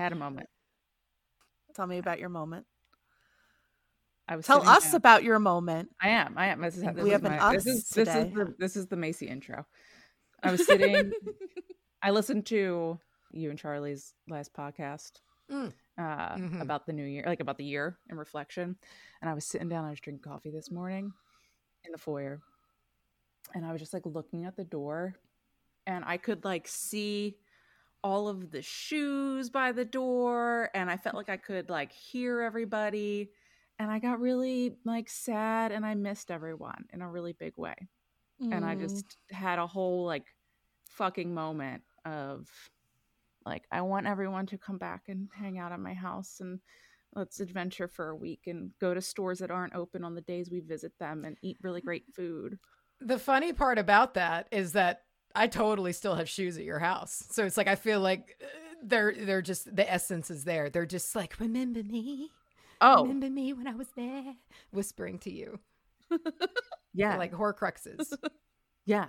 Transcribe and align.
Had 0.00 0.12
a 0.12 0.16
moment. 0.16 0.48
Tell 1.74 1.86
me 1.86 1.98
about 1.98 2.18
your 2.18 2.28
moment. 2.30 2.66
I 4.28 4.36
was 4.36 4.46
Tell 4.46 4.66
us 4.66 4.84
down- 4.84 4.94
about 4.94 5.24
your 5.24 5.38
moment. 5.38 5.90
I 6.00 6.08
am. 6.10 6.34
I 6.38 6.46
am. 6.48 6.60
This 6.60 6.76
is, 6.76 6.82
this 6.82 6.94
we 6.94 7.02
is 7.10 7.12
have 7.12 7.24
an 7.24 7.36
my, 7.38 7.52
this 7.52 7.66
us 7.66 7.72
is 7.74 7.88
this 7.88 8.08
is 8.08 8.14
today. 8.14 8.32
the 8.34 8.54
this 8.58 8.76
is 8.76 8.86
the 8.86 8.96
Macy 8.96 9.26
intro. 9.26 9.66
I 10.42 10.52
was 10.52 10.64
sitting. 10.66 11.12
I 12.02 12.10
listened 12.12 12.46
to 12.46 12.98
you 13.32 13.50
and 13.50 13.58
Charlie's 13.58 14.14
last 14.28 14.52
podcast 14.54 15.12
Mm. 15.50 15.72
uh, 15.98 16.36
Mhm. 16.36 16.60
about 16.62 16.86
the 16.86 16.92
new 16.92 17.04
year, 17.04 17.24
like 17.26 17.40
about 17.40 17.58
the 17.58 17.64
year 17.64 17.98
in 18.08 18.16
reflection. 18.16 18.76
And 19.20 19.28
I 19.28 19.34
was 19.34 19.44
sitting 19.44 19.68
down. 19.68 19.84
I 19.84 19.90
was 19.90 19.98
drinking 20.00 20.22
coffee 20.22 20.50
this 20.50 20.70
morning 20.70 21.12
in 21.84 21.90
the 21.92 21.98
foyer, 21.98 22.40
and 23.54 23.66
I 23.66 23.72
was 23.72 23.80
just 23.80 23.92
like 23.92 24.06
looking 24.06 24.44
at 24.44 24.56
the 24.56 24.64
door, 24.64 25.16
and 25.88 26.04
I 26.06 26.16
could 26.18 26.44
like 26.44 26.68
see 26.68 27.36
all 28.02 28.28
of 28.28 28.50
the 28.50 28.62
shoes 28.62 29.50
by 29.50 29.72
the 29.72 29.84
door, 29.84 30.70
and 30.74 30.90
I 30.90 30.96
felt 30.96 31.14
like 31.16 31.28
I 31.28 31.36
could 31.36 31.68
like 31.70 31.92
hear 31.92 32.40
everybody. 32.40 33.30
And 33.78 33.90
I 33.90 33.98
got 33.98 34.20
really 34.20 34.76
like 34.84 35.08
sad 35.08 35.72
and 35.72 35.86
I 35.86 35.94
missed 35.94 36.30
everyone 36.30 36.84
in 36.92 37.00
a 37.00 37.08
really 37.08 37.32
big 37.32 37.54
way 37.56 37.74
and 38.50 38.64
I 38.64 38.74
Mm. 38.74 38.80
just 38.80 39.16
had 39.30 39.58
a 39.58 39.66
whole 39.66 40.04
like 40.04 40.26
fucking 40.90 41.32
moment 41.32 41.82
of 42.04 42.48
like 43.46 43.64
I 43.72 43.80
want 43.82 44.06
everyone 44.06 44.46
to 44.46 44.58
come 44.58 44.78
back 44.78 45.04
and 45.08 45.28
hang 45.34 45.58
out 45.58 45.72
at 45.72 45.80
my 45.80 45.94
house 45.94 46.40
and 46.40 46.60
let's 47.14 47.40
adventure 47.40 47.88
for 47.88 48.10
a 48.10 48.16
week 48.16 48.42
and 48.46 48.70
go 48.80 48.94
to 48.94 49.00
stores 49.00 49.38
that 49.40 49.50
aren't 49.50 49.74
open 49.74 50.04
on 50.04 50.14
the 50.14 50.20
days 50.20 50.50
we 50.50 50.60
visit 50.60 50.92
them 50.98 51.24
and 51.24 51.36
eat 51.42 51.58
really 51.62 51.80
great 51.80 52.04
food. 52.14 52.58
The 53.00 53.18
funny 53.18 53.52
part 53.52 53.78
about 53.78 54.14
that 54.14 54.46
is 54.50 54.72
that 54.72 55.04
I 55.34 55.46
totally 55.46 55.92
still 55.92 56.14
have 56.16 56.28
shoes 56.28 56.56
at 56.56 56.64
your 56.64 56.78
house. 56.80 57.24
So 57.30 57.44
it's 57.44 57.56
like 57.56 57.68
I 57.68 57.74
feel 57.76 58.00
like 58.00 58.36
uh, 58.42 58.46
they're 58.82 59.14
they're 59.14 59.42
just 59.42 59.74
the 59.74 59.90
essence 59.90 60.30
is 60.30 60.44
there. 60.44 60.70
They're 60.70 60.86
just 60.86 61.14
like 61.14 61.38
remember 61.38 61.82
me, 61.82 62.30
Oh, 62.80 63.02
remember 63.02 63.30
me 63.30 63.52
when 63.52 63.66
I 63.66 63.74
was 63.74 63.88
there, 63.96 64.34
whispering 64.72 65.18
to 65.20 65.30
you. 65.30 65.60
yeah. 66.94 67.16
Like 67.16 67.32
horcruxes. 67.32 68.12
yeah. 68.86 69.06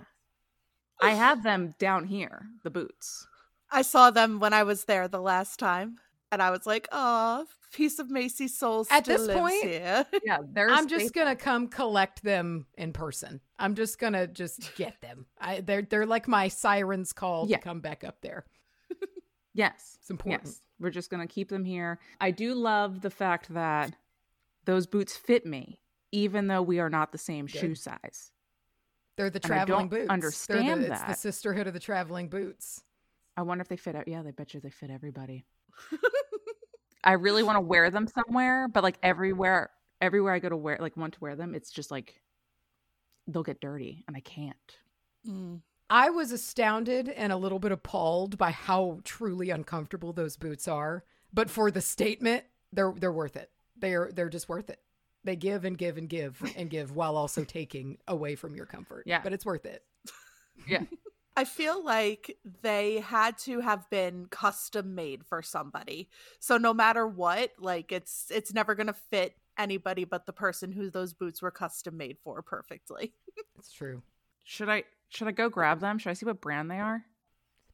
I 1.00 1.10
have 1.14 1.42
them 1.42 1.74
down 1.78 2.04
here, 2.04 2.46
the 2.62 2.70
boots. 2.70 3.26
I 3.70 3.82
saw 3.82 4.10
them 4.10 4.38
when 4.38 4.52
I 4.52 4.62
was 4.62 4.84
there 4.84 5.08
the 5.08 5.20
last 5.20 5.58
time, 5.58 5.96
and 6.32 6.42
I 6.42 6.50
was 6.50 6.66
like, 6.66 6.88
"Oh, 6.90 7.46
piece 7.72 8.00
of 8.00 8.10
Macy's 8.10 8.58
soul 8.58 8.86
At 8.90 9.04
this 9.04 9.20
lives 9.22 9.38
point- 9.38 9.62
here." 9.62 10.04
Yeah, 10.24 10.38
there's 10.50 10.72
I'm 10.74 10.88
just 10.88 11.14
gonna 11.14 11.36
come 11.36 11.68
collect 11.68 12.24
them 12.24 12.66
in 12.76 12.92
person. 12.92 13.40
I'm 13.58 13.76
just 13.76 13.98
gonna 14.00 14.26
just 14.26 14.74
get 14.74 15.00
them. 15.00 15.26
I 15.40 15.60
they're 15.60 15.82
they're 15.82 16.06
like 16.06 16.26
my 16.26 16.48
sirens 16.48 17.12
call 17.12 17.46
Yeah. 17.48 17.58
to 17.58 17.62
come 17.62 17.80
back 17.80 18.02
up 18.02 18.20
there. 18.22 18.44
Yes. 19.54 19.98
It's 20.00 20.08
important. 20.10 20.44
Yes. 20.46 20.60
We're 20.80 20.88
just 20.88 21.10
going 21.10 21.20
to 21.28 21.32
keep 21.32 21.50
them 21.50 21.66
here. 21.66 21.98
I 22.22 22.30
do 22.30 22.54
love 22.54 23.02
the 23.02 23.10
fact 23.10 23.52
that 23.52 23.94
those 24.64 24.86
boots 24.86 25.14
fit 25.14 25.44
me, 25.44 25.78
even 26.10 26.46
though 26.46 26.62
we 26.62 26.80
are 26.80 26.88
not 26.88 27.12
the 27.12 27.18
same 27.18 27.44
Good. 27.44 27.58
shoe 27.60 27.74
size. 27.74 28.32
They're 29.18 29.28
the 29.28 29.42
I 29.44 29.46
traveling 29.46 29.88
don't 29.88 30.00
boots. 30.00 30.08
understand 30.08 30.84
the, 30.84 30.92
It's 30.92 31.02
the 31.02 31.12
sisterhood 31.14 31.66
of 31.66 31.74
the 31.74 31.80
traveling 31.80 32.28
boots. 32.30 32.82
I 33.36 33.42
wonder 33.42 33.60
if 33.60 33.68
they 33.68 33.76
fit 33.76 33.94
out. 33.94 34.08
Yeah, 34.08 34.22
they 34.22 34.30
bet 34.30 34.54
you 34.54 34.60
they 34.60 34.70
fit 34.70 34.88
everybody. 34.90 35.44
I 37.04 37.12
really 37.12 37.42
want 37.42 37.56
to 37.56 37.60
wear 37.60 37.90
them 37.90 38.06
somewhere, 38.06 38.68
but 38.68 38.82
like 38.82 38.98
everywhere, 39.02 39.70
everywhere 40.00 40.34
I 40.34 40.38
go 40.38 40.48
to 40.48 40.56
wear, 40.56 40.78
like 40.80 40.96
want 40.96 41.14
to 41.14 41.20
wear 41.20 41.36
them, 41.36 41.54
it's 41.54 41.70
just 41.70 41.90
like 41.90 42.20
they'll 43.26 43.42
get 43.42 43.60
dirty, 43.60 44.04
and 44.06 44.16
I 44.16 44.20
can't. 44.20 44.56
Mm. 45.28 45.60
I 45.90 46.10
was 46.10 46.32
astounded 46.32 47.08
and 47.08 47.32
a 47.32 47.36
little 47.36 47.58
bit 47.58 47.72
appalled 47.72 48.38
by 48.38 48.50
how 48.50 49.00
truly 49.04 49.50
uncomfortable 49.50 50.12
those 50.12 50.36
boots 50.36 50.66
are. 50.66 51.04
But 51.32 51.50
for 51.50 51.70
the 51.70 51.80
statement, 51.80 52.44
they're 52.72 52.94
they're 52.96 53.12
worth 53.12 53.36
it. 53.36 53.50
They're 53.76 54.10
they're 54.14 54.28
just 54.28 54.48
worth 54.48 54.70
it. 54.70 54.80
They 55.24 55.36
give 55.36 55.64
and 55.64 55.76
give 55.76 55.98
and 55.98 56.08
give 56.08 56.42
and 56.56 56.70
give 56.70 56.96
while 56.96 57.16
also 57.16 57.44
taking 57.44 57.98
away 58.08 58.34
from 58.34 58.56
your 58.56 58.66
comfort. 58.66 59.04
Yeah. 59.06 59.20
But 59.22 59.32
it's 59.32 59.44
worth 59.44 59.66
it. 59.66 59.84
Yeah, 60.66 60.82
I 61.36 61.44
feel 61.44 61.82
like 61.82 62.36
they 62.62 63.00
had 63.00 63.38
to 63.38 63.60
have 63.60 63.88
been 63.90 64.26
custom 64.26 64.94
made 64.94 65.24
for 65.24 65.42
somebody. 65.42 66.08
So 66.40 66.58
no 66.58 66.74
matter 66.74 67.06
what, 67.06 67.52
like 67.58 67.92
it's 67.92 68.26
it's 68.30 68.52
never 68.52 68.74
going 68.74 68.88
to 68.88 68.92
fit 68.92 69.36
anybody 69.58 70.04
but 70.04 70.24
the 70.24 70.32
person 70.32 70.72
who 70.72 70.90
those 70.90 71.12
boots 71.12 71.42
were 71.42 71.50
custom 71.50 71.96
made 71.96 72.18
for 72.22 72.42
perfectly. 72.42 73.12
It's 73.58 73.72
true. 73.72 74.02
should 74.44 74.68
I 74.68 74.84
should 75.08 75.28
I 75.28 75.30
go 75.30 75.48
grab 75.48 75.80
them? 75.80 75.98
Should 75.98 76.10
I 76.10 76.14
see 76.14 76.26
what 76.26 76.40
brand 76.40 76.70
they 76.70 76.80
are? 76.80 77.04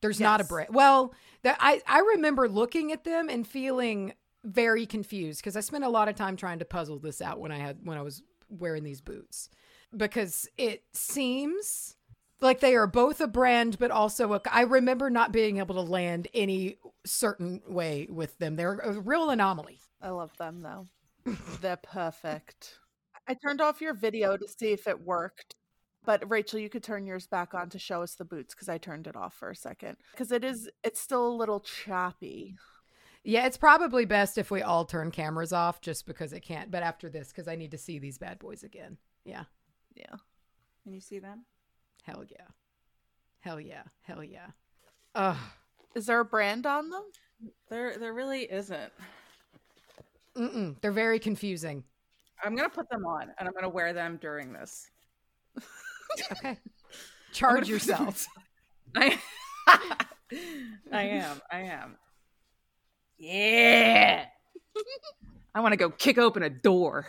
There's 0.00 0.20
not 0.20 0.40
a 0.40 0.44
brand. 0.44 0.70
Well, 0.72 1.14
that 1.42 1.56
I 1.60 1.80
I 1.86 2.00
remember 2.00 2.48
looking 2.48 2.92
at 2.92 3.04
them 3.04 3.28
and 3.28 3.46
feeling 3.46 4.12
very 4.44 4.86
confused 4.86 5.40
because 5.40 5.56
I 5.56 5.60
spent 5.60 5.84
a 5.84 5.88
lot 5.88 6.08
of 6.08 6.14
time 6.14 6.36
trying 6.36 6.58
to 6.58 6.64
puzzle 6.64 6.98
this 6.98 7.22
out 7.22 7.40
when 7.40 7.50
I 7.50 7.58
had 7.58 7.78
when 7.82 7.96
I 7.96 8.02
was 8.02 8.22
wearing 8.48 8.84
these 8.84 9.00
boots 9.00 9.50
because 9.96 10.48
it 10.56 10.84
seems 10.92 11.96
like 12.40 12.60
they 12.60 12.74
are 12.74 12.86
both 12.86 13.20
a 13.20 13.26
brand 13.26 13.78
but 13.78 13.90
also 13.90 14.32
a 14.34 14.40
I 14.50 14.62
remember 14.62 15.10
not 15.10 15.32
being 15.32 15.58
able 15.58 15.74
to 15.74 15.80
land 15.80 16.28
any 16.34 16.78
certain 17.04 17.62
way 17.66 18.06
with 18.10 18.38
them. 18.38 18.56
They're 18.56 18.78
a 18.78 19.00
real 19.00 19.30
anomaly. 19.30 19.80
I 20.00 20.10
love 20.10 20.36
them 20.36 20.62
though. 20.62 20.86
They're 21.60 21.76
perfect. 21.76 22.78
I 23.28 23.34
turned 23.34 23.60
off 23.60 23.80
your 23.80 23.94
video 23.94 24.36
to 24.36 24.48
see 24.48 24.72
if 24.72 24.86
it 24.86 25.04
worked. 25.04 25.54
But 26.04 26.28
Rachel, 26.30 26.58
you 26.58 26.70
could 26.70 26.82
turn 26.82 27.06
yours 27.06 27.26
back 27.26 27.52
on 27.52 27.68
to 27.70 27.78
show 27.78 28.02
us 28.02 28.14
the 28.14 28.24
boots 28.24 28.54
because 28.54 28.68
I 28.68 28.78
turned 28.78 29.06
it 29.06 29.16
off 29.16 29.34
for 29.34 29.50
a 29.50 29.56
second. 29.56 29.98
Because 30.12 30.32
it 30.32 30.44
is 30.44 30.70
it's 30.82 31.00
still 31.00 31.26
a 31.28 31.36
little 31.36 31.60
choppy. 31.60 32.56
Yeah, 33.24 33.46
it's 33.46 33.58
probably 33.58 34.06
best 34.06 34.38
if 34.38 34.50
we 34.50 34.62
all 34.62 34.86
turn 34.86 35.10
cameras 35.10 35.52
off 35.52 35.82
just 35.82 36.06
because 36.06 36.32
it 36.32 36.40
can't. 36.40 36.70
But 36.70 36.82
after 36.82 37.10
this, 37.10 37.28
because 37.28 37.48
I 37.48 37.56
need 37.56 37.72
to 37.72 37.78
see 37.78 37.98
these 37.98 38.16
bad 38.16 38.38
boys 38.38 38.62
again. 38.62 38.96
Yeah. 39.24 39.44
Yeah. 39.94 40.16
Can 40.84 40.94
you 40.94 41.00
see 41.00 41.18
them? 41.18 41.44
Hell 42.08 42.24
yeah. 42.30 42.46
Hell 43.40 43.60
yeah. 43.60 43.82
Hell 44.02 44.24
yeah. 44.24 44.46
Ugh. 45.14 45.36
Is 45.94 46.06
there 46.06 46.20
a 46.20 46.24
brand 46.24 46.64
on 46.64 46.88
them? 46.88 47.02
There, 47.68 47.98
there 47.98 48.14
really 48.14 48.44
isn't. 48.44 48.92
Mm-mm. 50.34 50.80
They're 50.80 50.90
very 50.90 51.18
confusing. 51.18 51.84
I'm 52.42 52.54
gonna 52.54 52.68
put 52.70 52.88
them 52.88 53.04
on, 53.04 53.32
and 53.38 53.48
I'm 53.48 53.52
gonna 53.52 53.68
wear 53.68 53.92
them 53.92 54.18
during 54.22 54.52
this. 54.52 54.88
Okay. 56.32 56.56
Charge 57.32 57.60
put 57.60 57.68
yourself. 57.68 58.26
I, 58.96 59.18
I 60.92 61.02
am. 61.02 61.42
I 61.50 61.60
am. 61.60 61.96
Yeah. 63.18 64.24
I 65.54 65.60
want 65.60 65.72
to 65.72 65.76
go 65.76 65.90
kick 65.90 66.16
open 66.16 66.42
a 66.42 66.50
door. 66.50 67.06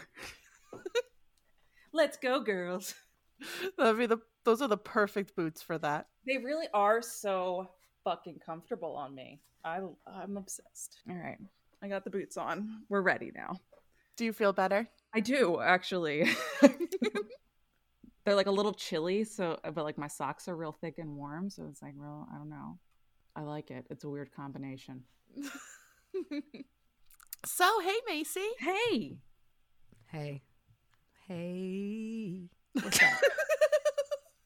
Let's 1.93 2.17
go, 2.17 2.41
girls. 2.41 2.95
That'd 3.77 3.97
be 3.97 4.05
the 4.05 4.19
those 4.45 4.61
are 4.61 4.67
the 4.67 4.77
perfect 4.77 5.35
boots 5.35 5.61
for 5.61 5.77
that. 5.79 6.07
They 6.25 6.37
really 6.37 6.67
are 6.73 7.01
so 7.01 7.69
fucking 8.03 8.39
comfortable 8.45 8.95
on 8.95 9.13
me. 9.13 9.41
I 9.63 9.81
I'm 10.07 10.37
obsessed. 10.37 10.99
All 11.09 11.15
right. 11.15 11.37
I 11.81 11.87
got 11.87 12.03
the 12.03 12.09
boots 12.09 12.37
on. 12.37 12.83
We're 12.89 13.01
ready 13.01 13.31
now. 13.35 13.55
Do 14.17 14.25
you 14.25 14.33
feel 14.33 14.53
better? 14.53 14.87
I 15.13 15.19
do 15.21 15.59
actually. 15.61 16.29
They're 18.25 18.35
like 18.35 18.47
a 18.47 18.51
little 18.51 18.73
chilly, 18.73 19.23
so 19.23 19.59
but 19.63 19.83
like 19.83 19.97
my 19.97 20.07
socks 20.07 20.47
are 20.47 20.55
real 20.55 20.73
thick 20.73 20.97
and 20.97 21.15
warm, 21.15 21.49
so 21.49 21.65
it's 21.69 21.81
like 21.81 21.93
real. 21.95 22.27
I 22.33 22.37
don't 22.37 22.49
know. 22.49 22.77
I 23.35 23.41
like 23.41 23.71
it. 23.71 23.87
It's 23.89 24.03
a 24.03 24.09
weird 24.09 24.31
combination. 24.33 25.03
So, 27.45 27.79
hey 27.79 27.95
Macy. 28.05 28.49
Hey, 28.59 29.17
Hey. 30.07 30.41
Hey. 31.27 32.49
What's 32.81 33.01
up? 33.01 33.09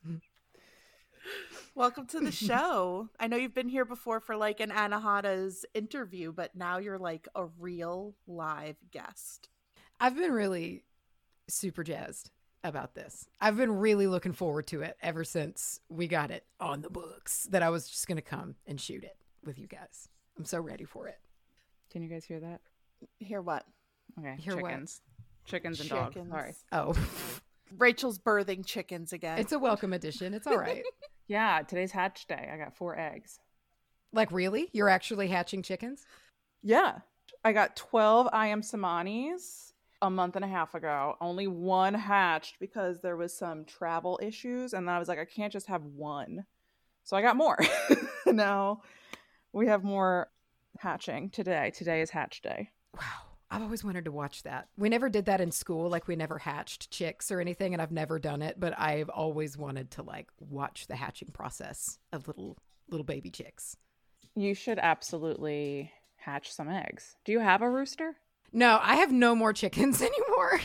Welcome 1.75 2.05
to 2.07 2.19
the 2.19 2.31
show. 2.31 3.09
I 3.19 3.27
know 3.27 3.35
you've 3.37 3.53
been 3.55 3.67
here 3.69 3.85
before 3.85 4.19
for 4.19 4.35
like 4.35 4.59
an 4.59 4.69
Anahata's 4.69 5.65
interview, 5.73 6.31
but 6.31 6.55
now 6.55 6.77
you're 6.77 6.99
like 6.99 7.27
a 7.35 7.45
real 7.59 8.15
live 8.27 8.75
guest. 8.91 9.49
I've 9.99 10.15
been 10.15 10.31
really 10.31 10.83
super 11.49 11.83
jazzed 11.83 12.29
about 12.63 12.93
this. 12.93 13.27
I've 13.41 13.57
been 13.57 13.71
really 13.79 14.07
looking 14.07 14.33
forward 14.33 14.67
to 14.67 14.81
it 14.83 14.97
ever 15.01 15.23
since 15.23 15.79
we 15.89 16.07
got 16.07 16.29
it 16.31 16.45
on 16.59 16.81
the 16.81 16.89
books 16.89 17.47
that 17.51 17.63
I 17.63 17.69
was 17.69 17.87
just 17.89 18.07
going 18.07 18.17
to 18.17 18.21
come 18.21 18.55
and 18.67 18.79
shoot 18.79 19.03
it 19.03 19.17
with 19.43 19.57
you 19.57 19.67
guys. 19.67 20.09
I'm 20.37 20.45
so 20.45 20.59
ready 20.59 20.85
for 20.85 21.07
it. 21.07 21.17
can 21.91 22.01
you 22.03 22.09
guys 22.09 22.23
hear 22.25 22.39
that? 22.39 22.61
Hear 23.19 23.41
what? 23.41 23.65
Okay, 24.19 24.35
Hear 24.39 24.55
what? 24.57 24.69
chickens, 24.69 25.01
chickens 25.45 25.79
and 25.81 25.89
dogs. 25.89 26.15
Sorry. 26.29 26.53
Oh, 26.71 26.93
Rachel's 27.77 28.19
birthing 28.19 28.65
chickens 28.65 29.13
again. 29.13 29.37
it's 29.39 29.51
a 29.51 29.59
welcome 29.59 29.93
addition. 29.93 30.33
It's 30.33 30.47
all 30.47 30.57
right. 30.57 30.83
Yeah, 31.27 31.61
today's 31.61 31.91
hatch 31.93 32.27
day. 32.27 32.49
I 32.53 32.57
got 32.57 32.75
four 32.75 32.99
eggs. 32.99 33.39
like, 34.11 34.29
really? 34.31 34.67
You're 34.73 34.89
actually 34.89 35.29
hatching 35.29 35.63
chickens? 35.63 36.05
Yeah, 36.61 36.97
I 37.45 37.53
got 37.53 37.77
twelve 37.77 38.27
Ayam 38.33 38.59
Cemanis 38.59 39.71
a 40.01 40.09
month 40.09 40.35
and 40.35 40.43
a 40.43 40.49
half 40.49 40.75
ago. 40.75 41.15
Only 41.21 41.47
one 41.47 41.93
hatched 41.93 42.59
because 42.59 42.99
there 42.99 43.15
was 43.15 43.33
some 43.33 43.63
travel 43.63 44.19
issues, 44.21 44.73
and 44.73 44.85
then 44.85 44.93
I 44.93 44.99
was 44.99 45.07
like, 45.07 45.17
I 45.17 45.23
can't 45.23 45.51
just 45.53 45.67
have 45.67 45.83
one, 45.85 46.45
so 47.05 47.15
I 47.15 47.21
got 47.21 47.37
more. 47.37 47.57
now 48.25 48.81
we 49.53 49.67
have 49.67 49.83
more 49.85 50.29
hatching 50.79 51.29
today. 51.29 51.71
Today 51.73 52.01
is 52.01 52.09
hatch 52.09 52.41
day. 52.41 52.69
Wow. 52.95 53.32
I've 53.53 53.61
always 53.61 53.83
wanted 53.83 54.05
to 54.05 54.11
watch 54.11 54.43
that. 54.43 54.67
We 54.77 54.89
never 54.89 55.09
did 55.09 55.25
that 55.25 55.41
in 55.41 55.51
school. 55.51 55.89
Like 55.89 56.07
we 56.07 56.15
never 56.15 56.39
hatched 56.39 56.89
chicks 56.91 57.31
or 57.31 57.39
anything, 57.39 57.73
and 57.73 57.81
I've 57.81 57.91
never 57.91 58.17
done 58.17 58.41
it. 58.41 58.59
But 58.59 58.77
I've 58.79 59.09
always 59.09 59.57
wanted 59.57 59.91
to 59.91 60.01
like 60.01 60.29
watch 60.39 60.87
the 60.87 60.95
hatching 60.95 61.29
process 61.31 61.99
of 62.11 62.27
little 62.27 62.57
little 62.89 63.05
baby 63.05 63.29
chicks. 63.29 63.77
You 64.35 64.55
should 64.55 64.79
absolutely 64.79 65.91
hatch 66.15 66.51
some 66.51 66.69
eggs. 66.69 67.15
Do 67.25 67.31
you 67.31 67.39
have 67.39 67.61
a 67.61 67.69
rooster? 67.69 68.15
No, 68.51 68.79
I 68.81 68.95
have 68.95 69.11
no 69.11 69.35
more 69.35 69.53
chickens 69.53 70.01
anymore. 70.01 70.59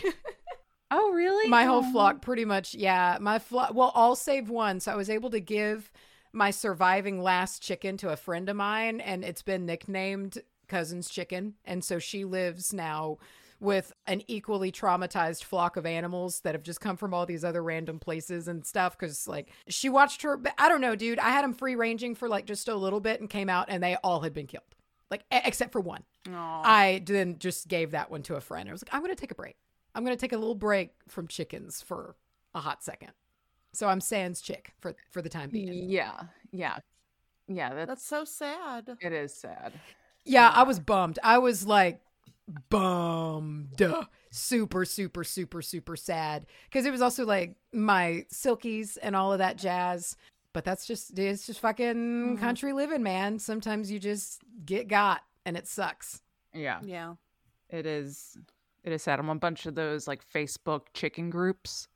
Oh, 0.90 1.12
really? 1.12 1.48
my 1.50 1.64
whole 1.64 1.82
flock, 1.82 2.22
pretty 2.22 2.46
much. 2.46 2.74
Yeah, 2.74 3.18
my 3.20 3.38
flock. 3.38 3.74
Well, 3.74 3.92
all 3.94 4.16
save 4.16 4.48
one. 4.48 4.80
So 4.80 4.90
I 4.92 4.96
was 4.96 5.10
able 5.10 5.28
to 5.30 5.40
give 5.40 5.90
my 6.32 6.50
surviving 6.50 7.22
last 7.22 7.62
chicken 7.62 7.96
to 7.98 8.10
a 8.10 8.16
friend 8.16 8.48
of 8.48 8.56
mine, 8.56 9.00
and 9.00 9.24
it's 9.24 9.42
been 9.42 9.66
nicknamed 9.66 10.38
Cousin's 10.68 11.08
Chicken. 11.10 11.54
And 11.64 11.82
so 11.82 11.98
she 11.98 12.24
lives 12.24 12.72
now 12.72 13.18
with 13.60 13.92
an 14.06 14.22
equally 14.28 14.70
traumatized 14.70 15.42
flock 15.42 15.76
of 15.76 15.84
animals 15.84 16.40
that 16.42 16.54
have 16.54 16.62
just 16.62 16.80
come 16.80 16.96
from 16.96 17.12
all 17.12 17.26
these 17.26 17.44
other 17.44 17.62
random 17.62 17.98
places 17.98 18.46
and 18.46 18.64
stuff. 18.64 18.96
Cause 18.96 19.26
like 19.26 19.48
she 19.66 19.88
watched 19.88 20.22
her, 20.22 20.40
I 20.58 20.68
don't 20.68 20.80
know, 20.80 20.94
dude. 20.94 21.18
I 21.18 21.30
had 21.30 21.42
them 21.42 21.54
free 21.54 21.74
ranging 21.74 22.14
for 22.14 22.28
like 22.28 22.46
just 22.46 22.68
a 22.68 22.76
little 22.76 23.00
bit 23.00 23.20
and 23.20 23.28
came 23.28 23.48
out 23.48 23.66
and 23.68 23.82
they 23.82 23.96
all 24.04 24.20
had 24.20 24.32
been 24.32 24.46
killed, 24.46 24.62
like 25.10 25.24
except 25.32 25.72
for 25.72 25.80
one. 25.80 26.04
Aw. 26.32 26.62
I 26.64 27.02
then 27.04 27.36
just 27.40 27.66
gave 27.66 27.90
that 27.90 28.10
one 28.12 28.22
to 28.24 28.36
a 28.36 28.40
friend. 28.40 28.68
I 28.68 28.72
was 28.72 28.82
like, 28.84 28.94
I'm 28.94 29.00
going 29.02 29.14
to 29.14 29.20
take 29.20 29.32
a 29.32 29.34
break. 29.34 29.56
I'm 29.94 30.04
going 30.04 30.16
to 30.16 30.20
take 30.20 30.32
a 30.32 30.38
little 30.38 30.54
break 30.54 30.92
from 31.08 31.26
chickens 31.26 31.82
for 31.82 32.14
a 32.54 32.60
hot 32.60 32.84
second. 32.84 33.10
So 33.72 33.88
I'm 33.88 34.00
sans 34.00 34.40
chick 34.40 34.72
for 34.78 34.94
for 35.10 35.20
the 35.20 35.28
time 35.28 35.50
being. 35.50 35.90
yeah, 35.90 36.22
yeah, 36.52 36.78
yeah. 37.48 37.74
That's, 37.74 37.88
That's 37.88 38.06
so 38.06 38.24
sad. 38.24 38.88
it 39.00 39.12
is 39.12 39.34
sad. 39.34 39.72
Yeah, 40.28 40.50
I 40.54 40.62
was 40.62 40.78
bummed. 40.78 41.18
I 41.22 41.38
was 41.38 41.66
like 41.66 42.00
bummed. 42.70 43.82
Super, 44.30 44.84
super, 44.84 45.24
super, 45.24 45.62
super 45.62 45.96
sad. 45.96 46.46
Because 46.68 46.84
it 46.86 46.90
was 46.90 47.00
also 47.02 47.24
like 47.24 47.56
my 47.72 48.26
silkies 48.32 48.98
and 49.02 49.16
all 49.16 49.32
of 49.32 49.38
that 49.38 49.56
jazz. 49.56 50.16
But 50.52 50.64
that's 50.64 50.86
just, 50.86 51.18
it's 51.18 51.46
just 51.46 51.60
fucking 51.60 52.36
Mhm. 52.36 52.38
country 52.38 52.72
living, 52.72 53.02
man. 53.02 53.38
Sometimes 53.38 53.90
you 53.90 53.98
just 53.98 54.42
get 54.64 54.88
got 54.88 55.22
and 55.44 55.56
it 55.56 55.66
sucks. 55.66 56.20
Yeah, 56.52 56.80
Yeah. 56.84 57.14
it 57.70 57.86
is. 57.86 58.36
It 58.84 58.92
is 58.92 59.02
sad. 59.02 59.18
I'm 59.20 59.28
on 59.30 59.36
a 59.36 59.40
bunch 59.40 59.66
of 59.66 59.74
those 59.74 60.06
like 60.08 60.22
Facebook 60.26 60.86
chicken 60.94 61.30
groups, 61.30 61.88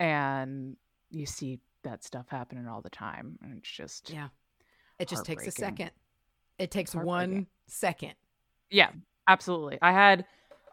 and 0.00 0.76
you 1.10 1.26
see 1.26 1.60
that 1.82 2.02
stuff 2.02 2.28
happening 2.28 2.66
all 2.66 2.80
the 2.82 2.90
time, 2.90 3.38
and 3.42 3.56
it's 3.58 3.70
just 3.70 4.10
Yeah. 4.10 4.28
It 4.98 5.08
just 5.08 5.24
takes 5.24 5.46
a 5.46 5.50
second. 5.50 5.90
It 6.58 6.70
takes 6.70 6.94
one 6.94 7.46
second. 7.66 8.14
Yeah, 8.70 8.90
absolutely. 9.28 9.78
I 9.82 9.92
had 9.92 10.24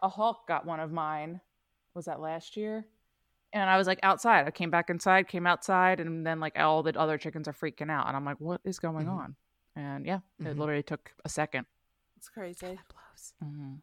a 0.02 0.08
hawk 0.08 0.46
got 0.48 0.64
one 0.66 0.80
of 0.80 0.92
mine. 0.92 1.40
Was 1.94 2.06
that 2.06 2.20
last 2.20 2.56
year? 2.56 2.86
And 3.52 3.68
I 3.68 3.76
was 3.76 3.86
like 3.86 4.00
outside. 4.02 4.46
I 4.46 4.50
came 4.50 4.70
back 4.70 4.88
inside, 4.88 5.28
came 5.28 5.46
outside, 5.46 6.00
and 6.00 6.26
then 6.26 6.40
like 6.40 6.58
all 6.58 6.82
the 6.82 6.98
other 6.98 7.18
chickens 7.18 7.48
are 7.48 7.52
freaking 7.52 7.90
out, 7.90 8.06
and 8.06 8.16
I'm 8.16 8.24
like, 8.24 8.40
"What 8.40 8.60
is 8.64 8.78
going 8.78 9.06
Mhm. 9.06 9.10
on?" 9.12 9.36
And 9.76 10.06
yeah, 10.06 10.20
it 10.40 10.44
Mhm. 10.44 10.58
literally 10.58 10.82
took 10.82 11.12
a 11.24 11.28
second. 11.28 11.66
It's 12.16 12.28
crazy. 12.30 12.66
That 12.66 12.88
blows. 12.88 13.34
Mm-hmm. 13.44 13.74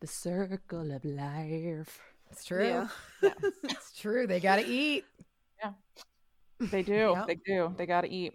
The 0.00 0.06
circle 0.06 0.92
of 0.92 1.04
life. 1.04 2.00
It's 2.30 2.44
true. 2.44 2.66
Yeah. 2.68 2.88
It's 3.64 3.98
true. 3.98 4.26
They 4.26 4.40
got 4.40 4.56
to 4.56 4.66
eat. 4.66 5.04
Yeah. 5.58 5.72
They 6.60 6.82
do. 6.82 6.92
Yep. 7.16 7.26
They 7.26 7.34
do. 7.36 7.74
They 7.76 7.86
got 7.86 8.02
to 8.02 8.08
eat. 8.08 8.34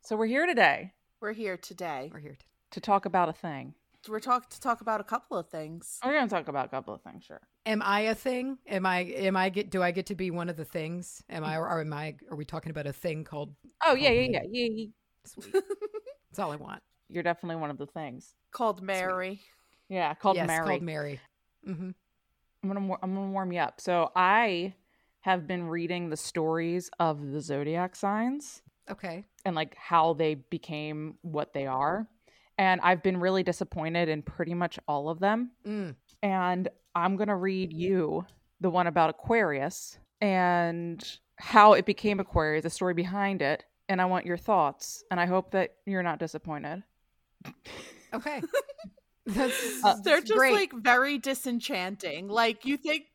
So 0.00 0.16
we're 0.16 0.26
here 0.26 0.46
today 0.46 0.92
We're 1.20 1.32
here 1.32 1.56
today. 1.56 2.10
We're 2.12 2.20
here. 2.20 2.34
To- 2.38 2.44
to 2.72 2.80
talk 2.80 3.06
about 3.06 3.28
a 3.28 3.32
thing. 3.32 3.74
We're 4.08 4.20
talk 4.20 4.50
to 4.50 4.60
talk 4.60 4.82
about 4.82 5.00
a 5.00 5.04
couple 5.04 5.38
of 5.38 5.48
things. 5.48 5.98
We're 6.04 6.12
going 6.12 6.28
to 6.28 6.34
talk 6.34 6.46
about 6.48 6.66
a 6.66 6.68
couple 6.68 6.94
of 6.94 7.00
things, 7.02 7.24
sure. 7.24 7.40
am 7.64 7.80
I 7.82 8.00
a 8.02 8.14
thing? 8.14 8.58
Am 8.66 8.84
I? 8.86 9.00
Am 9.00 9.36
I 9.36 9.48
get? 9.48 9.70
Do 9.70 9.82
I 9.82 9.90
get 9.92 10.06
to 10.06 10.14
be 10.14 10.30
one 10.30 10.48
of 10.48 10.56
the 10.56 10.64
things? 10.64 11.22
Am 11.30 11.42
I? 11.42 11.56
Or 11.56 11.80
am 11.80 11.92
I? 11.92 12.16
Are 12.30 12.36
we 12.36 12.44
talking 12.44 12.70
about 12.70 12.86
a 12.86 12.92
thing 12.92 13.24
called? 13.24 13.54
Oh 13.84 13.94
yeah, 13.94 14.10
yeah, 14.10 14.28
yeah, 14.30 14.40
yeah. 14.50 14.68
yeah. 14.72 14.86
Sweet. 15.24 15.52
That's 15.52 16.38
all 16.38 16.52
I 16.52 16.56
want. 16.56 16.82
You're 17.08 17.22
definitely 17.22 17.56
one 17.56 17.70
of 17.70 17.78
the 17.78 17.86
things. 17.86 18.34
Called 18.52 18.82
Mary. 18.82 19.40
Yeah, 19.88 20.14
called 20.14 20.36
yes, 20.36 20.46
Mary. 20.46 20.66
called 20.66 20.82
Mary. 20.82 21.20
hmm 21.64 21.90
I'm 22.62 22.72
gonna 22.72 22.94
I'm 23.02 23.14
gonna 23.14 23.30
warm 23.30 23.52
you 23.52 23.60
up. 23.60 23.80
So 23.80 24.12
I 24.14 24.74
have 25.20 25.46
been 25.46 25.64
reading 25.66 26.10
the 26.10 26.16
stories 26.16 26.90
of 27.00 27.32
the 27.32 27.40
zodiac 27.40 27.96
signs 27.96 28.62
Okay. 28.90 29.24
and 29.44 29.56
like 29.56 29.74
how 29.76 30.12
they 30.14 30.34
became 30.34 31.16
what 31.22 31.52
they 31.52 31.66
are, 31.66 32.06
and 32.58 32.80
I've 32.82 33.02
been 33.02 33.18
really 33.18 33.42
disappointed 33.42 34.08
in 34.08 34.22
pretty 34.22 34.54
much 34.54 34.78
all 34.88 35.08
of 35.08 35.18
them. 35.20 35.50
Mm. 35.66 35.94
And 36.22 36.68
I'm 36.94 37.16
gonna 37.16 37.36
read 37.36 37.72
you 37.72 38.24
the 38.60 38.70
one 38.70 38.86
about 38.86 39.10
Aquarius 39.10 39.98
and 40.20 41.18
how 41.38 41.74
it 41.74 41.84
became 41.84 42.20
Aquarius, 42.20 42.62
the 42.62 42.70
story 42.70 42.94
behind 42.94 43.42
it, 43.42 43.64
and 43.88 44.00
I 44.00 44.06
want 44.06 44.24
your 44.26 44.38
thoughts. 44.38 45.04
And 45.10 45.20
I 45.20 45.26
hope 45.26 45.50
that 45.50 45.74
you're 45.84 46.02
not 46.02 46.18
disappointed. 46.18 46.82
Okay. 48.14 48.42
That's, 49.26 49.84
Uh, 49.84 49.96
They're 50.04 50.20
just 50.20 50.34
great. 50.34 50.54
like 50.54 50.72
very 50.72 51.18
disenchanting. 51.18 52.28
Like 52.28 52.64
you 52.64 52.76
think 52.76 53.06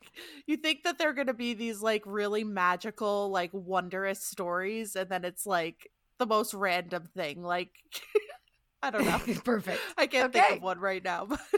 you 0.46 0.56
think 0.58 0.84
that 0.84 0.98
they're 0.98 1.14
gonna 1.14 1.32
be 1.34 1.54
these 1.54 1.80
like 1.80 2.02
really 2.04 2.44
magical, 2.44 3.30
like 3.30 3.50
wondrous 3.52 4.22
stories, 4.22 4.94
and 4.94 5.08
then 5.08 5.24
it's 5.24 5.46
like 5.46 5.90
the 6.18 6.26
most 6.26 6.52
random 6.54 7.08
thing. 7.16 7.42
Like 7.42 7.70
I 8.82 8.90
don't 8.90 9.04
know. 9.06 9.20
perfect. 9.44 9.80
I 9.96 10.06
can't 10.06 10.32
think 10.32 10.56
of 10.56 10.62
one 10.62 10.78
right 10.80 11.02
now. 11.02 11.26
But 11.26 11.40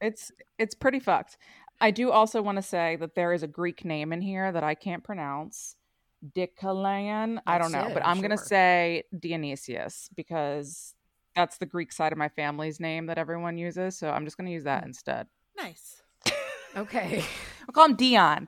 It's 0.00 0.32
it's 0.58 0.74
pretty 0.74 0.98
fucked. 0.98 1.36
I 1.78 1.90
do 1.90 2.10
also 2.10 2.40
want 2.40 2.56
to 2.56 2.62
say 2.62 2.96
that 2.96 3.14
there 3.14 3.34
is 3.34 3.42
a 3.42 3.46
Greek 3.46 3.84
name 3.84 4.12
in 4.14 4.22
here 4.22 4.50
that 4.50 4.64
I 4.64 4.74
can't 4.74 5.04
pronounce. 5.04 5.76
Dicalayan. 6.36 7.38
I 7.46 7.58
don't 7.58 7.72
know, 7.72 7.86
it, 7.88 7.94
but 7.94 8.02
I'm 8.04 8.16
I'm 8.16 8.22
gonna 8.22 8.38
say 8.38 9.04
Dionysius 9.18 10.08
because 10.14 10.94
that's 11.40 11.56
the 11.56 11.64
Greek 11.66 11.90
side 11.90 12.12
of 12.12 12.18
my 12.18 12.28
family's 12.28 12.80
name 12.80 13.06
that 13.06 13.16
everyone 13.16 13.56
uses. 13.56 13.96
So 13.96 14.10
I'm 14.10 14.26
just 14.26 14.36
gonna 14.36 14.50
use 14.50 14.64
that 14.64 14.82
Hmm. 14.82 14.88
instead. 14.90 15.26
nice. 15.56 16.02
Okay. 16.76 17.24
I'll 17.66 17.72
call 17.72 17.86
him 17.86 17.96
Dion. 17.96 18.46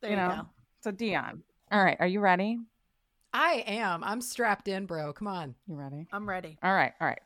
There 0.00 0.10
You 0.10 0.16
you, 0.16 0.22
know. 0.22 0.34
go. 0.34 0.46
So 0.80 0.90
Dion. 0.90 1.42
All 1.70 1.82
right, 1.84 1.96
are 2.00 2.06
you 2.06 2.18
ready? 2.18 2.58
I 3.32 3.62
am. 3.66 4.02
I'm 4.02 4.20
strapped 4.20 4.66
in, 4.66 4.86
bro. 4.86 5.12
Come 5.12 5.28
on. 5.28 5.54
You 5.68 5.76
ready? 5.76 6.08
I'm 6.12 6.28
ready. 6.28 6.58
All 6.64 6.74
right, 6.74 6.92
all 7.00 7.06
right. 7.06 7.20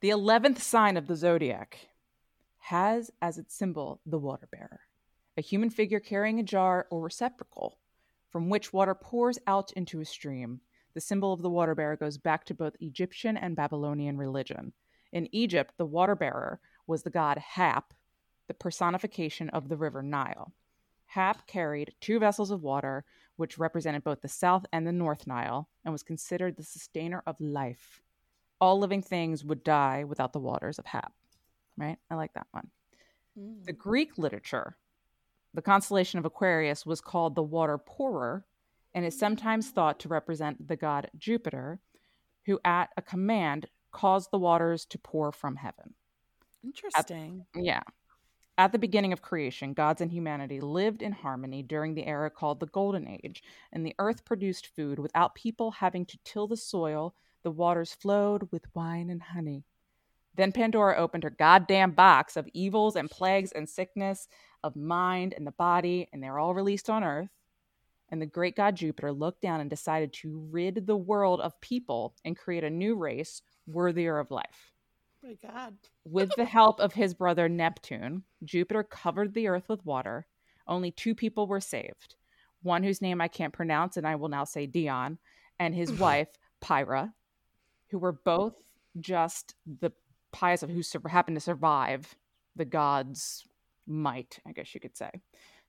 The 0.00 0.10
11th 0.10 0.60
sign 0.60 0.96
of 0.96 1.06
the 1.08 1.16
zodiac 1.16 1.88
has 2.58 3.10
as 3.20 3.38
its 3.38 3.56
symbol 3.56 4.00
the 4.06 4.18
water 4.20 4.48
bearer, 4.52 4.80
a 5.36 5.42
human 5.42 5.68
figure 5.70 5.98
carrying 6.00 6.38
a 6.38 6.44
jar 6.44 6.86
or 6.90 7.00
receptacle 7.00 7.78
from 8.28 8.48
which 8.50 8.72
water 8.72 8.94
pours 8.94 9.38
out 9.48 9.72
into 9.72 10.00
a 10.00 10.04
stream. 10.04 10.60
The 10.94 11.00
symbol 11.00 11.32
of 11.32 11.42
the 11.42 11.50
water 11.50 11.74
bearer 11.74 11.96
goes 11.96 12.18
back 12.18 12.44
to 12.46 12.54
both 12.54 12.76
Egyptian 12.80 13.36
and 13.36 13.56
Babylonian 13.56 14.16
religion. 14.16 14.72
In 15.12 15.28
Egypt, 15.32 15.74
the 15.76 15.86
water 15.86 16.16
bearer 16.16 16.60
was 16.86 17.02
the 17.02 17.10
god 17.10 17.38
Hap, 17.38 17.94
the 18.48 18.54
personification 18.54 19.48
of 19.50 19.68
the 19.68 19.76
river 19.76 20.02
Nile. 20.02 20.52
Hap 21.06 21.46
carried 21.46 21.94
two 22.00 22.18
vessels 22.18 22.50
of 22.50 22.62
water, 22.62 23.04
which 23.36 23.58
represented 23.58 24.04
both 24.04 24.20
the 24.20 24.28
South 24.28 24.66
and 24.72 24.86
the 24.86 24.92
North 24.92 25.26
Nile, 25.26 25.68
and 25.84 25.92
was 25.92 26.02
considered 26.02 26.56
the 26.56 26.62
sustainer 26.62 27.22
of 27.26 27.40
life 27.40 28.02
all 28.62 28.78
living 28.78 29.02
things 29.02 29.44
would 29.44 29.64
die 29.64 30.04
without 30.04 30.32
the 30.32 30.38
waters 30.38 30.78
of 30.78 30.86
Hap. 30.86 31.12
Right? 31.76 31.98
I 32.08 32.14
like 32.14 32.32
that 32.34 32.46
one. 32.52 32.68
Mm. 33.36 33.64
The 33.66 33.72
Greek 33.72 34.18
literature, 34.18 34.76
the 35.52 35.62
constellation 35.62 36.20
of 36.20 36.24
Aquarius 36.24 36.86
was 36.86 37.00
called 37.00 37.34
the 37.34 37.42
water 37.42 37.76
pourer 37.76 38.44
and 38.94 39.04
is 39.04 39.18
sometimes 39.18 39.70
thought 39.70 40.00
to 40.00 40.08
represent 40.08 40.68
the 40.68 40.76
god 40.76 41.10
Jupiter, 41.16 41.80
who 42.46 42.60
at 42.64 42.90
a 42.96 43.02
command 43.02 43.66
caused 43.92 44.30
the 44.30 44.38
waters 44.38 44.84
to 44.86 44.98
pour 44.98 45.32
from 45.32 45.56
heaven. 45.56 45.94
Interesting. 46.64 47.44
Yeah. 47.54 47.82
At 48.58 48.72
the 48.72 48.78
beginning 48.78 49.12
of 49.12 49.22
creation, 49.22 49.72
gods 49.72 50.00
and 50.00 50.12
humanity 50.12 50.60
lived 50.60 51.02
in 51.02 51.12
harmony 51.12 51.62
during 51.62 51.94
the 51.94 52.06
era 52.06 52.30
called 52.30 52.60
the 52.60 52.66
Golden 52.66 53.08
Age, 53.08 53.42
and 53.72 53.84
the 53.84 53.94
earth 53.98 54.24
produced 54.24 54.66
food 54.66 54.98
without 54.98 55.34
people 55.34 55.70
having 55.70 56.04
to 56.06 56.18
till 56.24 56.46
the 56.46 56.56
soil. 56.56 57.14
The 57.42 57.50
waters 57.50 57.94
flowed 57.94 58.48
with 58.52 58.66
wine 58.74 59.10
and 59.10 59.22
honey. 59.22 59.64
Then 60.34 60.52
Pandora 60.52 60.96
opened 60.96 61.24
her 61.24 61.30
goddamn 61.30 61.92
box 61.92 62.36
of 62.36 62.48
evils 62.52 62.94
and 62.94 63.10
plagues 63.10 63.52
and 63.52 63.68
sickness 63.68 64.28
of 64.62 64.76
mind 64.76 65.34
and 65.36 65.46
the 65.46 65.52
body, 65.52 66.08
and 66.12 66.22
they're 66.22 66.38
all 66.38 66.54
released 66.54 66.88
on 66.88 67.02
earth. 67.04 67.30
And 68.12 68.22
the 68.22 68.26
great 68.26 68.54
god 68.54 68.76
Jupiter 68.76 69.12
looked 69.12 69.40
down 69.40 69.60
and 69.60 69.68
decided 69.68 70.12
to 70.12 70.46
rid 70.50 70.86
the 70.86 70.96
world 70.96 71.40
of 71.40 71.60
people 71.60 72.14
and 72.24 72.38
create 72.38 72.62
a 72.62 72.70
new 72.70 72.94
race 72.94 73.42
worthier 73.66 74.18
of 74.18 74.30
life. 74.30 74.72
my 75.24 75.34
God. 75.42 75.74
With 76.04 76.30
the 76.36 76.44
help 76.58 76.78
of 76.78 76.92
his 76.92 77.14
brother 77.14 77.48
Neptune, 77.48 78.22
Jupiter 78.44 78.84
covered 78.84 79.34
the 79.34 79.48
earth 79.48 79.68
with 79.68 79.84
water. 79.84 80.26
Only 80.68 80.92
two 80.92 81.14
people 81.14 81.48
were 81.48 81.60
saved 81.60 82.14
one 82.62 82.82
whose 82.82 83.02
name 83.02 83.20
I 83.20 83.28
can't 83.28 83.52
pronounce, 83.52 83.96
and 83.96 84.06
I 84.06 84.16
will 84.16 84.28
now 84.28 84.44
say 84.44 84.66
Dion, 84.66 85.18
and 85.58 85.74
his 85.74 85.92
wife, 86.00 86.28
Pyrrha, 86.60 87.12
who 87.90 87.98
were 87.98 88.12
both 88.12 88.54
just 88.98 89.54
the 89.80 89.92
pious 90.32 90.62
of 90.62 90.70
who 90.70 90.82
happened 91.08 91.36
to 91.36 91.40
survive 91.40 92.14
the 92.56 92.64
gods' 92.64 93.44
might, 93.86 94.38
I 94.46 94.52
guess 94.52 94.74
you 94.74 94.80
could 94.80 94.96
say. 94.96 95.10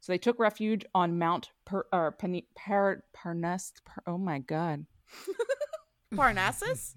So 0.03 0.11
they 0.11 0.17
took 0.17 0.37
refuge 0.37 0.83
on 0.93 1.17
Mount 1.17 1.51
per- 1.63 1.85
or 1.93 2.11
Pani- 2.11 2.49
Par- 2.57 3.05
Parnas. 3.15 3.71
Par- 3.85 4.03
oh 4.05 4.17
my 4.17 4.39
god, 4.39 4.85
Parnassus? 6.13 6.95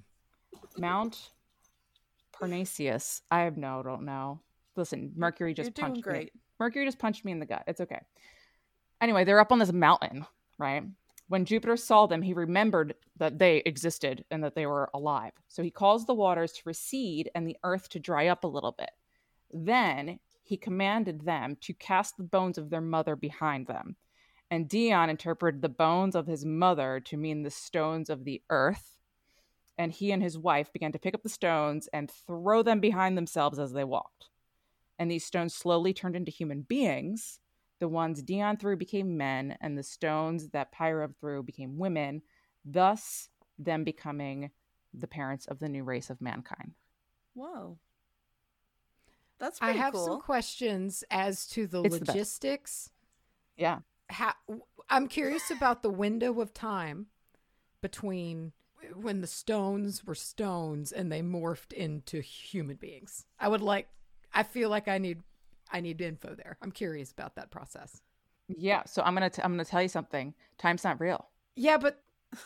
Mount 0.76 1.30
Parnasius. 2.32 3.22
I 3.30 3.42
have 3.42 3.56
no, 3.56 3.84
don't 3.84 4.04
know. 4.04 4.40
Listen, 4.74 5.12
Mercury 5.14 5.54
just 5.54 5.68
You're 5.68 5.86
doing 5.86 5.92
punched 5.94 6.02
great. 6.02 6.34
me. 6.34 6.40
Mercury 6.58 6.84
just 6.84 6.98
punched 6.98 7.24
me 7.24 7.30
in 7.30 7.38
the 7.38 7.46
gut. 7.46 7.62
It's 7.68 7.80
okay. 7.80 8.00
Anyway, 9.00 9.22
they're 9.22 9.38
up 9.38 9.52
on 9.52 9.60
this 9.60 9.72
mountain, 9.72 10.26
right? 10.58 10.82
When 11.28 11.44
Jupiter 11.44 11.76
saw 11.76 12.06
them, 12.06 12.22
he 12.22 12.32
remembered 12.32 12.96
that 13.18 13.38
they 13.38 13.58
existed 13.58 14.24
and 14.32 14.42
that 14.42 14.56
they 14.56 14.66
were 14.66 14.90
alive. 14.94 15.30
So 15.46 15.62
he 15.62 15.70
caused 15.70 16.08
the 16.08 16.14
waters 16.14 16.50
to 16.54 16.62
recede 16.64 17.30
and 17.36 17.46
the 17.46 17.56
earth 17.62 17.88
to 17.90 18.00
dry 18.00 18.26
up 18.26 18.42
a 18.42 18.48
little 18.48 18.72
bit. 18.76 18.90
Then 19.52 20.18
he 20.46 20.56
commanded 20.56 21.22
them 21.22 21.56
to 21.60 21.74
cast 21.74 22.16
the 22.16 22.22
bones 22.22 22.56
of 22.56 22.70
their 22.70 22.80
mother 22.80 23.16
behind 23.16 23.66
them. 23.66 23.96
And 24.48 24.68
Dion 24.68 25.10
interpreted 25.10 25.60
the 25.60 25.68
bones 25.68 26.14
of 26.14 26.28
his 26.28 26.44
mother 26.44 27.00
to 27.00 27.16
mean 27.16 27.42
the 27.42 27.50
stones 27.50 28.08
of 28.08 28.24
the 28.24 28.40
earth. 28.48 28.96
And 29.76 29.90
he 29.90 30.12
and 30.12 30.22
his 30.22 30.38
wife 30.38 30.72
began 30.72 30.92
to 30.92 31.00
pick 31.00 31.14
up 31.14 31.24
the 31.24 31.28
stones 31.28 31.88
and 31.92 32.08
throw 32.10 32.62
them 32.62 32.78
behind 32.78 33.18
themselves 33.18 33.58
as 33.58 33.72
they 33.72 33.82
walked. 33.82 34.26
And 35.00 35.10
these 35.10 35.24
stones 35.24 35.52
slowly 35.52 35.92
turned 35.92 36.14
into 36.14 36.30
human 36.30 36.62
beings. 36.62 37.40
The 37.80 37.88
ones 37.88 38.22
Dion 38.22 38.56
threw 38.56 38.76
became 38.76 39.16
men, 39.16 39.58
and 39.60 39.76
the 39.76 39.82
stones 39.82 40.48
that 40.50 40.72
Pyrrha 40.72 41.10
threw 41.20 41.42
became 41.42 41.76
women, 41.76 42.22
thus, 42.64 43.28
them 43.58 43.82
becoming 43.82 44.50
the 44.94 45.08
parents 45.08 45.46
of 45.46 45.58
the 45.58 45.68
new 45.68 45.82
race 45.82 46.08
of 46.08 46.20
mankind. 46.20 46.72
Whoa. 47.34 47.78
That's 49.38 49.58
I 49.60 49.72
have 49.72 49.92
cool. 49.92 50.04
some 50.04 50.20
questions 50.20 51.04
as 51.10 51.46
to 51.48 51.66
the 51.66 51.82
It's 51.82 51.98
the 51.98 52.04
logistics. 52.06 52.90
Yeah. 53.56 53.80
How, 54.08 54.32
I'm 54.88 55.08
curious 55.08 55.50
about 55.50 55.82
the 55.82 55.90
window 55.90 56.40
of 56.40 56.54
time 56.54 57.06
between 57.80 58.52
when 58.94 59.20
the 59.20 59.26
stones 59.26 60.04
were 60.04 60.14
stones 60.14 60.92
and 60.92 61.10
they 61.10 61.22
morphed 61.22 61.72
into 61.72 62.20
human 62.20 62.76
beings. 62.76 63.26
I 63.38 63.48
would 63.48 63.62
like 63.62 63.88
I 64.32 64.42
feel 64.42 64.68
like 64.68 64.86
I 64.86 64.98
need 64.98 65.22
I 65.72 65.80
need 65.80 66.00
info 66.00 66.34
there. 66.34 66.56
I'm 66.62 66.70
curious 66.70 67.10
about 67.10 67.34
that 67.36 67.50
process. 67.50 68.00
Yeah. 68.48 68.84
So 68.86 69.02
I'm 69.02 69.14
gonna 69.14 69.30
I'm 69.42 69.52
gonna 69.52 69.64
tell 69.64 69.82
you 69.82 69.88
something. 69.88 70.34
Time's 70.58 70.84
not 70.84 71.00
real. 71.00 71.26
Yeah, 71.56 71.78
but 71.78 72.02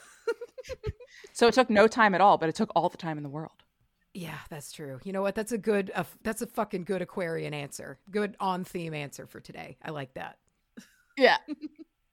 So 1.32 1.46
it 1.46 1.54
took 1.54 1.70
no 1.70 1.86
time 1.86 2.14
at 2.14 2.20
all, 2.20 2.38
but 2.38 2.48
it 2.48 2.54
took 2.54 2.70
all 2.74 2.88
the 2.88 2.98
time 2.98 3.16
in 3.16 3.22
the 3.22 3.28
world. 3.28 3.59
Yeah, 4.14 4.38
that's 4.48 4.72
true. 4.72 4.98
You 5.04 5.12
know 5.12 5.22
what? 5.22 5.34
That's 5.34 5.52
a 5.52 5.58
good 5.58 5.90
uh, 5.94 6.04
that's 6.22 6.42
a 6.42 6.46
fucking 6.46 6.84
good 6.84 7.02
Aquarian 7.02 7.54
answer. 7.54 7.98
Good 8.10 8.36
on 8.40 8.64
theme 8.64 8.94
answer 8.94 9.26
for 9.26 9.40
today. 9.40 9.76
I 9.82 9.90
like 9.90 10.14
that. 10.14 10.38
Yeah. 11.16 11.36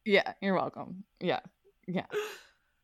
yeah. 0.05 0.33
You're 0.41 0.55
welcome. 0.55 1.03
Yeah. 1.19 1.39
Yeah. 1.87 2.05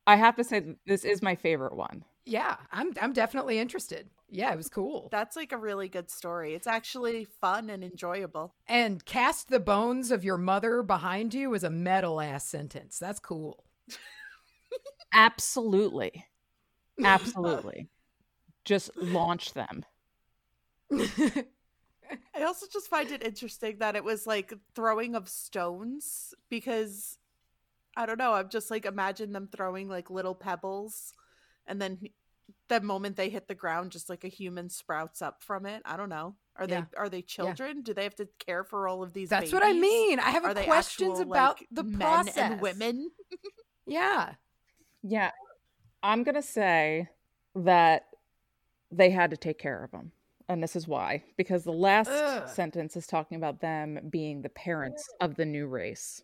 I 0.08 0.16
have 0.16 0.36
to 0.38 0.44
say 0.44 0.76
this 0.86 1.06
is 1.06 1.22
my 1.22 1.36
favorite 1.36 1.76
one. 1.76 2.04
Yeah, 2.26 2.56
I'm 2.72 2.94
I'm 3.02 3.14
definitely 3.14 3.60
interested. 3.60 4.10
Yeah, 4.30 4.52
it 4.52 4.58
was 4.58 4.70
cool. 4.70 5.10
That's 5.12 5.36
like 5.36 5.52
a 5.52 5.58
really 5.58 5.88
good 5.88 6.10
story. 6.10 6.56
It's 6.56 6.68
actually 6.68 7.26
fun 7.26 7.70
and 7.70 7.84
enjoyable. 7.84 8.56
And 8.68 9.04
cast 9.06 9.50
the 9.50 9.60
bones 9.60 10.12
of 10.12 10.24
your 10.24 10.38
mother 10.38 10.82
behind 10.82 11.34
you 11.34 11.54
is 11.54 11.64
a 11.64 11.70
metal 11.70 12.20
ass 12.20 12.46
sentence. 12.48 12.98
That's 12.98 13.20
cool. 13.20 13.64
Absolutely. 15.14 16.26
Absolutely. 17.04 17.90
Just 18.66 18.96
launch 18.96 19.54
them. 19.54 19.84
I 22.36 22.44
also 22.44 22.68
just 22.72 22.88
find 22.90 23.12
it 23.12 23.24
interesting 23.24 23.78
that 23.80 23.96
it 23.96 24.04
was 24.04 24.28
like 24.28 24.54
throwing 24.76 25.16
of 25.16 25.28
stones 25.28 26.34
because 26.50 27.18
I 27.98 28.06
don't 28.06 28.20
know. 28.20 28.34
I'm 28.34 28.50
just 28.50 28.70
like 28.70 28.86
imagine 28.86 29.32
them 29.34 29.48
throwing 29.52 29.88
like 29.90 30.10
little 30.10 30.36
pebbles 30.36 31.14
and 31.66 31.82
then 31.82 32.00
the 32.68 32.82
moment 32.82 33.16
they 33.16 33.30
hit 33.30 33.48
the 33.48 33.56
ground 33.56 33.92
just 33.92 34.10
like 34.10 34.24
a 34.24 34.28
human 34.28 34.70
sprouts 34.70 35.22
up 35.22 35.42
from 35.44 35.66
it. 35.66 35.82
I 35.86 35.98
don't 35.98 36.10
know. 36.10 36.36
Are 36.56 36.68
Yeah. 36.68 36.82
they 36.92 36.98
are 36.98 37.10
they 37.10 37.22
children? 37.24 37.82
Do 37.82 37.94
they 37.94 38.04
have 38.04 38.16
to 38.16 38.28
care 38.46 38.64
for 38.64 38.88
all 38.88 39.02
of 39.02 39.14
these 39.14 39.30
That's 39.30 39.52
what 39.52 39.64
I 39.64 39.74
mean. 39.74 40.20
I 40.20 40.30
have 40.32 40.46
Are 40.46 40.54
they 40.54 40.66
questions 40.66 41.20
actual, 41.20 41.32
about 41.32 41.60
like, 41.60 41.68
the 41.72 41.84
men 41.84 42.00
process. 42.00 42.38
and 42.38 42.62
women? 42.62 43.12
Yeah. 43.86 44.36
Yeah. 45.02 45.32
I'm 46.02 46.24
going 46.24 46.36
to 46.36 46.42
say 46.42 47.10
that 47.54 48.04
they 48.98 49.10
had 49.10 49.32
to 49.32 49.38
take 49.38 49.60
care 49.60 49.84
of 49.84 49.92
them. 49.92 50.12
And 50.50 50.62
this 50.62 50.76
is 50.76 50.88
why. 50.88 51.24
Because 51.38 51.64
the 51.64 51.72
last 51.72 52.10
Ugh. 52.10 52.48
sentence 52.48 52.96
is 52.96 53.08
talking 53.08 53.38
about 53.38 53.62
them 53.62 54.00
being 54.10 54.42
the 54.42 54.50
parents 54.50 55.08
of 55.22 55.36
the 55.36 55.46
new 55.46 55.68
race. 55.68 56.24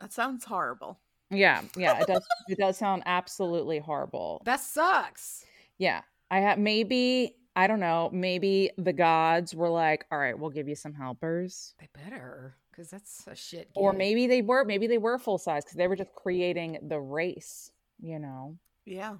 That 0.00 0.12
sounds 0.12 0.44
horrible. 0.44 0.98
Yeah. 1.30 1.62
Yeah. 1.76 2.00
It 2.00 2.06
does. 2.06 2.26
it 2.48 2.58
does 2.58 2.76
sound 2.76 3.04
absolutely 3.06 3.78
horrible. 3.78 4.42
That 4.44 4.60
sucks. 4.60 5.44
Yeah. 5.78 6.02
I 6.30 6.40
have 6.40 6.58
maybe, 6.58 7.36
I 7.54 7.66
don't 7.66 7.80
know, 7.80 8.10
maybe 8.12 8.70
the 8.76 8.92
gods 8.92 9.54
were 9.54 9.68
like, 9.68 10.06
all 10.10 10.18
right, 10.18 10.38
we'll 10.38 10.50
give 10.50 10.68
you 10.68 10.74
some 10.74 10.94
helpers. 10.94 11.74
They 11.78 11.88
better, 11.92 12.56
because 12.70 12.90
that's 12.90 13.26
a 13.26 13.34
shit. 13.34 13.68
Or 13.74 13.92
maybe 13.92 14.26
they 14.26 14.42
were, 14.42 14.64
maybe 14.64 14.86
they 14.86 14.98
were 14.98 15.18
full 15.18 15.38
size 15.38 15.64
because 15.64 15.76
they 15.76 15.88
were 15.88 15.96
just 15.96 16.14
creating 16.14 16.78
the 16.88 16.98
race, 16.98 17.70
you 18.00 18.18
know? 18.18 18.56
Yeah. 18.86 19.16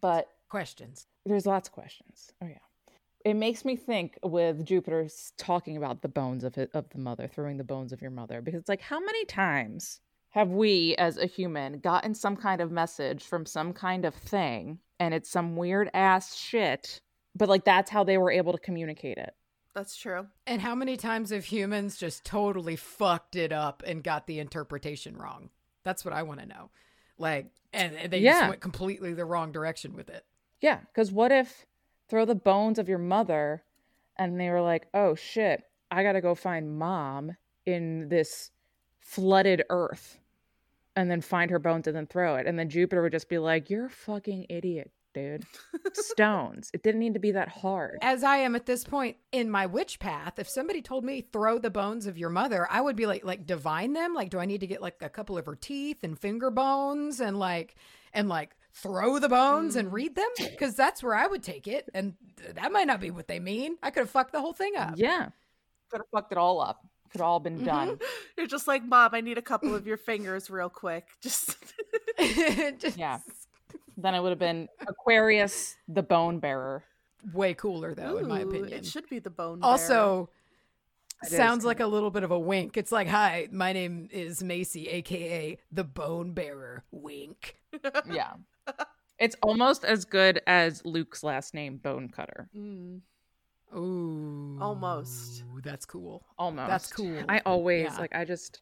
But 0.00 0.28
questions. 0.48 1.06
there's 1.26 1.46
lots 1.46 1.68
of 1.68 1.72
questions. 1.74 2.32
Oh, 2.42 2.46
yeah. 2.46 2.58
It 3.24 3.34
makes 3.34 3.64
me 3.64 3.76
think 3.76 4.18
with 4.22 4.64
Jupiter 4.64 5.08
talking 5.36 5.76
about 5.76 6.00
the 6.02 6.08
bones 6.08 6.44
of 6.44 6.56
it, 6.56 6.70
of 6.72 6.88
the 6.90 6.98
mother, 6.98 7.28
throwing 7.28 7.58
the 7.58 7.64
bones 7.64 7.92
of 7.92 8.00
your 8.00 8.10
mother, 8.12 8.40
because 8.40 8.60
it's 8.60 8.68
like, 8.68 8.80
how 8.80 9.00
many 9.00 9.24
times 9.26 10.00
have 10.30 10.48
we 10.50 10.94
as 10.96 11.18
a 11.18 11.26
human 11.26 11.80
gotten 11.80 12.14
some 12.14 12.36
kind 12.36 12.60
of 12.60 12.70
message 12.70 13.24
from 13.24 13.44
some 13.44 13.72
kind 13.72 14.04
of 14.04 14.14
thing 14.14 14.78
and 15.00 15.12
it's 15.14 15.28
some 15.30 15.56
weird 15.56 15.90
ass 15.92 16.36
shit, 16.36 17.00
but 17.34 17.48
like 17.48 17.64
that's 17.64 17.90
how 17.90 18.04
they 18.04 18.16
were 18.18 18.30
able 18.30 18.52
to 18.52 18.58
communicate 18.58 19.18
it? 19.18 19.34
That's 19.74 19.96
true. 19.96 20.26
And 20.46 20.62
how 20.62 20.74
many 20.74 20.96
times 20.96 21.30
have 21.30 21.44
humans 21.44 21.98
just 21.98 22.24
totally 22.24 22.76
fucked 22.76 23.36
it 23.36 23.52
up 23.52 23.82
and 23.86 24.02
got 24.02 24.26
the 24.26 24.38
interpretation 24.38 25.16
wrong? 25.16 25.50
That's 25.84 26.04
what 26.04 26.14
I 26.14 26.22
want 26.22 26.40
to 26.40 26.46
know. 26.46 26.70
Like, 27.18 27.50
and, 27.72 27.94
and 27.96 28.12
they 28.12 28.20
Yeah. 28.20 28.40
just 28.40 28.48
went 28.50 28.60
completely 28.60 29.12
the 29.12 29.24
wrong 29.24 29.52
direction 29.52 29.94
with 29.94 30.08
it. 30.08 30.24
Yeah, 30.60 30.80
because 30.80 31.12
what 31.12 31.32
if 31.32 31.66
throw 32.08 32.24
the 32.24 32.34
bones 32.34 32.78
of 32.78 32.88
your 32.88 32.98
mother 32.98 33.62
and 34.16 34.40
they 34.40 34.50
were 34.50 34.62
like, 34.62 34.88
oh 34.94 35.14
shit, 35.14 35.62
I 35.90 36.02
gotta 36.02 36.20
go 36.20 36.34
find 36.34 36.78
mom 36.78 37.36
in 37.66 38.08
this 38.08 38.50
flooded 39.00 39.62
earth 39.70 40.18
and 40.96 41.10
then 41.10 41.20
find 41.20 41.50
her 41.50 41.58
bones 41.58 41.86
and 41.86 41.96
then 41.96 42.06
throw 42.06 42.36
it. 42.36 42.46
And 42.46 42.58
then 42.58 42.68
Jupiter 42.68 43.02
would 43.02 43.12
just 43.12 43.28
be 43.28 43.38
like, 43.38 43.70
you're 43.70 43.86
a 43.86 43.90
fucking 43.90 44.46
idiot, 44.48 44.90
dude. 45.14 45.44
Stones. 45.92 46.70
It 46.74 46.82
didn't 46.82 47.00
need 47.00 47.14
to 47.14 47.20
be 47.20 47.32
that 47.32 47.48
hard. 47.48 47.98
As 48.02 48.24
I 48.24 48.38
am 48.38 48.56
at 48.56 48.66
this 48.66 48.84
point 48.84 49.16
in 49.30 49.48
my 49.48 49.66
witch 49.66 50.00
path, 50.00 50.38
if 50.38 50.48
somebody 50.48 50.82
told 50.82 51.04
me 51.04 51.20
throw 51.20 51.58
the 51.58 51.70
bones 51.70 52.06
of 52.06 52.18
your 52.18 52.30
mother, 52.30 52.66
I 52.68 52.80
would 52.80 52.96
be 52.96 53.06
like, 53.06 53.24
like 53.24 53.46
divine 53.46 53.92
them. 53.92 54.12
Like, 54.12 54.30
do 54.30 54.40
I 54.40 54.46
need 54.46 54.60
to 54.60 54.66
get 54.66 54.82
like 54.82 54.96
a 55.00 55.08
couple 55.08 55.38
of 55.38 55.46
her 55.46 55.54
teeth 55.54 56.02
and 56.02 56.18
finger 56.18 56.50
bones 56.50 57.20
and 57.20 57.38
like, 57.38 57.76
and 58.12 58.28
like 58.28 58.56
throw 58.82 59.18
the 59.18 59.28
bones 59.28 59.76
and 59.76 59.88
mm. 59.88 59.92
read 59.92 60.14
them? 60.14 60.28
Because 60.38 60.74
that's 60.74 61.02
where 61.02 61.14
I 61.14 61.26
would 61.26 61.42
take 61.42 61.66
it. 61.66 61.88
And 61.94 62.14
that 62.54 62.72
might 62.72 62.86
not 62.86 63.00
be 63.00 63.10
what 63.10 63.28
they 63.28 63.40
mean. 63.40 63.76
I 63.82 63.90
could 63.90 64.00
have 64.00 64.10
fucked 64.10 64.32
the 64.32 64.40
whole 64.40 64.52
thing 64.52 64.76
up. 64.76 64.94
Yeah. 64.96 65.28
Could 65.90 65.98
have 65.98 66.08
fucked 66.12 66.32
it 66.32 66.38
all 66.38 66.60
up. 66.60 66.84
Could 67.10 67.20
all 67.20 67.40
been 67.40 67.56
mm-hmm. 67.56 67.66
done. 67.66 67.98
You're 68.36 68.46
just 68.46 68.68
like, 68.68 68.84
Mom, 68.84 69.10
I 69.12 69.20
need 69.20 69.38
a 69.38 69.42
couple 69.42 69.74
of 69.74 69.86
your 69.86 69.96
fingers 69.96 70.50
real 70.50 70.68
quick. 70.68 71.06
Just 71.20 71.56
Just 72.78 72.96
Yeah. 72.96 73.18
Then 73.96 74.14
it 74.14 74.22
would 74.22 74.30
have 74.30 74.38
been 74.38 74.68
Aquarius, 74.86 75.76
the 75.88 76.02
bone 76.02 76.38
bearer. 76.38 76.84
way 77.32 77.54
cooler 77.54 77.94
though, 77.94 78.18
in 78.18 78.28
my 78.28 78.40
opinion. 78.40 78.72
It 78.72 78.86
should 78.86 79.08
be 79.08 79.18
the 79.18 79.30
bone. 79.30 79.60
bearer. 79.60 79.70
also 79.70 80.30
It 81.24 81.32
is 81.32 81.36
sounds 81.36 81.64
like 81.64 81.80
a 81.80 81.86
little 81.86 82.10
bit 82.10 82.22
of 82.22 82.30
a 82.30 82.38
wink. 82.38 82.76
It's 82.76 82.92
like, 82.92 83.08
"Hi, 83.08 83.48
my 83.50 83.72
name 83.72 84.08
is 84.12 84.42
Macy, 84.42 84.86
aka 84.88 85.58
the 85.72 85.82
Bone 85.82 86.32
Bearer." 86.32 86.84
Wink. 86.92 87.56
Yeah. 88.08 88.34
It's 89.18 89.34
almost 89.42 89.84
as 89.84 90.04
good 90.04 90.40
as 90.46 90.84
Luke's 90.84 91.22
last 91.24 91.52
name, 91.54 91.78
Bone 91.78 92.08
Cutter. 92.08 92.48
Mm. 92.56 93.00
Ooh, 93.76 94.56
Almost. 94.60 95.42
That's 95.62 95.84
cool. 95.84 96.24
Almost. 96.38 96.68
That's 96.68 96.92
cool. 96.92 97.22
I 97.28 97.40
always 97.40 97.86
Yeah. 97.92 97.98
like. 97.98 98.14
I 98.14 98.24
just, 98.24 98.60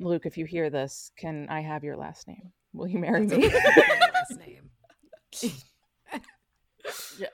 Luke, 0.00 0.26
if 0.26 0.36
you 0.38 0.44
hear 0.46 0.70
this, 0.70 1.12
can 1.16 1.48
I 1.50 1.60
have 1.60 1.84
your 1.84 1.96
last 1.96 2.26
name? 2.26 2.52
Will 2.72 2.88
you 2.88 2.98
marry 2.98 3.26
That's 3.26 3.40
me? 3.42 3.48
last 3.52 4.38
name. 4.38 4.70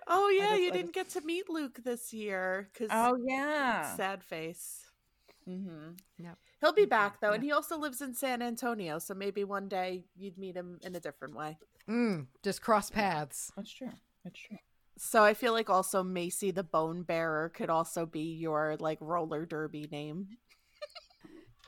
Oh 0.06 0.28
yeah, 0.28 0.48
just- 0.50 0.60
you 0.60 0.68
I 0.68 0.70
didn't 0.72 0.92
get 0.92 1.08
to 1.10 1.20
meet 1.22 1.48
Luke 1.48 1.80
this 1.82 2.12
year 2.12 2.68
because 2.72 2.90
oh 2.92 3.16
yeah. 3.24 3.94
sad 3.96 4.22
face. 4.22 4.87
Mm-hmm. 5.48 6.26
He'll 6.60 6.72
be 6.72 6.84
back 6.84 7.20
though, 7.20 7.32
and 7.32 7.42
he 7.42 7.52
also 7.52 7.78
lives 7.78 8.02
in 8.02 8.14
San 8.14 8.42
Antonio, 8.42 8.98
so 8.98 9.14
maybe 9.14 9.44
one 9.44 9.68
day 9.68 10.04
you'd 10.16 10.36
meet 10.36 10.56
him 10.56 10.78
in 10.82 10.94
a 10.94 11.00
different 11.00 11.34
way. 11.34 11.58
Mm, 11.88 12.26
just 12.42 12.60
cross 12.60 12.90
paths. 12.90 13.50
That's 13.56 13.72
true. 13.72 13.90
That's 14.24 14.38
true. 14.38 14.58
So 14.98 15.22
I 15.22 15.34
feel 15.34 15.52
like 15.52 15.70
also 15.70 16.02
Macy 16.02 16.50
the 16.50 16.64
Bone 16.64 17.02
Bearer 17.02 17.48
could 17.50 17.70
also 17.70 18.04
be 18.04 18.34
your 18.34 18.76
like 18.80 18.98
roller 19.00 19.46
derby 19.46 19.88
name. 19.90 20.28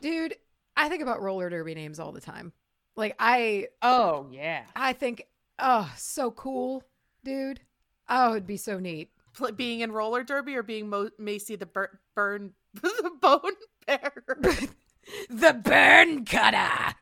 Dude, 0.01 0.35
I 0.75 0.89
think 0.89 1.01
about 1.01 1.21
roller 1.21 1.49
derby 1.49 1.73
names 1.73 1.99
all 1.99 2.11
the 2.11 2.21
time. 2.21 2.51
Like 2.95 3.15
I 3.19 3.67
Oh 3.81 4.27
yeah. 4.31 4.65
I 4.75 4.93
think 4.93 5.25
oh, 5.57 5.91
so 5.97 6.31
cool, 6.31 6.83
dude. 7.23 7.61
Oh, 8.09 8.31
it'd 8.31 8.47
be 8.47 8.57
so 8.57 8.79
neat. 8.79 9.11
Pl- 9.33 9.53
being 9.53 9.79
in 9.79 9.93
roller 9.93 10.23
derby 10.23 10.55
or 10.55 10.63
being 10.63 10.89
Mo- 10.89 11.11
Macy 11.17 11.55
the 11.55 11.65
bur- 11.65 11.99
burn 12.13 12.51
the 12.73 13.11
Bone 13.21 13.53
Bearer. 13.87 14.37
the 15.29 15.53
burn 15.53 16.25
cutter. 16.25 16.95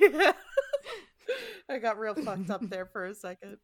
yeah. 0.00 0.32
I 1.68 1.78
got 1.78 1.98
real 1.98 2.14
fucked 2.14 2.50
up 2.50 2.68
there 2.68 2.86
for 2.86 3.06
a 3.06 3.14
second. 3.14 3.58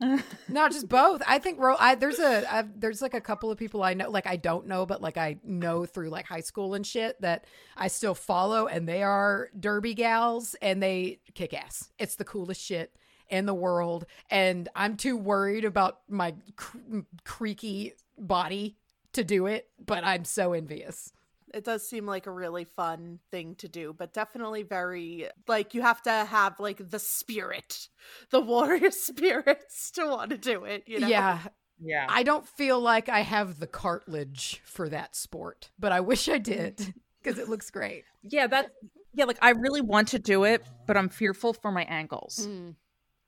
Not 0.48 0.70
just 0.72 0.88
both. 0.88 1.22
I 1.26 1.38
think 1.38 1.58
ro- 1.58 1.76
I 1.78 1.96
there's 1.96 2.20
a 2.20 2.52
I've, 2.52 2.80
there's 2.80 3.02
like 3.02 3.14
a 3.14 3.20
couple 3.20 3.50
of 3.50 3.58
people 3.58 3.82
I 3.82 3.94
know 3.94 4.08
like 4.08 4.26
I 4.26 4.36
don't 4.36 4.66
know 4.68 4.86
but 4.86 5.02
like 5.02 5.16
I 5.16 5.38
know 5.42 5.84
through 5.84 6.10
like 6.10 6.26
high 6.26 6.40
school 6.40 6.74
and 6.74 6.86
shit 6.86 7.20
that 7.20 7.44
I 7.76 7.88
still 7.88 8.14
follow 8.14 8.68
and 8.68 8.88
they 8.88 9.02
are 9.02 9.48
derby 9.58 9.94
gals 9.94 10.54
and 10.62 10.80
they 10.82 11.18
kick 11.34 11.54
ass. 11.54 11.90
It's 11.98 12.14
the 12.16 12.24
coolest 12.24 12.60
shit 12.62 12.94
in 13.28 13.46
the 13.46 13.54
world 13.54 14.06
and 14.30 14.68
I'm 14.76 14.96
too 14.96 15.16
worried 15.16 15.64
about 15.64 15.98
my 16.08 16.34
cr- 16.54 17.00
creaky 17.24 17.94
body 18.16 18.76
to 19.14 19.24
do 19.24 19.46
it, 19.46 19.68
but 19.84 20.04
I'm 20.04 20.24
so 20.24 20.52
envious. 20.52 21.12
It 21.54 21.64
does 21.64 21.88
seem 21.88 22.06
like 22.06 22.26
a 22.26 22.30
really 22.30 22.64
fun 22.64 23.18
thing 23.30 23.54
to 23.56 23.68
do, 23.68 23.92
but 23.96 24.12
definitely 24.12 24.62
very 24.62 25.28
like 25.46 25.74
you 25.74 25.82
have 25.82 26.02
to 26.02 26.10
have 26.10 26.58
like 26.60 26.90
the 26.90 26.98
spirit, 26.98 27.88
the 28.30 28.40
warrior 28.40 28.90
spirits 28.92 29.90
to 29.92 30.06
want 30.06 30.30
to 30.30 30.38
do 30.38 30.64
it, 30.64 30.84
you 30.86 31.00
know. 31.00 31.08
Yeah, 31.08 31.38
yeah. 31.80 32.06
I 32.08 32.22
don't 32.22 32.46
feel 32.46 32.80
like 32.80 33.08
I 33.08 33.20
have 33.20 33.58
the 33.60 33.66
cartilage 33.66 34.60
for 34.64 34.88
that 34.88 35.14
sport, 35.16 35.70
but 35.78 35.92
I 35.92 36.00
wish 36.00 36.28
I 36.28 36.38
did 36.38 36.94
because 37.22 37.38
it 37.38 37.48
looks 37.48 37.70
great. 37.70 38.04
yeah. 38.22 38.46
That. 38.46 38.70
Yeah. 39.14 39.24
Like 39.24 39.38
I 39.42 39.50
really 39.50 39.80
want 39.80 40.08
to 40.08 40.18
do 40.18 40.44
it, 40.44 40.62
but 40.86 40.96
I'm 40.96 41.08
fearful 41.08 41.52
for 41.54 41.72
my 41.72 41.82
ankles. 41.84 42.46
Mm. 42.48 42.74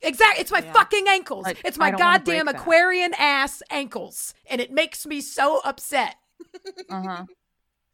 Exactly. 0.02 0.40
It's 0.40 0.50
my 0.52 0.60
Yeah. 0.60 0.72
fucking 0.72 1.06
ankles. 1.08 1.44
Like, 1.44 1.60
it's 1.64 1.76
my 1.76 1.90
don't 1.90 1.98
goddamn 2.00 2.46
that. 2.46 2.54
Aquarian 2.56 3.12
ass 3.18 3.62
ankles. 3.70 4.32
And 4.48 4.60
it 4.60 4.70
makes 4.70 5.04
me 5.06 5.20
so 5.20 5.60
upset. 5.64 6.16
Uh 6.88 7.02
huh. 7.02 7.24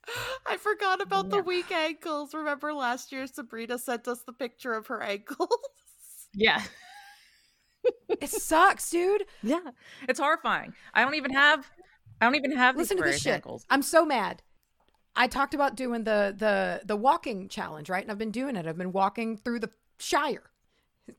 I 0.46 0.56
forgot 0.56 1.00
about 1.00 1.30
the 1.30 1.36
Yeah. 1.38 1.42
weak 1.42 1.72
ankles. 1.72 2.34
Remember 2.34 2.72
last 2.72 3.12
year 3.12 3.26
Sabrina 3.26 3.78
sent 3.78 4.06
us 4.08 4.22
the 4.22 4.32
picture 4.32 4.72
of 4.74 4.86
her 4.88 5.02
ankles? 5.02 5.48
Yeah. 6.38 6.60
It 8.08 8.28
sucks, 8.28 8.90
dude. 8.90 9.24
Yeah. 9.42 9.60
It's 10.08 10.20
horrifying. 10.20 10.74
I 10.92 11.02
don't 11.02 11.14
even 11.14 11.32
have. 11.32 11.66
I 12.20 12.26
don't 12.26 12.34
even 12.34 12.52
have. 12.52 12.76
Listen 12.76 12.96
to 12.98 13.02
this 13.02 13.20
Aquarius 13.20 13.22
shit. 13.22 13.34
Ankles. 13.34 13.64
I'm 13.70 13.80
so 13.82 14.04
mad. 14.04 14.42
I 15.14 15.28
talked 15.28 15.54
about 15.54 15.76
doing 15.76 16.04
the 16.04 16.34
the 16.36 16.82
the 16.84 16.96
walking 16.96 17.48
challenge, 17.48 17.88
right? 17.88 18.02
And 18.02 18.10
I've 18.10 18.18
been 18.18 18.32
doing 18.32 18.56
it. 18.56 18.66
I've 18.66 18.76
been 18.76 18.92
walking 18.92 19.38
through 19.38 19.60
the 19.60 19.70
Shire 19.98 20.50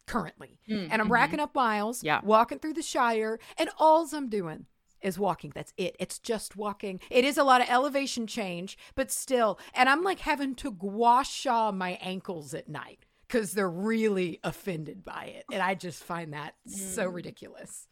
currently. 0.06 0.60
Mm, 0.70 0.90
and 0.92 1.02
I'm 1.02 1.08
mhm. 1.08 1.12
racking 1.14 1.40
up 1.40 1.56
miles, 1.56 2.04
Yeah. 2.04 2.20
walking 2.24 2.60
through 2.60 2.74
the 2.74 2.84
Shire, 2.84 3.40
and 3.58 3.70
alls 3.80 4.14
I'm 4.14 4.30
doing 4.30 4.66
is 5.02 5.18
walking. 5.20 5.52
That's 5.54 5.74
it. 5.78 5.96
It's 6.00 6.20
just 6.20 6.56
walking. 6.56 7.00
It 7.10 7.24
is 7.26 7.38
a 7.38 7.44
lot 7.44 7.62
of 7.62 7.70
elevation 7.70 8.28
change, 8.28 8.78
but 8.96 9.12
still. 9.12 9.60
And 9.74 9.88
I'm 9.90 10.04
like 10.04 10.20
having 10.20 10.56
to 10.56 10.72
gua 10.72 11.24
sha 11.24 11.72
my 11.72 11.92
ankles 12.02 12.54
at 12.54 12.68
night 12.68 13.06
because 13.28 13.52
they're 13.54 13.70
really 13.70 14.40
offended 14.44 15.04
by 15.04 15.26
it. 15.26 15.46
And 15.52 15.62
I 15.62 15.76
just 15.76 16.04
find 16.04 16.34
that 16.34 16.56
so 16.66 17.10
Mm. 17.10 17.14
ridiculous. 17.16 17.88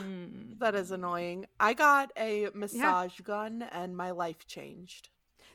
Mm. 0.00 0.58
that 0.58 0.74
is 0.74 0.90
annoying. 0.90 1.46
I 1.58 1.72
got 1.72 2.12
a 2.16 2.48
massage 2.54 3.18
gun 3.20 3.62
and 3.62 3.96
my 3.96 4.10
life 4.10 4.46
changed. 4.46 5.08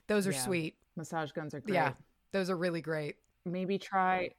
Those 0.08 0.26
are 0.26 0.32
Yeah. 0.32 0.40
sweet. 0.44 0.76
Massage 0.96 1.32
guns 1.34 1.54
are 1.54 1.60
great. 1.60 1.76
Yeah. 1.76 1.94
Those 2.32 2.50
are 2.50 2.58
really 2.58 2.82
great. 2.82 3.18
Maybe 3.46 3.78
try 3.78 4.32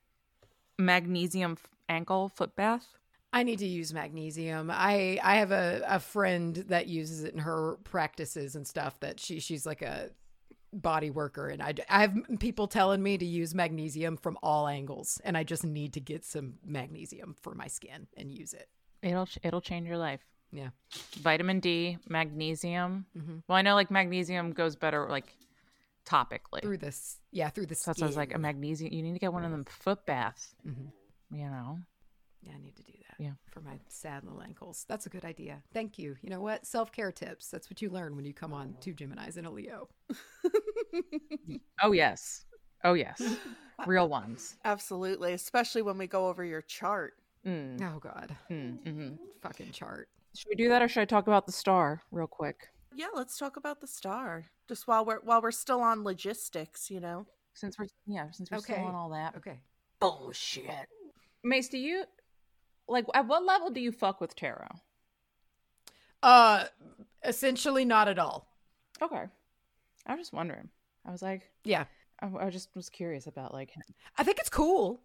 magnesium 0.79 1.57
ankle 1.89 2.29
foot 2.29 2.55
bath. 2.57 2.98
I 3.33 3.43
need 3.43 3.59
to 3.59 3.67
use 3.67 3.93
magnesium. 3.93 4.71
I 4.73 5.19
I 5.23 5.37
have 5.37 5.53
a, 5.53 5.83
a 5.87 6.01
friend 6.01 6.57
that 6.69 6.87
uses 6.89 7.25
it 7.25 7.35
in 7.35 7.41
her 7.41 7.79
practices 7.85 8.55
and 8.57 8.67
stuff 8.67 8.99
that 9.01 9.21
she 9.21 9.39
she's 9.41 9.67
like 9.67 9.83
a 9.83 10.11
body 10.73 11.09
worker 11.11 11.49
and 11.49 11.63
I, 11.63 11.73
I 11.89 12.01
have 12.03 12.15
people 12.41 12.67
telling 12.69 13.03
me 13.03 13.17
to 13.17 13.25
use 13.25 13.55
magnesium 13.55 14.19
from 14.19 14.37
all 14.43 14.69
angles 14.69 15.19
and 15.25 15.35
I 15.35 15.43
just 15.43 15.65
need 15.65 15.95
to 15.95 16.01
get 16.01 16.27
some 16.27 16.55
magnesium 16.63 17.35
for 17.41 17.55
my 17.55 17.67
skin 17.69 18.07
and 18.19 18.31
use 18.31 18.53
it. 18.53 18.69
It'll 19.03 19.29
it'll 19.43 19.61
change 19.63 19.87
your 19.89 19.97
life. 19.99 20.21
Yeah. 20.53 20.69
Vitamin 21.21 21.61
D, 21.61 21.99
magnesium. 22.09 23.07
Mhm. 23.17 23.43
Well, 23.47 23.57
I 23.57 23.63
know 23.63 23.75
like 23.75 23.91
magnesium 23.91 24.53
goes 24.53 24.75
better 24.77 25.07
like 25.09 25.35
topically. 26.07 26.63
Through 26.63 26.79
this 26.79 27.19
yeah, 27.31 27.51
through 27.51 27.67
the 27.67 27.75
So 27.75 27.93
skin. 27.93 27.93
that's 27.93 28.01
why 28.01 28.07
I 28.07 28.09
was 28.09 28.17
like 28.17 28.35
a 28.35 28.39
magnesium. 28.39 28.93
You 28.93 29.03
need 29.03 29.13
to 29.13 29.19
get 29.19 29.33
one 29.33 29.45
of 29.45 29.51
them 29.51 29.65
foot 29.65 30.07
baths. 30.07 30.55
Mhm. 30.67 30.91
You 31.31 31.45
know. 31.51 31.79
Yeah, 32.43 32.53
I 32.55 32.59
need 32.59 32.77
to 32.77 32.83
do 32.85 32.93
that. 33.09 33.23
Yeah. 33.23 33.33
For 33.51 33.61
my 33.61 33.79
sad 33.89 34.25
little 34.25 34.41
ankles. 34.43 34.85
That's 34.89 35.07
a 35.07 35.09
good 35.09 35.25
idea. 35.25 35.63
Thank 35.75 35.99
you. 35.99 36.17
You 36.23 36.31
know 36.31 36.41
what? 36.41 36.65
Self-care 36.67 37.11
tips. 37.13 37.49
That's 37.51 37.69
what 37.69 37.83
you 37.83 37.91
learn 37.91 38.15
when 38.15 38.25
you 38.25 38.33
come 38.33 38.53
on 38.53 38.77
two 38.81 38.95
Geminis 38.95 39.37
and 39.37 39.47
a 39.47 39.51
Leo. 39.51 39.89
Oh 41.83 41.93
yes. 41.93 42.45
Oh 42.85 42.95
yes. 42.95 43.21
Real 43.87 44.09
ones. 44.09 44.57
Absolutely, 44.65 45.33
especially 45.33 45.83
when 45.83 45.99
we 45.99 46.07
go 46.07 46.29
over 46.29 46.45
your 46.45 46.63
chart. 46.63 47.15
Mm. 47.47 47.81
Oh 47.83 47.99
god. 47.99 48.35
Mm, 48.51 48.79
hmm 48.83 49.09
Fucking 49.43 49.71
chart. 49.73 50.09
Should 50.37 50.49
we 50.51 50.57
do 50.57 50.69
that, 50.69 50.83
or 50.83 50.89
should 50.89 51.01
I 51.01 51.05
talk 51.05 51.27
about 51.27 51.47
the 51.47 51.53
star 51.53 52.03
real 52.11 52.27
quick? 52.27 52.69
Yeah, 52.95 53.07
let's 53.15 53.39
talk 53.39 53.57
about 53.57 53.81
the 53.81 53.87
star. 53.87 54.47
Just 54.69 54.87
while 54.89 55.05
we're 55.05 55.21
while 55.21 55.41
we're 55.41 55.51
still 55.53 55.81
on 55.81 56.03
logistics, 56.05 56.91
you 56.91 57.01
know. 57.01 57.27
Since 57.55 57.79
we're 57.79 57.87
yeah, 58.07 58.31
since 58.33 58.51
we're 58.51 58.59
Okay. 58.59 58.75
still 58.75 58.85
on 58.87 58.95
all 58.95 59.11
that 59.11 59.37
Okay. 59.37 59.61
bullshit. 60.01 60.87
Mace, 61.45 61.69
do 61.69 61.79
you 61.79 62.05
like 62.89 63.05
at 63.15 63.27
what 63.27 63.45
level 63.45 63.71
do 63.71 63.81
you 63.81 63.93
fuck 63.93 64.21
with 64.21 64.35
tarot? 64.37 64.69
Uh, 66.23 66.65
essentially 67.25 67.85
not 67.85 68.09
at 68.09 68.19
all. 68.19 68.49
Okay, 69.01 69.25
I 70.07 70.13
was 70.13 70.21
just 70.21 70.33
wondering. 70.33 70.69
I 71.07 71.13
was 71.13 71.23
like, 71.23 71.51
Yeah, 71.65 71.85
I, 72.21 72.27
I 72.47 72.51
just 72.51 72.69
was 72.75 72.89
curious 72.91 73.27
about 73.27 73.53
like 73.55 73.73
I 74.17 74.25
think 74.25 74.39
it's 74.39 74.49
cool. 74.51 75.01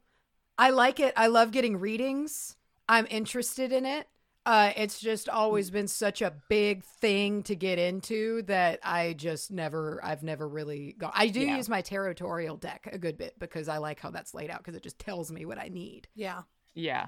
I 0.57 0.69
like 0.71 0.99
it. 0.99 1.13
I 1.17 1.27
love 1.27 1.51
getting 1.51 1.77
readings. 1.79 2.55
I'm 2.87 3.07
interested 3.09 3.71
in 3.71 3.85
it. 3.85 4.07
Uh, 4.45 4.73
it's 4.75 4.99
just 4.99 5.29
always 5.29 5.69
been 5.71 5.87
such 5.87 6.21
a 6.21 6.33
big 6.49 6.83
thing 6.83 7.43
to 7.43 7.55
get 7.55 7.79
into 7.79 8.41
that 8.43 8.77
I 8.83 9.13
just 9.13 9.51
never, 9.51 10.01
I've 10.03 10.21
never 10.21 10.47
really 10.49 10.95
gone. 10.97 11.13
I 11.15 11.29
do 11.29 11.39
Yeah. 11.39 11.55
use 11.55 11.69
my 11.69 11.81
territorial 11.81 12.57
deck 12.57 12.89
a 12.91 12.97
good 12.97 13.17
bit 13.17 13.39
because 13.39 13.69
I 13.69 13.77
like 13.77 14.01
how 14.01 14.11
that's 14.11 14.33
laid 14.33 14.49
out 14.51 14.57
because 14.57 14.75
it 14.75 14.83
just 14.83 14.99
tells 14.99 15.31
me 15.31 15.45
what 15.45 15.57
I 15.57 15.69
need. 15.69 16.09
Yeah. 16.13 16.41
yeah, 16.75 17.07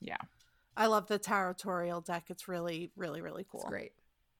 yeah, 0.00 0.16
I 0.76 0.86
love 0.86 1.06
the 1.08 1.18
territorial 1.18 2.00
deck. 2.00 2.24
It's 2.30 2.48
really, 2.48 2.90
really, 2.96 3.20
really 3.20 3.44
cool. 3.50 3.60
It's 3.60 3.68
great. 3.70 3.92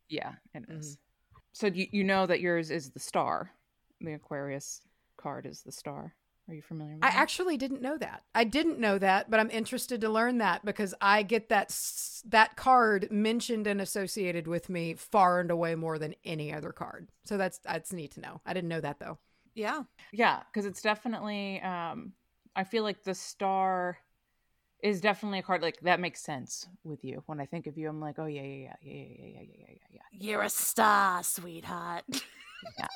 yeah. 0.09 0.33
It 0.55 0.65
is. 0.69 0.99
So 1.53 1.67
you 1.67 1.87
you 1.91 2.05
know 2.05 2.27
that 2.27 2.41
yours 2.41 2.71
is 2.71 2.91
the 2.91 3.01
star. 3.01 3.53
The 4.01 4.13
Aquarius 4.15 4.81
card 5.17 5.47
is 5.47 5.63
the 5.63 5.73
star. 5.73 6.15
Are 6.49 6.55
you 6.55 6.63
familiar 6.63 6.99
with 6.99 7.05
I 7.05 7.11
that? 7.11 7.17
actually 7.17 7.57
didn't 7.57 7.83
know 7.83 7.99
that. 7.99 8.25
I 8.35 8.45
didn't 8.45 8.79
know 8.79 8.99
that, 8.99 9.31
but 9.31 9.39
I'm 9.41 9.51
interested 9.51 10.01
to 10.01 10.09
learn 10.09 10.39
that 10.39 10.65
because 10.65 10.95
I 11.01 11.23
get 11.23 11.49
that 11.51 11.75
that 12.27 12.57
card 12.57 13.09
mentioned 13.11 13.67
and 13.67 13.81
associated 13.81 14.47
with 14.49 14.69
me 14.69 14.95
far 14.95 15.41
and 15.41 15.51
away 15.51 15.75
more 15.75 15.99
than 15.99 16.15
any 16.25 16.53
other 16.53 16.73
card. 16.73 17.09
So 17.25 17.37
that's 17.37 17.59
that's 17.59 17.93
neat 17.93 18.13
to 18.13 18.21
know. 18.21 18.41
I 18.47 18.55
didn't 18.55 18.69
know 18.71 18.81
that 18.81 18.99
though. 18.99 19.19
Yeah. 19.55 19.83
Yeah, 20.13 20.43
because 20.53 20.67
it's 20.67 20.83
definitely. 20.83 21.61
um 21.63 22.13
I 22.57 22.65
feel 22.65 22.83
like 22.83 23.03
the 23.05 23.15
star 23.15 23.99
is 24.83 25.01
definitely 25.01 25.41
a 25.41 25.43
card 25.43 25.63
like 25.63 25.81
that 25.81 26.01
makes 26.01 26.21
sense 26.21 26.67
with 26.85 27.05
you. 27.05 27.23
When 27.27 27.41
I 27.41 27.47
think 27.47 27.67
of 27.67 27.77
you, 27.77 27.89
I'm 27.89 28.01
like, 28.01 28.19
oh 28.19 28.27
yeah, 28.27 28.43
yeah, 28.43 28.75
yeah, 28.83 28.93
yeah, 28.93 28.95
yeah, 28.95 29.05
yeah, 29.17 29.31
yeah, 29.31 29.43
yeah, 29.43 29.67
yeah, 29.71 29.79
yeah. 29.93 30.01
You're 30.13 30.43
a 30.43 30.51
star, 30.51 31.23
sweetheart. 31.23 32.05
Yeah. 32.79 32.87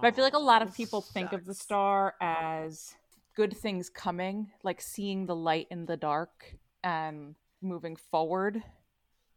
But 0.00 0.06
I 0.06 0.10
feel 0.10 0.24
like 0.24 0.34
a 0.34 0.38
lot 0.38 0.62
of 0.62 0.74
people 0.74 1.00
think 1.00 1.32
of 1.32 1.44
the 1.44 1.54
star 1.54 2.14
as 2.20 2.94
good 3.34 3.56
things 3.56 3.88
coming, 3.88 4.50
like 4.62 4.80
seeing 4.80 5.26
the 5.26 5.36
light 5.36 5.66
in 5.70 5.86
the 5.86 5.96
dark 5.96 6.56
and 6.84 7.34
moving 7.62 7.96
forward 7.96 8.62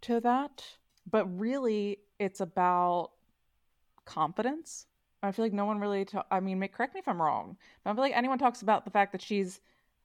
to 0.02 0.20
that. 0.22 0.64
But 1.10 1.26
really, 1.40 2.00
it's 2.20 2.42
about 2.42 3.12
confidence. 4.06 4.88
I 5.24 5.32
feel 5.32 5.46
like 5.46 5.54
no 5.54 5.66
one 5.66 5.80
really. 5.80 6.06
Ta- 6.06 6.26
I 6.32 6.40
mean, 6.40 6.60
correct 6.68 6.94
me 6.94 7.00
if 7.00 7.08
I'm 7.08 7.22
wrong. 7.22 7.58
But 7.84 7.92
I 7.92 7.94
feel 7.94 8.04
like 8.04 8.16
anyone 8.16 8.38
talks 8.38 8.62
about 8.62 8.86
the 8.86 8.92
fact 8.92 9.12
that 9.12 9.22
she's 9.22 9.62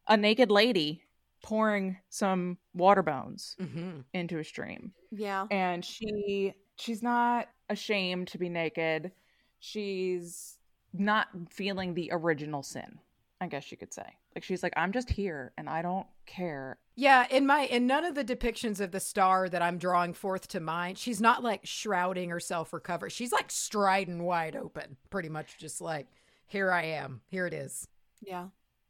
a 0.09 0.17
naked 0.17 0.51
lady 0.51 1.03
pouring 1.47 1.97
some 2.09 2.59
water 2.75 3.03
bones 3.03 3.55
Mm-hmm. 3.61 4.01
into 4.15 4.39
a 4.39 4.45
stream 4.45 4.93
yeah. 5.13 5.47
and 5.53 5.85
she 5.85 6.53
she's 6.77 7.03
not 7.05 7.47
ashamed 7.71 8.27
to 8.29 8.39
be 8.39 8.49
naked 8.49 9.13
she's 9.61 10.59
not 10.93 11.29
feeling 11.51 11.95
the 11.95 12.09
original 12.13 12.63
sin, 12.63 12.99
I 13.41 13.47
guess 13.49 13.71
you 13.71 13.77
could 13.77 13.93
say. 13.93 14.07
Like 14.35 14.45
she's 14.45 14.63
like, 14.63 14.73
I'm 14.77 14.93
just 14.93 15.11
here 15.11 15.53
and 15.59 15.69
I 15.69 15.83
don't 15.83 16.07
care. 16.27 16.79
Yeah, 16.95 17.27
in 17.31 17.47
my 17.47 17.61
in 17.67 17.87
none 17.87 18.05
of 18.05 18.15
the 18.15 18.25
depictions 18.25 18.81
of 18.81 18.91
the 18.93 19.01
star 19.01 19.49
that 19.49 19.63
I'm 19.63 19.79
drawing 19.79 20.15
forth 20.15 20.49
to 20.49 20.61
mind, 20.61 20.99
she's 20.99 21.21
not 21.21 21.43
like 21.43 21.61
shrouding 21.65 22.31
herself 22.31 22.73
or 22.73 22.81
cover. 22.81 23.11
She's 23.11 23.33
like 23.33 23.51
striding 23.51 24.23
wide 24.25 24.57
open, 24.57 24.97
pretty 25.11 25.29
much 25.29 25.59
just 25.59 25.81
like, 25.81 26.07
here 26.47 26.71
I 26.73 26.85
am. 26.85 27.21
Here 27.29 27.47
it 27.47 27.55
is. 27.55 27.89
Yeah. 28.23 28.47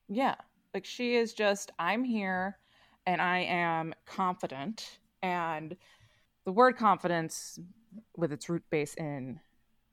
Yeah. 0.08 0.36
Like 0.76 0.84
she 0.84 1.16
is 1.16 1.32
just, 1.32 1.72
I'm 1.78 2.04
here 2.04 2.58
and 3.06 3.22
I 3.22 3.38
am 3.38 3.94
confident. 4.04 4.98
And 5.22 5.74
the 6.44 6.52
word 6.52 6.76
confidence, 6.76 7.58
with 8.14 8.30
its 8.30 8.50
root 8.50 8.62
base 8.68 8.92
in 8.92 9.40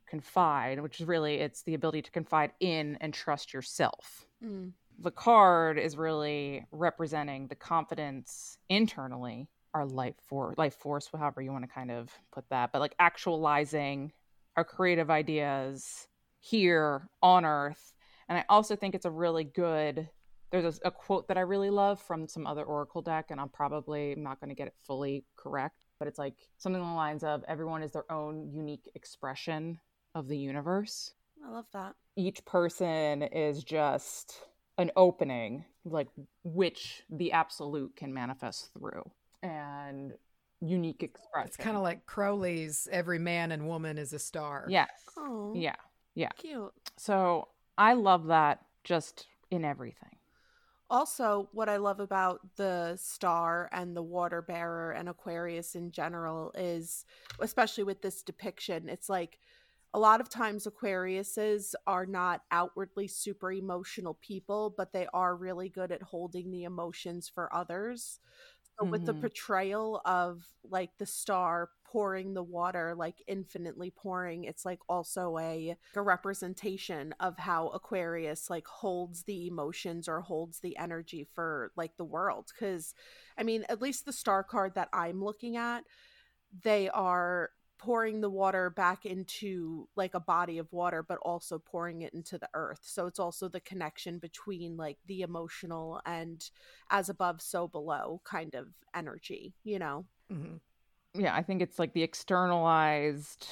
confide, 0.10 0.82
which 0.82 1.00
is 1.00 1.08
really 1.08 1.36
it's 1.36 1.64
the 1.64 1.74
ability 1.74 2.02
to 2.02 2.12
confide 2.12 2.52
in 2.60 2.98
and 3.00 3.14
trust 3.14 3.54
yourself. 3.54 4.28
Mm. 4.44 4.74
The 5.00 5.12
card 5.12 5.80
is 5.80 5.96
really 5.96 6.66
representing 6.74 7.48
the 7.48 7.56
confidence 7.56 8.58
internally, 8.68 9.48
our 9.74 9.86
life 9.86 10.16
for 10.28 10.54
life 10.58 10.76
force, 10.76 11.10
however 11.18 11.42
you 11.42 11.54
want 11.54 11.64
to 11.64 11.74
kind 11.74 11.92
of 11.92 12.12
put 12.34 12.44
that, 12.50 12.74
but 12.74 12.82
like 12.82 12.96
actualizing 13.00 14.12
our 14.58 14.66
creative 14.66 15.10
ideas 15.10 16.10
here 16.42 17.08
on 17.22 17.46
earth. 17.46 17.94
And 18.28 18.38
I 18.38 18.44
also 18.50 18.76
think 18.76 18.96
it's 18.96 19.06
a 19.06 19.12
really 19.12 19.46
good 19.46 20.10
there's 20.54 20.80
a, 20.84 20.88
a, 20.88 20.92
quote 20.92 21.28
that 21.28 21.38
I 21.38 21.42
really 21.42 21.72
love 21.72 22.00
from 22.00 22.28
some 22.28 22.46
other 22.46 22.64
Oracle 22.64 23.02
deck, 23.02 23.32
and 23.32 23.42
I'm 23.42 23.50
probably 23.50 24.14
not 24.16 24.40
going 24.40 24.50
to 24.50 24.56
get 24.56 24.68
it 24.68 24.76
fully 24.86 25.26
correct, 25.36 25.82
but 25.98 26.08
it's 26.08 26.20
like 26.20 26.36
something 26.60 26.80
along 26.80 26.94
the 26.94 26.98
lines 26.98 27.24
of 27.24 27.44
everyone 27.48 27.82
is 27.82 27.92
their 27.92 28.10
own 28.12 28.52
unique 28.54 28.88
expression 28.94 29.80
of 30.14 30.28
the 30.28 30.38
universe. 30.38 31.16
I 31.44 31.52
love 31.52 31.66
that. 31.74 31.96
Each 32.16 32.46
person 32.46 33.24
is 33.24 33.64
just 33.64 34.42
an 34.78 34.92
opening, 34.96 35.66
like 35.86 36.10
which 36.44 37.02
the 37.10 37.32
absolute 37.32 37.96
can 37.96 38.14
manifest 38.14 38.70
through, 38.78 39.10
and 39.42 40.14
unique 40.62 41.02
expression. 41.02 41.48
It's 41.48 41.58
kind 41.58 41.76
of 41.76 41.82
like 41.82 42.06
Crowley's 42.06 42.88
"Every 42.92 43.18
man 43.18 43.52
and 43.52 43.68
woman 43.68 43.98
is 43.98 44.14
a 44.14 44.20
star." 44.20 44.68
Yes. 44.70 44.92
Oh. 45.18 45.54
Yeah. 45.56 45.76
Yeah. 46.14 46.30
Cute. 46.38 46.74
So 46.96 47.48
I 47.76 47.94
love 47.94 48.28
that 48.28 48.60
just 48.84 49.26
in 49.50 49.66
everything 49.66 50.18
also 50.90 51.50
what 51.54 51.70
i 51.70 51.78
love 51.78 52.00
about 52.00 52.40
the 52.56 52.96
star 52.96 53.70
and 53.72 53.96
the 53.96 54.04
water 54.04 54.42
bearer 54.42 54.92
and 54.92 55.10
aquarius 55.10 55.76
in 55.76 55.92
general 55.92 56.52
is 56.56 57.06
especially 57.40 57.84
with 57.84 58.02
this 58.02 58.22
depiction 58.22 58.90
it's 58.90 59.10
like 59.10 59.40
a 59.96 60.00
lot 60.00 60.20
of 60.20 60.28
times 60.28 60.66
aquariuses 60.66 61.76
are 61.86 62.06
not 62.06 62.42
outwardly 62.52 63.08
super 63.08 63.52
emotional 63.52 64.18
people 64.22 64.74
but 64.76 64.92
they 64.92 65.08
are 65.14 65.36
really 65.36 65.70
good 65.70 65.92
at 65.92 66.02
holding 66.02 66.52
the 66.52 66.64
emotions 66.64 67.30
for 67.30 67.54
others 67.56 68.20
so 68.78 68.84
mm-hmm. 68.84 68.92
with 68.92 69.06
the 69.06 69.12
mm-hmm. 69.12 69.22
portrayal 69.22 70.02
of 70.06 70.46
like 70.70 70.92
the 70.98 71.06
star 71.06 71.70
pouring 71.94 72.34
the 72.34 72.42
water 72.42 72.96
like 72.98 73.22
infinitely 73.28 73.92
pouring 73.92 74.46
it's 74.46 74.66
like 74.66 74.80
also 74.90 75.38
a, 75.38 75.78
a 75.96 76.02
representation 76.02 77.14
of 77.20 77.38
how 77.38 77.68
aquarius 77.68 78.50
like 78.50 78.66
holds 78.66 79.24
the 79.24 79.46
emotions 79.46 80.08
or 80.08 80.22
holds 80.22 80.60
the 80.62 80.76
energy 80.78 81.28
for 81.36 81.72
like 81.78 81.96
the 81.98 82.04
world. 82.04 82.48
Because 82.52 82.96
i 83.38 83.44
mean 83.44 83.64
at 83.70 83.80
least 83.80 84.06
the 84.06 84.12
star 84.12 84.44
card 84.44 84.74
that 84.74 84.90
i'm 84.92 85.24
looking 85.24 85.56
at 85.56 85.84
they 86.64 86.90
are 86.90 87.52
pouring 87.78 88.22
the 88.22 88.30
water 88.30 88.72
back 88.72 89.06
into 89.06 89.88
like 89.96 90.16
a 90.16 90.20
body 90.20 90.58
of 90.58 90.72
water 90.74 91.04
but 91.04 91.20
also 91.20 91.60
pouring 91.60 92.02
it 92.02 92.14
into 92.14 92.38
the 92.38 92.50
earth. 92.54 92.80
So 92.82 93.08
it's 93.08 93.20
also 93.20 93.50
the 93.50 93.60
connection 93.60 94.18
between 94.20 94.78
like 94.78 94.98
the 95.06 95.22
emotional 95.22 96.02
and 96.06 96.44
as 96.90 97.10
above 97.10 97.42
so 97.42 97.68
below 97.68 98.22
kind 98.24 98.56
of 98.56 98.70
energy 98.96 99.54
you 99.64 99.78
know? 99.78 100.06
Mm-hmm 100.32 100.56
yeah, 101.14 101.36
I 101.36 101.44
think 101.44 101.62
it's 101.62 101.80
like 101.80 101.94
the 101.94 102.04
externalized 102.04 103.48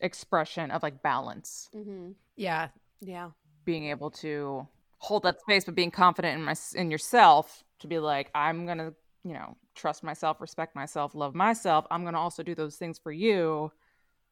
expression 0.00 0.70
of 0.70 0.82
like 0.82 1.02
balance. 1.02 1.70
Mm-hmm. 1.74 2.12
Yeah, 2.36 2.68
yeah, 3.00 3.30
being 3.64 3.86
able 3.86 4.10
to 4.10 4.66
hold 4.98 5.22
that 5.24 5.40
space, 5.40 5.64
but 5.64 5.74
being 5.74 5.90
confident 5.90 6.38
in 6.38 6.44
my 6.44 6.54
in 6.74 6.90
yourself 6.90 7.64
to 7.80 7.86
be 7.86 7.98
like, 7.98 8.30
I'm 8.34 8.66
gonna, 8.66 8.92
you 9.24 9.34
know, 9.34 9.56
trust 9.74 10.02
myself, 10.02 10.40
respect 10.40 10.74
myself, 10.74 11.14
love 11.14 11.34
myself. 11.34 11.86
I'm 11.90 12.04
gonna 12.04 12.20
also 12.20 12.42
do 12.42 12.54
those 12.54 12.76
things 12.76 12.98
for 12.98 13.12
you, 13.12 13.70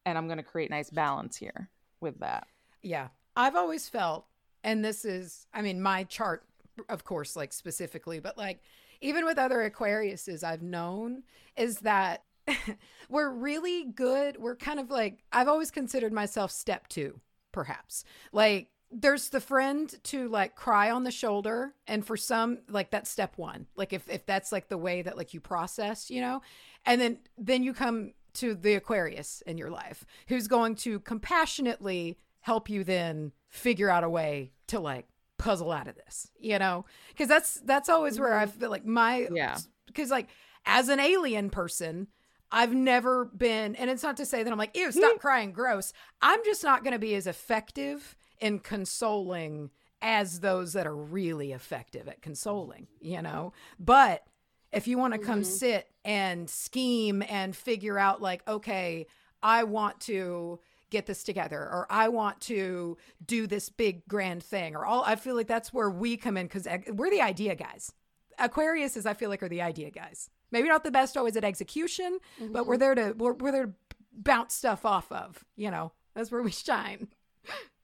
and 0.05 0.17
I'm 0.17 0.27
gonna 0.27 0.43
create 0.43 0.69
nice 0.69 0.89
balance 0.89 1.37
here 1.37 1.69
with 2.01 2.19
that. 2.19 2.47
Yeah, 2.81 3.07
I've 3.35 3.55
always 3.55 3.87
felt, 3.87 4.25
and 4.63 4.83
this 4.83 5.05
is, 5.05 5.47
I 5.53 5.61
mean, 5.61 5.81
my 5.81 6.03
chart, 6.03 6.43
of 6.89 7.05
course, 7.05 7.35
like 7.37 7.53
specifically, 7.53 8.19
but 8.19 8.37
like 8.37 8.61
even 8.99 9.25
with 9.25 9.37
other 9.37 9.69
Aquariuses 9.69 10.43
I've 10.43 10.61
known, 10.61 11.23
is 11.57 11.79
that 11.79 12.23
we're 13.09 13.29
really 13.29 13.85
good. 13.85 14.37
We're 14.37 14.55
kind 14.55 14.79
of 14.79 14.89
like, 14.89 15.23
I've 15.31 15.47
always 15.47 15.71
considered 15.71 16.13
myself 16.13 16.51
step 16.51 16.87
two, 16.87 17.19
perhaps. 17.51 18.03
Like, 18.31 18.69
there's 18.93 19.29
the 19.29 19.41
friend 19.41 19.93
to 20.03 20.29
like 20.29 20.55
cry 20.55 20.91
on 20.91 21.03
the 21.03 21.11
shoulder 21.11 21.73
and 21.87 22.05
for 22.05 22.15
some 22.15 22.59
like 22.69 22.91
that's 22.91 23.09
step 23.09 23.33
one 23.37 23.65
like 23.75 23.91
if 23.91 24.07
if 24.07 24.25
that's 24.25 24.51
like 24.51 24.69
the 24.69 24.77
way 24.77 25.01
that 25.01 25.17
like 25.17 25.33
you 25.33 25.39
process 25.39 26.11
you 26.11 26.21
know 26.21 26.41
and 26.85 27.01
then 27.01 27.17
then 27.37 27.63
you 27.63 27.73
come 27.73 28.13
to 28.33 28.53
the 28.53 28.75
aquarius 28.75 29.41
in 29.47 29.57
your 29.57 29.71
life 29.71 30.05
who's 30.27 30.47
going 30.47 30.75
to 30.75 30.99
compassionately 30.99 32.17
help 32.41 32.69
you 32.69 32.83
then 32.83 33.31
figure 33.49 33.89
out 33.89 34.03
a 34.03 34.09
way 34.09 34.51
to 34.67 34.79
like 34.79 35.07
puzzle 35.39 35.71
out 35.71 35.87
of 35.87 35.95
this 35.95 36.29
you 36.39 36.59
know 36.59 36.85
because 37.09 37.27
that's 37.27 37.55
that's 37.61 37.89
always 37.89 38.19
where 38.19 38.37
i 38.37 38.45
mm-hmm. 38.45 38.59
feel 38.59 38.69
like 38.69 38.85
my 38.85 39.27
yeah 39.33 39.57
because 39.87 40.11
like 40.11 40.29
as 40.65 40.87
an 40.89 40.99
alien 40.99 41.49
person 41.49 42.07
I've 42.53 42.73
never 42.73 43.25
been, 43.25 43.75
and 43.75 43.89
it's 43.89 44.03
not 44.03 44.15
to 44.17 44.25
say 44.27 44.43
that 44.43 44.51
I'm 44.51 44.59
like, 44.59 44.77
ew, 44.77 44.91
stop 44.91 45.19
crying, 45.19 45.51
gross. 45.51 45.91
I'm 46.21 46.39
just 46.45 46.63
not 46.63 46.83
going 46.83 46.93
to 46.93 46.99
be 46.99 47.15
as 47.15 47.25
effective 47.25 48.15
in 48.39 48.59
consoling 48.59 49.71
as 50.03 50.41
those 50.41 50.73
that 50.73 50.85
are 50.85 50.95
really 50.95 51.51
effective 51.51 52.07
at 52.07 52.21
consoling, 52.21 52.87
you 53.01 53.23
know? 53.23 53.53
But 53.79 54.23
if 54.71 54.87
you 54.87 54.99
want 54.99 55.13
to 55.13 55.19
come 55.19 55.41
mm-hmm. 55.41 55.49
sit 55.49 55.89
and 56.05 56.47
scheme 56.47 57.23
and 57.27 57.55
figure 57.55 57.97
out, 57.97 58.21
like, 58.21 58.47
okay, 58.47 59.07
I 59.41 59.63
want 59.63 59.99
to 60.01 60.59
get 60.91 61.07
this 61.07 61.23
together 61.23 61.57
or 61.59 61.87
I 61.89 62.09
want 62.09 62.39
to 62.41 62.97
do 63.25 63.47
this 63.47 63.69
big 63.69 64.07
grand 64.07 64.43
thing 64.43 64.75
or 64.75 64.85
all 64.85 65.03
I 65.03 65.15
feel 65.15 65.35
like 65.35 65.47
that's 65.47 65.73
where 65.73 65.89
we 65.89 66.17
come 66.17 66.37
in 66.37 66.47
cuz 66.47 66.67
we're 66.87 67.09
the 67.09 67.21
idea 67.21 67.55
guys. 67.55 67.91
Aquarius 68.39 68.97
is 68.97 69.05
I 69.05 69.13
feel 69.13 69.29
like 69.29 69.43
are 69.43 69.49
the 69.49 69.61
idea 69.61 69.91
guys. 69.91 70.29
Maybe 70.51 70.67
not 70.67 70.83
the 70.83 70.91
best 70.91 71.17
always 71.17 71.35
at 71.35 71.43
execution, 71.43 72.19
mm-hmm. 72.39 72.53
but 72.53 72.67
we're 72.67 72.77
there 72.77 72.95
to 72.95 73.13
we're, 73.17 73.33
we're 73.33 73.51
there 73.51 73.65
to 73.67 73.73
bounce 74.13 74.53
stuff 74.53 74.85
off 74.85 75.11
of. 75.11 75.43
You 75.55 75.71
know, 75.71 75.91
that's 76.15 76.31
where 76.31 76.41
we 76.43 76.51
shine. 76.51 77.07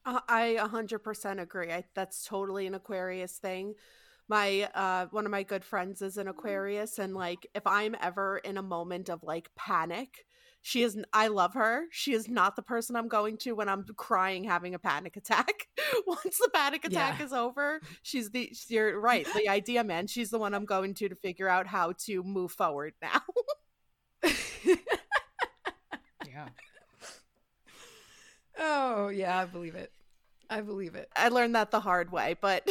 Uh, 0.04 0.20
I 0.28 0.56
100% 0.58 1.40
agree. 1.40 1.72
I, 1.72 1.84
that's 1.94 2.24
totally 2.24 2.66
an 2.66 2.74
Aquarius 2.74 3.36
thing. 3.38 3.74
My 4.28 4.70
uh, 4.74 5.06
one 5.10 5.26
of 5.26 5.32
my 5.32 5.42
good 5.42 5.64
friends 5.64 6.02
is 6.02 6.16
an 6.16 6.28
Aquarius, 6.28 7.00
and 7.00 7.14
like 7.14 7.46
if 7.54 7.66
I'm 7.66 7.96
ever 8.00 8.38
in 8.38 8.56
a 8.56 8.62
moment 8.62 9.08
of 9.08 9.24
like 9.24 9.50
panic, 9.56 10.24
she 10.62 10.82
is 10.82 10.98
i 11.12 11.28
love 11.28 11.54
her. 11.54 11.84
She 11.90 12.12
is 12.12 12.28
not 12.28 12.56
the 12.56 12.62
person 12.62 12.96
i'm 12.96 13.08
going 13.08 13.38
to 13.38 13.52
when 13.52 13.68
i'm 13.68 13.84
crying 13.96 14.44
having 14.44 14.74
a 14.74 14.78
panic 14.78 15.16
attack. 15.16 15.68
Once 16.06 16.38
the 16.38 16.50
panic 16.52 16.84
attack 16.84 17.18
yeah. 17.18 17.24
is 17.24 17.32
over 17.32 17.80
she's 18.02 18.30
the 18.30 18.52
you're 18.68 19.00
right 19.00 19.26
the 19.34 19.48
idea 19.48 19.82
man 19.84 20.06
she's 20.06 20.30
the 20.30 20.38
one 20.38 20.54
i'm 20.54 20.64
going 20.64 20.94
to 20.94 21.08
to 21.08 21.14
figure 21.14 21.48
out 21.48 21.66
how 21.66 21.92
to 22.06 22.22
move 22.22 22.52
forward 22.52 22.94
now. 23.02 23.22
Yeah. 26.28 26.48
Oh 28.56 29.08
yeah 29.08 29.38
i 29.38 29.46
believe 29.46 29.74
it. 29.74 29.90
I 30.48 30.60
believe 30.60 30.94
it. 30.96 31.08
I 31.16 31.28
learned 31.28 31.54
that 31.54 31.70
the 31.70 31.80
hard 31.80 32.12
way 32.12 32.36
but 32.40 32.68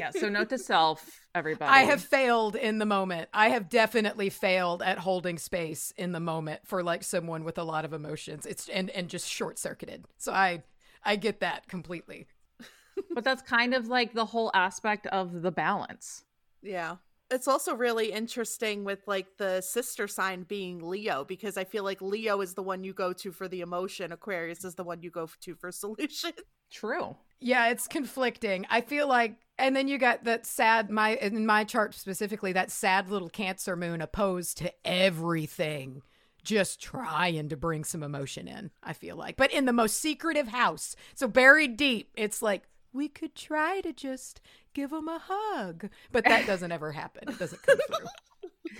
yeah. 0.00 0.10
So 0.10 0.28
note 0.28 0.48
to 0.50 0.58
self, 0.58 1.20
everybody. 1.34 1.70
I 1.70 1.82
have 1.82 2.02
failed 2.02 2.56
in 2.56 2.78
the 2.78 2.86
moment. 2.86 3.28
I 3.32 3.50
have 3.50 3.68
definitely 3.68 4.30
failed 4.30 4.82
at 4.82 4.98
holding 4.98 5.38
space 5.38 5.92
in 5.96 6.12
the 6.12 6.20
moment 6.20 6.60
for 6.64 6.82
like 6.82 7.02
someone 7.02 7.44
with 7.44 7.58
a 7.58 7.64
lot 7.64 7.84
of 7.84 7.92
emotions. 7.92 8.46
It's 8.46 8.68
and 8.68 8.90
and 8.90 9.08
just 9.08 9.28
short 9.28 9.58
circuited. 9.58 10.04
So 10.18 10.32
I 10.32 10.62
I 11.04 11.16
get 11.16 11.40
that 11.40 11.68
completely. 11.68 12.26
but 13.14 13.24
that's 13.24 13.42
kind 13.42 13.74
of 13.74 13.88
like 13.88 14.12
the 14.12 14.24
whole 14.24 14.50
aspect 14.54 15.06
of 15.08 15.42
the 15.42 15.50
balance. 15.50 16.24
Yeah. 16.62 16.96
It's 17.28 17.48
also 17.48 17.74
really 17.74 18.12
interesting 18.12 18.84
with 18.84 19.00
like 19.06 19.26
the 19.36 19.60
sister 19.60 20.06
sign 20.06 20.44
being 20.44 20.80
Leo 20.80 21.24
because 21.24 21.56
I 21.56 21.64
feel 21.64 21.82
like 21.82 22.00
Leo 22.00 22.40
is 22.40 22.54
the 22.54 22.62
one 22.62 22.84
you 22.84 22.92
go 22.92 23.12
to 23.14 23.32
for 23.32 23.48
the 23.48 23.62
emotion, 23.62 24.12
Aquarius 24.12 24.64
is 24.64 24.76
the 24.76 24.84
one 24.84 25.02
you 25.02 25.10
go 25.10 25.28
to 25.40 25.54
for 25.56 25.72
solution. 25.72 26.32
True. 26.70 27.16
Yeah, 27.40 27.68
it's 27.68 27.88
conflicting. 27.88 28.66
I 28.70 28.80
feel 28.80 29.08
like 29.08 29.36
and 29.58 29.74
then 29.74 29.88
you 29.88 29.98
got 29.98 30.24
that 30.24 30.46
sad 30.46 30.90
my 30.90 31.16
in 31.16 31.46
my 31.46 31.64
chart 31.64 31.94
specifically 31.94 32.52
that 32.52 32.70
sad 32.70 33.10
little 33.10 33.28
cancer 33.28 33.76
moon 33.76 34.00
opposed 34.00 34.58
to 34.58 34.72
everything 34.84 36.02
just 36.46 36.80
trying 36.80 37.48
to 37.48 37.56
bring 37.56 37.84
some 37.84 38.02
emotion 38.02 38.48
in, 38.48 38.70
I 38.82 38.92
feel 38.94 39.16
like. 39.16 39.36
But 39.36 39.52
in 39.52 39.66
the 39.66 39.72
most 39.72 40.00
secretive 40.00 40.48
house. 40.48 40.96
So 41.14 41.28
buried 41.28 41.76
deep, 41.76 42.10
it's 42.14 42.40
like, 42.40 42.68
we 42.92 43.08
could 43.08 43.34
try 43.34 43.80
to 43.82 43.92
just 43.92 44.40
give 44.72 44.90
them 44.90 45.08
a 45.08 45.20
hug. 45.22 45.90
But 46.12 46.24
that 46.24 46.46
doesn't 46.46 46.72
ever 46.72 46.92
happen. 46.92 47.28
It 47.28 47.38
doesn't 47.38 47.62
come 47.62 47.78
through. 47.88 48.06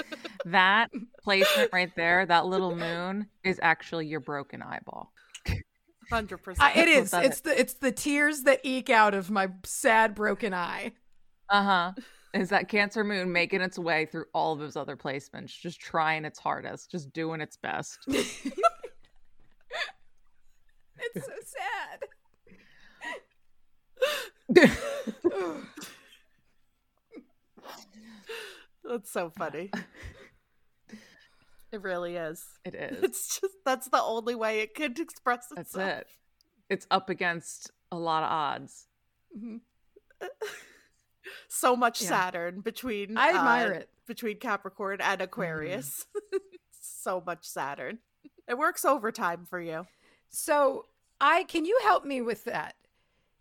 That 0.44 0.90
placement 1.22 1.70
right 1.72 1.90
there, 1.96 2.24
that 2.24 2.46
little 2.46 2.76
moon, 2.76 3.26
is 3.42 3.58
actually 3.60 4.06
your 4.06 4.20
broken 4.20 4.62
eyeball. 4.62 5.12
Hundred 6.10 6.38
I, 6.38 6.42
percent. 6.42 6.76
it 6.76 6.88
is. 6.88 7.10
that 7.10 7.24
It's 7.24 7.40
the 7.40 7.58
it's 7.60 7.74
the 7.74 7.92
tears 7.92 8.42
that 8.42 8.60
eke 8.62 8.90
out 8.90 9.14
of 9.14 9.30
my 9.30 9.48
sad 9.64 10.14
broken 10.14 10.54
eye. 10.54 10.92
Uh 11.48 11.62
huh. 11.64 11.92
Is 12.34 12.50
that 12.50 12.68
Cancer 12.68 13.02
Moon 13.02 13.32
making 13.32 13.60
its 13.62 13.78
way 13.78 14.06
through 14.06 14.26
all 14.34 14.52
of 14.52 14.58
those 14.58 14.76
other 14.76 14.96
placements, 14.96 15.58
just 15.58 15.80
trying 15.80 16.24
its 16.24 16.38
hardest, 16.38 16.90
just 16.90 17.12
doing 17.12 17.40
its 17.40 17.56
best? 17.56 17.98
It's 21.14 21.26
so 21.26 21.32
sad. 24.56 24.78
That's 28.84 29.10
so 29.10 29.30
funny. 29.30 29.70
It 31.76 31.82
really 31.82 32.16
is. 32.16 32.42
It 32.64 32.74
is. 32.74 33.02
It's 33.02 33.40
just 33.40 33.54
that's 33.64 33.88
the 33.88 34.02
only 34.02 34.34
way 34.34 34.60
it 34.60 34.74
could 34.74 34.98
express 35.06 35.46
itself. 35.56 35.72
That's 35.74 36.00
it. 36.00 36.06
It's 36.70 36.86
up 36.90 37.10
against 37.10 37.70
a 37.92 37.98
lot 37.98 38.22
of 38.24 38.30
odds. 38.30 38.86
Mhm. 39.38 39.60
So 41.48 41.74
much 41.76 42.00
Yeah. 42.02 42.08
Saturn 42.08 42.60
between 42.60 43.16
I 43.16 43.30
admire 43.30 43.72
uh, 43.74 43.76
it. 43.78 43.88
between 44.06 44.38
Capricorn 44.38 45.00
and 45.00 45.20
Aquarius. 45.20 46.06
so 46.80 47.20
much 47.24 47.44
Saturn. 47.44 47.98
It 48.48 48.56
works 48.56 48.84
overtime 48.84 49.44
for 49.44 49.60
you. 49.60 49.86
So, 50.28 50.86
I 51.20 51.42
can 51.44 51.64
you 51.64 51.78
help 51.82 52.04
me 52.04 52.20
with 52.20 52.44
that? 52.44 52.76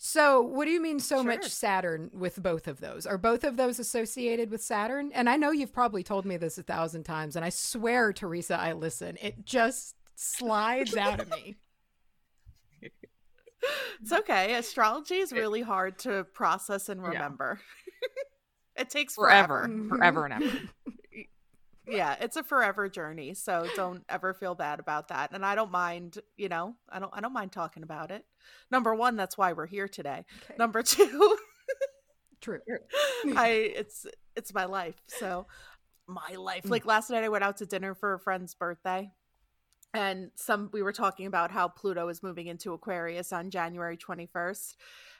So, 0.07 0.39
what 0.39 0.65
do 0.65 0.71
you 0.71 0.79
mean 0.79 0.99
so 0.99 1.23
much 1.23 1.45
Saturn 1.49 2.11
with 2.13 2.41
both 2.43 2.67
of 2.67 2.79
those? 2.79 3.07
Are 3.07 3.17
both 3.17 3.43
of 3.43 3.57
those 3.57 3.79
associated 3.79 4.51
with 4.51 4.61
Saturn? 4.61 5.11
And 5.15 5.27
I 5.27 5.35
know 5.35 5.49
you've 5.49 5.73
probably 5.73 6.03
told 6.03 6.25
me 6.27 6.37
this 6.37 6.59
a 6.59 6.63
thousand 6.63 7.05
times, 7.05 7.35
and 7.35 7.43
I 7.43 7.49
swear, 7.49 8.13
Theresa, 8.13 8.55
I 8.55 8.73
listen. 8.73 9.17
It 9.19 9.43
just 9.47 9.95
slides 10.15 10.95
out 10.95 11.19
of 11.21 11.29
me. 11.31 11.55
It's 13.99 14.11
okay. 14.11 14.53
Astrology 14.53 15.15
is 15.15 15.31
really 15.31 15.63
hard 15.63 15.97
to 15.99 16.23
process 16.25 16.87
and 16.87 17.01
Yeah. 17.01 17.07
remember. 17.07 17.59
it 18.75 18.91
takes 18.91 19.15
Forever. 19.15 19.63
forever. 19.63 19.87
Forever 19.89 20.25
and 20.25 20.43
ever. 20.43 20.59
Yeah, 21.87 22.15
it's 22.19 22.37
a 22.37 22.43
forever 22.43 22.89
journey. 22.89 23.33
So 23.33 23.67
don't 23.75 24.03
ever 24.09 24.33
feel 24.33 24.55
bad 24.55 24.79
about 24.79 25.09
that. 25.09 25.31
And 25.31 25.45
I 25.45 25.55
don't 25.55 25.71
mind, 25.71 26.19
you 26.37 26.49
know, 26.49 26.75
I 26.89 26.99
don't 26.99 27.11
I 27.13 27.21
don't 27.21 27.33
mind 27.33 27.51
talking 27.51 27.83
about 27.83 28.11
it. 28.11 28.25
Number 28.71 28.93
1, 28.93 29.15
that's 29.15 29.37
why 29.37 29.53
we're 29.53 29.65
here 29.65 29.87
today. 29.87 30.25
Okay. 30.43 30.55
Number 30.57 30.83
2, 30.83 31.37
True. 32.41 32.59
I 33.35 33.47
it's 33.75 34.05
it's 34.35 34.53
my 34.53 34.65
life. 34.65 34.95
So 35.07 35.47
my 36.07 36.35
life. 36.35 36.63
Mm. 36.63 36.71
Like 36.71 36.85
last 36.85 37.09
night 37.09 37.23
I 37.23 37.29
went 37.29 37.43
out 37.43 37.57
to 37.57 37.65
dinner 37.65 37.95
for 37.95 38.13
a 38.13 38.19
friend's 38.19 38.53
birthday. 38.53 39.11
And 39.95 40.29
some 40.35 40.69
we 40.73 40.83
were 40.83 40.91
talking 40.91 41.25
about 41.25 41.51
how 41.51 41.69
Pluto 41.69 42.09
is 42.09 42.21
moving 42.21 42.47
into 42.47 42.73
Aquarius 42.73 43.31
on 43.31 43.49
January 43.49 43.95
21st. 43.95 44.75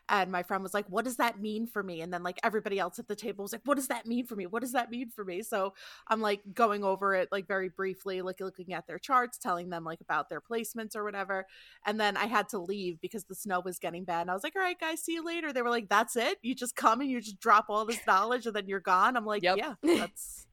And 0.10 0.32
my 0.32 0.44
friend 0.44 0.62
was 0.62 0.74
like, 0.74 0.86
What 0.90 1.06
does 1.06 1.16
that 1.16 1.40
mean 1.40 1.66
for 1.66 1.82
me? 1.82 2.02
And 2.02 2.12
then 2.14 2.24
like 2.24 2.40
everybody 2.44 2.78
else 2.78 3.00
at 3.00 3.08
the 3.08 3.16
table 3.16 3.44
was 3.44 3.54
like, 3.54 3.62
What 3.64 3.76
does 3.76 3.88
that 3.88 4.06
mean 4.06 4.26
for 4.26 4.36
me? 4.36 4.48
What 4.48 4.62
does 4.62 4.74
that 4.74 4.92
mean 4.92 5.10
for 5.10 5.24
me? 5.24 5.44
So 5.44 5.74
I'm 6.10 6.20
like 6.20 6.42
going 6.54 6.84
over 6.84 7.16
it 7.16 7.30
like 7.32 7.48
very 7.48 7.70
briefly, 7.70 8.22
like 8.22 8.42
looking 8.42 8.74
at 8.74 8.86
their 8.86 9.00
charts, 9.00 9.38
telling 9.38 9.70
them 9.70 9.86
like 9.86 10.02
about 10.02 10.28
their 10.28 10.42
placements 10.42 10.94
or 10.94 11.06
whatever. 11.06 11.48
And 11.86 11.98
then 11.98 12.18
I 12.18 12.26
had 12.26 12.50
to 12.50 12.60
leave 12.60 13.00
because 13.00 13.24
the 13.24 13.34
snow 13.34 13.62
was 13.62 13.80
getting 13.80 14.04
bad. 14.04 14.22
And 14.22 14.30
I 14.30 14.34
was 14.34 14.44
like, 14.44 14.58
All 14.58 14.62
right, 14.62 14.80
guys, 14.80 15.02
see 15.02 15.14
you 15.14 15.26
later. 15.26 15.54
They 15.54 15.62
were 15.62 15.70
like, 15.70 15.88
That's 15.88 16.18
it? 16.18 16.38
You 16.42 16.54
just 16.54 16.76
come 16.76 17.00
and 17.00 17.10
you 17.10 17.22
just 17.22 17.40
drop 17.40 17.68
all 17.70 17.86
this 17.86 18.06
knowledge 18.06 18.46
and 18.46 18.56
then 18.56 18.68
you're 18.68 18.82
gone. 18.82 19.16
I'm 19.16 19.26
like, 19.26 19.42
Yep. 19.42 19.58
Yeah, 19.58 19.74
that's 19.98 20.48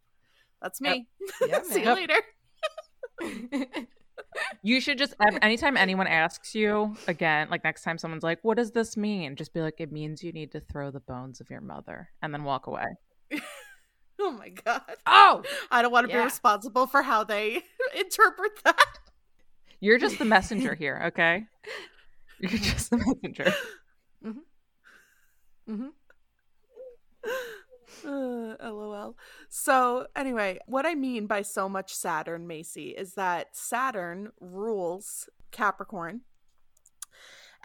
that's 0.62 0.80
Yep. 0.80 0.92
me. 0.92 1.08
Yeah, 1.48 1.62
see 1.64 1.82
you 1.82 1.92
later. 1.92 2.20
You 4.62 4.80
should 4.80 4.98
just, 4.98 5.14
anytime 5.42 5.76
anyone 5.76 6.06
asks 6.06 6.54
you 6.54 6.96
again, 7.08 7.48
like 7.50 7.64
next 7.64 7.82
time 7.82 7.98
someone's 7.98 8.22
like, 8.22 8.38
what 8.42 8.56
does 8.56 8.70
this 8.70 8.96
mean? 8.96 9.34
Just 9.36 9.52
be 9.52 9.60
like, 9.60 9.74
it 9.80 9.90
means 9.92 10.22
you 10.22 10.32
need 10.32 10.52
to 10.52 10.60
throw 10.60 10.90
the 10.90 11.00
bones 11.00 11.40
of 11.40 11.50
your 11.50 11.60
mother 11.60 12.10
and 12.22 12.32
then 12.32 12.44
walk 12.44 12.66
away. 12.66 12.86
Oh 14.20 14.30
my 14.30 14.50
god. 14.50 14.82
oh, 15.04 15.42
I 15.70 15.82
don't 15.82 15.90
want 15.90 16.06
to 16.06 16.12
Yeah. 16.12 16.20
be 16.20 16.24
responsible 16.24 16.86
for 16.86 17.02
how 17.02 17.24
they 17.24 17.62
interpret 17.98 18.52
that. 18.64 18.98
You're 19.80 19.98
just 19.98 20.18
the 20.20 20.24
messenger 20.24 20.74
here, 20.76 21.02
okay? 21.06 21.44
You're 22.38 22.50
just 22.60 22.90
the 22.90 22.98
messenger. 22.98 23.52
hmm 25.66 25.88
Uh, 28.04 28.56
LOL. 28.60 29.16
So, 29.48 30.06
anyway, 30.16 30.58
what 30.66 30.86
I 30.86 30.94
mean 30.94 31.26
by 31.26 31.42
so 31.42 31.68
much 31.68 31.94
Saturn, 31.94 32.46
Macy, 32.46 32.90
is 32.90 33.14
that 33.14 33.56
Saturn 33.56 34.30
rules 34.40 35.28
Capricorn. 35.50 36.22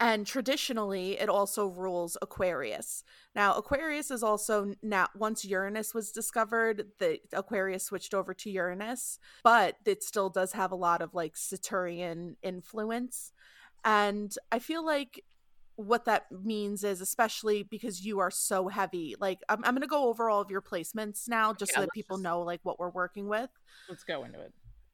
And 0.00 0.26
traditionally, 0.26 1.18
it 1.18 1.28
also 1.28 1.66
rules 1.66 2.16
Aquarius. 2.22 3.02
Now, 3.34 3.54
Aquarius 3.54 4.12
is 4.12 4.22
also 4.22 4.74
now, 4.80 5.08
once 5.16 5.44
Uranus 5.44 5.92
was 5.92 6.12
discovered, 6.12 6.86
the 7.00 7.18
Aquarius 7.32 7.84
switched 7.84 8.14
over 8.14 8.32
to 8.34 8.50
Uranus, 8.50 9.18
but 9.42 9.76
it 9.84 10.04
still 10.04 10.30
does 10.30 10.52
have 10.52 10.70
a 10.70 10.76
lot 10.76 11.02
of 11.02 11.14
like 11.14 11.36
Saturnian 11.36 12.36
influence. 12.42 13.32
And 13.84 14.32
I 14.52 14.60
feel 14.60 14.86
like 14.86 15.24
what 15.80 16.04
that 16.06 16.26
means 16.32 16.82
is 16.82 17.00
especially 17.00 17.62
because 17.62 18.04
you 18.04 18.18
are 18.18 18.32
so 18.32 18.66
heavy 18.66 19.14
like 19.20 19.38
i'm, 19.48 19.64
I'm 19.64 19.74
going 19.74 19.82
to 19.82 19.86
go 19.86 20.08
over 20.08 20.28
all 20.28 20.40
of 20.40 20.50
your 20.50 20.60
placements 20.60 21.28
now 21.28 21.52
just 21.52 21.70
Yeah, 21.70 21.76
so 21.76 21.80
that 21.82 21.92
people 21.92 22.16
just- 22.16 22.24
know 22.24 22.40
like 22.42 22.58
what 22.64 22.80
we're 22.80 22.90
working 22.90 23.28
with. 23.28 23.48
Let's 23.88 24.02
go 24.02 24.24
into 24.24 24.40
it. 24.40 24.52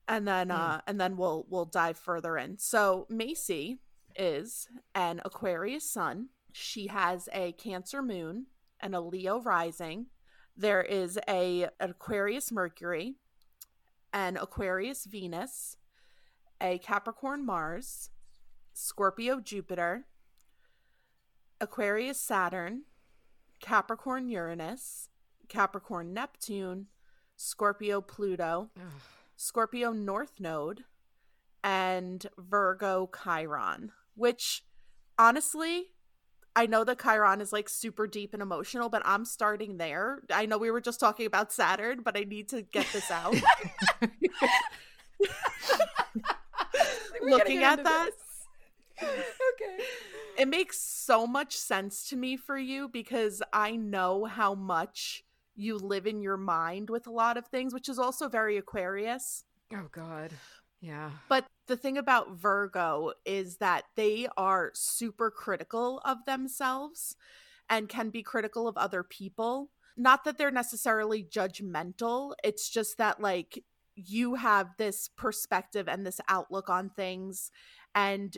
and 0.08 0.28
then 0.28 0.48
Mm. 0.48 0.58
uh 0.58 0.80
and 0.86 1.00
then 1.00 1.16
we'll 1.16 1.46
we'll 1.48 1.64
dive 1.64 1.96
further 1.96 2.36
in. 2.36 2.58
So 2.58 3.06
macy 3.08 3.80
is 4.14 4.68
an 4.94 5.22
aquarius 5.24 5.90
sun. 5.90 6.28
She 6.52 6.88
has 6.88 7.28
a 7.32 7.52
cancer 7.52 8.02
moon 8.02 8.46
and 8.78 8.94
a 8.94 9.00
leo 9.00 9.40
rising. 9.40 10.06
There 10.56 10.82
is 10.82 11.18
a 11.26 11.64
an 11.80 11.90
aquarius 11.90 12.52
mercury 12.52 13.16
an 14.12 14.36
aquarius 14.36 15.06
venus 15.06 15.76
a 16.60 16.78
capricorn 16.78 17.44
mars 17.46 18.10
scorpio 18.74 19.40
jupiter 19.40 20.06
aquarius 21.60 22.20
saturn 22.20 22.82
capricorn 23.60 24.28
uranus 24.28 25.08
capricorn 25.48 26.12
neptune 26.12 26.86
scorpio 27.36 28.00
pluto 28.00 28.70
Scorpio 29.36 29.92
North 29.92 30.38
Node, 30.38 30.84
and 31.62 32.26
Virgo 32.38 33.10
Chiron, 33.22 33.92
which 34.14 34.64
honestly, 35.18 35.86
I 36.54 36.66
know 36.66 36.84
that 36.84 37.00
Chiron 37.00 37.40
is 37.40 37.52
like 37.52 37.68
super 37.68 38.06
deep 38.06 38.32
and 38.32 38.42
emotional, 38.42 38.88
but 38.88 39.02
I'm 39.04 39.24
starting 39.24 39.78
there. 39.78 40.20
I 40.32 40.46
know 40.46 40.58
we 40.58 40.70
were 40.70 40.80
just 40.80 41.00
talking 41.00 41.26
about 41.26 41.52
Saturn, 41.52 42.02
but 42.02 42.16
I 42.16 42.20
need 42.20 42.48
to 42.50 42.62
get 42.62 42.86
this 42.92 43.10
out. 43.10 43.34
Looking 47.22 47.62
at 47.62 47.82
that, 47.82 48.10
okay. 49.02 49.84
It 50.36 50.48
makes 50.48 50.80
so 50.80 51.26
much 51.26 51.56
sense 51.56 52.08
to 52.08 52.16
me 52.16 52.36
for 52.36 52.58
you 52.58 52.88
because 52.88 53.42
I 53.52 53.76
know 53.76 54.24
how 54.24 54.54
much 54.54 55.24
you 55.56 55.78
live 55.78 56.06
in 56.06 56.20
your 56.20 56.36
mind 56.36 56.90
with 56.90 57.06
a 57.06 57.12
lot 57.12 57.36
of 57.36 57.46
things, 57.46 57.72
which 57.72 57.88
is 57.88 57.98
also 57.98 58.28
very 58.28 58.56
Aquarius. 58.56 59.44
Oh 59.72 59.88
God. 59.90 60.32
Yeah. 60.80 61.10
But 61.28 61.46
the 61.66 61.76
thing 61.76 61.96
about 61.96 62.36
Virgo 62.36 63.12
is 63.24 63.56
that 63.56 63.84
they 63.96 64.28
are 64.36 64.70
super 64.74 65.30
critical 65.30 66.00
of 66.04 66.24
themselves 66.26 67.16
and 67.70 67.88
can 67.88 68.10
be 68.10 68.22
critical 68.22 68.68
of 68.68 68.76
other 68.76 69.02
people. 69.02 69.70
Not 69.96 70.24
that 70.24 70.36
they're 70.36 70.50
necessarily 70.50 71.22
judgmental, 71.24 72.34
it's 72.42 72.68
just 72.68 72.98
that, 72.98 73.20
like, 73.20 73.62
you 73.94 74.34
have 74.34 74.76
this 74.76 75.08
perspective 75.16 75.88
and 75.88 76.04
this 76.04 76.20
outlook 76.28 76.68
on 76.68 76.90
things, 76.90 77.50
and 77.94 78.36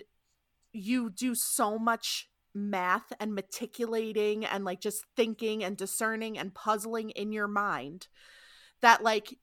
you 0.76 1.10
do 1.10 1.34
so 1.34 1.78
much 1.78 2.28
math 2.54 3.12
and 3.20 3.34
meticulating 3.34 4.44
and, 4.44 4.64
like, 4.64 4.80
just 4.80 5.04
thinking 5.16 5.62
and 5.62 5.76
discerning 5.76 6.38
and 6.38 6.54
puzzling 6.54 7.10
in 7.10 7.32
your 7.32 7.48
mind 7.48 8.08
that, 8.80 9.02
like, 9.02 9.38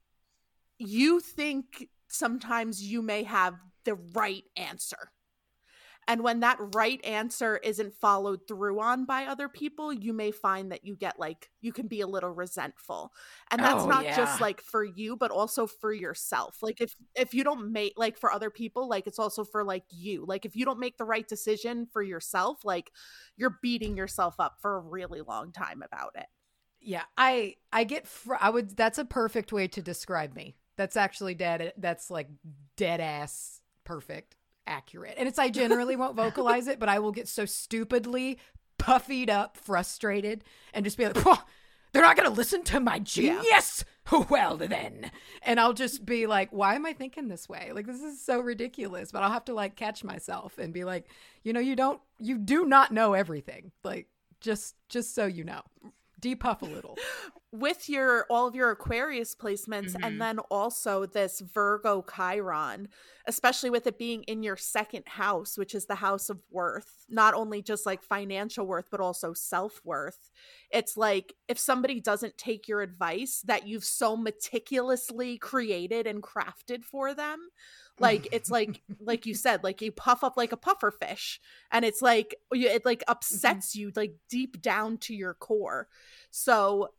you 0.78 1.20
think 1.20 1.90
sometimes 2.08 2.82
you 2.84 3.02
may 3.02 3.24
have 3.24 3.56
the 3.86 3.96
right 3.96 4.44
answer. 4.56 5.12
And 6.08 6.24
when 6.24 6.42
that 6.42 6.58
right 6.76 7.04
answer 7.06 7.58
isn't 7.58 7.94
followed 7.96 8.48
through 8.48 8.80
on 8.80 9.06
by 9.06 9.26
other 9.26 9.48
people, 9.50 9.94
you 9.94 10.14
may 10.14 10.32
find 10.32 10.72
that 10.72 10.84
you 10.86 10.96
get 10.96 11.20
like, 11.20 11.50
you 11.62 11.72
can 11.74 11.88
be 11.88 12.02
a 12.02 12.08
little 12.08 12.30
resentful. 12.32 13.12
And 13.52 13.64
that's 13.64 13.86
Oh, 13.86 13.88
not 13.88 14.04
yeah. 14.04 14.16
just 14.16 14.40
like 14.40 14.62
for 14.62 14.84
you, 14.84 15.16
but 15.16 15.32
also 15.32 15.68
for 15.68 15.94
yourself. 15.94 16.58
Like 16.62 16.82
if 16.82 16.96
if 17.16 17.34
you 17.34 17.44
don't 17.44 17.72
make 17.72 17.94
like 17.98 18.18
for 18.18 18.32
other 18.32 18.50
people, 18.50 18.88
like 18.88 19.08
it's 19.08 19.20
also 19.20 19.44
for 19.44 19.64
like 19.64 19.86
you. 19.90 20.26
Like 20.26 20.46
if 20.46 20.56
you 20.56 20.66
don't 20.66 20.80
make 20.80 20.98
the 20.98 21.06
right 21.06 21.28
decision 21.28 21.88
for 21.92 22.02
yourself, 22.02 22.66
like 22.66 22.92
you're 23.38 23.58
beating 23.62 23.98
yourself 23.98 24.36
up 24.40 24.58
for 24.62 24.76
a 24.78 24.82
really 24.82 25.22
long 25.22 25.52
time 25.52 25.82
about 25.82 26.12
it. 26.16 26.28
Yeah, 26.82 27.04
I 27.18 27.56
I 27.72 27.86
get 27.86 28.08
fr- 28.08 28.36
I 28.40 28.50
would 28.50 28.76
that's 28.76 28.98
a 28.98 29.06
perfect 29.06 29.54
way 29.54 29.68
to 29.70 29.82
describe 29.82 30.36
me. 30.36 30.56
That's 30.76 30.98
actually 30.98 31.36
dead 31.36 31.74
that's 31.78 32.10
like 32.12 32.28
dead 32.76 33.00
ass 33.00 33.62
perfect 33.86 34.36
accurate. 34.68 35.16
And 35.18 35.28
it's 35.28 35.40
I 35.40 35.50
generally 35.50 35.96
won't 35.96 36.16
vocalize 36.16 36.68
it, 36.68 36.80
but 36.80 36.90
I 36.90 37.00
will 37.00 37.12
get 37.12 37.28
so 37.28 37.46
stupidly 37.46 38.40
puffied 38.78 39.30
up, 39.30 39.58
frustrated 39.58 40.44
and 40.74 40.84
just 40.84 40.98
be 40.98 41.06
like, 41.06 41.18
"Whoa, 41.18 41.38
they're 41.94 42.02
not 42.02 42.18
going 42.18 42.30
to 42.30 42.36
listen 42.36 42.64
to 42.64 42.80
my 42.80 43.00
genius. 43.00 43.86
Well 44.30 44.58
then. 44.58 45.12
And 45.44 45.62
I'll 45.62 45.72
just 45.74 46.06
be 46.06 46.28
like, 46.28 46.50
why 46.52 46.76
am 46.76 46.86
I 46.86 46.92
thinking 46.92 47.30
this 47.30 47.48
way? 47.48 47.72
Like 47.74 47.86
this 47.86 48.02
is 48.02 48.22
so 48.22 48.42
ridiculous, 48.42 49.14
but 49.14 49.24
I'll 49.24 49.32
have 49.32 49.46
to 49.46 49.54
like 49.54 49.78
catch 49.78 50.04
myself 50.04 50.58
and 50.58 50.74
be 50.74 50.84
like, 50.84 51.08
you 51.44 51.54
know, 51.54 51.62
you 51.62 51.78
don't 51.78 52.02
you 52.20 52.38
do 52.38 52.66
not 52.66 52.92
know 52.92 53.14
everything. 53.14 53.72
Like 53.82 54.08
just 54.42 54.76
just 54.90 55.16
so 55.16 55.26
you 55.26 55.46
know 55.46 55.62
depuff 56.24 56.62
a 56.62 56.66
little. 56.66 56.98
with 57.52 57.88
your 57.88 58.26
all 58.32 58.48
of 58.48 58.56
your 58.56 58.72
Aquarius 58.72 59.36
placements 59.36 59.94
Mhm. 59.94 60.04
and 60.04 60.20
then 60.22 60.40
also 60.40 61.06
this 61.06 61.40
Virgo 61.40 62.02
Chiron, 62.02 62.90
especially 63.28 63.70
with 63.70 63.86
it 63.86 64.00
being 64.00 64.24
in 64.24 64.42
your 64.42 64.58
second 64.58 65.08
house, 65.08 65.56
which 65.56 65.76
is 65.76 65.86
the 65.86 65.94
house 65.96 66.32
of 66.32 66.42
worth, 66.50 67.06
not 67.10 67.36
only 67.36 67.62
just 67.62 67.86
like 67.86 68.02
financial 68.02 68.66
worth, 68.66 68.90
but 68.90 69.00
also 69.00 69.34
self 69.34 69.80
worth. 69.86 70.32
It's 70.72 70.98
like 70.98 71.36
if 71.48 71.60
somebody 71.60 72.00
doesn't 72.02 72.40
take 72.40 72.68
your 72.68 72.82
advice 72.82 73.42
that 73.46 73.68
you've 73.68 73.86
so 73.86 74.18
meticulously 74.18 75.38
created 75.38 76.08
and 76.08 76.24
crafted 76.24 76.84
for 76.84 77.14
them, 77.14 77.50
like 78.00 78.28
it's 78.32 78.50
like 78.58 78.82
like 79.00 79.26
you 79.26 79.34
said 79.34 79.64
like 79.64 79.82
you 79.82 79.92
puff 79.92 80.24
up 80.24 80.36
like 80.38 80.52
a 80.52 80.58
puffer 80.58 80.92
fish 80.92 81.40
and 81.72 81.86
it's 81.86 82.02
like 82.02 82.36
it 82.52 82.86
like 82.86 83.04
upsets 83.08 83.76
you 83.76 83.92
like 83.96 84.16
deep 84.30 84.62
down 84.62 84.98
to 84.98 85.14
your 85.14 85.34
core. 85.34 85.88
So 86.32 86.90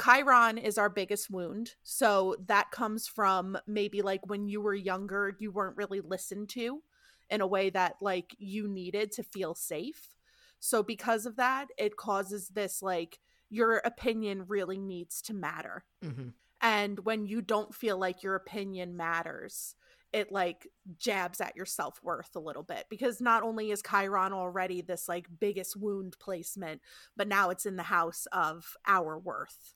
chiron 0.00 0.58
is 0.58 0.76
our 0.78 0.90
biggest 0.90 1.30
wound. 1.30 1.74
So 1.82 2.36
that 2.46 2.70
comes 2.70 3.08
from 3.08 3.56
maybe 3.66 4.02
like 4.02 4.26
when 4.26 4.46
you 4.46 4.60
were 4.60 4.74
younger 4.74 5.34
you 5.38 5.50
weren't 5.50 5.76
really 5.76 6.00
listened 6.00 6.50
to 6.50 6.82
in 7.30 7.40
a 7.40 7.46
way 7.46 7.70
that 7.70 7.96
like 8.00 8.34
you 8.38 8.68
needed 8.68 9.12
to 9.12 9.22
feel 9.22 9.54
safe. 9.54 10.14
So 10.60 10.82
because 10.82 11.26
of 11.26 11.36
that 11.36 11.68
it 11.78 11.96
causes 11.96 12.48
this 12.48 12.82
like 12.82 13.18
your 13.48 13.76
opinion 13.84 14.44
really 14.48 14.78
needs 14.78 15.22
to 15.22 15.32
matter. 15.34 15.84
Mhm. 16.04 16.32
and 16.60 17.00
when 17.00 17.26
you 17.26 17.40
don't 17.42 17.74
feel 17.74 17.98
like 17.98 18.22
your 18.22 18.34
opinion 18.34 18.96
matters 18.96 19.74
it 20.16 20.32
like 20.32 20.66
jabs 20.98 21.40
at 21.40 21.54
your 21.54 21.66
self-worth 21.66 22.30
a 22.34 22.40
little 22.40 22.62
bit 22.62 22.86
because 22.88 23.20
not 23.20 23.42
only 23.42 23.70
is 23.70 23.82
chiron 23.82 24.32
already 24.32 24.80
this 24.80 25.08
like 25.08 25.26
biggest 25.38 25.76
wound 25.76 26.16
placement 26.18 26.80
but 27.16 27.28
now 27.28 27.50
it's 27.50 27.66
in 27.66 27.76
the 27.76 27.82
house 27.84 28.26
of 28.32 28.76
our 28.86 29.18
worth 29.18 29.74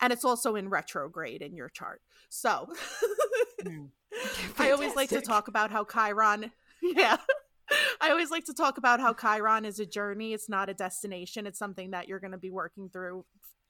and 0.00 0.12
it's 0.12 0.24
also 0.24 0.56
in 0.56 0.68
retrograde 0.68 1.42
in 1.42 1.54
your 1.54 1.68
chart 1.68 2.00
so 2.28 2.68
Mm. 3.64 3.88
i 4.58 4.70
always 4.70 4.94
like 4.94 5.08
to 5.08 5.20
talk 5.20 5.48
about 5.48 5.70
how 5.70 5.84
chiron 5.84 6.52
yeah 6.82 7.16
I 8.00 8.10
always 8.10 8.30
like 8.30 8.44
to 8.46 8.54
talk 8.54 8.78
about 8.78 8.98
how 8.98 9.12
Chiron 9.12 9.66
is 9.66 9.78
a 9.78 9.84
journey. 9.84 10.32
It's 10.32 10.48
not 10.48 10.70
a 10.70 10.74
destination. 10.74 11.46
It's 11.46 11.58
something 11.58 11.90
that 11.90 12.08
you're 12.08 12.18
going 12.20 12.32
to 12.32 12.38
be 12.38 12.50
working 12.50 12.88
through 12.88 13.26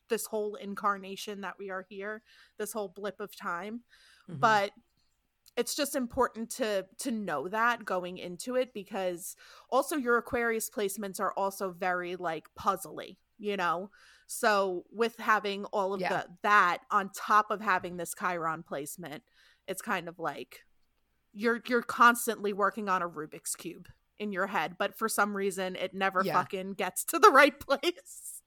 this 0.09 0.27
whole 0.27 0.55
incarnation 0.55 1.41
that 1.41 1.55
we 1.59 1.71
are 1.71 1.85
here, 1.89 2.23
this 2.59 2.73
whole 2.73 2.93
blip 2.95 3.19
of 3.19 3.35
time. 3.35 3.81
Mhm. 4.31 4.39
But 4.39 4.71
it's 5.59 5.75
just 5.75 5.97
important 5.97 6.49
to 6.51 6.87
to 6.99 7.11
know 7.11 7.49
that 7.49 7.85
going 7.85 8.17
into 8.17 8.55
it 8.55 8.73
because 8.73 9.35
also 9.71 9.97
your 9.97 10.17
Aquarius 10.17 10.71
placements 10.71 11.19
are 11.21 11.33
also 11.33 11.71
very 11.73 12.15
like 12.17 12.47
puzzly, 12.59 13.17
you 13.39 13.57
know. 13.57 13.91
So 14.29 14.85
with 14.93 15.17
having 15.19 15.65
all 15.67 15.93
of 15.95 16.01
Yeah. 16.01 16.09
the 16.09 16.27
that 16.43 16.79
on 16.91 17.11
top 17.11 17.51
of 17.51 17.61
having 17.61 17.97
this 17.97 18.15
Chiron 18.19 18.63
placement, 18.63 19.25
it's 19.67 19.83
kind 19.83 20.09
of 20.09 20.19
like 20.19 20.61
you're 21.33 21.61
you're 21.67 21.83
constantly 21.83 22.53
working 22.53 22.89
on 22.89 23.03
a 23.03 23.09
Rubik's 23.09 23.57
cube 23.57 23.89
in 24.19 24.33
your 24.33 24.47
head, 24.47 24.77
but 24.79 24.97
for 24.97 25.09
some 25.09 25.37
reason 25.37 25.75
it 25.77 25.93
never 25.93 26.23
Yeah. 26.25 26.35
fucking 26.35 26.75
gets 26.75 27.05
to 27.07 27.19
the 27.19 27.31
right 27.41 27.59
place. 27.59 28.43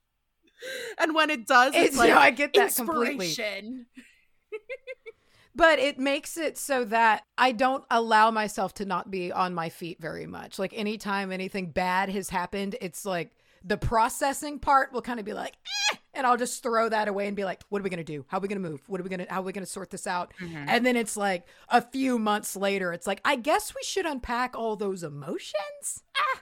And 1.00 1.14
when 1.16 1.30
it 1.30 1.46
does, 1.48 1.74
it's, 1.76 1.90
It's, 1.90 1.98
like 1.98 2.10
no, 2.10 2.18
I 2.20 2.32
get 2.32 2.54
that 2.54 2.74
completely. 2.76 3.36
But 5.56 5.80
it 5.80 6.00
makes 6.00 6.38
it 6.38 6.58
so 6.58 6.86
that 6.86 7.24
I 7.38 7.52
don't 7.52 7.84
allow 7.92 8.32
myself 8.32 8.74
to 8.76 8.86
not 8.86 9.12
be 9.12 9.32
on 9.32 9.54
my 9.54 9.70
feet 9.70 10.00
very 10.00 10.26
much. 10.26 10.58
Like 10.58 10.74
anytime 10.74 11.32
anything 11.32 11.68
bad 11.72 12.10
has 12.10 12.30
happened, 12.30 12.76
it's 12.82 13.06
like 13.06 13.32
the 13.64 13.78
processing 13.78 14.60
part 14.60 14.92
will 14.94 15.02
kind 15.02 15.20
of 15.20 15.26
be 15.26 15.34
like, 15.34 15.54
eh, 15.92 15.98
and 16.14 16.26
I'll 16.26 16.38
just 16.38 16.64
throw 16.64 16.90
that 16.90 17.08
away 17.08 17.28
and 17.28 17.36
be 17.36 17.44
like, 17.46 17.62
what 17.70 17.80
are 17.80 17.84
we 17.84 17.90
gonna 17.90 18.04
do? 18.04 18.26
How 18.28 18.38
are 18.38 18.42
we 18.42 18.48
gonna 18.48 18.62
move? 18.62 18.82
What 18.88 19.00
are 19.00 19.04
we 19.04 19.10
gonna 19.10 19.28
how 19.30 19.42
are 19.42 19.44
we 19.44 19.52
gonna 19.52 19.66
sort 19.66 19.90
this 19.92 20.08
out? 20.08 20.34
Mhm. 20.40 20.66
And 20.68 20.86
then 20.86 20.96
it's 20.96 21.16
like 21.18 21.46
a 21.70 21.82
few 21.82 22.18
months 22.18 22.56
later, 22.56 22.92
it's 22.94 23.06
like, 23.06 23.22
I 23.26 23.36
guess 23.36 23.76
we 23.76 23.84
should 23.84 24.06
unpack 24.06 24.56
all 24.58 24.76
those 24.76 25.04
emotions. 25.04 26.04
Ah, 26.18 26.42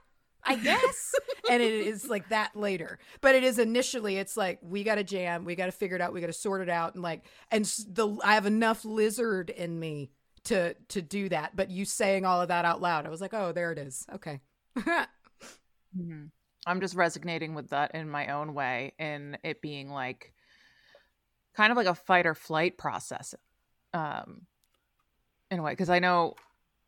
I 0.49 0.55
guess. 0.55 1.13
and 1.49 1.61
it 1.61 1.71
is 1.71 2.09
like 2.09 2.29
that 2.29 2.55
later. 2.55 2.99
But 3.21 3.35
it 3.35 3.43
is 3.43 3.59
initially, 3.59 4.17
it's 4.17 4.35
like, 4.35 4.59
we 4.61 4.83
got 4.83 4.95
to 4.95 5.03
jam, 5.03 5.45
we 5.45 5.55
got 5.55 5.67
to 5.67 5.71
figure 5.71 5.95
it 5.95 6.01
out, 6.01 6.13
we 6.13 6.21
got 6.21 6.27
to 6.27 6.33
sort 6.33 6.61
it 6.61 6.69
out. 6.69 6.95
And 6.95 7.03
like, 7.03 7.23
and 7.51 7.65
the, 7.65 8.17
I 8.23 8.33
have 8.33 8.45
enough 8.45 8.83
lizard 8.83 9.49
in 9.51 9.79
me 9.79 10.11
to, 10.45 10.73
to 10.89 11.01
do 11.01 11.29
that. 11.29 11.55
But 11.55 11.69
you 11.69 11.85
saying 11.85 12.25
all 12.25 12.41
of 12.41 12.47
that 12.47 12.65
out 12.65 12.81
loud, 12.81 13.05
I 13.05 13.09
was 13.09 13.21
like, 13.21 13.33
oh, 13.33 13.51
there 13.51 13.71
it 13.71 13.77
is. 13.77 14.05
Okay. 14.15 14.41
Mhm. 15.97 16.29
I'm 16.67 16.81
just 16.81 16.95
resonating 16.95 17.55
with 17.55 17.69
that 17.69 17.95
in 17.95 18.09
my 18.09 18.27
own 18.27 18.53
way, 18.53 18.93
in 18.99 19.37
it 19.43 19.61
being 19.61 19.89
like 19.89 20.33
kind 21.55 21.71
of 21.71 21.77
like 21.77 21.87
a 21.87 21.95
fight 21.95 22.25
or 22.25 22.35
flight 22.35 22.77
process, 22.77 23.33
um, 23.93 24.41
in 25.49 25.59
a 25.59 25.63
way. 25.63 25.71
Because 25.71 25.89
I 25.89 25.99
know 25.99 26.35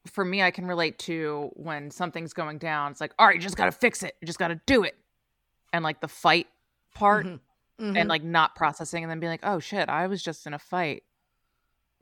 for 0.08 0.26
me, 0.26 0.42
I 0.42 0.52
can 0.52 0.66
relate 0.66 0.98
to 1.00 1.52
when 1.54 1.92
something's 1.92 2.34
going 2.34 2.58
down. 2.58 2.92
It's 2.92 3.02
like, 3.02 3.14
all 3.20 3.28
right, 3.28 3.36
you 3.36 3.42
just 3.42 3.58
got 3.58 3.66
to 3.66 3.72
fix 3.72 4.02
it. 4.04 4.16
You 4.22 4.26
just 4.26 4.40
got 4.40 4.48
to 4.50 4.60
do 4.66 4.84
it, 4.84 4.96
and 5.74 5.84
like 5.84 6.02
the 6.02 6.08
fight 6.08 6.48
part, 6.96 7.26
Mhm. 7.26 7.40
Mhm. 7.80 7.98
and 7.98 8.10
like 8.10 8.24
not 8.24 8.56
processing, 8.56 9.04
and 9.04 9.10
then 9.12 9.20
being 9.20 9.32
like, 9.32 9.42
oh 9.44 9.60
shit, 9.60 9.90
I 9.90 10.08
was 10.08 10.22
just 10.24 10.46
in 10.48 10.54
a 10.54 10.60
fight. 10.60 11.04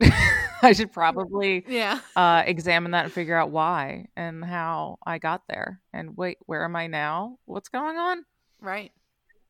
I 0.62 0.72
should 0.72 0.92
probably 0.92 1.64
Yeah. 1.68 2.00
uh, 2.16 2.42
examine 2.46 2.90
that 2.92 3.04
and 3.04 3.12
figure 3.12 3.36
out 3.36 3.50
why 3.50 4.08
and 4.16 4.44
how 4.44 4.98
I 5.06 5.18
got 5.18 5.42
there. 5.48 5.80
And 5.92 6.16
wait, 6.16 6.38
where 6.46 6.64
am 6.64 6.76
I 6.76 6.86
now? 6.86 7.38
What's 7.46 7.68
going 7.68 7.96
on? 7.96 8.24
Right. 8.60 8.92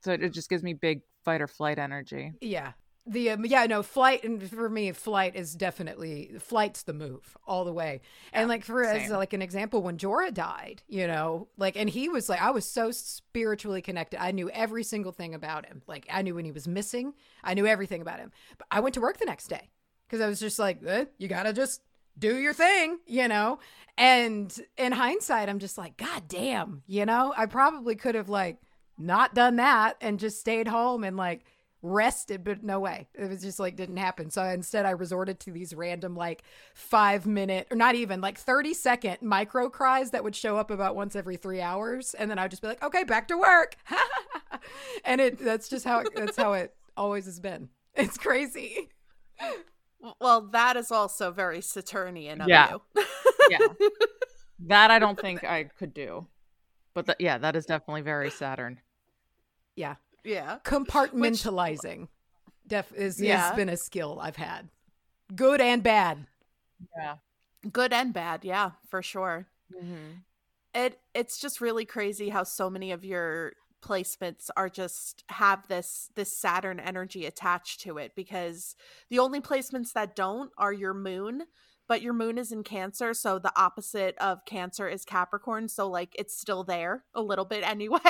So 0.02 0.12
it, 0.12 0.22
it 0.22 0.30
just 0.32 0.48
gives 0.48 0.62
me 0.62 0.72
big 0.72 1.02
fight 1.24 1.40
or 1.40 1.48
flight 1.48 1.78
energy. 1.78 2.32
Yeah. 2.40 2.72
The 3.11 3.31
um, 3.31 3.44
yeah 3.44 3.66
no 3.66 3.83
flight 3.83 4.23
and 4.23 4.49
for 4.49 4.70
me 4.70 4.92
flight 4.92 5.35
is 5.35 5.57
definitely 5.57 6.31
flight's 6.38 6.85
the 6.85 6.92
move 6.92 7.37
all 7.44 7.64
the 7.64 7.73
way. 7.73 8.03
And 8.33 8.49
like 8.49 8.64
for 8.64 8.85
as 8.85 9.11
like 9.11 9.33
an 9.33 9.42
example 9.42 9.83
when 9.83 9.99
Jorah 9.99 10.33
died 10.33 10.83
you 10.87 11.09
know 11.09 11.49
like 11.57 11.77
and 11.77 11.90
he 11.90 12.09
was 12.09 12.29
like 12.29 12.40
I 12.40 12.53
was 12.53 12.64
so 12.64 12.92
spiritually 12.92 13.83
connected. 13.83 14.23
I 14.23 14.31
knew 14.31 14.49
every 14.51 14.85
single 14.85 15.11
thing 15.11 15.35
about 15.35 15.66
him. 15.66 15.83
Like 15.88 16.07
I 16.09 16.23
knew 16.23 16.37
when 16.37 16.44
he 16.44 16.53
was 16.53 16.68
missing. 16.68 17.14
I 17.42 17.55
knew 17.55 17.66
everything 17.66 18.01
about 18.01 18.20
him. 18.20 18.31
But 18.57 18.68
I 18.70 18.79
went 18.79 18.94
to 18.94 19.01
work 19.01 19.18
the 19.18 19.27
next 19.27 19.49
day 19.49 19.70
because 20.07 20.20
I 20.20 20.29
was 20.29 20.38
just 20.38 20.61
like 20.61 20.78
eh, 20.87 21.07
you 21.18 21.26
gotta 21.26 21.53
just 21.53 21.82
do 22.16 22.37
your 22.37 22.55
thing 22.55 22.99
you 23.07 23.26
know? 23.26 23.59
And 23.99 24.57
in 24.76 24.93
hindsight 24.93 25.49
I'm 25.49 25.59
just 25.59 25.76
like 25.76 25.97
god 25.97 26.28
damn 26.28 26.84
you 26.87 27.05
know? 27.07 27.34
I 27.37 27.47
probably 27.47 27.97
could 27.97 28.14
have 28.14 28.28
like 28.28 28.59
not 28.97 29.34
done 29.34 29.57
that 29.57 29.97
and 30.01 30.20
just 30.20 30.39
stayed 30.39 30.68
home 30.68 31.03
and 31.03 31.16
like 31.16 31.45
rested 31.83 32.45
but 32.45 32.62
no 32.62 32.78
way 32.78 33.09
it 33.14 33.28
was 33.28 33.41
just 33.41 33.59
like 33.59 33.74
didn't 33.76 33.97
happen 33.97 34.28
so 34.31 34.43
instead 34.45 34.85
i 34.85 34.91
resorted 34.91 35.41
to 35.41 35.51
these 35.51 35.74
random 35.74 36.14
like 36.14 36.43
five 36.74 37.26
minute 37.26 37.66
or 37.70 37.76
not 37.76 37.95
even 37.95 38.20
like 38.20 38.37
30 38.39 38.74
second 38.74 39.16
micro 39.22 39.70
cries 39.70 40.11
that 40.11 40.22
would 40.22 40.37
show 40.37 40.57
up 40.59 40.70
about 40.70 40.95
once 40.95 41.16
every 41.16 41.37
three 41.37 41.61
hours 41.61 42.12
and 42.14 42.31
then 42.31 42.39
i'd 42.39 42.51
just 42.51 42.61
be 42.62 42.68
like 42.68 42.83
okay 42.83 43.05
back 43.05 43.28
to 43.28 43.37
work 43.39 43.76
and 45.05 45.20
it 45.20 45.39
that's 45.39 45.68
just 45.68 45.85
how 45.87 46.01
it, 46.01 46.09
that's 46.14 46.37
how 46.37 46.53
it 46.53 46.74
always 46.97 47.24
has 47.24 47.41
been 47.41 47.68
it's 47.95 48.18
crazy 48.18 48.89
Well, 50.20 50.43
that 50.53 50.78
is 50.78 50.91
also 50.91 51.31
very 51.31 51.61
Saturnian 51.61 52.41
of 52.41 52.49
Yeah. 52.49 52.76
you. 52.97 53.05
Yeah. 53.51 53.59
that 54.68 54.91
I 54.91 54.99
don't 54.99 55.20
think 55.20 55.45
I 55.45 55.64
could 55.64 55.93
do. 55.93 56.26
But 56.95 57.05
th- 57.07 57.16
yeah, 57.20 57.37
that 57.37 57.55
is 57.55 57.66
definitely 57.66 58.01
very 58.01 58.31
Saturn. 58.31 58.81
yeah 59.76 59.97
yeah. 60.25 60.59
compartmentalizing 60.64 62.09
def 62.66 62.93
is 62.93 63.21
Yeah. 63.21 63.49
has 63.49 63.57
been 63.57 63.68
a 63.68 63.77
skill 63.77 64.18
i've 64.23 64.37
had 64.37 64.68
good 65.35 65.61
and 65.61 65.83
bad 65.83 66.27
Yeah. 66.97 67.16
Good 67.71 67.93
and 67.93 68.14
bad. 68.14 68.43
Yeah, 68.43 68.71
for 68.89 69.03
sure. 69.03 69.47
Mm-hmm. 69.71 70.21
it 70.75 70.99
it's 71.14 71.39
just 71.39 71.61
really 71.61 71.85
crazy 71.85 72.31
how 72.31 72.43
so 72.43 72.71
many 72.71 72.91
of 72.91 73.05
your 73.05 73.53
placements 73.85 74.49
are 74.57 74.68
just 74.71 75.25
have 75.29 75.68
this 75.68 76.11
this 76.14 76.35
Saturn 76.37 76.81
energy 76.81 77.27
attached 77.27 77.81
to 77.83 77.99
it 77.99 78.12
because 78.16 78.75
the 79.11 79.18
only 79.18 79.41
placements 79.41 79.93
that 79.93 80.16
don't 80.16 80.51
are 80.59 80.73
your 80.73 80.95
moon 80.95 81.43
but 81.87 82.03
your 82.03 82.12
moon 82.14 82.39
is 82.39 82.51
in 82.51 82.62
cancer 82.62 83.12
so 83.14 83.39
the 83.39 83.53
opposite 83.57 84.16
of 84.18 84.45
cancer 84.45 84.89
is 84.89 85.05
capricorn 85.05 85.68
so 85.68 85.87
like 85.89 86.14
it's 86.18 86.37
still 86.39 86.64
there 86.64 87.05
a 87.14 87.23
little 87.23 87.45
bit 87.45 87.62
anyway 87.66 88.01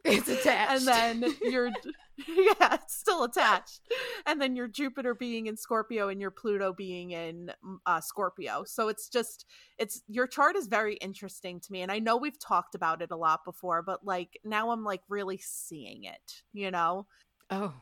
It's 0.04 0.28
attached. 0.28 0.72
and 0.72 0.86
then 0.86 1.34
you're 1.42 1.70
yeah 2.28 2.74
it's 2.74 2.96
still 2.96 3.24
attached 3.24 3.80
and 4.26 4.40
then 4.40 4.56
your 4.56 4.66
jupiter 4.66 5.14
being 5.14 5.46
in 5.46 5.56
scorpio 5.56 6.08
and 6.08 6.20
your 6.20 6.30
pluto 6.30 6.72
being 6.72 7.12
in 7.12 7.52
mm, 7.64 7.76
uh, 7.86 8.00
scorpio 8.00 8.64
so 8.66 8.88
it's 8.88 9.08
just 9.08 9.46
it's 9.78 10.02
your 10.08 10.26
chart 10.26 10.56
is 10.56 10.66
very 10.66 10.96
interesting 10.96 11.60
to 11.60 11.70
me 11.70 11.82
and 11.82 11.92
i 11.92 11.98
know 11.98 12.16
we've 12.16 12.38
talked 12.38 12.74
about 12.74 13.02
it 13.02 13.10
a 13.12 13.16
lot 13.16 13.44
before 13.44 13.82
but 13.82 14.04
like 14.04 14.38
now 14.44 14.70
i'm 14.70 14.84
like 14.84 15.02
really 15.08 15.38
seeing 15.38 16.04
it 16.04 16.42
you 16.52 16.70
know 16.70 17.06
oh. 17.50 17.74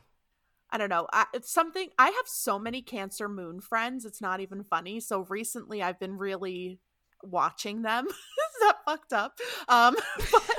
I 0.69 0.77
don't 0.77 0.89
know. 0.89 1.07
I, 1.13 1.25
it's 1.33 1.49
something 1.49 1.87
I 1.97 2.07
have 2.07 2.25
so 2.25 2.59
many 2.59 2.81
Cancer 2.81 3.29
Moon 3.29 3.61
friends. 3.61 4.03
It's 4.03 4.19
not 4.19 4.41
even 4.41 4.65
funny. 4.65 4.99
So 4.99 5.21
recently, 5.29 5.81
I've 5.81 5.97
been 5.97 6.17
really 6.17 6.81
watching 7.23 7.83
them. 7.83 8.05
Is 8.07 8.13
that 8.59 8.75
fucked 8.85 9.13
up? 9.13 9.39
Um, 9.69 9.95
but 10.17 10.57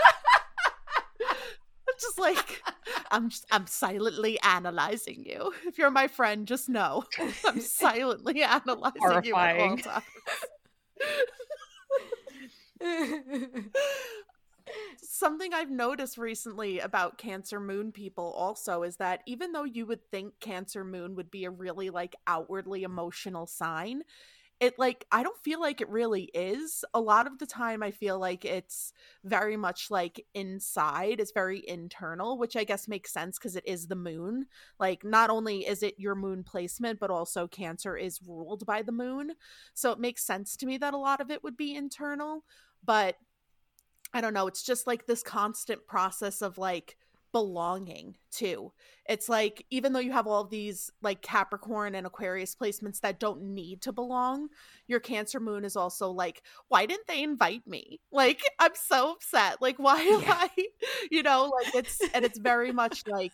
just 2.01 2.19
like 2.19 2.63
I'm. 3.11 3.31
Just, 3.31 3.47
I'm 3.51 3.67
silently 3.67 4.39
analyzing 4.41 5.25
you. 5.25 5.53
If 5.67 5.79
you're 5.79 5.91
my 5.91 6.09
friend, 6.09 6.47
just 6.47 6.69
know 6.69 7.05
I'm 7.45 7.61
silently 7.61 8.43
analyzing 8.45 9.25
you 9.25 9.37
at 9.37 9.59
all 9.59 9.77
times. 9.77 10.05
something 15.01 15.53
I've 15.53 15.71
noticed 15.71 16.17
recently 16.17 16.79
about 16.79 17.19
Cancer 17.19 17.59
Moon 17.59 17.91
people 17.91 18.33
also 18.37 18.83
is 18.83 18.97
that 18.97 19.23
even 19.27 19.53
though 19.53 19.65
you 19.65 19.85
would 19.87 20.09
think 20.11 20.39
Cancer 20.41 20.85
Moon 20.85 21.17
would 21.17 21.31
be 21.31 21.45
a 21.45 21.51
really 21.51 21.91
like 21.91 22.15
outwardly 22.27 22.85
emotional 22.85 23.47
sign, 23.47 24.03
it 24.61 24.79
like 24.79 25.07
I 25.13 25.23
don't 25.23 25.39
feel 25.39 25.61
like 25.61 25.81
it 25.81 25.89
really 25.89 26.25
is. 26.35 26.85
A 26.93 27.01
lot 27.01 27.27
of 27.27 27.39
the 27.39 27.47
time 27.47 27.83
I 27.83 27.91
feel 27.91 28.19
like 28.19 28.45
it's 28.45 28.93
very 29.25 29.57
much 29.57 29.91
like 29.91 30.25
inside, 30.35 31.21
it's 31.21 31.33
very 31.33 31.63
internal, 31.69 32.39
which 32.39 32.57
I 32.57 32.65
guess 32.65 32.89
makes 32.89 33.13
sense 33.13 33.39
because 33.39 33.55
it 33.55 33.67
is 33.67 33.87
the 33.87 33.95
moon. 33.95 34.47
Like 34.81 35.05
not 35.05 35.31
only 35.31 35.67
is 35.67 35.83
it 35.83 35.95
your 35.99 36.17
moon 36.17 36.43
placement, 36.43 36.99
but 36.99 37.11
also 37.11 37.47
Cancer 37.47 37.97
is 37.97 38.21
ruled 38.27 38.67
by 38.67 38.83
the 38.83 38.93
moon. 38.93 39.33
So 39.75 39.93
it 39.93 40.01
makes 40.01 40.25
sense 40.25 40.57
to 40.57 40.67
me 40.67 40.77
that 40.79 40.95
a 40.95 40.99
lot 40.99 41.21
of 41.21 41.31
it 41.31 41.45
would 41.45 41.57
be 41.57 41.77
internal, 41.77 42.45
but 42.85 43.17
I 44.13 44.21
don't 44.21 44.35
know, 44.35 44.47
it's 44.47 44.63
just 44.63 44.87
like 44.87 45.07
this 45.07 45.23
constant 45.23 45.87
process 45.87 46.43
of 46.43 46.59
like 46.59 46.97
belonging 47.33 48.16
too. 48.31 48.72
It's 49.09 49.29
like 49.29 49.64
even 49.70 49.93
though 49.93 50.01
you 50.01 50.12
have 50.12 50.26
all 50.26 50.45
these 50.45 50.91
like 51.03 51.22
Capricorn 51.22 51.95
and 51.95 52.07
Aquarius 52.07 52.55
placements 52.55 53.01
that 53.01 53.18
don't 53.20 53.43
need 53.43 53.83
to 53.83 53.93
belong, 53.93 54.49
your 54.87 55.01
Cancer 55.01 55.41
moon 55.41 55.64
is 55.64 55.76
also 55.76 56.11
like, 56.11 56.43
why 56.68 56.87
didn't 56.87 57.07
they 57.07 57.22
invite 57.22 57.66
me? 57.66 58.01
Like 58.11 58.41
I'm 58.59 58.72
so 58.74 59.12
upset. 59.12 59.62
Like 59.62 59.79
why 59.79 60.01
am 60.01 60.22
Yeah. 60.22 60.35
I 60.37 60.51
you 61.11 61.22
know, 61.22 61.53
like 61.62 61.74
it's 61.74 62.01
and 62.14 62.24
it's 62.24 62.39
very 62.39 62.72
much 62.72 63.05
like 63.07 63.33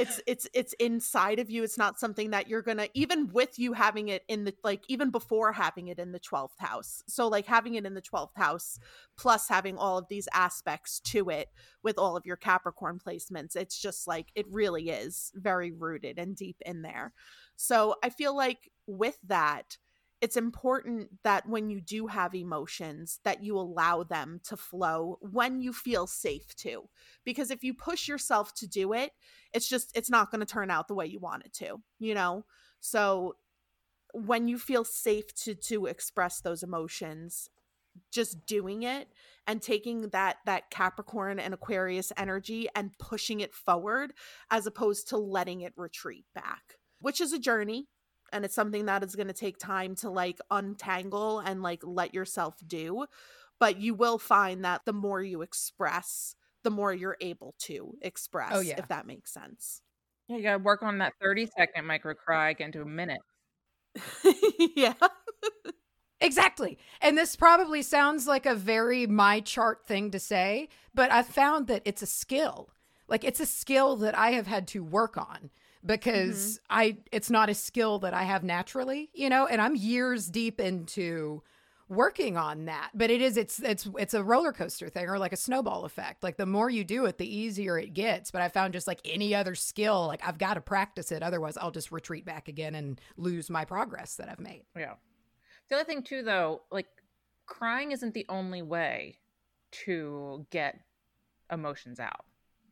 it's 0.00 0.20
it's 0.26 0.48
it's 0.54 0.72
inside 0.74 1.38
of 1.38 1.50
you 1.50 1.62
it's 1.62 1.76
not 1.76 2.00
something 2.00 2.30
that 2.30 2.48
you're 2.48 2.62
gonna 2.62 2.88
even 2.94 3.28
with 3.28 3.58
you 3.58 3.74
having 3.74 4.08
it 4.08 4.22
in 4.28 4.44
the 4.44 4.54
like 4.64 4.82
even 4.88 5.10
before 5.10 5.52
having 5.52 5.88
it 5.88 5.98
in 5.98 6.12
the 6.12 6.20
12th 6.20 6.58
house 6.58 7.02
so 7.06 7.28
like 7.28 7.46
having 7.46 7.74
it 7.74 7.84
in 7.84 7.94
the 7.94 8.02
12th 8.02 8.36
house 8.36 8.78
plus 9.16 9.48
having 9.48 9.76
all 9.76 9.98
of 9.98 10.08
these 10.08 10.26
aspects 10.32 11.00
to 11.00 11.28
it 11.28 11.48
with 11.82 11.98
all 11.98 12.16
of 12.16 12.24
your 12.24 12.36
capricorn 12.36 12.98
placements 12.98 13.54
it's 13.54 13.78
just 13.78 14.06
like 14.06 14.28
it 14.34 14.46
really 14.50 14.88
is 14.88 15.30
very 15.34 15.70
rooted 15.70 16.18
and 16.18 16.34
deep 16.34 16.56
in 16.64 16.82
there. 16.82 17.12
So 17.56 17.96
i 18.02 18.08
feel 18.08 18.34
like 18.34 18.70
with 18.86 19.18
that 19.24 19.76
it's 20.20 20.36
important 20.36 21.08
that 21.24 21.48
when 21.48 21.70
you 21.70 21.80
do 21.80 22.06
have 22.06 22.34
emotions 22.34 23.20
that 23.24 23.42
you 23.42 23.56
allow 23.56 24.02
them 24.02 24.40
to 24.44 24.56
flow 24.56 25.18
when 25.20 25.60
you 25.60 25.72
feel 25.72 26.06
safe 26.06 26.54
to 26.56 26.88
because 27.24 27.50
if 27.50 27.64
you 27.64 27.74
push 27.74 28.08
yourself 28.08 28.54
to 28.54 28.66
do 28.66 28.92
it 28.92 29.12
it's 29.52 29.68
just 29.68 29.96
it's 29.96 30.10
not 30.10 30.30
going 30.30 30.40
to 30.40 30.46
turn 30.46 30.70
out 30.70 30.88
the 30.88 30.94
way 30.94 31.06
you 31.06 31.18
want 31.18 31.44
it 31.44 31.52
to 31.52 31.80
you 31.98 32.14
know? 32.14 32.44
So 32.80 33.36
when 34.12 34.48
you 34.48 34.58
feel 34.58 34.84
safe 34.84 35.32
to 35.34 35.54
to 35.54 35.86
express 35.86 36.40
those 36.40 36.62
emotions 36.62 37.48
just 38.10 38.46
doing 38.46 38.82
it 38.82 39.08
and 39.46 39.60
taking 39.60 40.08
that 40.10 40.38
that 40.46 40.70
capricorn 40.70 41.38
and 41.38 41.54
aquarius 41.54 42.12
energy 42.16 42.68
and 42.74 42.96
pushing 42.98 43.40
it 43.40 43.54
forward 43.54 44.12
as 44.50 44.66
opposed 44.66 45.08
to 45.08 45.16
letting 45.16 45.60
it 45.60 45.72
retreat 45.76 46.24
back 46.34 46.76
which 47.00 47.20
is 47.20 47.32
a 47.32 47.38
journey 47.38 47.88
and 48.32 48.44
it's 48.44 48.54
something 48.54 48.86
that 48.86 49.02
is 49.02 49.14
going 49.16 49.26
to 49.28 49.32
take 49.32 49.58
time 49.58 49.94
to 49.96 50.10
like 50.10 50.38
untangle 50.50 51.38
and 51.40 51.62
like 51.62 51.80
let 51.84 52.14
yourself 52.14 52.56
do 52.66 53.06
but 53.58 53.78
you 53.78 53.94
will 53.94 54.18
find 54.18 54.64
that 54.64 54.82
the 54.86 54.92
more 54.92 55.22
you 55.22 55.42
express 55.42 56.34
the 56.62 56.70
more 56.70 56.92
you're 56.92 57.16
able 57.20 57.54
to 57.58 57.90
oh, 57.92 57.98
express 58.02 58.52
Oh, 58.54 58.60
yeah. 58.60 58.74
if 58.78 58.88
that 58.88 59.06
makes 59.06 59.32
sense 59.32 59.82
Yeah, 60.28 60.36
you 60.36 60.42
gotta 60.42 60.58
work 60.58 60.82
on 60.82 60.98
that 60.98 61.12
30 61.20 61.46
second 61.56 61.86
micro 61.86 62.14
cry 62.14 62.52
get 62.52 62.66
into 62.66 62.82
a 62.82 62.86
minute. 62.86 63.20
yeah 64.76 64.94
Exactly. 66.20 66.78
And 67.00 67.16
this 67.16 67.34
probably 67.34 67.80
sounds 67.82 68.26
like 68.26 68.44
a 68.44 68.54
very 68.54 69.06
my 69.06 69.40
chart 69.40 69.86
thing 69.86 70.10
to 70.10 70.18
say, 70.18 70.68
but 70.94 71.10
I've 71.10 71.26
found 71.26 71.66
that 71.68 71.82
it's 71.86 72.02
a 72.02 72.06
skill. 72.06 72.70
Like 73.08 73.24
it's 73.24 73.40
a 73.40 73.46
skill 73.46 73.96
that 73.96 74.16
I 74.16 74.32
have 74.32 74.46
had 74.46 74.68
to 74.68 74.84
work 74.84 75.16
on 75.16 75.50
because 75.84 76.54
mm-hmm. 76.54 76.78
I 76.78 76.96
it's 77.12 77.30
not 77.30 77.48
a 77.48 77.54
skill 77.54 77.98
that 78.00 78.14
I 78.14 78.24
have 78.24 78.44
naturally, 78.44 79.10
you 79.14 79.28
know, 79.28 79.46
and 79.46 79.60
I'm 79.60 79.76
years 79.76 80.26
deep 80.26 80.60
into 80.60 81.42
working 81.88 82.36
on 82.36 82.66
that. 82.66 82.90
But 82.94 83.10
it 83.10 83.20
is 83.20 83.36
it's 83.36 83.60
it's 83.60 83.88
it's 83.98 84.14
a 84.14 84.22
roller 84.22 84.52
coaster 84.52 84.88
thing 84.88 85.08
or 85.08 85.18
like 85.18 85.32
a 85.32 85.36
snowball 85.36 85.84
effect. 85.84 86.22
Like 86.22 86.36
the 86.36 86.46
more 86.46 86.70
you 86.70 86.84
do 86.84 87.06
it, 87.06 87.18
the 87.18 87.36
easier 87.36 87.78
it 87.78 87.94
gets. 87.94 88.30
But 88.30 88.42
I 88.42 88.48
found 88.48 88.72
just 88.72 88.86
like 88.86 89.00
any 89.04 89.34
other 89.34 89.54
skill, 89.54 90.06
like 90.06 90.26
I've 90.26 90.38
got 90.38 90.54
to 90.54 90.60
practice 90.60 91.12
it 91.12 91.22
otherwise 91.22 91.56
I'll 91.56 91.70
just 91.70 91.92
retreat 91.92 92.24
back 92.24 92.48
again 92.48 92.74
and 92.74 93.00
lose 93.16 93.50
my 93.50 93.64
progress 93.64 94.16
that 94.16 94.28
I've 94.28 94.40
made. 94.40 94.64
Yeah. 94.76 94.94
The 95.68 95.76
other 95.76 95.84
thing 95.84 96.02
too 96.02 96.22
though, 96.22 96.62
like 96.70 96.88
crying 97.46 97.92
isn't 97.92 98.14
the 98.14 98.26
only 98.28 98.62
way 98.62 99.18
to 99.84 100.46
get 100.50 100.80
emotions 101.50 102.00
out. 102.00 102.24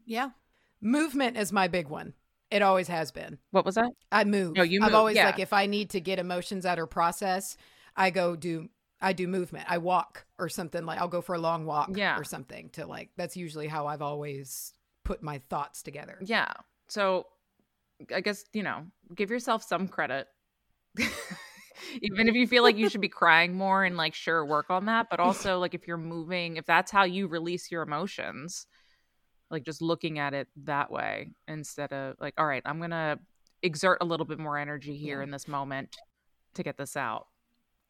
yeah 0.06 0.30
Movement 0.80 1.36
is 1.36 1.52
my 1.52 1.66
big 1.66 1.88
one. 1.88 2.14
It 2.50 2.62
always 2.62 2.88
has 2.88 3.10
been. 3.12 3.38
What 3.50 3.64
was 3.66 3.74
that? 3.74 3.90
I 4.10 4.24
move. 4.24 4.56
No, 4.56 4.62
you 4.62 4.80
I've 4.82 4.90
move, 4.90 4.94
always 4.94 5.16
yeah. 5.16 5.26
like 5.26 5.38
if 5.38 5.52
I 5.52 5.66
need 5.66 5.90
to 5.90 6.00
get 6.00 6.18
emotions 6.18 6.64
out 6.64 6.78
or 6.78 6.86
process, 6.86 7.56
I 7.96 8.10
go 8.10 8.36
do 8.36 8.68
I 9.00 9.12
do 9.12 9.28
movement. 9.28 9.66
I 9.68 9.78
walk 9.78 10.26
or 10.38 10.48
something 10.48 10.84
like 10.84 10.98
I'll 10.98 11.08
go 11.08 11.20
for 11.20 11.34
a 11.34 11.38
long 11.38 11.66
walk 11.66 11.90
Yeah. 11.94 12.18
or 12.18 12.24
something 12.24 12.70
to 12.70 12.86
like 12.86 13.10
that's 13.16 13.36
usually 13.36 13.68
how 13.68 13.86
I've 13.86 14.02
always 14.02 14.72
put 15.04 15.22
my 15.22 15.38
thoughts 15.50 15.82
together. 15.82 16.18
Yeah. 16.22 16.52
So 16.88 17.26
I 18.14 18.20
guess, 18.20 18.44
you 18.52 18.62
know, 18.62 18.86
give 19.14 19.30
yourself 19.30 19.62
some 19.62 19.88
credit. 19.88 20.26
Even 22.02 22.28
if 22.28 22.34
you 22.34 22.46
feel 22.46 22.62
like 22.62 22.76
you 22.76 22.88
should 22.88 23.00
be 23.00 23.08
crying 23.20 23.54
more 23.54 23.84
and 23.84 23.96
like 23.96 24.14
sure 24.14 24.44
work 24.44 24.66
on 24.70 24.86
that, 24.86 25.08
but 25.10 25.20
also 25.20 25.58
like 25.58 25.74
if 25.74 25.86
you're 25.86 25.96
moving, 25.96 26.56
if 26.56 26.66
that's 26.66 26.90
how 26.90 27.04
you 27.04 27.26
release 27.28 27.70
your 27.70 27.82
emotions, 27.82 28.66
like 29.50 29.64
just 29.64 29.80
looking 29.82 30.18
at 30.18 30.34
it 30.34 30.48
that 30.64 30.90
way 30.90 31.30
instead 31.46 31.92
of 31.92 32.16
like 32.20 32.34
all 32.38 32.46
right, 32.46 32.62
I'm 32.64 32.78
to 32.90 33.18
exert 33.62 33.98
a 34.00 34.04
little 34.04 34.26
bit 34.26 34.38
more 34.38 34.58
energy 34.58 34.96
here 34.96 35.18
Yeah. 35.18 35.24
in 35.24 35.30
this 35.30 35.48
moment 35.48 35.96
to 36.54 36.62
get 36.62 36.76
this 36.76 36.96
out. 36.96 37.26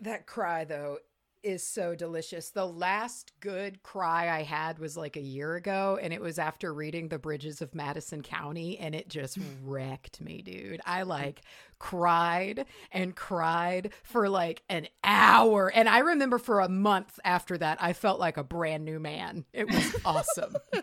That 0.01 0.27
cry 0.27 0.65
though 0.65 0.99
is 1.43 1.63
so 1.63 1.95
delicious. 1.95 2.51
The 2.51 2.67
last 2.67 3.33
good 3.41 3.83
cry 3.83 4.29
I 4.31 4.43
had 4.43 4.79
was 4.79 4.97
like 4.97 5.17
a 5.17 5.21
year 5.21 5.55
ago 5.55 5.99
and 6.01 6.13
it 6.13 6.21
was 6.21 6.39
after 6.39 6.73
reading 6.73 7.09
The 7.09 7.19
Bridges 7.19 7.63
of 7.63 7.75
Madison 7.75 8.23
County 8.23 8.79
and 8.79 8.95
it 8.95 9.09
just 9.09 9.39
wrecked 9.65 10.21
me, 10.21 10.43
dude. 10.43 10.81
I 10.85 11.03
like 11.03 11.43
cried 11.79 12.67
and 12.91 13.15
cried 13.15 13.93
for 14.03 14.29
like 14.29 14.63
an 14.69 14.89
hour 15.05 15.71
and 15.73 15.89
I 15.89 15.99
remember 15.99 16.39
for 16.39 16.61
a 16.61 16.69
month 16.69 17.19
after 17.25 17.57
that 17.59 17.79
I 17.81 17.93
felt 17.93 18.21
like 18.21 18.37
a 18.37 18.45
brand 18.45 18.85
new 18.85 18.99
man. 18.99 19.45
It 19.53 19.71
was 19.71 19.97
awesome. 20.05 20.55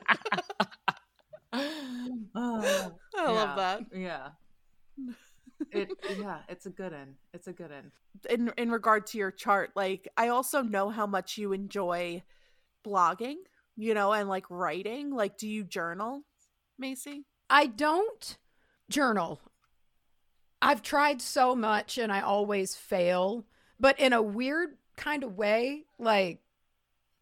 oh, 1.54 2.92
i 3.18 3.32
love 3.32 3.56
that 3.58 3.82
Yeah. 3.94 4.30
It 5.72 5.90
yeah, 6.20 6.40
it's 6.50 6.66
a 6.66 6.70
good 6.70 6.92
one. 6.92 7.16
It's 7.34 7.48
a 7.48 7.54
good 7.54 7.72
one. 7.72 7.92
in 8.30 8.52
in 8.58 8.72
regard 8.72 9.08
to 9.08 9.18
your 9.18 9.32
chart 9.32 9.72
like 9.76 10.08
i 10.18 10.30
also 10.30 10.62
know 10.62 10.90
how 10.90 11.06
much 11.06 11.38
you 11.38 11.54
enjoy 11.54 12.24
blogging 12.86 13.36
you 13.76 13.94
know 13.94 14.14
and 14.14 14.30
like 14.30 14.46
writing 14.50 15.12
like 15.12 15.38
do 15.38 15.48
you 15.48 15.64
journal 15.64 16.24
macy 16.80 17.26
I 17.50 17.68
don't 17.68 18.38
journal. 18.90 19.42
I've 20.62 20.82
tried 20.82 21.22
so 21.22 21.56
much 21.56 21.98
and 21.98 22.12
I 22.12 22.22
always 22.22 22.76
fail, 22.76 23.46
but 23.80 24.00
in 24.00 24.14
a 24.14 24.22
weird 24.22 24.78
kind 24.98 25.24
of 25.24 25.38
way, 25.38 25.86
like 26.00 26.40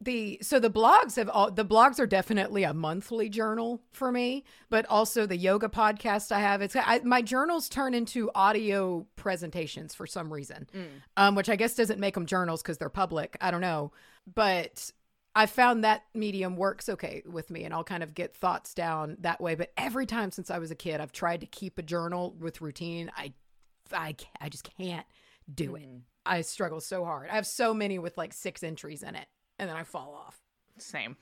the 0.04 0.38
so 0.42 0.58
the 0.60 0.70
blogs 0.70 1.16
have 1.16 1.28
all 1.28 1.50
the 1.50 1.64
blogs 1.64 1.98
are 1.98 2.06
definitely 2.06 2.62
a 2.64 2.74
monthly 2.74 3.28
journal 3.28 3.80
for 3.92 4.12
me 4.12 4.44
but 4.70 4.84
also 4.90 5.26
the 5.26 5.36
yoga 5.36 5.68
podcast 5.68 6.30
i 6.32 6.38
have 6.40 6.60
it's 6.62 6.76
I, 6.76 7.00
my 7.04 7.22
journals 7.22 7.68
turn 7.68 7.94
into 7.94 8.30
audio 8.34 9.06
presentations 9.16 9.94
for 9.94 10.06
some 10.06 10.32
reason 10.32 10.66
Mm. 10.74 10.86
um 11.16 11.34
which 11.34 11.48
i 11.48 11.56
guess 11.56 11.74
doesn't 11.74 11.98
make 12.00 12.14
them 12.14 12.26
journals 12.26 12.62
because 12.62 12.78
they're 12.78 12.88
public 12.88 13.36
i 13.40 13.50
don't 13.50 13.60
know 13.60 13.92
but 14.32 14.90
i 15.34 15.46
found 15.46 15.84
that 15.84 16.02
medium 16.14 16.56
works 16.56 16.88
okay 16.88 17.22
with 17.26 17.50
me 17.50 17.64
and 17.64 17.72
i'll 17.74 17.84
kind 17.84 18.02
of 18.02 18.14
get 18.14 18.36
thoughts 18.36 18.74
down 18.74 19.16
that 19.20 19.40
way 19.40 19.54
but 19.54 19.72
every 19.76 20.06
time 20.06 20.30
since 20.30 20.50
i 20.50 20.58
was 20.58 20.70
a 20.70 20.74
kid 20.76 21.00
i've 21.00 21.12
tried 21.12 21.40
to 21.40 21.46
keep 21.46 21.78
a 21.78 21.82
journal 21.82 22.34
with 22.38 22.60
routine 22.60 23.10
i 23.16 23.32
i, 23.92 24.14
I 24.40 24.48
just 24.48 24.68
can't 24.78 25.06
do 25.52 25.76
it 25.76 25.82
Mm. 25.88 26.00
i 26.26 26.40
struggle 26.40 26.80
so 26.80 27.04
hard 27.04 27.28
i 27.30 27.34
have 27.34 27.46
so 27.46 27.74
many 27.74 27.98
with 27.98 28.16
like 28.16 28.32
six 28.32 28.62
entries 28.62 29.02
in 29.02 29.14
it 29.14 29.26
and 29.58 29.68
then 29.68 29.76
i 29.76 29.82
fall 29.82 30.14
off 30.26 30.40
Same. 30.78 31.16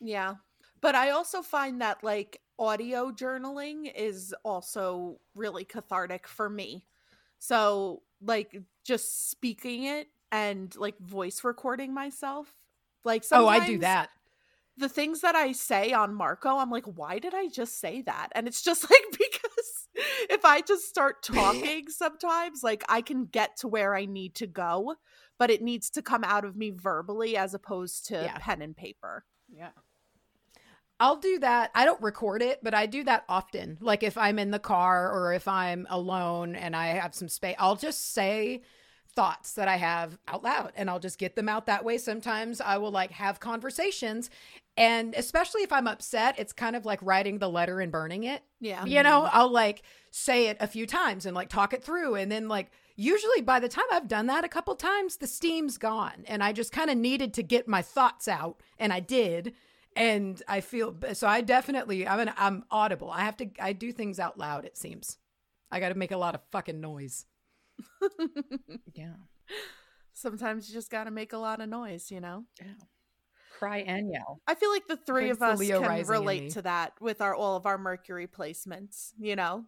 Yeah. 0.00 0.34
But 0.80 0.94
I 0.94 1.10
also 1.10 1.42
find 1.42 1.80
that 1.80 2.04
like 2.04 2.40
audio 2.58 3.10
journaling 3.10 3.92
is 3.94 4.34
also 4.44 5.18
really 5.34 5.64
cathartic 5.64 6.26
for 6.26 6.48
me. 6.48 6.86
So, 7.38 8.02
like 8.22 8.62
just 8.84 9.30
speaking 9.30 9.84
it 9.84 10.08
and 10.32 10.74
like 10.76 10.98
voice 10.98 11.44
recording 11.44 11.92
myself. 11.94 12.54
Like 13.04 13.24
oh 13.32 13.46
i 13.46 13.64
do 13.64 13.78
that 13.78 14.10
The 14.78 14.88
things 14.88 15.20
that 15.22 15.34
I 15.36 15.52
say 15.52 15.92
on 15.92 16.14
Marco, 16.14 16.58
I'm 16.58 16.70
like, 16.70 16.86
why 16.86 17.18
did 17.18 17.34
I 17.34 17.48
just 17.48 17.80
say 17.80 18.02
that? 18.02 18.28
And 18.34 18.46
it's 18.46 18.62
just 18.62 18.82
like 18.90 19.04
because 19.12 19.88
if 20.30 20.44
I 20.44 20.60
just 20.60 20.88
start 20.88 21.22
talking 21.22 21.88
sometimes, 21.88 22.62
like 22.62 22.84
I 22.88 23.00
can 23.02 23.26
get 23.26 23.56
to 23.58 23.68
where 23.68 23.94
I 23.94 24.04
need 24.06 24.34
to 24.36 24.46
go, 24.46 24.96
but 25.38 25.50
it 25.50 25.62
needs 25.62 25.90
to 25.90 26.02
come 26.02 26.24
out 26.24 26.44
of 26.44 26.56
me 26.56 26.70
verbally 26.70 27.36
as 27.36 27.54
opposed 27.54 28.06
to 28.06 28.22
Yeah. 28.22 28.38
pen 28.38 28.62
and 28.62 28.76
paper. 28.76 29.24
Yeah. 29.48 29.70
I'll 30.98 31.16
do 31.16 31.38
that. 31.40 31.70
I 31.74 31.84
don't 31.84 32.00
record 32.00 32.40
it, 32.40 32.60
but 32.62 32.72
I 32.72 32.86
do 32.86 33.04
that 33.04 33.24
often. 33.28 33.76
Like 33.80 34.02
if 34.02 34.16
I'm 34.16 34.38
in 34.38 34.50
the 34.50 34.58
car 34.58 35.12
or 35.12 35.34
if 35.34 35.46
I'm 35.46 35.86
alone 35.90 36.54
and 36.54 36.74
I 36.74 36.88
have 36.88 37.14
some 37.14 37.28
space, 37.28 37.56
I'll 37.58 37.76
just 37.76 38.12
say 38.12 38.62
thoughts 39.14 39.54
that 39.54 39.68
I 39.68 39.76
have 39.76 40.18
out 40.26 40.42
loud 40.42 40.72
and 40.74 40.88
I'll 40.88 40.98
just 40.98 41.18
get 41.18 41.36
them 41.36 41.48
out 41.48 41.66
that 41.66 41.84
way. 41.84 41.98
Sometimes 41.98 42.60
I 42.60 42.78
will 42.78 42.90
like 42.90 43.10
have 43.10 43.40
conversations 43.40 44.30
and 44.78 45.14
especially 45.14 45.62
if 45.62 45.72
I'm 45.72 45.86
upset, 45.86 46.38
it's 46.38 46.52
kind 46.52 46.76
of 46.76 46.84
like 46.84 47.00
writing 47.02 47.38
the 47.38 47.48
letter 47.48 47.80
and 47.80 47.90
burning 47.90 48.24
it. 48.24 48.42
Yeah. 48.60 48.84
You 48.84 49.02
know, 49.02 49.28
I'll 49.32 49.50
like 49.50 49.82
say 50.10 50.48
it 50.48 50.58
a 50.60 50.66
few 50.66 50.86
times 50.86 51.24
and 51.26 51.34
like 51.34 51.48
talk 51.48 51.72
it 51.72 51.82
through. 51.82 52.14
And 52.16 52.30
then, 52.30 52.48
like, 52.48 52.70
usually 52.96 53.42
by 53.42 53.60
the 53.60 53.68
time 53.68 53.84
I've 53.92 54.08
done 54.08 54.26
that 54.26 54.44
a 54.44 54.48
couple 54.48 54.74
times, 54.74 55.16
the 55.18 55.26
steam's 55.26 55.78
gone. 55.78 56.24
And 56.26 56.42
I 56.42 56.52
just 56.52 56.72
kind 56.72 56.90
of 56.90 56.96
needed 56.96 57.34
to 57.34 57.42
get 57.42 57.68
my 57.68 57.82
thoughts 57.82 58.26
out. 58.26 58.60
And 58.78 58.92
I 58.92 59.00
did. 59.00 59.54
And 59.94 60.42
I 60.48 60.60
feel 60.60 60.94
so 61.14 61.26
I 61.26 61.40
definitely, 61.40 62.06
I'm, 62.06 62.20
an, 62.20 62.32
I'm 62.36 62.64
audible. 62.70 63.10
I 63.10 63.20
have 63.20 63.36
to, 63.38 63.48
I 63.60 63.72
do 63.72 63.92
things 63.92 64.18
out 64.18 64.38
loud, 64.38 64.64
it 64.64 64.76
seems. 64.76 65.18
I 65.70 65.80
got 65.80 65.88
to 65.90 65.94
make 65.94 66.10
a 66.10 66.16
lot 66.18 66.34
of 66.34 66.40
fucking 66.50 66.80
noise. 66.80 67.26
Yeah. 68.94 69.14
Sometimes 70.12 70.68
you 70.68 70.74
just 70.74 70.90
got 70.90 71.04
to 71.04 71.10
make 71.10 71.32
a 71.34 71.38
lot 71.38 71.60
of 71.60 71.68
noise, 71.68 72.10
you 72.10 72.20
know? 72.20 72.44
Yeah. 72.58 72.72
Cry 73.58 73.78
and 73.78 74.10
yell. 74.10 74.40
I 74.46 74.54
feel 74.54 74.70
like 74.70 74.86
the 74.86 74.96
three 74.96 75.24
Brings 75.24 75.36
of 75.36 75.42
us 75.42 75.58
Leo 75.58 75.80
can 75.80 75.88
rising 75.88 76.00
in 76.00 76.06
me. 76.06 76.12
relate 76.12 76.50
to 76.52 76.62
that 76.62 76.92
with 77.00 77.20
our 77.20 77.34
all 77.34 77.56
of 77.56 77.66
our 77.66 77.78
Mercury 77.78 78.26
placements, 78.26 79.12
you 79.18 79.36
know? 79.36 79.64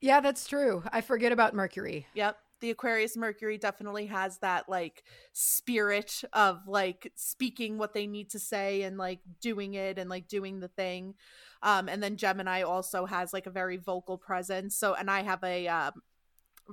Yeah, 0.00 0.20
that's 0.20 0.46
true. 0.46 0.82
I 0.92 1.00
forget 1.00 1.32
about 1.32 1.54
Mercury. 1.54 2.06
Yep. 2.14 2.36
The 2.60 2.70
Aquarius 2.70 3.16
Mercury 3.16 3.56
definitely 3.58 4.06
has 4.06 4.38
that 4.38 4.68
like 4.68 5.04
spirit 5.32 6.22
of 6.32 6.60
like 6.66 7.12
speaking 7.14 7.78
what 7.78 7.94
they 7.94 8.06
need 8.06 8.30
to 8.30 8.38
say 8.38 8.82
and 8.82 8.98
like 8.98 9.20
doing 9.40 9.74
it 9.74 9.98
and 9.98 10.10
like 10.10 10.26
doing 10.28 10.60
the 10.60 10.68
thing. 10.68 11.14
Um 11.62 11.88
and 11.88 12.02
then 12.02 12.16
Gemini 12.16 12.62
also 12.62 13.06
has 13.06 13.32
like 13.32 13.46
a 13.46 13.50
very 13.50 13.76
vocal 13.76 14.18
presence. 14.18 14.76
So 14.76 14.94
and 14.94 15.10
I 15.10 15.22
have 15.22 15.42
a 15.44 15.68
um 15.68 15.92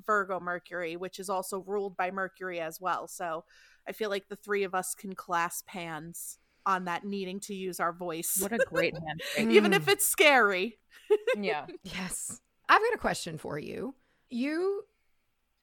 Virgo 0.06 0.40
Mercury 0.40 0.96
which 0.98 1.20
is 1.20 1.30
also 1.30 1.60
ruled 1.66 1.96
by 1.96 2.12
Mercury 2.12 2.60
as 2.60 2.82
well. 2.82 3.08
So 3.08 3.46
I 3.88 3.92
feel 3.92 4.10
like 4.10 4.28
the 4.28 4.36
three 4.36 4.64
of 4.64 4.74
us 4.74 4.96
can 4.96 5.14
clasp 5.14 5.70
hands 5.70 6.40
on 6.66 6.86
that 6.86 7.06
needing 7.06 7.40
to 7.42 7.54
use 7.54 7.80
our 7.80 7.94
voice. 7.94 8.40
What 8.42 8.52
a 8.52 8.58
great 8.58 8.96
handshake. 9.08 9.56
Even 9.56 9.72
Mm. 9.72 9.76
if 9.76 9.88
it's 9.88 10.08
scary. 10.08 10.80
yeah. 11.40 11.68
Yes. 11.84 12.42
I've 12.68 12.82
got 12.82 12.96
a 12.96 12.98
question 12.98 13.38
for 13.38 13.60
you. 13.60 13.94
You 14.32 14.84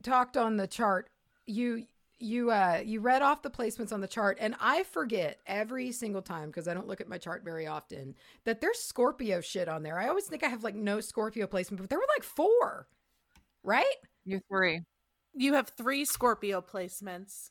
talked 0.03 0.36
on 0.36 0.57
the 0.57 0.66
chart. 0.66 1.09
You 1.46 1.86
you 2.18 2.53
uh 2.53 2.80
you 2.84 3.00
read 3.00 3.20
off 3.20 3.42
the 3.42 3.50
placements 3.50 3.92
on 3.92 4.00
the 4.00 4.07
chart 4.07 4.38
and 4.40 4.55
I 4.61 4.84
forget 4.84 5.40
every 5.44 5.90
single 5.90 6.22
time 6.22 6.48
because 6.48 6.68
I 6.68 6.74
don't 6.74 6.86
look 6.86 7.00
at 7.00 7.09
my 7.09 7.18
chart 7.18 7.42
very 7.44 7.66
often 7.66 8.14
that 8.44 8.61
there's 8.61 8.78
Scorpio 8.78 9.40
shit 9.40 9.68
on 9.68 9.82
there. 9.82 9.98
I 9.98 10.09
always 10.09 10.26
think 10.26 10.44
I 10.44 10.48
have 10.48 10.62
like 10.62 10.76
no 10.76 11.00
Scorpio 11.00 11.46
placement, 11.46 11.80
but 11.80 11.90
there 11.90 11.98
were 11.98 12.07
like 12.16 12.24
four. 12.24 12.86
Right? 13.64 13.84
You're 14.24 14.42
three. 14.50 14.82
You 15.34 15.55
have 15.55 15.68
three 15.70 16.05
Scorpio 16.05 16.61
placements. 16.61 17.50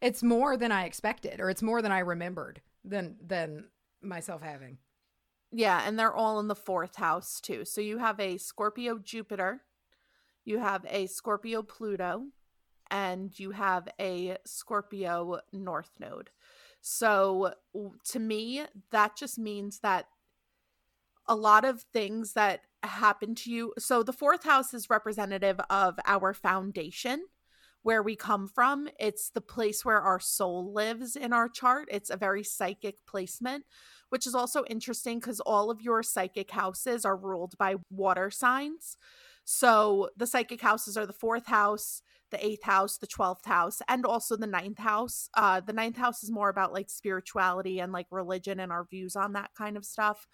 It's 0.00 0.22
more 0.22 0.56
than 0.56 0.72
I 0.72 0.84
expected 0.84 1.40
or 1.40 1.50
it's 1.50 1.62
more 1.62 1.82
than 1.82 1.92
I 1.92 2.00
remembered 2.00 2.60
than 2.84 3.16
than 3.24 3.66
myself 4.02 4.42
having. 4.42 4.78
Yeah, 5.52 5.82
and 5.86 5.98
they're 5.98 6.12
all 6.14 6.40
in 6.40 6.48
the 6.48 6.54
fourth 6.54 6.96
house 6.96 7.40
too. 7.40 7.64
So 7.64 7.80
you 7.80 7.98
have 7.98 8.18
a 8.18 8.38
Scorpio 8.38 8.98
Jupiter, 8.98 9.62
you 10.44 10.58
have 10.58 10.84
a 10.88 11.06
Scorpio 11.06 11.62
Pluto, 11.62 12.26
and 12.90 13.38
you 13.38 13.50
have 13.52 13.88
a 14.00 14.36
Scorpio 14.44 15.40
North 15.52 15.90
Node. 15.98 16.30
So 16.80 17.54
to 18.10 18.18
me, 18.18 18.64
that 18.90 19.16
just 19.16 19.38
means 19.38 19.80
that 19.80 20.06
a 21.26 21.34
lot 21.34 21.64
of 21.64 21.82
things 21.92 22.34
that 22.34 22.60
happen 22.82 23.34
to 23.36 23.50
you. 23.50 23.72
So 23.78 24.02
the 24.02 24.12
fourth 24.12 24.44
house 24.44 24.74
is 24.74 24.90
representative 24.90 25.58
of 25.70 25.98
our 26.04 26.34
foundation, 26.34 27.24
where 27.82 28.02
we 28.02 28.16
come 28.16 28.46
from. 28.46 28.88
It's 29.00 29.30
the 29.30 29.40
place 29.40 29.84
where 29.84 30.00
our 30.00 30.20
soul 30.20 30.72
lives 30.72 31.16
in 31.16 31.32
our 31.32 31.48
chart. 31.48 31.88
It's 31.90 32.10
a 32.10 32.16
very 32.16 32.44
psychic 32.44 32.96
placement 33.06 33.64
which 34.14 34.28
is 34.28 34.34
also 34.36 34.64
interesting 34.70 35.18
because 35.18 35.40
all 35.40 35.72
of 35.72 35.80
your 35.80 36.00
psychic 36.00 36.52
houses 36.52 37.04
are 37.04 37.16
ruled 37.16 37.58
by 37.58 37.74
water 37.90 38.30
signs. 38.30 38.96
So 39.44 40.10
the 40.16 40.26
psychic 40.26 40.60
houses 40.60 40.96
are 40.96 41.06
the 41.06 41.12
fourth 41.12 41.46
house, 41.46 42.02
the 42.30 42.44
eighth 42.44 42.64
house, 42.64 42.96
the 42.98 43.06
twelfth 43.06 43.44
house, 43.44 43.80
and 43.88 44.04
also 44.04 44.36
the 44.36 44.46
ninth 44.46 44.78
house. 44.78 45.28
Uh, 45.34 45.60
the 45.60 45.72
ninth 45.72 45.96
house 45.96 46.22
is 46.22 46.30
more 46.30 46.48
about 46.48 46.72
like 46.72 46.90
spirituality 46.90 47.78
and 47.78 47.92
like 47.92 48.06
religion 48.10 48.58
and 48.60 48.72
our 48.72 48.84
views 48.84 49.16
on 49.16 49.34
that 49.34 49.50
kind 49.56 49.76
of 49.76 49.84
stuff. 49.84 50.26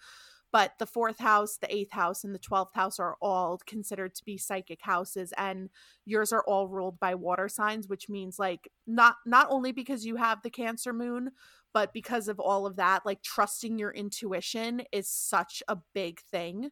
But 0.53 0.73
the 0.79 0.85
fourth 0.85 1.19
house, 1.19 1.57
the 1.57 1.73
eighth 1.73 1.91
house, 1.93 2.23
and 2.23 2.35
the 2.35 2.39
twelfth 2.39 2.73
house 2.73 2.99
are 2.99 3.15
all 3.21 3.59
considered 3.65 4.15
to 4.15 4.25
be 4.25 4.37
psychic 4.37 4.81
houses, 4.81 5.33
and 5.37 5.69
yours 6.05 6.33
are 6.33 6.43
all 6.45 6.67
ruled 6.67 6.99
by 6.99 7.15
water 7.15 7.47
signs, 7.47 7.87
which 7.87 8.09
means 8.09 8.37
like 8.39 8.69
not 8.85 9.15
not 9.25 9.47
only 9.49 9.71
because 9.71 10.05
you 10.05 10.17
have 10.17 10.41
the 10.41 10.49
Cancer 10.49 10.91
moon, 10.91 11.31
but 11.73 11.93
because 11.93 12.27
of 12.27 12.39
all 12.39 12.65
of 12.65 12.75
that 12.77 13.05
like 13.05 13.21
trusting 13.23 13.79
your 13.79 13.91
intuition 13.91 14.81
is 14.91 15.07
such 15.07 15.63
a 15.67 15.77
big 15.93 16.19
thing 16.19 16.71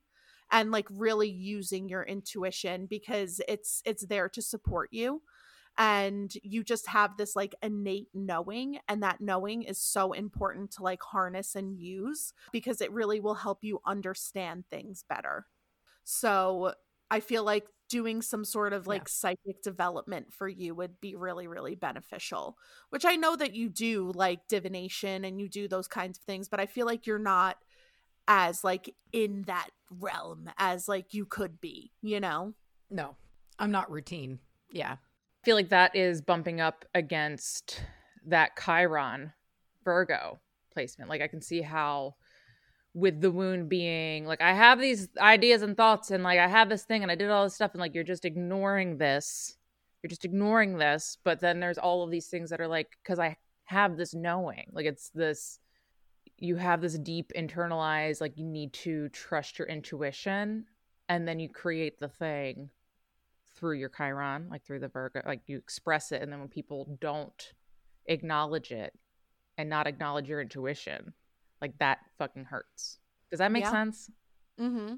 and 0.52 0.72
like 0.72 0.88
really 0.90 1.30
using 1.30 1.90
your 1.90 2.04
intuition 2.04 2.86
because 2.86 3.42
it's 3.48 3.82
it's 3.86 4.06
there 4.08 4.30
to 4.30 4.42
support 4.42 4.90
you 4.92 5.22
and 5.78 6.34
you 6.44 6.64
just 6.64 6.88
have 6.88 7.16
this 7.18 7.36
like 7.36 7.56
innate 7.64 8.10
knowing 8.14 8.80
and 8.88 9.02
that 9.02 9.22
knowing 9.22 9.64
is 9.64 9.78
so 9.80 10.12
important 10.12 10.72
to 10.72 10.84
like 10.84 11.02
harness 11.02 11.56
and 11.56 11.78
use 11.78 12.34
because 12.52 12.82
it 12.82 12.92
really 12.92 13.20
will 13.20 13.36
help 13.36 13.60
you 13.62 13.80
understand 13.86 14.66
things 14.70 15.04
better 15.08 15.46
so 16.04 16.74
i 17.10 17.20
feel 17.20 17.44
like 17.44 17.68
doing 17.90 18.22
some 18.22 18.46
sort 18.46 18.72
of 18.74 18.86
like 18.86 19.04
Yeah. 19.04 19.08
psychic 19.08 19.64
development 19.64 20.32
for 20.32 20.48
you 20.48 20.76
would 20.76 21.00
be 21.02 21.16
really 21.16 21.48
really 21.48 21.76
beneficial 21.76 22.58
which 22.90 23.06
i 23.06 23.16
know 23.16 23.36
that 23.36 23.54
you 23.56 23.70
do 23.70 24.12
like 24.14 24.48
divination 24.48 25.26
and 25.26 25.40
you 25.40 25.50
do 25.50 25.68
those 25.68 25.88
kinds 25.88 26.18
of 26.18 26.24
things 26.24 26.50
but 26.50 26.60
i 26.60 26.66
feel 26.66 26.86
like 26.86 27.08
you're 27.08 27.18
not 27.20 27.58
as 28.30 28.64
like 28.64 28.96
in 29.12 29.42
that 29.48 29.70
realm 29.90 30.50
as 30.58 30.88
like 30.88 31.14
you 31.14 31.26
could 31.26 31.60
be 31.60 31.92
you 32.02 32.20
know 32.20 32.54
No. 32.90 33.16
I'm 33.58 33.72
not 33.72 33.92
routine. 33.92 34.40
Yeah. 34.72 34.94
I 34.94 35.44
feel 35.44 35.58
like 35.58 35.70
that 35.70 35.94
is 35.94 36.22
bumping 36.22 36.62
up 36.62 36.86
against 36.96 37.82
that 38.26 38.52
Chiron 38.58 39.34
Virgo 39.84 40.40
placement. 40.72 41.10
Like 41.10 41.22
I 41.22 41.28
can 41.28 41.42
see 41.42 41.62
how 41.62 42.16
with 42.94 43.20
the 43.20 43.32
wound 43.32 43.68
being 43.68 44.26
like 44.26 44.42
I 44.42 44.54
have 44.54 44.80
these 44.80 45.10
ideas 45.20 45.62
and 45.62 45.76
thoughts 45.76 46.12
and 46.12 46.24
like 46.24 46.40
I 46.40 46.48
have 46.48 46.70
this 46.70 46.84
thing 46.86 47.04
and 47.04 47.12
I 47.12 47.16
did 47.16 47.30
all 47.30 47.44
this 47.44 47.56
stuff 47.56 47.72
and 47.74 47.82
like 47.82 47.94
you're 47.94 48.04
just 48.04 48.26
ignoring 48.26 48.98
this. 48.98 49.58
You're 50.02 50.10
just 50.10 50.24
ignoring 50.24 50.78
this, 50.78 51.18
but 51.26 51.42
then 51.42 51.60
there's 51.60 51.78
all 51.78 52.04
of 52.04 52.12
these 52.12 52.28
things 52.28 52.50
that 52.50 52.62
are 52.62 52.68
like 52.68 52.98
cuz 53.04 53.20
I 53.20 53.36
have 53.66 53.98
this 53.98 54.14
knowing. 54.14 54.70
Like 54.72 54.86
it's 54.86 55.10
this 55.10 55.60
you 56.42 56.56
have 56.56 56.82
this 56.82 56.98
deep 56.98 57.32
internalized 57.36 58.22
like 58.22 58.38
you 58.38 58.46
need 58.46 58.74
to 58.74 59.10
trust 59.10 59.60
your 59.60 59.68
intuition 59.68 60.66
and 61.08 61.28
then 61.28 61.40
you 61.40 61.50
create 61.50 62.00
the 62.00 62.08
thing 62.08 62.70
through 63.56 63.74
your 63.78 63.90
Chiron, 63.90 64.48
like 64.50 64.64
through 64.64 64.80
the 64.80 64.88
Virgo, 64.88 65.22
like 65.26 65.42
you 65.48 65.58
express 65.58 66.12
it, 66.12 66.22
and 66.22 66.32
then 66.32 66.40
when 66.40 66.48
people 66.48 66.98
don't 67.02 67.54
acknowledge 68.06 68.72
it 68.72 68.94
and 69.58 69.70
not 69.70 69.88
acknowledge 69.88 70.30
your 70.30 70.40
intuition, 70.40 71.14
like 71.62 71.78
that 71.80 72.00
fucking 72.18 72.46
hurts. 72.46 73.00
Does 73.30 73.40
that 73.40 73.52
make 73.52 73.64
Yeah. 73.66 73.72
sense? 73.72 74.10
Mm-hmm. 74.60 74.96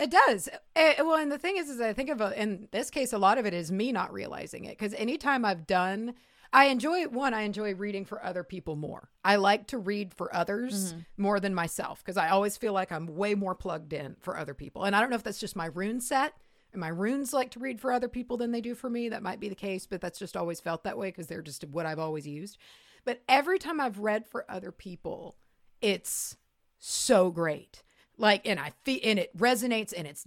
It 0.00 0.10
does. 0.10 0.48
Eh, 0.74 0.94
well, 1.02 1.16
and 1.16 1.30
the 1.30 1.38
thing 1.38 1.56
is, 1.56 1.70
is 1.70 1.80
I 1.80 1.92
think 1.92 2.10
of 2.10 2.20
in 2.32 2.68
this 2.72 2.90
case, 2.90 3.12
a 3.12 3.18
lot 3.18 3.38
of 3.38 3.46
it 3.46 3.54
is 3.54 3.70
me 3.70 3.92
not 3.92 4.12
realizing 4.12 4.64
it 4.64 4.76
because 4.76 4.92
anytime 4.94 5.44
I've 5.44 5.66
done, 5.66 6.14
I 6.54 6.66
enjoy 6.66 7.08
one. 7.08 7.34
I 7.34 7.42
enjoy 7.42 7.74
reading 7.74 8.04
for 8.04 8.24
other 8.24 8.44
people 8.44 8.76
more. 8.76 9.10
I 9.24 9.36
like 9.36 9.66
to 9.68 9.78
read 9.78 10.14
for 10.14 10.34
others 10.34 10.92
mm-hmm. 10.92 11.00
more 11.16 11.40
than 11.40 11.52
myself 11.52 11.98
because 11.98 12.16
I 12.16 12.28
always 12.28 12.56
feel 12.56 12.72
like 12.72 12.92
I'm 12.92 13.16
way 13.16 13.34
more 13.34 13.56
plugged 13.56 13.92
in 13.92 14.14
for 14.20 14.38
other 14.38 14.54
people. 14.54 14.84
And 14.84 14.94
I 14.94 15.00
don't 15.00 15.10
know 15.10 15.16
if 15.16 15.24
that's 15.24 15.40
just 15.40 15.56
my 15.56 15.66
rune 15.66 16.00
set. 16.00 16.34
And 16.72 16.80
my 16.80 16.88
runes 16.88 17.32
like 17.32 17.50
to 17.52 17.58
read 17.58 17.80
for 17.80 17.92
other 17.92 18.08
people 18.08 18.36
than 18.36 18.52
they 18.52 18.60
do 18.60 18.76
for 18.76 18.88
me. 18.88 19.08
That 19.08 19.22
might 19.22 19.40
be 19.40 19.48
the 19.48 19.56
case, 19.56 19.86
but 19.86 20.00
that's 20.00 20.18
just 20.18 20.36
always 20.36 20.60
felt 20.60 20.84
that 20.84 20.96
way 20.96 21.08
because 21.08 21.26
they're 21.26 21.42
just 21.42 21.64
what 21.64 21.86
I've 21.86 21.98
always 21.98 22.26
used. 22.26 22.56
But 23.04 23.22
every 23.28 23.58
time 23.58 23.80
I've 23.80 23.98
read 23.98 24.24
for 24.24 24.48
other 24.48 24.70
people, 24.70 25.36
it's 25.80 26.36
so 26.78 27.30
great. 27.30 27.82
Like, 28.16 28.46
and 28.46 28.60
I 28.60 28.70
feel, 28.84 29.00
and 29.02 29.18
it 29.18 29.36
resonates 29.36 29.92
and 29.96 30.06
it's 30.06 30.24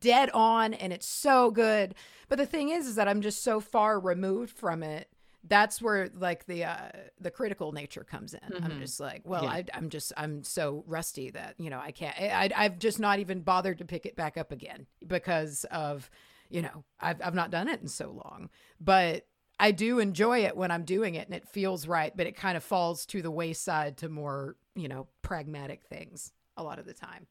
dead 0.00 0.30
on 0.34 0.72
and 0.74 0.92
it's 0.92 1.06
so 1.06 1.50
good. 1.50 1.96
But 2.28 2.38
the 2.38 2.46
thing 2.46 2.68
is, 2.68 2.86
is 2.86 2.94
that 2.94 3.08
I'm 3.08 3.22
just 3.22 3.42
so 3.42 3.58
far 3.58 3.98
removed 3.98 4.56
from 4.56 4.84
it. 4.84 5.08
That's 5.44 5.80
where 5.80 6.08
like 6.14 6.46
the 6.46 6.64
uh 6.64 6.90
the 7.20 7.30
critical 7.30 7.72
nature 7.72 8.04
comes 8.04 8.34
in. 8.34 8.40
I'm 8.52 8.72
Mhm. 8.72 8.78
just 8.80 9.00
like, 9.00 9.22
well, 9.24 9.44
Yeah. 9.44 9.50
I, 9.50 9.64
I'm 9.72 9.88
just 9.88 10.12
I'm 10.16 10.42
so 10.44 10.84
rusty 10.86 11.30
that 11.30 11.54
you 11.58 11.70
know 11.70 11.78
I 11.80 11.92
can't. 11.92 12.16
I, 12.18 12.50
I've 12.56 12.78
just 12.78 12.98
not 12.98 13.18
even 13.20 13.42
bothered 13.42 13.78
to 13.78 13.84
pick 13.84 14.04
it 14.04 14.16
back 14.16 14.36
up 14.36 14.52
again 14.52 14.86
because 15.06 15.64
of 15.70 16.10
you 16.50 16.62
know 16.62 16.84
I've 17.00 17.20
I've 17.24 17.34
not 17.34 17.50
done 17.50 17.68
it 17.68 17.80
in 17.80 17.88
so 17.88 18.10
long. 18.24 18.50
But 18.80 19.26
I 19.60 19.70
do 19.72 19.98
enjoy 19.98 20.44
it 20.44 20.56
when 20.56 20.70
I'm 20.70 20.84
doing 20.84 21.14
it 21.14 21.26
and 21.26 21.34
it 21.34 21.48
feels 21.48 21.86
right. 21.86 22.16
But 22.16 22.26
it 22.26 22.36
kind 22.36 22.56
of 22.56 22.64
falls 22.64 23.06
to 23.06 23.22
the 23.22 23.30
wayside 23.30 23.96
to 23.98 24.08
more 24.08 24.56
you 24.74 24.88
know 24.88 25.06
pragmatic 25.22 25.84
things 25.84 26.32
a 26.56 26.62
lot 26.62 26.78
of 26.78 26.84
the 26.86 26.94
time. 26.94 27.26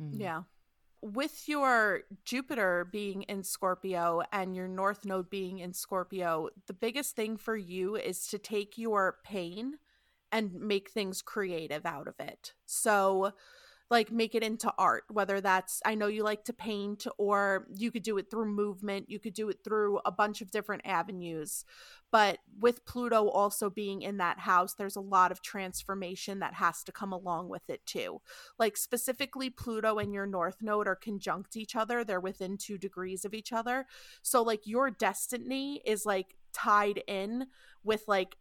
Mhm. 0.00 0.18
Yeah. 0.20 0.42
With 1.02 1.48
your 1.48 2.02
Jupiter 2.24 2.88
being 2.90 3.22
in 3.22 3.42
Scorpio 3.42 4.22
and 4.30 4.54
your 4.54 4.68
North 4.68 5.04
Node 5.04 5.28
being 5.28 5.58
in 5.58 5.72
Scorpio, 5.72 6.48
the 6.68 6.72
biggest 6.72 7.16
thing 7.16 7.36
for 7.36 7.56
you 7.56 7.96
is 7.96 8.28
to 8.28 8.38
take 8.38 8.78
your 8.78 9.18
pain 9.24 9.78
and 10.30 10.54
make 10.54 10.90
things 10.90 11.20
creative 11.20 11.84
out 11.84 12.06
of 12.06 12.14
it. 12.20 12.54
So, 12.66 13.32
like, 13.92 14.10
make 14.10 14.34
it 14.34 14.42
into 14.42 14.72
art, 14.76 15.04
whether 15.08 15.40
that's, 15.40 15.80
I 15.86 15.94
know 15.94 16.08
you 16.08 16.24
like 16.24 16.44
to 16.46 16.52
paint, 16.52 17.06
or 17.18 17.68
you 17.76 17.92
could 17.92 18.02
do 18.02 18.18
it 18.18 18.28
through 18.28 18.46
movement, 18.46 19.08
you 19.08 19.20
could 19.20 19.34
do 19.34 19.48
it 19.48 19.58
through 19.62 20.00
a 20.04 20.10
bunch 20.10 20.40
of 20.40 20.50
different 20.50 20.82
avenues. 20.84 21.64
But 22.10 22.38
with 22.60 22.84
Pluto 22.84 23.28
also 23.28 23.70
being 23.70 24.02
in 24.02 24.18
that 24.18 24.40
house, 24.40 24.74
there's 24.74 24.96
a 24.96 25.00
lot 25.00 25.32
of 25.32 25.40
transformation 25.40 26.40
that 26.40 26.54
has 26.54 26.82
to 26.84 26.92
come 26.92 27.12
along 27.12 27.48
with 27.48 27.70
it 27.70 27.86
too 27.86 28.20
like 28.58 28.76
specifically 28.76 29.50
Pluto 29.50 29.98
and 29.98 30.14
your 30.14 30.26
North 30.26 30.58
Node 30.62 30.86
are 30.86 30.96
conjunct 30.96 31.56
each 31.56 31.74
other. 31.76 32.04
They're 32.04 32.20
within 32.20 32.56
two 32.56 32.78
degrees 32.78 33.24
of 33.24 33.34
each 33.34 33.52
other. 33.52 33.86
So, 34.22 34.42
like, 34.42 34.66
your 34.66 34.90
destiny 34.90 35.82
is 35.84 36.06
like 36.06 36.36
tied 36.52 37.02
in 37.08 37.46
with 37.82 38.04
like 38.06 38.36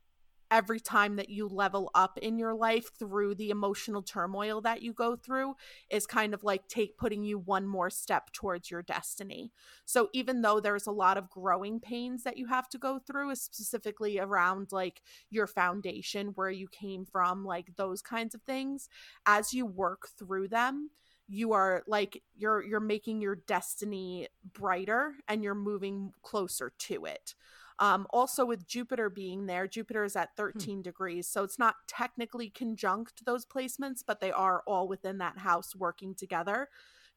every 0.51 0.79
time 0.79 1.15
that 1.15 1.29
you 1.29 1.47
level 1.47 1.89
up 1.95 2.17
in 2.21 2.37
your 2.37 2.53
life 2.53 2.91
through 2.99 3.33
the 3.35 3.49
emotional 3.49 4.01
turmoil 4.03 4.61
that 4.61 4.81
you 4.81 4.93
go 4.93 5.15
through 5.15 5.55
is 5.89 6.05
kind 6.05 6.33
of 6.33 6.43
like 6.43 6.67
take 6.67 6.97
putting 6.97 7.23
you 7.23 7.39
one 7.39 7.65
more 7.65 7.89
step 7.89 8.31
towards 8.33 8.69
your 8.69 8.81
destiny. 8.81 9.51
So 9.85 10.09
even 10.13 10.41
though 10.41 10.59
there's 10.59 10.87
a 10.87 10.91
lot 10.91 11.17
of 11.17 11.29
growing 11.29 11.79
pains 11.79 12.23
that 12.23 12.37
you 12.37 12.47
have 12.47 12.67
to 12.69 12.77
go 12.77 12.99
through 12.99 13.33
specifically 13.35 14.19
around 14.19 14.71
like 14.71 15.01
your 15.29 15.47
foundation 15.47 16.27
where 16.35 16.51
you 16.51 16.67
came 16.67 17.05
from 17.05 17.45
like 17.45 17.75
those 17.77 18.01
kinds 18.01 18.35
of 18.35 18.41
things 18.43 18.89
as 19.25 19.53
you 19.53 19.65
work 19.65 20.09
through 20.19 20.47
them 20.47 20.89
you 21.27 21.53
are 21.53 21.83
like 21.87 22.21
you're 22.35 22.61
you're 22.63 22.79
making 22.79 23.21
your 23.21 23.35
destiny 23.47 24.27
brighter 24.53 25.13
and 25.27 25.43
you're 25.43 25.55
moving 25.55 26.11
closer 26.23 26.73
to 26.77 27.05
it 27.05 27.35
um, 27.81 28.07
also 28.11 28.45
with 28.45 28.65
jupiter 28.65 29.09
being 29.09 29.45
there 29.45 29.67
jupiter 29.67 30.05
is 30.05 30.15
at 30.15 30.35
13 30.37 30.81
degrees 30.81 31.27
so 31.27 31.43
it's 31.43 31.59
not 31.59 31.75
technically 31.87 32.49
conjunct 32.49 33.25
those 33.25 33.45
placements 33.45 34.01
but 34.05 34.21
they 34.21 34.31
are 34.31 34.63
all 34.65 34.87
within 34.87 35.17
that 35.17 35.37
house 35.37 35.75
working 35.75 36.15
together. 36.15 36.69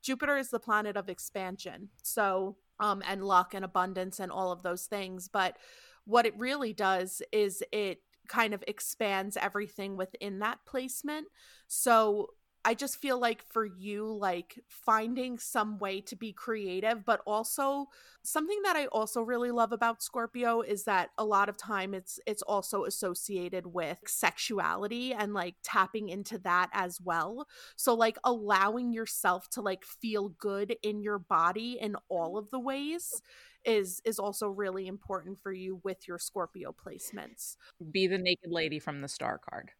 Jupiter 0.03 0.37
is 0.37 0.51
the 0.51 0.61
planet 0.61 0.97
of 0.97 1.09
expansion 1.09 1.89
so 2.03 2.57
um, 2.81 3.03
and 3.09 3.25
luck 3.25 3.55
and 3.55 3.65
abundance 3.65 4.19
and 4.21 4.33
all 4.33 4.51
of 4.53 4.63
those 4.63 4.85
things 4.85 5.29
but 5.29 5.57
what 6.05 6.27
it 6.27 6.37
really 6.37 6.73
does 6.73 7.23
is 7.33 7.63
it 7.73 8.01
kind 8.29 8.55
of 8.55 8.65
expands 8.67 9.37
everything 9.37 9.97
within 9.97 10.39
that 10.41 10.59
placement. 10.67 11.27
So 11.67 12.31
I 12.67 12.75
just 12.75 12.97
feel 12.97 13.19
like 13.19 13.43
for 13.43 13.67
you, 13.67 14.07
like 14.07 14.59
finding 14.69 15.39
some 15.39 15.79
way 15.79 16.01
to 16.03 16.17
be 16.17 16.33
creative, 16.33 17.05
but 17.05 17.21
also 17.27 17.89
something 18.23 18.59
that 18.65 18.75
I 18.75 18.87
also 18.87 19.21
really 19.21 19.51
love 19.51 19.73
about 19.73 20.03
Scorpio 20.03 20.63
is 20.63 20.85
that 20.85 21.11
a 21.19 21.25
lot 21.25 21.51
of 21.51 21.59
time 21.59 21.93
it's 21.93 22.19
it's 22.27 22.43
also 22.43 22.85
associated 22.85 23.67
with 23.67 23.99
sexuality 24.07 25.13
and 25.13 25.35
like 25.35 25.57
tapping 25.63 26.09
into 26.09 26.39
that 26.39 26.71
as 26.73 27.01
well. 27.03 27.47
So 27.77 27.95
like 27.95 28.17
allowing 28.25 28.93
yourself 28.93 29.49
to 29.51 29.61
like 29.61 29.85
feel 29.85 30.31
good 30.31 30.77
in 30.83 31.03
your 31.03 31.19
body 31.19 31.79
in 31.81 31.97
all 32.09 32.39
of 32.39 32.51
the 32.51 32.61
ways 32.61 33.21
is 33.67 34.01
is 34.05 34.19
also 34.19 34.49
really 34.49 34.87
important 34.87 35.39
for 35.39 35.53
you 35.53 35.81
with 35.85 36.09
your 36.09 36.19
Scorpio 36.19 36.75
placements. 36.75 37.57
Be 37.91 38.07
the 38.07 38.19
naked 38.19 38.51
lady 38.51 38.79
from 38.79 39.03
the 39.03 39.09
star 39.09 39.39
card. 39.39 39.73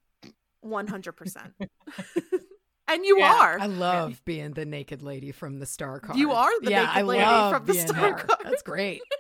100%. 0.65 1.53
and 2.95 3.05
you 3.05 3.19
Yeah, 3.19 3.35
are. 3.35 3.59
I 3.61 3.67
love 3.67 4.25
being 4.25 4.53
the 4.53 4.65
naked 4.65 5.03
lady 5.03 5.33
from 5.33 5.59
the 5.59 5.67
star 5.67 6.01
card. 6.01 6.19
You 6.19 6.33
are 6.33 6.51
the 6.61 6.71
yeah, 6.71 6.81
naked 6.83 6.97
I 6.97 7.03
lady 7.03 7.23
love 7.23 7.53
from 7.55 7.67
the 7.67 7.75
star 7.75 7.97
her. 7.97 8.15
card. 8.15 8.41
That's 8.45 8.63
great. 8.63 9.03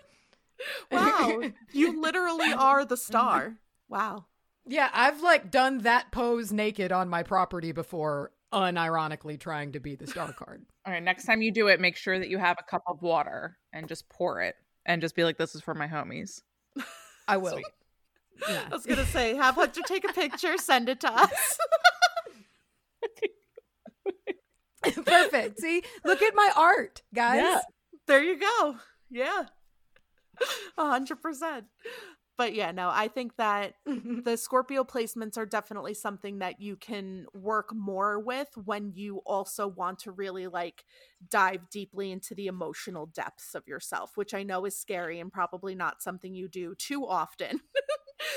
Wow. 0.91 1.43
you 1.72 2.01
literally 2.01 2.51
are 2.53 2.87
the 2.87 2.97
star. 2.97 3.57
Wow. 3.89 4.25
Yeah, 4.66 4.89
I've 4.95 5.20
like 5.20 5.51
done 5.51 5.79
that 5.79 6.11
pose 6.11 6.53
naked 6.53 6.91
on 6.91 7.09
my 7.11 7.22
property 7.22 7.72
before, 7.72 8.31
unironically 8.51 9.39
trying 9.39 9.72
to 9.72 9.81
be 9.81 9.95
the 9.95 10.07
star 10.07 10.33
card. 10.33 10.64
All 10.87 10.93
right, 10.93 11.03
next 11.03 11.25
time 11.27 11.43
you 11.43 11.51
do 11.53 11.66
it, 11.68 11.81
make 11.81 11.97
sure 11.97 12.18
that 12.18 12.31
you 12.31 12.39
have 12.39 12.57
a 12.59 12.62
cup 12.62 12.83
of 12.87 13.03
water 13.03 13.59
and 13.75 13.89
just 13.89 14.09
pour 14.09 14.41
it 14.41 14.55
and 14.87 15.03
just 15.03 15.14
be 15.16 15.25
like, 15.25 15.37
this 15.37 15.55
is 15.55 15.61
for 15.61 15.75
my 15.75 15.87
homies. 15.89 16.41
I 17.29 17.37
will. 17.37 17.53
Sweet. 17.55 17.66
Yeah. 18.49 18.64
I 18.70 18.75
was 18.75 18.87
gonna 18.87 19.05
say, 19.07 19.35
have 19.37 19.57
Hunter 19.57 19.83
take 19.87 20.09
a 20.09 20.12
picture, 20.14 20.57
send 20.57 20.89
it 20.89 21.01
to 21.01 21.12
us. 21.12 21.59
Perfect. 25.05 25.61
See, 25.61 25.82
look 26.05 26.22
at 26.22 26.35
my 26.35 26.51
art, 26.57 27.03
guys. 27.14 27.43
Yeah. 27.43 27.61
there 28.07 28.22
you 28.22 28.39
go. 28.39 28.76
Yeah. 29.11 29.45
A 30.78 30.87
hundred 30.89 31.22
percent. 31.22 31.66
But 32.37 32.55
yeah, 32.55 32.72
no, 32.72 32.91
I 32.93 33.07
think 33.07 33.37
that 33.37 33.74
the 33.87 34.37
Scorpio 34.37 34.82
placements 34.82 35.39
are 35.39 35.47
definitely 35.47 35.95
something 35.95 36.41
that 36.41 36.61
you 36.61 36.74
can 36.76 37.26
work 37.32 37.72
more 37.72 38.18
with 38.18 38.49
when 38.64 38.91
you 38.95 39.18
also 39.24 39.68
want 39.68 40.01
to 40.01 40.11
really 40.11 40.49
like 40.49 40.85
dive 41.30 41.70
deeply 41.70 42.11
into 42.11 42.35
the 42.35 42.49
emotional 42.49 43.07
depths 43.07 43.55
of 43.55 43.68
yourself, 43.68 44.16
which 44.16 44.35
I 44.35 44.43
know 44.43 44.64
is 44.64 44.76
scary 44.76 45.20
and 45.20 45.32
probably 45.32 45.76
not 45.76 46.03
something 46.03 46.35
you 46.35 46.49
do 46.49 46.74
too 46.76 47.07
often. 47.07 47.61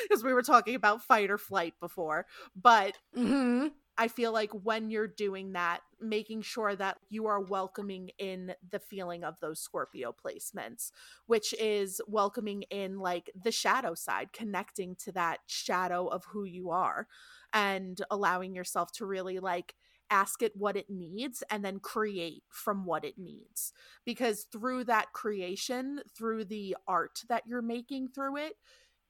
Because 0.10 0.24
we 0.24 0.34
were 0.34 0.42
talking 0.44 0.76
about 0.76 1.02
fight 1.02 1.32
or 1.32 1.38
flight 1.38 1.74
before. 1.80 2.26
But 2.56 2.98
hmm 3.16 3.68
I 3.98 4.08
feel 4.08 4.32
like 4.32 4.52
when 4.52 4.90
you're 4.92 5.08
doing 5.08 5.54
that, 5.54 5.82
making 6.00 6.44
sure 6.44 6.76
that 6.76 6.98
you 7.10 7.26
are 7.26 7.42
welcoming 7.42 8.12
in 8.20 8.54
the 8.70 8.80
feeling 8.80 9.24
of 9.24 9.40
those 9.40 9.60
Scorpio 9.60 10.14
placements, 10.14 10.92
which 11.26 11.54
is 11.60 12.00
welcoming 12.08 12.62
in 12.64 13.00
like 13.00 13.32
the 13.36 13.52
shadow 13.52 13.96
side, 13.96 14.34
connecting 14.34 14.96
to 14.98 15.12
that 15.14 15.40
shadow 15.48 16.08
of 16.08 16.26
who 16.26 16.44
you 16.44 16.70
are 16.70 17.08
and 17.54 18.02
allowing 18.12 18.54
yourself 18.54 18.92
to 18.94 19.06
really 19.06 19.40
like 19.40 19.74
ask 20.10 20.42
it 20.42 20.56
what 20.56 20.78
it 20.78 20.90
needs 20.90 21.44
and 21.50 21.66
then 21.66 21.80
create 21.80 22.44
from 22.50 22.86
what 22.86 23.04
it 23.04 23.18
needs. 23.18 23.74
Because 24.06 24.44
through 24.52 24.84
that 24.86 25.12
creation, 25.14 26.02
through 26.16 26.46
the 26.46 26.78
art 26.88 27.24
that 27.30 27.44
you're 27.48 27.62
making 27.62 28.10
through 28.10 28.38
it, 28.38 28.54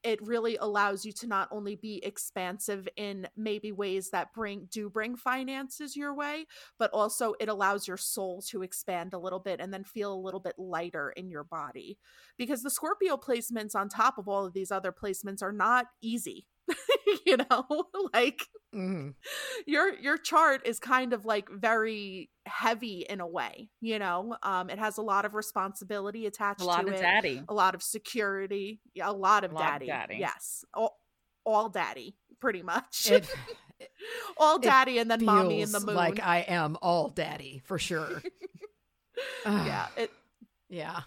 it 0.03 0.21
really 0.25 0.57
allows 0.57 1.05
you 1.05 1.11
to 1.11 1.27
not 1.27 1.47
only 1.51 1.75
be 1.75 2.03
expansive 2.03 2.87
in 2.95 3.27
maybe 3.35 3.71
ways 3.71 4.09
that 4.11 4.33
bring 4.33 4.67
do 4.71 4.89
bring 4.89 5.15
finances 5.15 5.95
your 5.95 6.13
way 6.13 6.45
but 6.77 6.91
also 6.93 7.33
it 7.39 7.49
allows 7.49 7.87
your 7.87 7.97
soul 7.97 8.41
to 8.41 8.63
expand 8.63 9.13
a 9.13 9.19
little 9.19 9.39
bit 9.39 9.59
and 9.59 9.73
then 9.73 9.83
feel 9.83 10.13
a 10.13 10.15
little 10.15 10.39
bit 10.39 10.55
lighter 10.57 11.11
in 11.11 11.29
your 11.29 11.43
body. 11.43 11.97
Because 12.37 12.63
the 12.63 12.69
scorpio 12.69 13.17
placements 13.17 13.75
on 13.75 13.89
top 13.89 14.17
of 14.17 14.27
all 14.27 14.45
of 14.45 14.53
these 14.53 14.71
other 14.71 14.91
placements 14.91 15.41
are 15.41 15.51
not 15.51 15.87
easy 16.01 16.45
you 17.25 17.37
know 17.37 17.65
like 18.13 18.41
hmm 18.73 19.09
your 19.65 19.93
your 19.99 20.17
chart 20.17 20.61
is 20.65 20.79
kind 20.79 21.13
of 21.13 21.25
like 21.25 21.47
very 21.49 22.29
heavy 22.45 23.05
in 23.09 23.21
a 23.21 23.27
way 23.27 23.69
you 23.81 23.97
know 23.99 24.35
um 24.43 24.69
it 24.69 24.77
has 24.79 24.97
a 24.97 25.01
lot 25.01 25.25
of 25.25 25.33
responsibility 25.33 26.25
attached 26.25 26.61
A 26.61 26.65
lot 26.65 26.81
to 26.81 26.87
of 26.89 26.93
it 26.95 27.01
daddy. 27.01 27.41
a 27.47 27.53
lot 27.53 27.75
of 27.75 27.81
security 27.81 28.81
a 29.01 29.11
lot 29.13 29.43
of 29.43 29.51
A 29.51 29.55
lot 29.55 29.63
of 29.63 29.69
daddy 29.73 29.85
daddy. 29.87 30.17
yes 30.19 30.63
all, 30.73 30.99
all 31.45 31.69
daddy 31.69 32.15
pretty 32.41 32.61
much. 32.61 33.09
It 33.09 33.27
all 34.37 34.59
daddy 34.59 34.99
and 34.99 35.09
then 35.09 35.23
mommy 35.23 35.61
in 35.61 35.71
the 35.71 35.79
moon. 35.79 35.95
like 35.95 36.19
I 36.21 36.39
am 36.39 36.77
all 36.81 37.09
daddy 37.09 37.61
for 37.65 37.79
sure. 37.79 38.21
yeah, 39.45 39.87
it 39.97 40.11
yeah. 40.69 41.01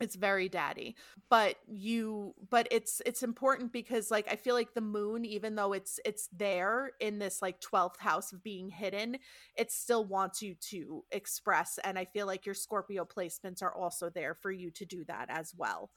It's 0.00 0.16
very 0.16 0.48
daddy 0.48 0.96
but 1.28 1.56
you 1.66 2.34
but 2.50 2.66
it's 2.70 3.02
it's 3.06 3.22
important 3.22 3.72
because 3.72 4.10
like 4.10 4.26
i 4.30 4.36
feel 4.36 4.54
like 4.54 4.74
the 4.74 4.80
moon 4.80 5.24
even 5.24 5.54
though 5.54 5.72
it's 5.72 6.00
it's 6.04 6.28
there 6.32 6.90
in 7.00 7.18
this 7.18 7.42
like 7.42 7.60
12th 7.60 7.98
house 8.00 8.32
of 8.32 8.42
being 8.42 8.68
hidden 8.68 9.16
it 9.56 9.70
still 9.70 10.04
wants 10.04 10.42
you 10.42 10.54
to 10.54 11.04
express 11.10 11.78
and 11.84 11.98
i 11.98 12.04
feel 12.04 12.26
like 12.26 12.46
your 12.46 12.54
scorpio 12.54 13.04
placements 13.04 13.62
are 13.62 13.74
also 13.74 14.08
there 14.10 14.34
for 14.34 14.50
you 14.50 14.70
to 14.70 14.84
do 14.84 15.04
that 15.04 15.26
as 15.28 15.52
well. 15.56 15.90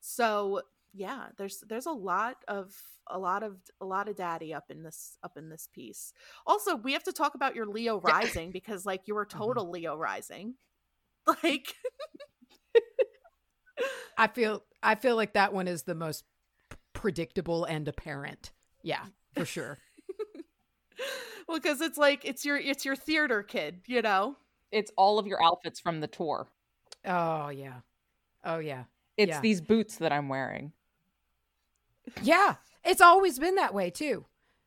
So 0.00 0.62
yeah 0.94 1.26
there's 1.36 1.62
there's 1.68 1.86
a 1.86 1.90
lot 1.92 2.36
of 2.48 2.74
a 3.08 3.18
lot 3.18 3.42
of 3.42 3.58
a 3.80 3.84
lot 3.86 4.08
of 4.08 4.16
daddy 4.16 4.54
up 4.54 4.64
in 4.70 4.82
this 4.82 5.16
up 5.22 5.36
in 5.36 5.48
this 5.48 5.68
piece. 5.72 6.12
Also 6.46 6.76
we 6.76 6.92
have 6.92 7.04
to 7.04 7.12
talk 7.12 7.34
about 7.34 7.54
your 7.54 7.66
leo 7.66 8.00
rising 8.00 8.52
because 8.52 8.86
like 8.86 9.02
you 9.06 9.14
were 9.14 9.26
Mm-hmm. 9.34 9.56
total 9.56 9.70
leo 9.70 9.96
rising. 9.96 10.54
Like 11.42 11.74
I 14.16 14.26
feel 14.28 14.62
I 14.82 14.94
feel 14.94 15.16
like 15.16 15.34
that 15.34 15.52
one 15.52 15.68
is 15.68 15.82
the 15.84 15.94
most 15.94 16.24
predictable 16.92 17.64
and 17.64 17.86
apparent. 17.88 18.52
Yeah, 18.82 19.04
for 19.34 19.44
sure. 19.44 19.78
well 21.48 21.58
because 21.58 21.80
it's 21.80 21.98
like 21.98 22.24
it's 22.24 22.44
your 22.44 22.56
it's 22.56 22.84
your 22.84 22.96
theater 22.96 23.42
kid 23.42 23.82
you 23.86 24.00
know 24.02 24.36
It's 24.72 24.90
all 24.96 25.18
of 25.18 25.26
your 25.26 25.42
outfits 25.42 25.78
from 25.80 26.00
the 26.00 26.06
tour. 26.06 26.48
Oh 27.04 27.48
yeah. 27.48 27.80
Oh 28.44 28.58
yeah. 28.58 28.84
It's 29.16 29.30
Yeah. 29.30 29.40
these 29.40 29.60
boots 29.60 29.96
that 29.96 30.12
I'm 30.12 30.28
wearing. 30.28 30.72
Yeah. 32.22 32.54
It's 32.84 33.00
always 33.00 33.38
been 33.38 33.56
that 33.56 33.74
way 33.74 33.90
too. 33.90 34.24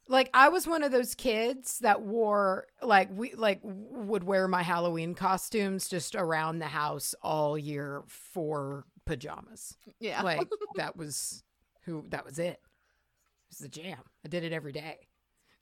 Like 0.08 0.30
I 0.34 0.50
was 0.50 0.66
one 0.68 0.84
of 0.84 0.92
those 0.92 1.14
kids 1.16 1.80
that 1.80 2.02
wore 2.02 2.66
like 2.82 3.10
we 3.14 3.34
like 3.34 3.60
would 3.64 4.24
wear 4.24 4.48
my 4.48 4.64
Halloween 4.64 5.14
costumes 5.14 5.88
just 5.88 6.16
around 6.16 6.60
the 6.60 6.68
house 6.68 7.14
all 7.22 7.58
year 7.58 8.04
for 8.08 8.86
pajamas. 9.10 9.76
yeah 10.00 10.22
Like 10.22 10.48
that 10.76 10.96
was 10.96 11.44
who 11.86 12.06
that 12.10 12.26
was 12.26 12.38
it. 12.40 12.60
It 12.62 13.50
was 13.50 13.58
the 13.60 13.68
jam. 13.70 13.98
I 14.24 14.28
did 14.30 14.44
it 14.44 14.54
every 14.54 14.72
day. 14.72 15.08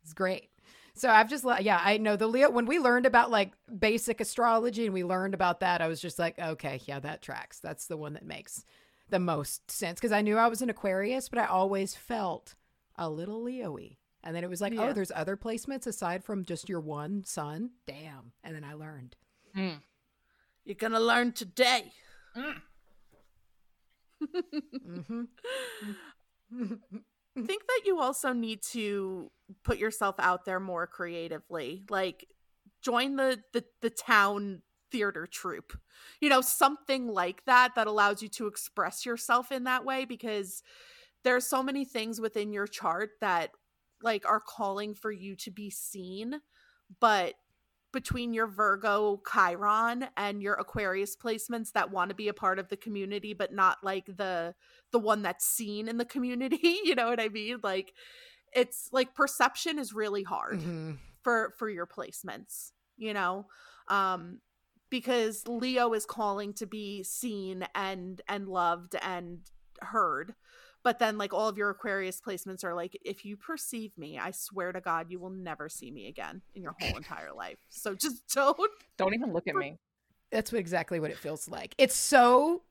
It's 0.04 0.14
great. 0.14 0.50
So 0.96 1.10
I've 1.10 1.30
just 1.30 1.46
le- 1.46 1.62
yeah, 1.62 1.80
I 1.82 1.98
know 1.98 2.16
the 2.18 2.28
Leo 2.28 2.50
when 2.50 2.66
we 2.66 2.80
learned 2.80 3.06
about 3.06 3.32
like 3.32 3.54
basic 3.80 4.20
astrology 4.20 4.86
and 4.86 4.94
we 4.94 5.04
learned 5.04 5.34
about 5.34 5.62
that, 5.62 5.82
I 5.82 5.88
was 5.88 6.02
just 6.02 6.20
like, 6.20 6.38
okay, 6.40 6.82
yeah, 6.86 7.00
that 7.00 7.22
tracks. 7.22 7.60
That's 7.60 7.88
the 7.88 7.98
one 7.98 8.14
that 8.14 8.26
makes 8.26 8.66
the 9.10 9.20
most 9.20 9.72
sense 9.72 10.00
because 10.00 10.12
I 10.12 10.22
knew 10.22 10.38
I 10.38 10.48
was 10.48 10.62
an 10.62 10.70
Aquarius, 10.70 11.30
but 11.30 11.40
I 11.40 11.46
always 11.46 11.96
felt 11.96 12.56
a 12.98 13.10
little 13.10 13.42
Leo-y. 13.42 13.98
And 14.24 14.36
then 14.36 14.44
it 14.44 14.50
was 14.50 14.60
like, 14.60 14.74
oh, 14.74 14.76
Yeah. 14.76 14.90
oh, 14.90 14.94
there's 14.94 15.12
other 15.16 15.38
placements 15.38 15.88
aside 15.88 16.24
from 16.26 16.44
just 16.44 16.68
your 16.68 16.82
one 16.82 17.24
sun. 17.24 17.70
Damn. 17.86 18.34
And 18.44 18.54
then 18.56 18.66
I 18.66 18.74
learned. 18.74 19.16
Mm. 19.56 19.80
you're 20.66 20.76
gonna 20.76 21.00
learn 21.00 21.32
today 21.32 21.94
mm. 22.36 22.62
Hmm 24.86 25.24
I 26.52 27.42
think 27.46 27.64
that 27.68 27.82
you 27.86 28.00
also 28.00 28.34
need 28.34 28.62
to 28.72 29.32
put 29.64 29.78
yourself 29.78 30.16
out 30.20 30.46
there 30.46 30.60
more 30.60 30.88
creatively 30.88 31.84
like 31.90 32.26
join 32.82 33.16
the 33.16 33.40
the, 33.54 33.64
the 33.82 33.90
town 33.90 34.62
theater 34.92 35.28
troupe 35.28 35.74
you 36.22 36.30
know 36.30 36.42
something 36.42 37.08
like 37.08 37.44
that 37.46 37.74
that 37.76 37.88
allows 37.88 38.22
you 38.22 38.30
to 38.30 38.48
express 38.48 39.06
yourself 39.06 39.52
in 39.52 39.66
that 39.66 39.86
way 39.86 40.06
because 40.06 40.64
there's 41.24 41.46
so 41.46 41.64
many 41.64 41.86
things 41.86 42.22
within 42.22 42.54
your 42.54 42.68
chart 42.68 43.12
that 43.22 43.52
like 44.02 44.26
are 44.28 44.42
calling 44.42 44.94
for 44.94 45.12
you 45.12 45.36
to 45.36 45.52
be 45.52 45.70
seen 45.70 46.40
but 47.00 47.36
between 47.94 48.34
your 48.34 48.48
Virgo 48.48 49.22
Chiron 49.32 50.08
and 50.18 50.42
your 50.42 50.56
Aquarius 50.56 51.16
placements 51.16 51.72
that 51.72 51.92
want 51.92 52.10
to 52.10 52.16
be 52.16 52.28
a 52.28 52.34
part 52.34 52.60
of 52.60 52.68
the 52.70 52.78
community 52.78 53.34
but 53.34 53.54
not 53.54 53.78
like 53.84 54.06
the 54.06 54.54
the 54.92 55.00
one 55.00 55.22
that's 55.22 55.46
seen 55.46 55.88
in 55.88 55.98
the 55.98 56.06
community, 56.06 56.60
you 56.84 56.96
know 56.96 57.10
what 57.10 57.20
I 57.20 57.30
mean? 57.30 57.58
Like 57.64 57.94
it's 58.54 58.90
like 58.92 59.14
perception 59.14 59.80
is 59.80 59.94
really 59.94 60.24
hard 60.24 60.62
hmm 60.62 60.92
for 61.24 61.54
for 61.58 61.70
your 61.70 61.88
placements, 61.88 62.72
you 62.98 63.14
know? 63.14 63.48
Um 63.88 64.40
because 64.90 65.46
Leo 65.48 65.94
is 65.94 66.06
calling 66.06 66.54
to 66.54 66.66
be 66.66 67.04
seen 67.04 67.66
and 67.76 68.22
and 68.28 68.48
loved 68.48 68.96
and 69.02 69.40
heard. 69.82 70.36
But 70.84 71.00
then 71.00 71.18
like 71.18 71.34
all 71.34 71.50
of 71.50 71.58
your 71.58 71.70
Aquarius 71.70 72.22
placements 72.22 72.64
are 72.64 72.74
like 72.74 72.98
if 73.04 73.26
you 73.26 73.38
perceive 73.38 73.92
me, 73.98 74.18
I 74.18 74.32
swear 74.32 74.72
to 74.72 74.82
god 74.82 75.08
you 75.10 75.20
will 75.20 75.30
never 75.30 75.70
see 75.70 75.92
me 75.92 76.08
again 76.08 76.42
in 76.56 76.64
your 76.64 76.76
whole 76.80 76.96
entire 76.98 77.34
life. 77.34 77.58
So 77.70 77.96
just 77.96 78.28
don't 78.34 78.72
Don't 78.98 79.14
even 79.14 79.34
look 79.34 79.48
at 79.48 79.56
me. 79.56 79.78
That's 80.32 80.52
what, 80.52 80.60
exactly 80.60 81.00
what 81.00 81.12
it 81.12 81.18
feels 81.18 81.48
like. 81.50 81.74
It's 81.78 81.96
so 81.96 82.64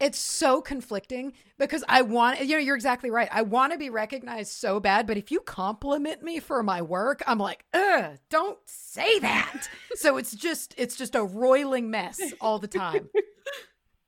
it's 0.00 0.18
so 0.18 0.60
conflicting 0.60 1.32
because 1.58 1.84
I 1.88 2.02
want 2.02 2.40
you 2.40 2.56
know 2.56 2.58
you're 2.58 2.74
exactly 2.76 3.10
right. 3.10 3.28
I 3.30 3.42
want 3.42 3.72
to 3.72 3.78
be 3.78 3.90
recognized 3.90 4.52
so 4.52 4.80
bad, 4.80 5.06
but 5.06 5.16
if 5.16 5.30
you 5.30 5.40
compliment 5.40 6.22
me 6.22 6.40
for 6.40 6.62
my 6.62 6.82
work, 6.82 7.22
I'm 7.26 7.38
like, 7.38 7.64
"Ugh, 7.72 8.18
don't 8.28 8.58
say 8.66 9.18
that." 9.20 9.68
so 9.94 10.16
it's 10.16 10.34
just 10.34 10.74
it's 10.76 10.96
just 10.96 11.14
a 11.14 11.22
roiling 11.22 11.90
mess 11.90 12.20
all 12.40 12.58
the 12.58 12.68
time. 12.68 13.08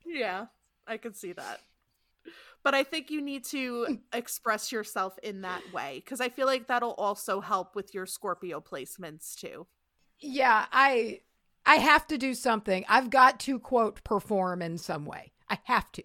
Yeah, 0.07 0.47
I 0.87 0.97
can 0.97 1.13
see 1.15 1.33
that. 1.33 1.61
But 2.65 2.75
I 2.75 2.83
think 2.83 3.11
you 3.11 3.21
need 3.23 3.45
to 3.47 3.99
express 4.13 4.73
yourself 4.73 5.17
in 5.23 5.43
that 5.43 5.63
way 5.73 6.03
because 6.05 6.21
I 6.21 6.29
feel 6.31 6.47
like 6.47 6.67
that'll 6.67 6.95
also 6.95 7.41
help 7.41 7.77
with 7.77 7.95
your 7.95 8.07
Scorpio 8.07 8.61
placements 8.61 9.37
too. 9.37 9.67
Yeah, 10.19 10.67
I 10.73 11.21
I 11.67 11.77
have 11.77 12.07
to 12.09 12.19
do 12.19 12.35
something. 12.35 12.85
I've 12.89 13.11
got 13.11 13.39
to 13.41 13.59
quote 13.59 14.03
perform 14.03 14.63
in 14.63 14.79
some 14.79 15.05
way. 15.07 15.33
I 15.49 15.59
have 15.65 15.93
to. 15.93 16.03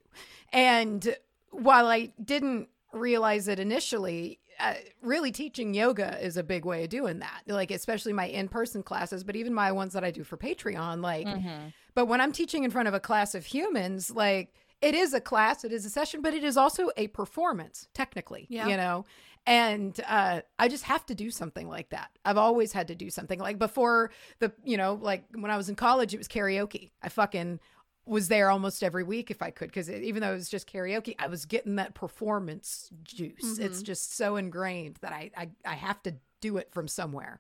And 0.54 1.16
while 1.52 1.88
I 1.88 2.14
didn't 2.24 2.68
realize 2.92 3.48
it 3.48 3.60
initially, 3.60 4.40
uh, 4.60 4.74
really 5.02 5.32
teaching 5.32 5.74
yoga 5.74 6.22
is 6.24 6.36
a 6.38 6.44
big 6.44 6.66
way 6.66 6.84
of 6.84 6.90
doing 6.90 7.20
that. 7.20 7.44
Like 7.48 7.72
especially 7.72 8.12
my 8.14 8.26
in-person 8.28 8.84
classes, 8.84 9.24
but 9.24 9.36
even 9.38 9.54
my 9.54 9.72
ones 9.72 9.94
that 9.94 10.04
I 10.04 10.12
do 10.12 10.24
for 10.26 10.36
Patreon 10.38 11.02
like 11.02 11.26
Mhm. 11.28 11.74
but 11.94 12.08
when 12.08 12.20
I'm 12.20 12.34
teaching 12.34 12.64
in 12.66 12.72
front 12.72 12.88
of 12.90 12.94
a 12.94 13.00
class 13.00 13.34
of 13.36 13.46
humans, 13.46 14.12
like 14.12 14.54
it 14.82 14.96
is 14.96 15.14
a 15.14 15.22
class, 15.22 15.64
it 15.64 15.72
is 15.72 15.86
a 15.86 15.90
session, 15.90 16.22
but 16.22 16.34
it 16.34 16.44
is 16.44 16.58
also 16.58 16.90
a 16.98 17.08
performance, 17.08 17.88
technically, 17.94 18.48
Yeah. 18.50 18.68
you 18.68 18.78
know? 18.78 19.06
And 19.46 20.00
uh, 20.08 20.42
I 20.60 20.68
just 20.68 20.84
have 20.84 21.06
to 21.08 21.16
do 21.16 21.32
something 21.32 21.68
like 21.68 21.90
that. 21.90 22.10
I've 22.26 22.38
always 22.38 22.72
had 22.74 22.88
to 22.90 22.96
do 22.96 23.10
something 23.10 23.40
like 23.40 23.58
before 23.58 24.12
the, 24.40 24.52
you 24.64 24.78
know, 24.78 25.00
like 25.02 25.24
when 25.34 25.50
I 25.50 25.58
was 25.58 25.70
in 25.70 25.76
college, 25.76 26.14
it 26.14 26.18
was 26.18 26.28
karaoke. 26.28 26.92
I 27.02 27.10
fucking 27.10 27.60
was 28.06 28.28
there 28.28 28.50
almost 28.50 28.84
every 28.84 29.04
week 29.04 29.32
if 29.32 29.42
I 29.42 29.50
could, 29.52 29.70
because 29.70 29.90
even 29.90 30.22
though 30.22 30.32
it 30.34 30.36
was 30.36 30.50
just 30.50 30.72
karaoke, 30.72 31.16
I 31.20 31.28
was 31.28 31.46
getting 31.46 31.76
that 31.78 31.94
performance 31.94 32.90
juice. 33.04 33.58
It's 33.60 33.82
Mhm. 33.82 33.86
just 33.86 34.16
so 34.16 34.36
ingrained 34.36 34.98
that 35.02 35.14
I, 35.14 35.32
I, 35.38 35.50
I 35.66 35.76
have 35.76 36.02
to 36.04 36.16
do 36.42 36.58
it 36.58 36.72
from 36.72 36.88
somewhere. 36.88 37.40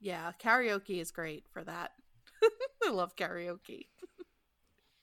Yeah, 0.00 0.32
karaoke 0.38 1.00
is 1.00 1.10
great 1.10 1.46
for 1.50 1.64
that. 1.64 1.92
I 2.84 2.90
love 2.90 3.16
karaoke. 3.16 3.86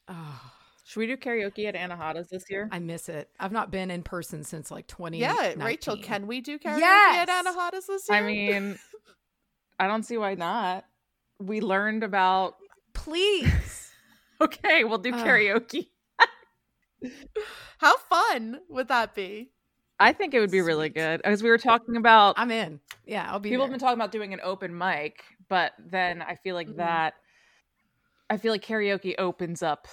Oh, 0.08 0.52
Should 0.88 1.00
we 1.00 1.08
do 1.08 1.18
karaoke 1.18 1.66
at 1.66 1.74
Anahata's 1.74 2.30
this 2.30 2.44
year? 2.48 2.70
I 2.72 2.78
miss 2.78 3.10
it. 3.10 3.28
I've 3.40 3.52
not 3.52 3.72
been 3.72 3.90
in 3.90 4.04
person 4.04 4.44
since 4.44 4.70
like 4.70 4.86
20. 4.86 5.18
Yeah, 5.18 5.54
Rachel, 5.58 5.98
can 5.98 6.28
we 6.28 6.42
do 6.42 6.60
karaoke 6.60 6.78
Yes! 6.80 7.28
at 7.28 7.44
Anahata's 7.46 7.88
this 7.88 8.08
year? 8.08 8.18
I 8.20 8.22
mean, 8.22 8.78
I 9.80 9.88
don't 9.88 10.04
see 10.04 10.18
why 10.18 10.36
not. 10.36 10.86
We 11.40 11.60
learned 11.60 12.04
about. 12.04 12.56
Please. 12.94 13.82
Okay, 14.42 14.84
we'll 14.84 14.98
do 14.98 15.14
karaoke. 15.14 15.88
how 17.78 17.96
fun 17.98 18.60
would 18.70 18.90
that 18.90 19.16
be? 19.16 19.52
I 19.98 20.12
think 20.12 20.34
it 20.34 20.42
would 20.42 20.52
be 20.52 20.60
really 20.60 20.90
good 20.90 21.22
because 21.24 21.42
we 21.42 21.50
were 21.50 21.58
talking 21.58 21.96
about 21.96 22.36
I'm 22.38 22.52
in. 22.52 22.82
Yeah, 23.06 23.32
I'll 23.32 23.40
be 23.40 23.50
people 23.50 23.64
have 23.64 23.72
been 23.72 23.80
talking 23.80 23.98
about 23.98 24.12
doing 24.12 24.34
an 24.34 24.42
open 24.44 24.78
mic, 24.78 25.24
but 25.48 25.72
then 25.80 26.22
I 26.22 26.36
feel 26.36 26.54
like 26.54 26.68
Mhm. 26.68 26.76
that. 26.78 27.14
I 28.30 28.36
feel 28.36 28.52
like 28.52 28.62
karaoke 28.66 29.16
opens 29.18 29.64
up 29.64 29.88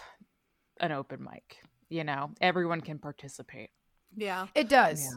an 0.82 0.92
open 0.92 1.22
mic. 1.22 1.58
You 1.88 2.04
know, 2.04 2.30
everyone 2.40 2.80
can 2.80 2.98
participate. 2.98 3.70
Yeah. 4.16 4.48
It 4.54 4.68
does. 4.68 5.04
Yeah. 5.04 5.16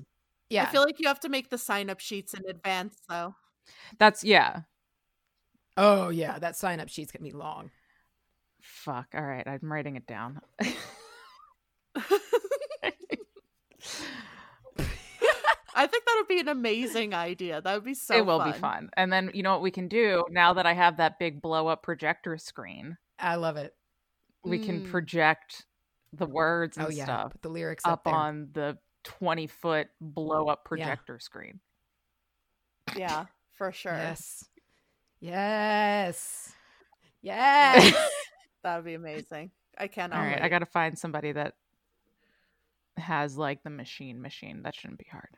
Yeah. 0.49 0.63
I 0.63 0.65
feel 0.67 0.83
like 0.83 0.99
you 0.99 1.07
have 1.07 1.19
to 1.21 1.29
make 1.29 1.49
the 1.49 1.57
sign 1.57 1.89
up 1.89 1.99
sheets 1.99 2.33
in 2.33 2.43
advance 2.47 2.97
though. 3.09 3.35
That's 3.97 4.23
yeah. 4.23 4.61
oh 5.75 6.09
yeah, 6.09 6.37
that 6.39 6.55
sign 6.55 6.79
up 6.79 6.87
sheet's 6.87 7.11
gonna 7.11 7.23
be 7.23 7.35
long. 7.35 7.71
Fuck. 8.61 9.07
All 9.15 9.23
right, 9.23 9.45
I'm 9.47 9.71
writing 9.71 9.95
it 9.95 10.05
down. 10.05 10.39
I 15.77 15.87
think 15.87 16.05
that 16.05 16.15
would 16.17 16.27
be 16.27 16.39
an 16.39 16.47
amazing 16.47 17.13
idea. 17.13 17.59
That 17.61 17.73
would 17.73 17.83
be 17.83 17.93
so 17.93 18.15
it 18.15 18.25
will 18.25 18.39
fun. 18.39 18.51
be 18.51 18.57
fun. 18.57 18.89
And 18.95 19.11
then 19.11 19.31
you 19.33 19.43
know 19.43 19.51
what 19.51 19.61
we 19.61 19.71
can 19.71 19.87
do 19.87 20.23
now 20.29 20.53
that 20.53 20.65
I 20.65 20.73
have 20.73 20.97
that 20.97 21.19
big 21.19 21.41
blow 21.41 21.67
up 21.67 21.83
projector 21.83 22.37
screen, 22.37 22.97
I 23.19 23.35
love 23.35 23.57
it. 23.57 23.73
We 24.45 24.59
can 24.59 24.81
Mm. 24.81 24.89
project 24.91 25.65
the 26.13 26.25
words 26.25 26.77
and 26.77 26.87
Oh 26.87 26.89
yeah, 26.89 27.03
stuff 27.03 27.31
put 27.33 27.41
the 27.41 27.49
lyrics 27.49 27.85
up, 27.85 28.05
up 28.05 28.07
on 28.07 28.49
the 28.53 28.77
20 29.03 29.47
foot 29.47 29.87
blow 29.99 30.47
up 30.47 30.63
projector 30.65 31.19
screen. 31.19 31.59
Yeah, 32.95 33.25
for 33.51 33.71
sure. 33.71 33.93
Yes. 33.93 34.45
Yes. 35.19 36.53
Yes. 37.21 37.95
That 38.61 38.75
would 38.75 38.85
be 38.85 38.93
amazing. 38.93 39.49
I 39.79 39.87
cannot. 39.87 40.17
All 40.19 40.23
right, 40.23 40.35
wait. 40.35 40.41
I 40.43 40.47
got 40.49 40.59
to 40.59 40.65
find 40.67 40.95
somebody 40.97 41.31
that 41.31 41.55
has 42.97 43.35
like 43.37 43.63
the 43.63 43.69
machine 43.71 44.21
machine. 44.21 44.61
That 44.63 44.75
shouldn't 44.75 44.99
be 44.99 45.07
hard. 45.11 45.37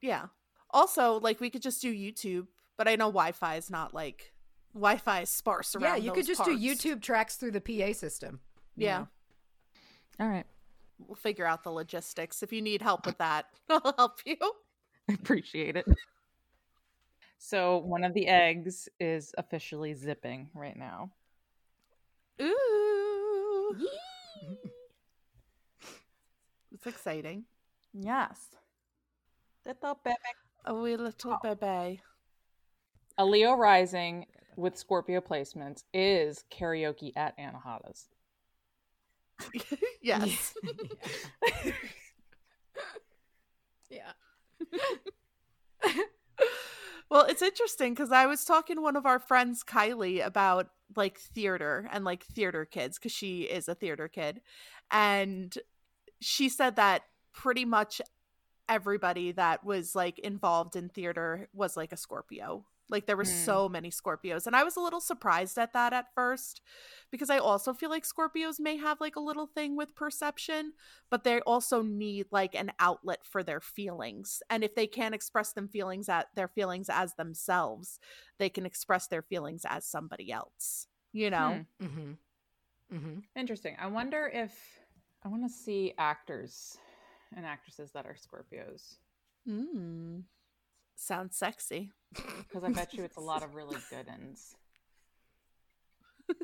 Yeah. 0.00 0.26
Also, 0.70 1.20
like 1.20 1.40
we 1.40 1.50
could 1.50 1.62
just 1.62 1.80
do 1.80 1.94
YouTube, 1.94 2.48
but 2.76 2.88
I 2.88 2.96
know 2.96 3.06
Wi-Fi 3.06 3.56
is 3.56 3.70
not 3.70 3.94
like 3.94 4.32
Wi-Fi 4.74 5.22
is 5.22 5.30
sparse 5.30 5.74
around. 5.74 5.84
yeah, 5.84 5.96
you 5.96 6.12
could 6.12 6.26
just 6.26 6.40
parts. 6.42 6.54
do 6.54 6.58
YouTube 6.58 7.02
tracks 7.02 7.36
through 7.36 7.52
the 7.52 7.60
PA 7.60 7.92
system. 7.92 8.40
Yeah. 8.76 9.06
All 10.20 10.28
right. 10.28 10.46
We'll 10.98 11.16
figure 11.16 11.46
out 11.46 11.64
the 11.64 11.70
logistics. 11.70 12.42
If 12.42 12.52
you 12.52 12.60
need 12.62 12.82
help 12.82 13.06
with 13.06 13.18
that, 13.18 13.46
I'll 13.68 13.94
help 13.96 14.20
you. 14.24 14.36
I 15.08 15.12
appreciate 15.14 15.76
it. 15.76 15.86
So 17.38 17.78
one 17.78 18.04
of 18.04 18.14
the 18.14 18.26
eggs 18.26 18.88
is 18.98 19.32
officially 19.38 19.94
zipping 19.94 20.50
right 20.54 20.76
now. 20.76 21.10
Ooh. 22.42 23.76
It's 26.72 26.86
exciting. 26.86 27.42
Yes. 27.92 28.38
Little 29.66 29.98
baby. 30.04 30.16
A 30.64 30.72
wee 30.74 30.96
little 30.96 31.38
baby. 31.42 32.00
A 33.16 33.24
Leo 33.24 33.54
rising 33.54 34.26
with 34.58 34.76
Scorpio 34.76 35.20
placements 35.20 35.84
is 35.94 36.44
karaoke 36.50 37.12
at 37.16 37.38
Anahata's. 37.38 38.08
yes. 40.02 40.54
Yeah. 43.90 44.12
Well, 47.10 47.24
it's 47.24 47.40
interesting 47.40 47.94
because 47.94 48.12
I 48.12 48.26
was 48.26 48.44
talking 48.44 48.76
to 48.76 48.82
one 48.82 48.94
of 48.94 49.06
our 49.06 49.18
friends, 49.18 49.64
Kylie, 49.64 50.22
about 50.22 50.68
like 50.94 51.18
theater 51.18 51.88
and 51.90 52.04
like 52.04 52.22
theater 52.22 52.66
kids 52.66 52.98
because 52.98 53.12
she 53.12 53.44
is 53.44 53.66
a 53.66 53.74
theater 53.74 54.08
kid. 54.08 54.42
And 54.90 55.56
she 56.20 56.50
said 56.50 56.76
that 56.76 57.04
pretty 57.32 57.64
much 57.64 58.02
everybody 58.68 59.32
that 59.32 59.64
was 59.64 59.94
like 59.94 60.18
involved 60.18 60.76
in 60.76 60.90
theater 60.90 61.48
was 61.54 61.78
like 61.78 61.92
a 61.92 61.96
Scorpio. 61.96 62.66
Like 62.90 63.06
there 63.06 63.16
were 63.16 63.24
Hmm. 63.24 63.44
so 63.44 63.68
many 63.68 63.90
Scorpios. 63.90 64.46
And 64.46 64.56
I 64.56 64.64
was 64.64 64.76
a 64.76 64.80
little 64.80 65.00
surprised 65.00 65.58
at 65.58 65.72
that 65.74 65.92
at 65.92 66.14
first 66.14 66.60
because 67.10 67.30
I 67.30 67.38
also 67.38 67.74
feel 67.74 67.90
like 67.90 68.04
Scorpios 68.04 68.58
may 68.58 68.76
have 68.76 69.00
like 69.00 69.16
a 69.16 69.20
little 69.20 69.46
thing 69.46 69.76
with 69.76 69.94
perception, 69.94 70.72
but 71.10 71.24
they 71.24 71.40
also 71.40 71.82
need 71.82 72.26
like 72.30 72.54
an 72.54 72.72
outlet 72.78 73.24
for 73.24 73.42
their 73.42 73.60
feelings. 73.60 74.42
And 74.48 74.64
if 74.64 74.74
they 74.74 74.86
can't 74.86 75.14
express 75.14 75.52
them 75.52 75.68
feelings 75.68 76.08
at 76.08 76.28
their 76.34 76.48
feelings 76.48 76.88
as 76.88 77.14
themselves, 77.14 77.98
they 78.38 78.48
can 78.48 78.64
express 78.64 79.06
their 79.06 79.22
feelings 79.22 79.64
as 79.68 79.84
somebody 79.84 80.32
else. 80.32 80.86
You 81.12 81.30
know? 81.30 81.64
Hmm. 81.80 81.84
Mm-hmm. 81.86 82.12
Mm-hmm. 82.96 83.18
Interesting. 83.36 83.76
I 83.78 83.86
wonder 83.88 84.30
if 84.32 84.52
I 85.22 85.28
want 85.28 85.42
to 85.44 85.48
see 85.52 85.92
actors 85.98 86.78
and 87.36 87.44
actresses 87.44 87.92
that 87.92 88.06
are 88.06 88.14
Scorpios 88.14 88.96
Mm. 89.48 90.24
Sounds 91.00 91.36
sexy. 91.36 91.92
because 92.12 92.64
I 92.64 92.70
bet 92.70 92.92
you 92.92 93.04
it's 93.04 93.16
a 93.16 93.20
lot 93.20 93.42
of 93.44 93.54
really 93.54 93.78
good 93.88 94.08
ones. 94.08 94.56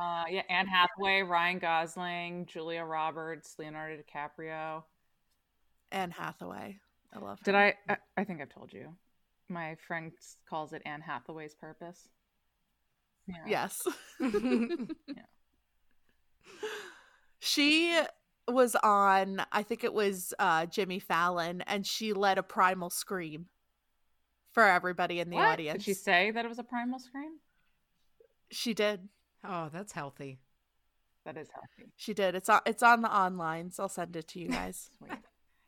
Uh, 0.00 0.24
yeah, 0.30 0.42
Anne 0.48 0.68
Hathaway, 0.68 1.22
Ryan 1.22 1.58
Gosling, 1.58 2.46
Julia 2.46 2.84
Roberts, 2.84 3.56
Leonardo 3.58 4.00
DiCaprio. 4.00 4.84
Anne 5.90 6.10
Hathaway. 6.12 6.78
I 7.12 7.18
love 7.18 7.40
Did 7.42 7.54
her. 7.54 7.60
I, 7.60 7.74
I? 7.88 7.96
I 8.18 8.24
think 8.24 8.40
I've 8.40 8.48
told 8.50 8.72
you. 8.72 8.94
My 9.48 9.74
friend 9.86 10.12
calls 10.48 10.72
it 10.72 10.82
Anne 10.86 11.00
Hathaway's 11.00 11.54
purpose. 11.54 12.08
Yeah. 13.26 13.34
Yes. 13.46 13.82
Yeah. 14.20 15.22
She 17.40 17.98
was 18.48 18.74
on, 18.76 19.42
I 19.52 19.62
think 19.62 19.84
it 19.84 19.92
was 19.94 20.34
uh, 20.38 20.66
Jimmy 20.66 20.98
Fallon, 20.98 21.62
and 21.62 21.86
she 21.86 22.12
led 22.12 22.38
a 22.38 22.42
primal 22.42 22.90
scream 22.90 23.46
for 24.52 24.64
everybody 24.64 25.20
in 25.20 25.30
the 25.30 25.36
What? 25.36 25.46
audience. 25.46 25.84
Did 25.84 25.84
she 25.84 25.94
say 25.94 26.30
that 26.32 26.44
it 26.44 26.48
was 26.48 26.58
a 26.58 26.64
primal 26.64 26.98
scream? 26.98 27.38
She 28.50 28.74
did. 28.74 29.08
Oh, 29.44 29.68
that's 29.72 29.92
healthy. 29.92 30.40
That 31.24 31.36
is 31.36 31.48
healthy. 31.52 31.92
She 31.96 32.14
did. 32.14 32.34
It's 32.34 32.48
on. 32.48 32.60
It's 32.66 32.82
on 32.82 33.02
the 33.02 33.14
online, 33.14 33.70
so 33.70 33.84
I'll 33.84 33.88
send 33.88 34.16
it 34.16 34.26
to 34.28 34.40
you 34.40 34.48
guys. 34.58 34.90
Sweet. 34.98 35.12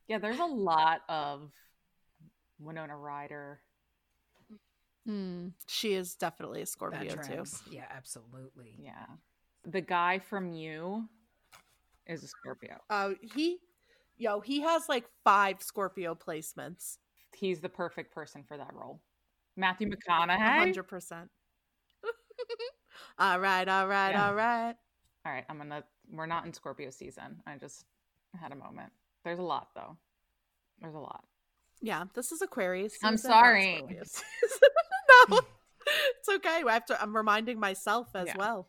yeah, 0.08 0.18
there's 0.18 0.40
a 0.40 0.44
lot 0.44 1.02
of 1.08 1.52
Winona 2.58 2.96
Ryder. 2.96 3.60
Hmm. 5.06 5.48
She 5.66 5.94
is 5.94 6.14
definitely 6.14 6.62
a 6.62 6.66
Scorpio 6.66 7.16
too. 7.16 7.44
Yeah, 7.70 7.84
absolutely. 7.94 8.76
Yeah. 8.78 9.06
The 9.64 9.80
guy 9.80 10.18
from 10.20 10.52
you 10.52 11.08
is 12.06 12.22
a 12.24 12.28
Scorpio. 12.28 12.78
Oh, 12.90 13.14
he, 13.34 13.58
yo, 14.16 14.40
he 14.40 14.60
has 14.60 14.88
like 14.88 15.04
five 15.24 15.62
Scorpio 15.62 16.14
placements. 16.14 16.98
He's 17.36 17.60
the 17.60 17.68
perfect 17.68 18.14
person 18.14 18.42
for 18.46 18.56
that 18.56 18.72
role. 18.74 19.00
Matthew 19.56 19.88
McConaughey. 19.90 20.58
hundred 20.58 20.84
percent. 20.84 21.28
All 23.18 23.38
right, 23.40 23.68
all 23.68 23.86
right, 23.88 24.10
Yeah. 24.10 24.26
all 24.28 24.34
right. 24.34 24.74
All 25.24 25.32
right, 25.32 25.44
I'm 25.48 25.58
gonna. 25.58 25.84
We're 26.10 26.26
not 26.26 26.44
in 26.46 26.52
Scorpio 26.52 26.90
season. 26.90 27.40
I 27.46 27.56
just 27.56 27.84
had 28.38 28.52
a 28.52 28.56
moment. 28.56 28.92
There's 29.24 29.38
a 29.38 29.42
lot 29.42 29.68
though. 29.74 29.96
There's 30.80 30.94
a 30.94 30.98
lot. 30.98 31.24
Yeah, 31.80 32.04
this 32.14 32.32
is 32.32 32.42
Aquarius. 32.42 32.96
I'm 33.02 33.16
sorry. 33.16 33.82
No, 35.28 35.40
it's 36.18 36.28
okay. 36.28 36.62
I 36.66 36.72
have 36.72 36.86
to. 36.86 37.00
I'm 37.00 37.14
reminding 37.14 37.60
myself 37.60 38.08
as 38.14 38.28
Yeah. 38.28 38.36
well. 38.38 38.68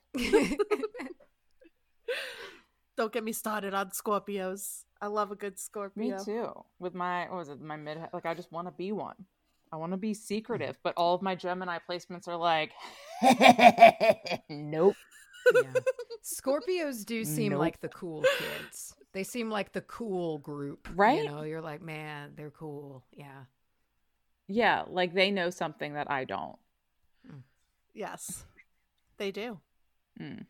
Don't 3.03 3.11
get 3.11 3.25
me 3.25 3.33
started 3.33 3.73
on 3.73 3.89
Scorpios. 3.89 4.83
I 5.01 5.07
love 5.07 5.29
a 5.29 5.35
good 5.35 5.59
Scorpio. 5.59 6.17
Me 6.17 6.23
too. 6.23 6.53
With 6.79 6.93
my 6.93 7.23
what 7.23 7.35
was 7.39 7.49
it? 7.49 7.59
My 7.59 7.75
mid 7.75 7.97
like 8.13 8.25
I 8.25 8.33
just 8.33 8.49
want 8.49 8.65
to 8.69 8.71
be 8.71 8.93
one. 8.93 9.25
I 9.73 9.75
want 9.75 9.91
to 9.91 9.97
be 9.97 10.13
secretive, 10.13 10.77
but 10.83 10.93
all 10.95 11.13
of 11.13 11.21
my 11.21 11.35
Gemini 11.35 11.79
placements 11.85 12.29
are 12.29 12.37
like, 12.37 12.71
nope. 14.49 14.95
yeah. 15.53 15.63
Scorpios 16.23 17.05
do 17.05 17.25
seem 17.25 17.51
Nope. 17.51 17.59
like 17.59 17.81
the 17.81 17.89
cool 17.89 18.23
kids. 18.39 18.95
They 19.11 19.25
seem 19.25 19.49
like 19.49 19.73
the 19.73 19.81
cool 19.81 20.37
group, 20.37 20.87
Right? 20.95 21.23
You 21.25 21.29
know, 21.29 21.41
you're 21.41 21.59
like, 21.59 21.81
man, 21.81 22.31
they're 22.37 22.51
cool. 22.51 23.03
Yeah. 23.11 23.43
Yeah, 24.47 24.83
like 24.87 25.13
they 25.13 25.29
know 25.29 25.49
something 25.49 25.95
that 25.95 26.09
I 26.09 26.23
don't. 26.23 26.55
Yes, 27.93 28.45
they 29.17 29.31
do. 29.31 29.59
Mm. 30.21 30.45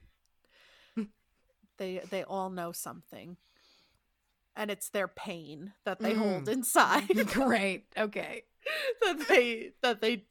They 1.77 2.01
they 2.09 2.23
all 2.23 2.49
know 2.49 2.71
something, 2.71 3.37
and 4.55 4.69
it's 4.71 4.89
their 4.89 5.07
pain 5.07 5.73
that 5.85 5.99
they 5.99 6.13
Mm. 6.13 6.17
hold 6.17 6.49
inside. 6.49 7.07
Great. 7.33 7.85
Okay. 7.97 8.43
that 9.01 9.27
they 9.27 9.71
that 9.81 10.01
they 10.01 10.25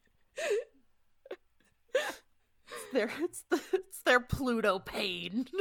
it's 1.95 2.93
their 2.93 3.11
it's, 3.21 3.45
the, 3.51 3.61
it's 3.75 4.03
their 4.05 4.21
Pluto 4.21 4.79
pain. 4.79 5.47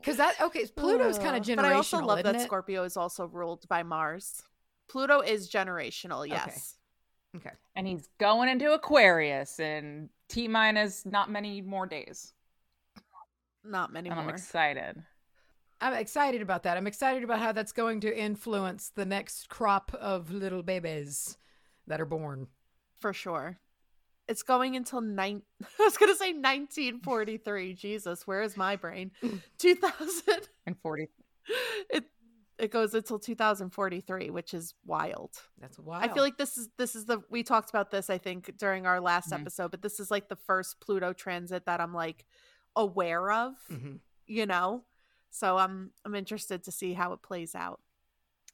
Because 0.00 0.18
that 0.18 0.38
okay, 0.38 0.66
Pluto's 0.76 1.18
kind 1.18 1.34
of 1.34 1.42
generational, 1.42 1.56
But 1.56 1.64
I 1.64 1.72
also 1.72 1.98
love 2.04 2.22
that 2.24 2.34
it? 2.34 2.42
Scorpio 2.42 2.84
is 2.84 2.94
also 2.94 3.26
ruled 3.26 3.66
by 3.70 3.82
Mars. 3.82 4.42
Pluto 4.86 5.20
is 5.20 5.50
generational, 5.50 6.28
yes. 6.28 6.76
Okay. 7.34 7.52
And 7.74 7.86
he's 7.86 8.06
going 8.18 8.50
into 8.50 8.70
Aquarius 8.74 9.58
in 9.58 10.10
T 10.28 10.46
minus 10.46 11.06
not 11.06 11.30
many 11.30 11.62
more 11.62 11.86
days. 11.86 12.34
Not 13.64 13.92
many 13.92 14.10
and 14.10 14.18
I'm 14.20 14.28
excited. 14.28 15.02
I'm 15.80 15.94
excited 15.94 16.40
about 16.42 16.62
that. 16.62 16.76
I'm 16.76 16.86
excited 16.86 17.24
about 17.24 17.40
how 17.40 17.52
that's 17.52 17.72
going 17.72 18.00
to 18.00 18.16
influence 18.16 18.90
the 18.94 19.04
next 19.04 19.48
crop 19.48 19.92
of 20.00 20.30
little 20.30 20.62
babies 20.62 21.36
that 21.86 22.00
are 22.00 22.06
born. 22.06 22.46
for 22.98 23.12
sure. 23.12 23.58
It's 24.26 24.42
going 24.42 24.74
until 24.76 25.02
nine. 25.02 25.42
I 25.80 25.82
was 25.84 25.98
gonna 25.98 26.14
say 26.14 26.32
1943. 26.32 27.74
Jesus, 27.86 28.26
where 28.26 28.42
is 28.42 28.56
my 28.56 28.76
brain? 28.76 29.10
2000. 29.58 30.48
And 30.66 30.76
40. 30.82 31.08
It 31.90 32.04
it 32.56 32.70
goes 32.70 32.94
until 32.94 33.18
2043, 33.18 34.30
which 34.30 34.54
is 34.54 34.74
wild. 34.86 35.32
That's 35.60 35.78
wild. 35.78 36.04
I 36.04 36.08
feel 36.14 36.22
like 36.22 36.38
this 36.38 36.56
is 36.56 36.68
this 36.78 36.94
is 36.96 37.04
the 37.04 37.20
we 37.28 37.42
talked 37.42 37.68
about 37.68 37.90
this 37.90 38.08
I 38.08 38.16
think 38.16 38.56
during 38.56 38.86
our 38.86 38.98
last 39.00 39.28
Mhm. 39.30 39.40
episode, 39.40 39.70
but 39.72 39.82
this 39.82 40.00
is 40.00 40.10
like 40.10 40.28
the 40.30 40.36
first 40.36 40.80
Pluto 40.80 41.12
transit 41.12 41.66
that 41.66 41.80
I'm 41.82 41.92
like 41.92 42.24
aware 42.76 43.30
of, 43.30 43.54
Mhm. 43.70 44.00
you 44.26 44.46
know. 44.46 44.84
So 45.30 45.58
I'm 45.58 45.92
I'm 46.04 46.14
interested 46.14 46.62
to 46.64 46.72
see 46.72 46.92
how 46.94 47.12
it 47.12 47.22
plays 47.22 47.54
out. 47.54 47.80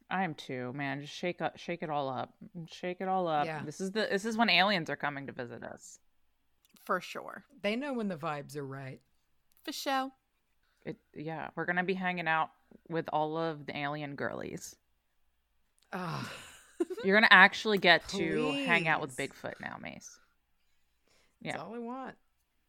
I 0.08 0.24
am 0.24 0.34
too, 0.34 0.72
man. 0.72 1.00
Just 1.02 1.12
shake 1.12 1.40
up, 1.40 1.56
shake 1.58 1.82
it 1.82 1.90
all 1.90 2.08
up, 2.08 2.34
shake 2.66 3.00
it 3.00 3.08
all 3.08 3.28
up. 3.28 3.46
Yeah. 3.46 3.62
This 3.64 3.80
is 3.80 3.92
the 3.92 4.06
this 4.10 4.24
is 4.24 4.36
when 4.36 4.50
aliens 4.50 4.90
are 4.90 4.96
coming 4.96 5.26
to 5.26 5.32
visit 5.32 5.62
us. 5.62 5.98
For 6.84 7.00
sure. 7.00 7.44
they 7.62 7.76
know 7.76 7.92
when 7.92 8.08
the 8.08 8.16
vibes 8.16 8.56
are 8.56 8.66
right. 8.66 9.00
For 9.64 9.72
sure. 9.72 10.10
It 10.84 10.96
yeah, 11.14 11.50
we're 11.54 11.66
gonna 11.66 11.84
be 11.84 11.94
hanging 11.94 12.26
out 12.26 12.50
with 12.88 13.08
all 13.12 13.36
of 13.36 13.66
the 13.66 13.76
alien 13.76 14.16
girlies. 14.16 14.74
Ah, 15.92 16.32
You're 17.04 17.16
gonna 17.16 17.28
actually 17.30 17.78
get 17.78 18.08
to 18.08 18.52
hang 18.64 18.88
out 18.88 19.00
with 19.02 19.16
Bigfoot 19.16 19.60
now, 19.60 19.76
Mace. 19.80 20.18
Yeah, 21.40 21.52
That's 21.52 21.62
Yeah. 21.62 21.66
all 21.68 21.74
I 21.74 21.78
want. 21.78 22.16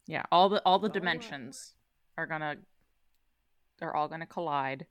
Yeah, 0.06 0.24
all 0.32 0.48
the 0.48 0.60
all 0.66 0.78
the 0.78 0.88
That's 0.88 0.96
all 0.98 1.02
I 1.02 1.06
want. 1.06 1.20
dimensions 1.22 1.74
are 2.18 2.26
gonna 2.26 2.56
they're 3.78 3.94
all 3.94 4.08
gonna 4.08 4.26
collide. 4.26 4.86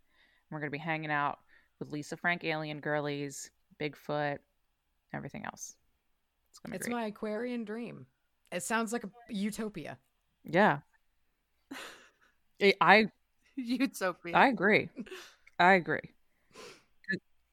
We're 0.50 0.60
gonna 0.60 0.72
be 0.72 0.78
hanging 0.78 1.12
out 1.12 1.40
with 1.80 1.92
Lisa 1.92 2.18
Frank 2.18 2.44
alien 2.44 2.80
girlies, 2.80 3.50
Bigfoot, 3.80 4.38
everything 5.14 5.46
else. 5.46 5.76
It's 6.50 6.60
gonna 6.60 6.74
be 6.74 6.78
It's 6.78 6.88
great. 6.88 6.96
my 6.96 7.06
Aquarian 7.06 7.64
dream. 7.66 8.06
It 8.52 8.64
sounds 8.64 8.92
like 8.94 9.04
a 9.04 9.10
utopia. 9.30 9.98
Yeah. 10.44 10.80
I 12.62 12.74
I, 12.82 13.12
Utopia. 13.56 14.36
I 14.36 14.48
agree. 14.48 14.90
I 15.60 15.74
agree. 15.74 16.12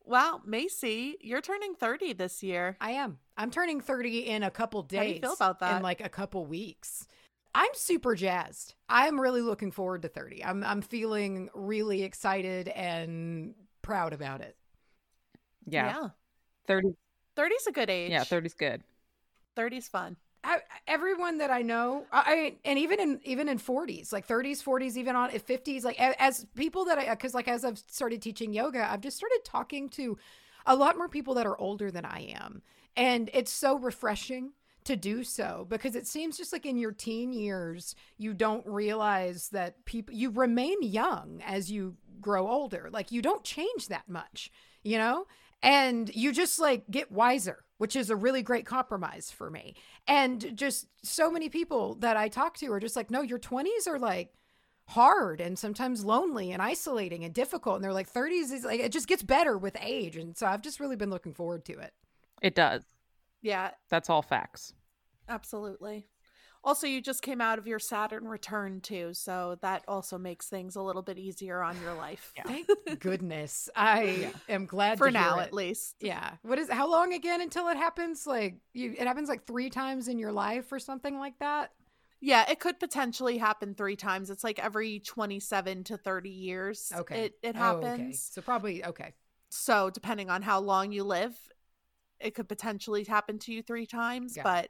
Well, 0.04 0.40
Macy, 0.46 1.16
you're 1.20 1.42
turning 1.42 1.74
30 1.74 2.14
this 2.14 2.42
year. 2.42 2.76
I 2.80 2.92
am. 2.92 3.18
I'm 3.36 3.50
turning 3.50 3.80
30 3.82 4.20
in 4.20 4.42
a 4.42 4.50
couple 4.50 4.82
days. 4.82 4.98
How 4.98 5.04
do 5.04 5.10
you 5.12 5.20
feel 5.20 5.32
about 5.34 5.60
that? 5.60 5.76
In 5.76 5.82
like 5.82 6.00
a 6.00 6.08
couple 6.08 6.46
weeks. 6.46 7.06
I'm 7.58 7.74
super 7.74 8.14
jazzed. 8.14 8.76
I'm 8.88 9.20
really 9.20 9.42
looking 9.42 9.72
forward 9.72 10.02
to 10.02 10.08
30. 10.08 10.44
I'm 10.44 10.62
I'm 10.62 10.80
feeling 10.80 11.50
really 11.54 12.04
excited 12.04 12.68
and 12.68 13.52
proud 13.82 14.12
about 14.12 14.42
it. 14.42 14.56
Yeah. 15.66 15.86
yeah. 15.86 16.08
30 16.68 16.90
30's 17.36 17.66
a 17.66 17.72
good 17.72 17.90
age. 17.90 18.12
Yeah, 18.12 18.22
30's 18.22 18.54
good. 18.54 18.84
30's 19.56 19.88
fun. 19.88 20.16
I, 20.44 20.58
everyone 20.86 21.38
that 21.38 21.50
I 21.50 21.62
know, 21.62 22.06
I, 22.12 22.22
I 22.26 22.54
and 22.64 22.78
even 22.78 23.00
in 23.00 23.20
even 23.24 23.48
in 23.48 23.58
40s, 23.58 24.12
like 24.12 24.28
30s, 24.28 24.62
40s, 24.62 24.96
even 24.96 25.16
on 25.16 25.30
50s, 25.30 25.82
like 25.82 25.98
as 25.98 26.46
people 26.54 26.84
that 26.84 26.96
I 26.96 27.10
because 27.10 27.34
like 27.34 27.48
as 27.48 27.64
I've 27.64 27.78
started 27.78 28.22
teaching 28.22 28.52
yoga, 28.52 28.88
I've 28.88 29.00
just 29.00 29.16
started 29.16 29.40
talking 29.44 29.88
to 29.90 30.16
a 30.64 30.76
lot 30.76 30.96
more 30.96 31.08
people 31.08 31.34
that 31.34 31.46
are 31.46 31.60
older 31.60 31.90
than 31.90 32.04
I 32.04 32.36
am, 32.38 32.62
and 32.96 33.28
it's 33.34 33.50
so 33.50 33.76
refreshing 33.76 34.52
to 34.88 34.96
do 34.96 35.24
so 35.24 35.66
because 35.68 35.94
it 35.94 36.06
seems 36.06 36.36
just 36.36 36.52
like 36.52 36.66
in 36.66 36.76
your 36.76 36.92
teen 36.92 37.32
years 37.32 37.94
you 38.18 38.34
don't 38.34 38.66
realize 38.66 39.48
that 39.50 39.84
people 39.84 40.14
you 40.14 40.30
remain 40.30 40.82
young 40.82 41.40
as 41.46 41.70
you 41.70 41.96
grow 42.20 42.48
older. 42.48 42.88
Like 42.92 43.12
you 43.12 43.22
don't 43.22 43.44
change 43.44 43.88
that 43.88 44.08
much 44.08 44.50
you 44.82 44.98
know? 44.98 45.26
And 45.62 46.10
you 46.14 46.32
just 46.32 46.58
like 46.58 46.84
get 46.90 47.10
wiser 47.10 47.64
which 47.78 47.94
is 47.94 48.10
a 48.10 48.16
really 48.16 48.42
great 48.42 48.66
compromise 48.66 49.30
for 49.30 49.50
me. 49.50 49.76
And 50.06 50.56
just 50.56 50.88
so 51.02 51.30
many 51.30 51.48
people 51.48 51.94
that 52.00 52.16
i 52.16 52.28
talk 52.28 52.56
to 52.58 52.72
are 52.72 52.80
just 52.80 52.96
like 52.96 53.10
no 53.10 53.22
your 53.22 53.38
20s 53.38 53.86
are 53.86 53.98
like 53.98 54.34
hard 54.86 55.40
and 55.40 55.58
sometimes 55.58 56.04
lonely 56.04 56.50
and 56.50 56.60
isolating 56.60 57.24
and 57.24 57.32
difficult. 57.32 57.76
And 57.76 57.84
they're 57.84 57.92
like 57.92 58.12
30s 58.12 58.52
is 58.52 58.64
like 58.64 58.80
it 58.80 58.92
just 58.92 59.08
gets 59.08 59.22
better 59.22 59.56
with 59.56 59.76
age. 59.80 60.16
And 60.16 60.36
so 60.36 60.46
i've 60.46 60.62
just 60.62 60.80
really 60.80 60.96
been 60.96 61.10
looking 61.10 61.32
forward 61.34 61.64
to 61.66 61.78
it. 61.78 61.92
It 62.42 62.54
does. 62.54 62.82
Yeah, 63.40 63.70
That's 63.88 64.10
all 64.10 64.22
facts. 64.22 64.74
Absolutely. 65.28 66.06
Also, 66.64 66.86
you 66.86 67.00
just 67.00 67.22
came 67.22 67.40
out 67.40 67.58
of 67.58 67.66
your 67.66 67.78
Saturn 67.78 68.26
return 68.26 68.80
too, 68.80 69.14
so 69.14 69.56
that 69.62 69.84
also 69.86 70.18
makes 70.18 70.48
things 70.48 70.74
a 70.74 70.82
little 70.82 71.02
bit 71.02 71.16
easier 71.16 71.62
on 71.62 71.80
your 71.80 71.94
life. 71.94 72.32
thank 72.46 72.66
goodness 72.98 73.68
i 73.76 74.30
am 74.48 74.66
glad 74.66 74.98
For 74.98 75.06
to 75.06 75.10
hear 75.10 75.20
now, 75.20 75.38
it. 75.38 75.42
at 75.42 75.52
least. 75.54 75.94
yeah 76.00 76.32
what 76.42 76.58
is 76.58 76.68
how 76.70 76.90
long 76.90 77.12
again 77.14 77.40
until 77.40 77.68
it 77.68 77.76
happens 77.76 78.26
like 78.26 78.56
you 78.74 78.94
it 78.98 79.06
happens 79.06 79.28
like 79.28 79.46
three 79.46 79.70
times 79.70 80.08
in 80.08 80.18
your 80.18 80.32
life 80.32 80.72
or 80.72 80.78
something 80.78 81.18
like 81.18 81.38
that 81.38 81.70
Yeah, 82.20 82.44
it 82.50 82.58
could 82.58 82.80
potentially 82.80 83.38
happen 83.38 83.74
three 83.74 83.94
times. 83.94 84.28
It's 84.30 84.42
like 84.42 84.58
every 84.58 84.98
27 84.98 85.84
to 85.84 85.96
30 85.96 86.30
years. 86.30 86.92
okay 86.96 87.26
It, 87.26 87.34
it 87.42 87.54
Oh, 87.56 87.76
okay. 87.76 87.86
happens. 87.86 88.28
so 88.32 88.42
probably 88.42 88.84
okay 88.84 89.12
So, 89.50 89.90
depending 89.90 90.28
on 90.30 90.42
how 90.42 90.58
long 90.60 90.92
you 90.92 91.04
live, 91.04 91.36
it 92.20 92.34
could 92.34 92.48
potentially 92.48 93.04
happen 93.04 93.38
to 93.40 93.52
you 93.52 93.62
three 93.62 93.86
times. 93.86 94.36
Yeah. 94.36 94.42
But 94.42 94.68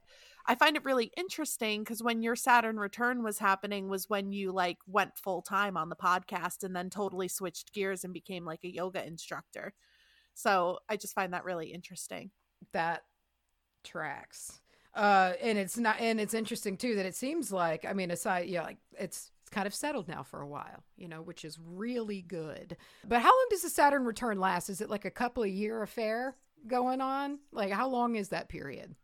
I 0.48 0.54
find 0.54 0.76
it 0.76 0.84
really 0.84 1.12
interesting 1.16 1.84
because 1.84 2.02
when 2.02 2.22
your 2.22 2.34
Saturn 2.34 2.78
return 2.78 3.22
was 3.22 3.38
happening, 3.38 3.88
was 3.88 4.08
when 4.08 4.32
you 4.32 4.50
like 4.50 4.78
went 4.86 5.18
full 5.18 5.42
time 5.42 5.76
on 5.76 5.90
the 5.90 5.96
podcast 5.96 6.64
and 6.64 6.74
then 6.74 6.88
totally 6.88 7.28
switched 7.28 7.74
gears 7.74 8.02
and 8.02 8.14
became 8.14 8.46
like 8.46 8.64
a 8.64 8.72
yoga 8.72 9.06
instructor. 9.06 9.74
So, 10.32 10.78
I 10.88 10.96
just 10.96 11.14
find 11.14 11.34
that 11.34 11.44
really 11.44 11.66
interesting. 11.72 12.30
that 12.72 13.02
tracks. 13.84 14.60
Uh 14.94 15.34
and 15.42 15.58
it's 15.58 15.76
not 15.76 16.00
and 16.00 16.18
it's 16.18 16.34
interesting 16.34 16.76
too 16.78 16.96
that 16.96 17.06
it 17.06 17.14
seems 17.14 17.52
like 17.52 17.84
i 17.84 17.92
mean 17.92 18.10
aside 18.10 18.48
yeah 18.48 18.62
like 18.62 18.78
it's 18.98 19.30
it's 19.42 19.54
kind 19.54 19.66
of 19.66 19.74
settled 19.74 20.08
now 20.08 20.22
for 20.22 20.40
a 20.40 20.48
while 20.48 20.82
you 20.96 21.08
know 21.08 21.22
which 21.22 21.44
is 21.44 21.58
really 21.64 22.22
good. 22.22 22.76
But 23.06 23.20
how 23.20 23.28
long 23.28 23.46
does 23.50 23.62
the 23.62 23.70
saturn 23.70 24.04
return 24.04 24.40
last? 24.40 24.68
Is 24.68 24.80
it 24.80 24.90
like 24.90 25.04
a 25.04 25.10
couple 25.10 25.42
of 25.42 25.48
year 25.50 25.82
affair 25.82 26.36
going 26.66 27.00
on? 27.00 27.38
Like 27.52 27.70
how 27.70 27.88
long 27.88 28.16
is 28.16 28.30
that 28.30 28.48
period 28.48 28.94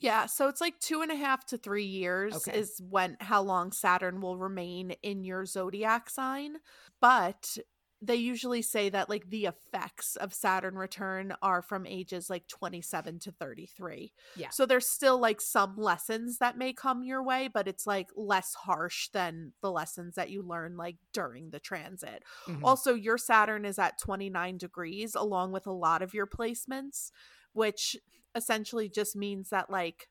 Yeah, 0.00 0.26
so 0.26 0.48
it's 0.48 0.60
like 0.60 0.78
two 0.78 1.02
and 1.02 1.10
a 1.10 1.16
half 1.16 1.44
to 1.46 1.58
three 1.58 1.84
years 1.84 2.34
Okay. 2.36 2.58
is 2.58 2.80
when 2.88 3.16
how 3.20 3.42
long 3.42 3.72
Saturn 3.72 4.20
will 4.20 4.38
remain 4.38 4.92
in 5.02 5.24
your 5.24 5.44
zodiac 5.44 6.08
sign. 6.10 6.56
But 7.00 7.58
they 8.00 8.14
usually 8.14 8.62
say 8.62 8.88
that 8.90 9.08
like 9.08 9.28
the 9.28 9.46
effects 9.46 10.14
of 10.14 10.32
Saturn 10.32 10.76
return 10.76 11.34
are 11.42 11.62
from 11.62 11.84
ages 11.84 12.30
like 12.30 12.46
27 12.46 13.18
to 13.18 13.32
33. 13.32 14.12
Yeah. 14.36 14.50
So 14.50 14.66
there's 14.66 14.86
still 14.86 15.18
like 15.18 15.40
some 15.40 15.76
lessons 15.76 16.38
that 16.38 16.56
may 16.56 16.72
come 16.72 17.02
your 17.02 17.24
way, 17.24 17.48
but 17.52 17.66
it's 17.66 17.88
like 17.88 18.08
less 18.14 18.54
harsh 18.54 19.08
than 19.08 19.52
the 19.62 19.72
lessons 19.72 20.14
that 20.14 20.30
you 20.30 20.42
learn 20.42 20.76
like 20.76 20.98
during 21.12 21.50
the 21.50 21.58
transit. 21.58 22.22
Mhm. 22.46 22.60
Also, 22.62 22.94
your 22.94 23.18
Saturn 23.18 23.64
is 23.64 23.80
at 23.80 23.98
29 23.98 24.58
degrees, 24.58 25.16
along 25.16 25.50
with 25.50 25.66
a 25.66 25.72
lot 25.72 26.00
of 26.00 26.14
your 26.14 26.26
placements, 26.28 27.10
which 27.52 27.96
essentially 28.38 28.88
just 28.88 29.14
means 29.14 29.50
that, 29.50 29.68
like, 29.68 30.08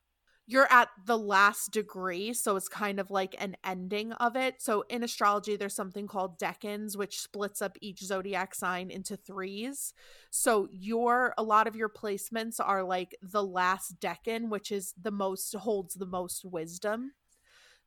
you're 0.50 0.72
at 0.72 0.88
the 1.04 1.18
last 1.18 1.72
degree. 1.72 2.32
So 2.32 2.56
it's 2.56 2.70
kind 2.70 2.98
of 2.98 3.10
like 3.10 3.36
an 3.38 3.54
ending 3.62 4.12
of 4.12 4.34
it. 4.34 4.62
So 4.62 4.82
in 4.88 5.02
astrology, 5.02 5.56
there's 5.56 5.74
something 5.74 6.06
called 6.06 6.40
decans, 6.40 6.96
which 6.96 7.20
splits 7.20 7.60
up 7.60 7.76
each 7.82 8.02
zodiac 8.02 8.54
sign 8.54 8.90
into 8.90 9.14
threes. 9.14 9.92
So 10.30 10.66
your, 10.72 11.34
a 11.36 11.42
lot 11.42 11.66
of 11.66 11.76
your 11.76 11.90
placements 11.90 12.54
are 12.64 12.82
like 12.82 13.14
the 13.20 13.44
last 13.44 14.00
decan, 14.00 14.48
which 14.48 14.72
is 14.72 14.94
the 15.00 15.10
most, 15.10 15.54
holds 15.54 15.94
the 15.94 16.06
most 16.06 16.46
wisdom. 16.46 17.12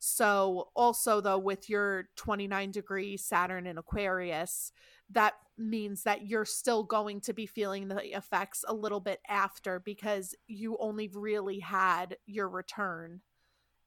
So, 0.04 0.70
also 0.74 1.20
though, 1.20 1.38
with 1.38 1.70
your 1.70 2.08
29 2.16 2.72
degree 2.72 3.16
Saturn 3.16 3.68
in 3.68 3.78
Aquarius, 3.78 4.72
that 5.12 5.34
means 5.58 6.02
that 6.04 6.26
you're 6.26 6.44
still 6.44 6.82
going 6.82 7.20
to 7.20 7.32
be 7.32 7.46
feeling 7.46 7.88
the 7.88 8.16
effects 8.16 8.64
a 8.66 8.74
little 8.74 9.00
bit 9.00 9.20
after 9.28 9.80
because 9.80 10.34
you 10.46 10.76
only 10.80 11.08
really 11.08 11.60
had 11.60 12.16
your 12.26 12.48
return 12.48 13.20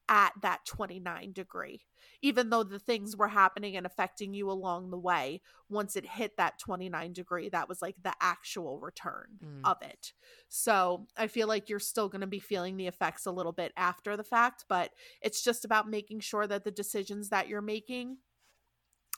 at 0.08 0.32
that 0.40 0.64
29 0.64 1.32
degree. 1.32 1.82
Even 2.22 2.50
though 2.50 2.62
the 2.62 2.78
things 2.78 3.16
were 3.16 3.28
happening 3.28 3.76
and 3.76 3.84
affecting 3.84 4.32
you 4.32 4.48
along 4.48 4.90
the 4.90 4.98
way, 4.98 5.40
once 5.68 5.96
it 5.96 6.06
hit 6.06 6.36
that 6.36 6.60
29 6.60 7.12
degree, 7.12 7.48
that 7.48 7.68
was 7.68 7.82
like 7.82 7.96
the 8.02 8.14
actual 8.20 8.78
return 8.78 9.38
Mm. 9.42 9.68
of 9.68 9.82
it. 9.82 10.12
So 10.48 11.08
I 11.16 11.26
feel 11.26 11.48
like 11.48 11.68
you're 11.68 11.80
still 11.80 12.08
going 12.08 12.20
to 12.20 12.26
be 12.28 12.38
feeling 12.38 12.76
the 12.76 12.86
effects 12.86 13.26
a 13.26 13.32
little 13.32 13.52
bit 13.52 13.72
after 13.76 14.16
the 14.16 14.22
fact, 14.22 14.64
but 14.68 14.92
it's 15.20 15.42
just 15.42 15.64
about 15.64 15.90
making 15.90 16.20
sure 16.20 16.46
that 16.46 16.62
the 16.62 16.70
decisions 16.70 17.30
that 17.30 17.48
you're 17.48 17.60
making 17.60 18.18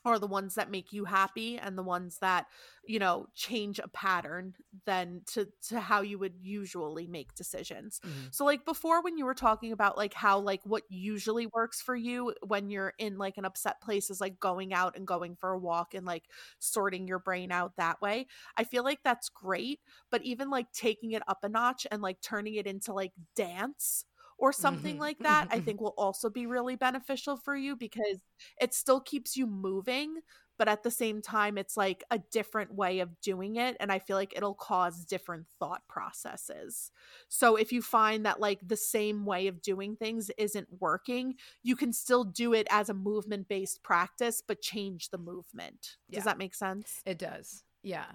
are 0.08 0.18
the 0.18 0.26
ones 0.26 0.54
that 0.56 0.70
make 0.70 0.92
you 0.92 1.04
happy 1.04 1.58
and 1.58 1.78
the 1.78 1.82
ones 1.82 2.18
that 2.20 2.46
you 2.84 2.98
know 2.98 3.26
change 3.34 3.78
a 3.78 3.88
pattern 3.88 4.54
than 4.86 5.22
to 5.26 5.48
to 5.68 5.80
how 5.80 6.00
you 6.00 6.18
would 6.18 6.34
usually 6.40 7.06
make 7.06 7.34
decisions 7.34 8.00
Mhm. 8.02 8.28
so 8.30 8.44
like 8.44 8.64
before 8.64 9.02
when 9.02 9.18
you 9.18 9.24
were 9.24 9.34
talking 9.34 9.72
about 9.72 9.96
like 9.96 10.14
how 10.14 10.38
like 10.38 10.60
what 10.64 10.82
usually 10.88 11.46
works 11.46 11.80
for 11.80 11.94
you 11.96 12.34
when 12.46 12.70
you're 12.70 12.94
in 12.98 13.18
like 13.18 13.36
an 13.38 13.44
upset 13.44 13.80
place 13.80 14.10
is 14.10 14.20
like 14.20 14.40
going 14.40 14.72
out 14.72 14.96
and 14.96 15.06
going 15.06 15.34
for 15.36 15.50
a 15.52 15.58
walk 15.58 15.94
and 15.94 16.06
like 16.06 16.24
sorting 16.58 17.06
your 17.06 17.18
brain 17.18 17.52
out 17.52 17.76
that 17.76 18.00
way 18.00 18.26
i 18.56 18.64
feel 18.64 18.84
like 18.84 19.00
that's 19.02 19.28
great 19.28 19.80
but 20.10 20.22
even 20.22 20.50
like 20.50 20.70
taking 20.72 21.12
it 21.12 21.22
up 21.28 21.38
a 21.44 21.48
notch 21.48 21.86
and 21.90 22.02
like 22.02 22.20
turning 22.20 22.54
it 22.54 22.66
into 22.66 22.92
like 22.92 23.12
dance 23.34 24.04
or 24.38 24.52
something 24.52 24.96
Mhm. 24.96 25.00
like 25.00 25.18
that 25.18 25.48
i 25.50 25.60
think 25.60 25.80
will 25.80 25.94
also 25.98 26.30
be 26.30 26.46
really 26.46 26.76
beneficial 26.76 27.36
for 27.36 27.56
you 27.56 27.76
because 27.76 28.18
it 28.60 28.72
still 28.74 29.00
keeps 29.00 29.36
you 29.36 29.46
moving 29.46 30.20
but 30.58 30.66
at 30.68 30.82
the 30.82 30.90
same 30.90 31.22
time 31.22 31.56
it's 31.58 31.76
like 31.76 32.02
a 32.10 32.18
different 32.18 32.74
way 32.74 32.98
of 33.00 33.20
doing 33.20 33.56
it 33.56 33.76
and 33.80 33.92
i 33.92 33.98
feel 33.98 34.16
like 34.16 34.32
it'll 34.36 34.54
cause 34.54 35.04
different 35.04 35.46
thought 35.58 35.82
processes 35.88 36.90
so 37.28 37.56
if 37.56 37.72
you 37.72 37.80
find 37.82 38.24
that 38.26 38.40
like 38.40 38.60
the 38.66 38.76
same 38.76 39.24
way 39.24 39.46
of 39.46 39.60
doing 39.62 39.96
things 39.96 40.30
isn't 40.38 40.68
working 40.80 41.34
you 41.62 41.76
can 41.76 41.92
still 41.92 42.24
do 42.24 42.52
it 42.54 42.66
as 42.70 42.88
a 42.88 42.94
movement 42.94 43.48
based 43.48 43.82
practice 43.82 44.42
but 44.46 44.60
change 44.60 45.10
the 45.10 45.18
movement 45.18 45.96
Yeah. 46.08 46.16
does 46.18 46.24
that 46.24 46.38
make 46.38 46.54
sense 46.54 47.02
It 47.06 47.18
does. 47.18 47.64
Yeah. 47.82 48.06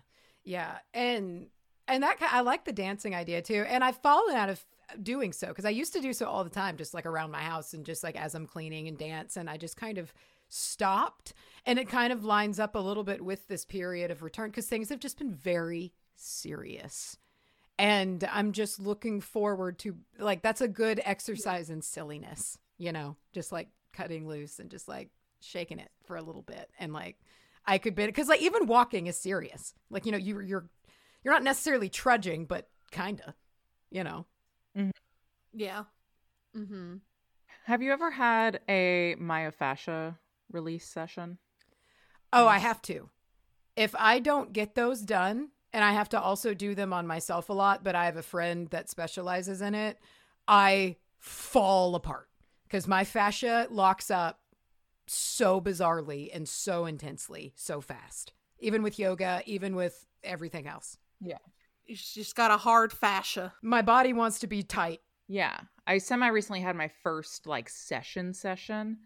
Yeah. 0.44 0.80
And 0.94 1.50
and 1.88 2.04
that 2.04 2.18
I 2.22 2.42
like 2.42 2.66
the 2.66 2.74
dancing 2.74 3.16
idea 3.16 3.42
too. 3.42 3.66
And 3.68 3.84
I've 3.84 3.98
fallen 4.02 4.36
out 4.36 4.50
of 4.50 4.66
doing 5.02 5.34
so 5.34 5.48
because 5.48 5.66
I 5.66 5.70
used 5.70 5.94
to 5.94 6.02
do 6.02 6.14
so 6.14 6.28
all 6.28 6.44
the 6.44 6.50
time, 6.50 6.78
just 6.78 6.94
like 6.94 7.06
around 7.06 7.32
my 7.32 7.42
house 7.42 7.74
and 7.74 7.86
just 7.86 8.04
like 8.04 8.16
as 8.16 8.36
I'm 8.36 8.46
cleaning 8.46 8.88
and 8.88 8.98
dance. 8.98 9.38
And 9.38 9.50
I 9.50 9.58
just 9.58 9.78
kind 9.78 9.98
of 9.98 10.14
stopped. 10.50 11.34
And 11.66 11.80
it 11.80 11.90
kind 11.90 12.14
of 12.14 12.26
lines 12.26 12.60
up 12.60 12.76
a 12.76 12.80
little 12.80 13.04
bit 13.04 13.24
with 13.24 13.48
this 13.48 13.66
period 13.66 14.12
of 14.12 14.22
return 14.22 14.50
because 14.50 14.68
things 14.68 14.90
have 14.90 15.00
just 15.00 15.18
been 15.18 15.34
very 15.34 15.94
serious. 16.16 17.18
And 17.80 18.28
I'm 18.32 18.52
just 18.52 18.80
looking 18.80 19.22
forward 19.22 19.80
to 19.80 19.96
like 20.20 20.42
that's 20.42 20.62
a 20.62 20.68
good 20.68 21.02
exercise 21.04 21.70
in 21.70 21.82
silliness, 21.82 22.60
you 22.78 22.92
know, 22.92 23.16
just 23.32 23.52
like 23.52 23.70
cutting 23.94 24.28
loose 24.28 24.60
and 24.60 24.70
just 24.70 24.88
like 24.88 25.10
shaking 25.42 25.80
it 25.80 25.90
for 26.06 26.16
a 26.16 26.22
little 26.22 26.42
bit 26.42 26.70
and 26.80 26.94
like 26.94 27.18
I 27.66 27.78
could 27.78 27.96
be 27.96 28.06
because 28.06 28.28
like 28.28 28.42
even 28.42 28.68
walking 28.68 29.08
is 29.08 29.18
serious. 29.18 29.74
Like 29.90 30.06
you 30.06 30.12
know 30.12 30.18
you 30.18 30.40
you're 30.42 30.66
you're 31.24 31.34
not 31.34 31.44
necessarily 31.44 31.90
trudging, 31.90 32.46
but 32.46 32.70
kinda, 32.92 33.36
you 33.90 34.04
know. 34.04 34.26
Yeah. 35.54 35.84
Mm-hmm. 36.58 36.96
Have 37.66 37.82
you 37.82 37.92
ever 37.92 38.12
had 38.12 38.60
a 38.68 39.16
myofascia 39.20 40.18
release 40.52 40.88
session? 40.88 41.38
Oh, 42.34 42.48
I 42.48 42.58
have 42.58 42.82
to. 42.84 43.10
If 43.76 43.96
I 43.98 44.20
don't 44.20 44.54
get 44.54 44.76
those 44.76 45.02
done, 45.02 45.50
and 45.72 45.84
I 45.84 45.94
have 45.94 46.10
to 46.10 46.20
also 46.20 46.54
do 46.54 46.76
them 46.76 46.94
on 46.94 47.08
myself 47.08 47.50
a 47.50 47.54
lot, 47.54 47.84
but 47.84 47.96
I 47.96 48.06
have 48.06 48.18
a 48.18 48.24
friend 48.24 48.68
that 48.70 48.90
specializes 48.90 49.62
in 49.62 49.76
it, 49.76 50.00
I 50.48 50.98
fall 51.20 51.96
apart 51.96 52.30
because 52.64 52.88
my 52.88 53.04
fascia 53.04 53.68
locks 53.72 54.12
up 54.12 54.42
so 55.08 55.62
bizarrely 55.62 56.30
and 56.34 56.48
so 56.48 56.86
intensely, 56.86 57.54
so 57.56 57.82
fast. 57.82 58.34
Even 58.60 58.84
with 58.84 59.00
yoga, 59.00 59.42
even 59.46 59.76
with 59.76 60.06
everything 60.24 60.68
else. 60.68 60.98
You 61.86 61.96
just 61.96 62.36
got 62.36 62.52
a 62.52 62.58
hard 62.58 62.94
fascia. 62.94 63.54
My 63.62 63.82
body 63.82 64.14
wants 64.14 64.40
to 64.40 64.48
be 64.48 64.64
tight. 64.64 65.02
Yeah. 65.28 65.58
I 65.86 65.98
semi 65.98 66.28
recently 66.28 66.62
had 66.62 66.76
my 66.76 66.90
first 67.04 67.46
like 67.48 67.70
session 67.70 68.34
session 68.34 69.00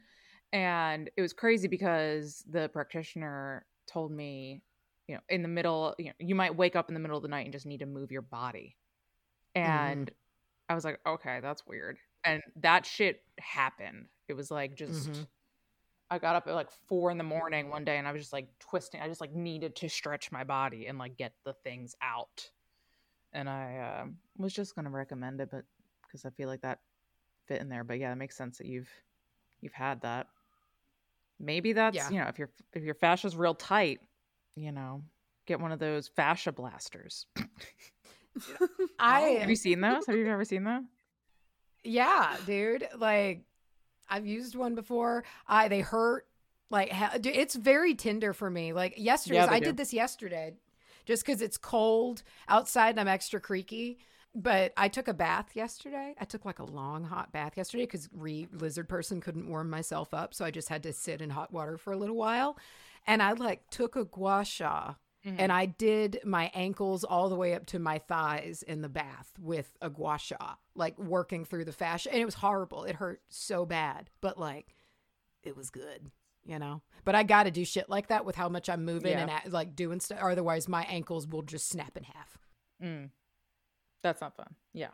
and 0.53 1.09
it 1.17 1.21
was 1.21 1.33
crazy 1.33 1.67
because 1.67 2.43
the 2.49 2.69
practitioner 2.69 3.65
told 3.87 4.11
me, 4.11 4.61
you 5.07 5.15
know, 5.15 5.21
in 5.29 5.41
the 5.41 5.47
middle, 5.47 5.95
you 5.97 6.05
know, 6.05 6.11
you 6.19 6.35
might 6.35 6.55
wake 6.55 6.75
up 6.75 6.89
in 6.89 6.93
the 6.93 6.99
middle 6.99 7.17
of 7.17 7.23
the 7.23 7.29
night 7.29 7.45
and 7.45 7.53
just 7.53 7.65
need 7.65 7.79
to 7.79 7.85
move 7.85 8.11
your 8.11 8.21
body. 8.21 8.77
And 9.55 10.11
I 10.69 10.75
was 10.75 10.85
like, 10.85 10.99
okay, 11.07 11.39
that's 11.41 11.65
weird. 11.65 11.97
And 12.23 12.41
that 12.57 12.85
shit 12.85 13.23
happened. 13.39 14.07
It 14.27 14.33
was 14.33 14.51
like 14.51 14.75
just 14.75 15.09
Mhm. 15.09 15.27
I 16.09 16.19
got 16.19 16.35
up 16.35 16.47
at 16.47 16.53
like 16.53 16.71
four 16.87 17.11
in 17.11 17.17
the 17.17 17.23
morning 17.23 17.69
one 17.69 17.83
day 17.83 17.97
and 17.97 18.07
I 18.07 18.11
was 18.11 18.21
just 18.21 18.33
like 18.33 18.47
twisting. 18.59 19.01
I 19.01 19.07
just 19.07 19.19
like 19.21 19.33
needed 19.33 19.75
to 19.77 19.89
stretch 19.89 20.31
my 20.31 20.43
body 20.43 20.87
and 20.87 20.97
like 20.97 21.17
get 21.17 21.33
the 21.43 21.53
things 21.63 21.95
out. 22.01 22.49
And 23.33 23.49
I 23.49 24.01
um 24.01 24.17
was 24.37 24.53
just 24.53 24.75
gonna 24.75 24.89
recommend 24.89 25.41
it, 25.41 25.49
but 25.51 25.63
because 26.03 26.25
I 26.25 26.29
feel 26.31 26.47
like 26.47 26.61
that 26.61 26.79
fit 27.47 27.61
in 27.61 27.69
there. 27.69 27.83
But 27.83 27.99
yeah, 27.99 28.11
it 28.11 28.15
makes 28.15 28.35
sense 28.37 28.57
that 28.57 28.67
you've 28.67 28.89
you've 29.61 29.73
had 29.73 30.01
that. 30.01 30.27
Maybe 31.39 31.73
that's 31.73 31.95
Yeah. 31.95 32.09
you 32.09 32.19
know 32.19 32.27
if 32.27 32.39
your 32.39 32.49
if 32.73 32.83
your 32.83 32.95
fascia's 32.95 33.35
real 33.35 33.53
tight, 33.55 33.99
you 34.55 34.71
know, 34.71 35.03
get 35.45 35.59
one 35.59 35.71
of 35.71 35.79
those 35.79 36.07
fascia 36.07 36.51
blasters. 36.51 37.25
I 38.99 39.21
Have 39.21 39.49
you 39.49 39.55
seen 39.55 39.81
those? 39.81 40.05
Have 40.07 40.15
you 40.15 40.27
ever 40.27 40.45
seen 40.45 40.63
them? 40.63 40.89
Yeah, 41.83 42.37
dude. 42.45 42.87
Like 42.97 43.43
I've 44.09 44.25
used 44.25 44.55
one 44.55 44.75
before. 44.75 45.23
I 45.47 45.67
they 45.67 45.81
hurt 45.81 46.25
like 46.69 46.89
it's 47.25 47.55
very 47.55 47.95
tender 47.95 48.33
for 48.33 48.49
me. 48.49 48.73
Like 48.73 48.95
yesterday, 48.97 49.37
Yeah, 49.37 49.47
I 49.49 49.59
do. 49.59 49.65
did 49.65 49.77
this 49.77 49.93
yesterday, 49.93 50.53
just 51.07 51.25
because 51.25 51.41
it's 51.41 51.57
cold 51.57 52.21
outside 52.49 52.89
and 52.89 52.99
I'm 52.99 53.07
extra 53.07 53.39
creaky. 53.39 53.97
But 54.35 54.73
I 54.77 54.89
took 54.89 55.07
a 55.07 55.13
bath 55.13 55.55
yesterday. 55.55 56.13
I 56.19 56.25
took 56.25 56.45
like 56.45 56.59
a 56.59 56.65
long 56.65 57.05
hot 57.05 57.31
bath 57.31 57.53
yesterday 57.57 57.85
because 57.85 58.07
re 58.13 58.47
lizard 58.51 58.87
person 58.87 59.19
couldn't 59.19 59.49
warm 59.49 59.69
myself 59.69 60.13
up, 60.13 60.35
so 60.35 60.45
I 60.45 60.51
just 60.51 60.69
had 60.69 60.83
to 60.83 60.93
sit 60.93 61.21
in 61.21 61.31
hot 61.31 61.51
water 61.51 61.77
for 61.77 61.93
a 61.93 61.97
little 61.97 62.17
while. 62.17 62.57
And 63.07 63.23
I 63.23 63.31
like 63.31 63.67
took 63.71 63.95
a 63.95 64.05
gua 64.05 64.43
sha 64.45 64.93
mm-hmm. 65.25 65.37
and 65.39 65.51
I 65.51 65.65
did 65.65 66.19
my 66.23 66.51
ankles 66.53 67.03
all 67.03 67.29
the 67.29 67.35
way 67.35 67.55
up 67.55 67.65
to 67.67 67.79
my 67.79 67.97
thighs 67.97 68.63
in 68.63 68.81
the 68.81 68.89
bath 68.89 69.31
with 69.39 69.75
a 69.81 69.89
gua 69.89 70.19
sha, 70.19 70.55
like 70.75 70.99
working 70.99 71.45
through 71.45 71.65
the 71.65 71.71
fascia. 71.71 72.11
And 72.11 72.21
it 72.21 72.25
was 72.25 72.35
horrible. 72.35 72.83
It 72.83 72.97
hurt 72.97 73.21
so 73.29 73.65
bad, 73.65 74.11
but 74.21 74.37
like 74.37 74.75
it 75.41 75.55
was 75.55 75.71
good, 75.71 76.11
you 76.47 76.57
know? 76.59 76.81
But 77.05 77.15
I 77.15 77.23
got 77.23 77.43
to 77.43 77.51
do 77.51 77.63
shit 77.65 77.89
like 77.89 78.07
that 78.07 78.25
with 78.25 78.35
how 78.35 78.49
much 78.49 78.69
I'm 78.69 78.83
moving 78.85 79.11
Yeah. 79.11 79.21
and 79.21 79.31
act- 79.31 79.51
like 79.51 79.75
doing 79.75 79.99
stuff. 79.99 80.19
Otherwise, 80.21 80.67
my 80.67 80.83
ankles 80.83 81.27
will 81.27 81.41
just 81.43 81.69
snap 81.69 81.95
in 81.97 82.03
half. 82.03 82.37
Mm. 82.83 83.09
That's 84.03 84.21
not 84.21 84.35
fun. 84.35 84.55
Yeah. 84.73 84.89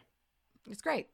It's 0.70 0.82
great. 0.82 1.08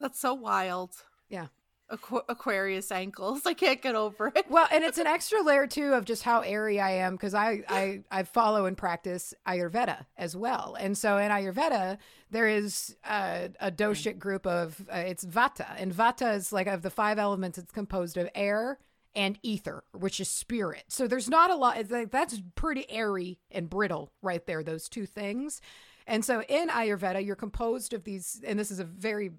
That's 0.00 0.18
so 0.20 0.34
wild. 0.34 0.92
Yeah. 1.28 1.46
Aqu- 1.90 2.24
Aquarius 2.28 2.92
ankles. 2.92 3.42
I 3.46 3.54
can't 3.54 3.80
get 3.80 3.94
over 3.94 4.30
it. 4.34 4.46
Well, 4.50 4.66
and 4.70 4.84
it's 4.84 4.98
an 4.98 5.06
extra 5.06 5.40
layer 5.42 5.66
too 5.66 5.94
of 5.94 6.04
just 6.04 6.22
how 6.22 6.40
airy 6.40 6.78
I 6.80 6.90
am 6.92 7.14
because 7.14 7.32
I, 7.34 7.62
I 7.68 8.02
I 8.10 8.22
follow 8.24 8.66
and 8.66 8.76
practice 8.76 9.32
Ayurveda 9.46 10.04
as 10.18 10.36
well, 10.36 10.76
and 10.78 10.98
so 10.98 11.16
in 11.16 11.30
Ayurveda 11.30 11.96
there 12.30 12.46
is 12.46 12.94
a, 13.08 13.48
a 13.58 13.70
doshic 13.70 14.18
group 14.18 14.46
of 14.46 14.84
uh, 14.92 14.98
it's 14.98 15.24
Vata, 15.24 15.66
and 15.78 15.90
Vata 15.94 16.34
is 16.36 16.52
like 16.52 16.66
of 16.66 16.82
the 16.82 16.90
five 16.90 17.18
elements. 17.18 17.56
It's 17.56 17.72
composed 17.72 18.18
of 18.18 18.28
air 18.34 18.78
and 19.18 19.36
ether, 19.42 19.82
which 19.90 20.20
is 20.20 20.28
spirit. 20.30 20.84
So 20.86 21.08
there's 21.08 21.28
not 21.28 21.50
a 21.50 21.56
lot. 21.56 21.76
That's 21.88 22.40
pretty 22.54 22.88
airy 22.88 23.40
and 23.50 23.68
brittle 23.68 24.12
right 24.22 24.46
there. 24.46 24.62
Those 24.62 24.88
two 24.88 25.06
things. 25.06 25.60
And 26.06 26.24
so 26.24 26.42
in 26.42 26.68
Ayurveda, 26.68 27.26
you're 27.26 27.34
composed 27.34 27.92
of 27.92 28.04
these, 28.04 28.40
and 28.46 28.56
this 28.56 28.70
is 28.70 28.78
a 28.78 28.84
very, 28.84 29.32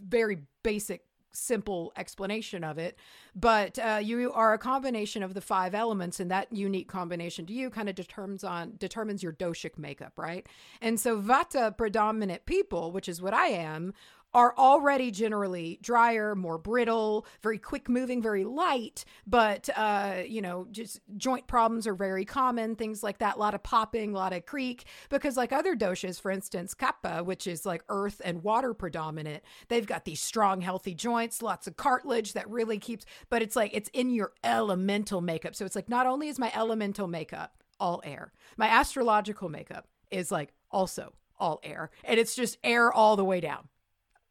very 0.00 0.38
basic 0.62 1.04
simple 1.36 1.92
explanation 1.96 2.62
of 2.62 2.78
it 2.78 2.96
but 3.34 3.76
uh, 3.80 3.98
you 4.00 4.30
are 4.34 4.52
a 4.52 4.58
combination 4.58 5.20
of 5.20 5.34
the 5.34 5.40
five 5.40 5.74
elements 5.74 6.20
and 6.20 6.30
that 6.30 6.46
unique 6.52 6.86
combination 6.86 7.44
to 7.44 7.52
you 7.52 7.70
kind 7.70 7.88
of 7.88 7.96
determines 7.96 8.44
on 8.44 8.74
determines 8.78 9.20
your 9.20 9.32
doshic 9.32 9.76
makeup 9.76 10.12
right 10.16 10.46
and 10.80 11.00
so 11.00 11.20
vata 11.20 11.76
predominant 11.76 12.46
people 12.46 12.92
which 12.92 13.08
is 13.08 13.20
what 13.20 13.34
i 13.34 13.48
am 13.48 13.92
are 14.34 14.54
already 14.58 15.10
generally 15.10 15.78
drier 15.82 16.34
more 16.34 16.58
brittle 16.58 17.26
very 17.42 17.58
quick 17.58 17.88
moving 17.88 18.20
very 18.20 18.44
light 18.44 19.04
but 19.26 19.68
uh, 19.76 20.22
you 20.26 20.42
know 20.42 20.66
just 20.70 21.00
joint 21.16 21.46
problems 21.46 21.86
are 21.86 21.94
very 21.94 22.24
common 22.24 22.76
things 22.76 23.02
like 23.02 23.18
that 23.18 23.36
a 23.36 23.38
lot 23.38 23.54
of 23.54 23.62
popping 23.62 24.12
a 24.12 24.16
lot 24.16 24.32
of 24.32 24.44
creak 24.46 24.84
because 25.08 25.36
like 25.36 25.52
other 25.52 25.76
doshas 25.76 26.20
for 26.20 26.30
instance 26.30 26.74
kapha 26.74 27.24
which 27.24 27.46
is 27.46 27.64
like 27.64 27.82
earth 27.88 28.20
and 28.24 28.42
water 28.42 28.74
predominant 28.74 29.42
they've 29.68 29.86
got 29.86 30.04
these 30.04 30.20
strong 30.20 30.60
healthy 30.60 30.94
joints 30.94 31.42
lots 31.42 31.66
of 31.66 31.76
cartilage 31.76 32.32
that 32.32 32.48
really 32.50 32.78
keeps 32.78 33.04
but 33.30 33.42
it's 33.42 33.56
like 33.56 33.70
it's 33.74 33.90
in 33.92 34.10
your 34.10 34.32
elemental 34.42 35.20
makeup. 35.20 35.54
So 35.54 35.64
it's 35.64 35.76
like 35.76 35.88
not 35.88 36.06
only 36.06 36.28
is 36.28 36.38
my 36.38 36.52
elemental 36.54 37.08
makeup 37.08 37.62
all 37.80 38.00
air 38.04 38.32
my 38.56 38.68
astrological 38.68 39.48
makeup 39.48 39.88
is 40.10 40.30
like 40.30 40.52
also 40.70 41.12
all 41.38 41.58
air 41.64 41.90
and 42.04 42.20
it's 42.20 42.36
just 42.36 42.56
air 42.62 42.92
all 42.92 43.16
the 43.16 43.24
way 43.24 43.40
down 43.40 43.68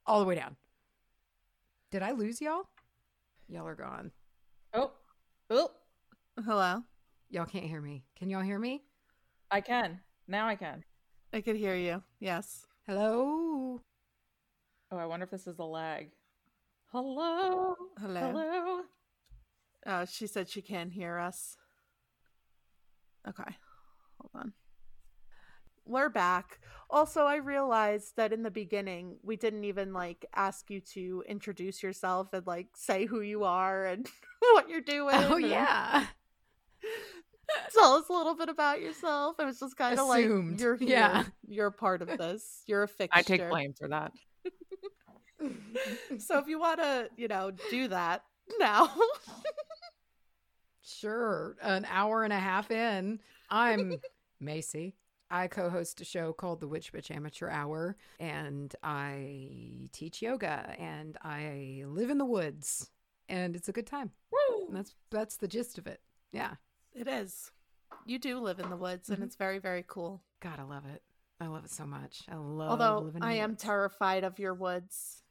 all 0.05 0.19
the 0.19 0.25
way 0.25 0.35
down 0.35 0.55
did 1.91 2.01
i 2.03 2.11
lose 2.11 2.41
y'all 2.41 2.63
y'all 3.47 3.67
are 3.67 3.75
gone 3.75 4.11
Oh. 4.75 4.91
Oh. 5.51 5.69
Hello. 6.43 6.81
y'all 7.29 7.45
can't 7.45 7.65
hear 7.65 7.81
me 7.81 8.03
can 8.17 8.29
y'all 8.29 8.41
hear 8.41 8.59
me 8.59 8.83
I 9.51 9.61
can. 9.61 9.99
Now 10.27 10.47
I 10.47 10.55
can. 10.55 10.83
I 11.31 11.41
could 11.41 11.55
hear 11.55 11.75
you. 11.75 12.01
Yes. 12.19 12.65
hello 12.87 13.81
Oh, 14.91 14.97
I 14.97 15.05
wonder 15.05 15.25
if 15.25 15.29
this 15.29 15.45
is 15.45 15.59
a 15.59 15.63
lag. 15.63 16.09
Hello. 16.91 17.75
Hello. 17.99 18.19
Hello. 18.19 18.81
Uh, 19.85 20.05
she 20.05 20.27
said 20.27 20.49
she 20.49 20.61
can 20.61 20.89
hear 20.89 21.17
us. 21.19 21.57
Okay. 23.27 23.55
Hold 24.19 24.31
on. 24.35 24.53
We're 25.85 26.09
back. 26.09 26.59
Also, 26.89 27.23
I 27.23 27.37
realized 27.37 28.15
that 28.17 28.31
in 28.31 28.43
the 28.43 28.51
beginning, 28.51 29.17
we 29.23 29.35
didn't 29.35 29.63
even 29.63 29.93
like 29.93 30.25
ask 30.35 30.69
you 30.69 30.79
to 30.93 31.23
introduce 31.27 31.81
yourself 31.81 32.33
and 32.33 32.45
like 32.45 32.67
say 32.75 33.05
who 33.05 33.21
you 33.21 33.43
are 33.43 33.85
and 33.85 34.07
what 34.53 34.69
you're 34.69 34.79
oh, 34.79 34.91
doing. 34.91 35.15
oh 35.15 35.37
yeah 35.37 36.05
Tell 37.73 37.93
us 37.93 38.09
a 38.09 38.13
little 38.13 38.35
bit 38.35 38.49
about 38.49 38.81
yourself. 38.81 39.35
It 39.39 39.45
was 39.45 39.59
just 39.59 39.77
kind 39.77 39.99
of 39.99 40.07
like 40.07 40.25
Assumed. 40.25 40.59
you're 40.59 40.75
here. 40.75 40.89
Yeah. 40.89 41.23
You're 41.47 41.67
a 41.67 41.71
part 41.71 42.01
of 42.01 42.07
this. 42.17 42.63
You're 42.67 42.83
a 42.83 42.87
fixture. 42.87 43.19
I 43.19 43.21
take 43.21 43.47
blame 43.49 43.73
for 43.73 43.89
that. 43.89 44.11
So 46.19 46.39
if 46.39 46.47
you 46.47 46.59
want 46.59 46.79
to, 46.79 47.09
you 47.17 47.27
know, 47.27 47.51
do 47.69 47.87
that 47.89 48.23
now. 48.59 48.91
Sure. 50.85 51.55
An 51.61 51.85
hour 51.89 52.25
and 52.25 52.33
a 52.33 52.39
half 52.39 52.69
in, 52.69 53.19
I'm 53.49 53.95
Macy. 54.41 54.95
I 55.33 55.47
co 55.47 55.67
host 55.71 55.99
a 55.99 56.05
show 56.05 56.31
called 56.31 56.59
The 56.59 56.67
Witch 56.67 56.93
Bitch 56.93 57.09
Amateur 57.09 57.49
Hour, 57.49 57.97
and 58.19 58.73
I 58.83 59.89
teach 59.91 60.21
yoga 60.21 60.75
and 60.77 61.17
I 61.23 61.83
live 61.87 62.11
in 62.11 62.19
the 62.19 62.25
woods, 62.25 62.91
and 63.27 63.55
it's 63.55 63.67
a 63.67 63.71
good 63.71 63.87
time. 63.87 64.11
And 64.67 64.77
that's 64.77 64.93
that's 65.09 65.37
the 65.37 65.47
gist 65.47 65.79
of 65.79 65.87
it. 65.87 66.01
Yeah. 66.31 66.51
It 66.93 67.07
is. 67.07 67.51
You 68.05 68.19
do 68.19 68.39
live 68.39 68.59
in 68.59 68.69
the 68.69 68.77
woods, 68.77 69.09
and 69.09 69.17
mm-hmm. 69.17 69.25
it's 69.25 69.35
very, 69.35 69.57
very 69.57 69.83
cool. 69.87 70.21
God, 70.39 70.59
I 70.59 70.63
love 70.63 70.85
it. 70.85 71.01
I 71.41 71.47
love 71.47 71.65
it 71.65 71.71
so 71.71 71.85
much. 71.85 72.21
I 72.31 72.35
love 72.35 72.69
Although 72.69 73.05
living 73.05 73.23
in 73.23 73.27
I 73.27 73.33
am 73.33 73.51
woods. 73.51 73.63
terrified 73.63 74.23
of 74.23 74.37
your 74.37 74.53
woods. 74.53 75.23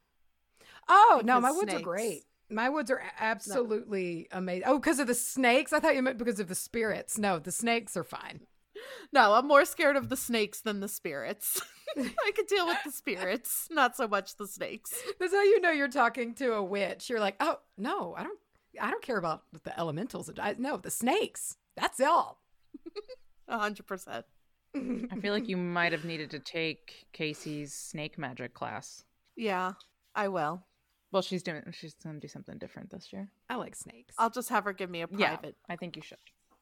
Oh 0.89 1.23
no, 1.25 1.41
my 1.41 1.51
because 1.51 1.57
woods 1.59 1.75
are 1.75 1.81
great. 1.81 2.25
My 2.51 2.69
woods 2.69 2.91
are 2.91 3.03
absolutely 3.21 4.27
amazing. 4.33 4.65
Oh, 4.67 4.81
because 4.81 4.99
of 4.99 5.07
the 5.07 5.15
snakes? 5.15 5.73
I 5.73 5.79
thought 5.79 5.95
you 5.95 6.03
meant 6.03 6.19
because 6.19 6.41
of 6.41 6.49
the 6.49 6.57
spirits. 6.57 7.19
No, 7.19 7.39
the 7.39 7.53
snakes 7.53 7.97
are 7.97 8.05
fine. 8.05 8.41
No, 9.13 9.35
I'm 9.35 9.47
more 9.47 9.65
scared 9.67 9.97
of 9.97 10.09
the 10.09 10.17
snakes 10.17 10.61
than 10.63 10.81
the 10.81 10.89
spirits. 10.89 11.61
I 11.99 12.31
could 12.35 12.47
deal 12.47 12.67
with 12.67 12.79
the 12.85 12.91
spirits, 12.91 13.69
not 13.71 13.95
so 13.97 14.09
much 14.09 14.37
the 14.37 14.47
snakes. 14.47 14.91
That's 15.21 15.33
how 15.35 15.43
you 15.43 15.61
know 15.61 15.71
you're 15.71 15.89
talking 15.89 16.35
to 16.37 16.55
a 16.55 16.63
witch. 16.63 17.11
You're 17.11 17.21
like, 17.21 17.37
oh 17.41 17.59
no, 17.77 18.15
I 18.17 18.23
don't, 18.23 18.39
I 18.81 18.91
don't 18.91 19.03
care 19.03 19.19
about 19.19 19.43
the 19.65 19.79
elementals. 19.79 20.31
I, 20.41 20.55
no, 20.59 20.79
the 20.79 20.91
snakes. 20.91 21.57
That's 21.77 22.01
all. 22.01 22.41
A 23.49 23.59
hundred 23.59 23.87
percent. 23.87 24.25
I 24.75 25.17
feel 25.21 25.35
like 25.35 25.49
you 25.51 25.59
might 25.59 25.93
have 25.93 26.07
needed 26.07 26.31
to 26.31 26.39
take 26.39 27.05
Casey's 27.13 27.75
snake 27.75 28.17
magic 28.17 28.55
class. 28.55 29.05
Yeah, 29.37 29.73
I 30.15 30.29
will. 30.29 30.65
Well, 31.11 31.21
she's 31.21 31.43
doing. 31.43 31.63
She's 31.73 31.93
gonna 32.03 32.21
do 32.21 32.29
something 32.29 32.57
different 32.57 32.89
this 32.91 33.13
year. 33.13 33.31
I 33.51 33.57
like 33.57 33.75
snakes. 33.75 34.15
I'll 34.17 34.31
just 34.31 34.49
have 34.49 34.65
her 34.65 34.73
give 34.73 34.89
me 34.89 35.03
a 35.03 35.09
Yeah, 35.15 35.37
private 35.37 35.57
I 35.69 35.77
think 35.77 35.97
you 35.97 36.03
should. 36.03 36.17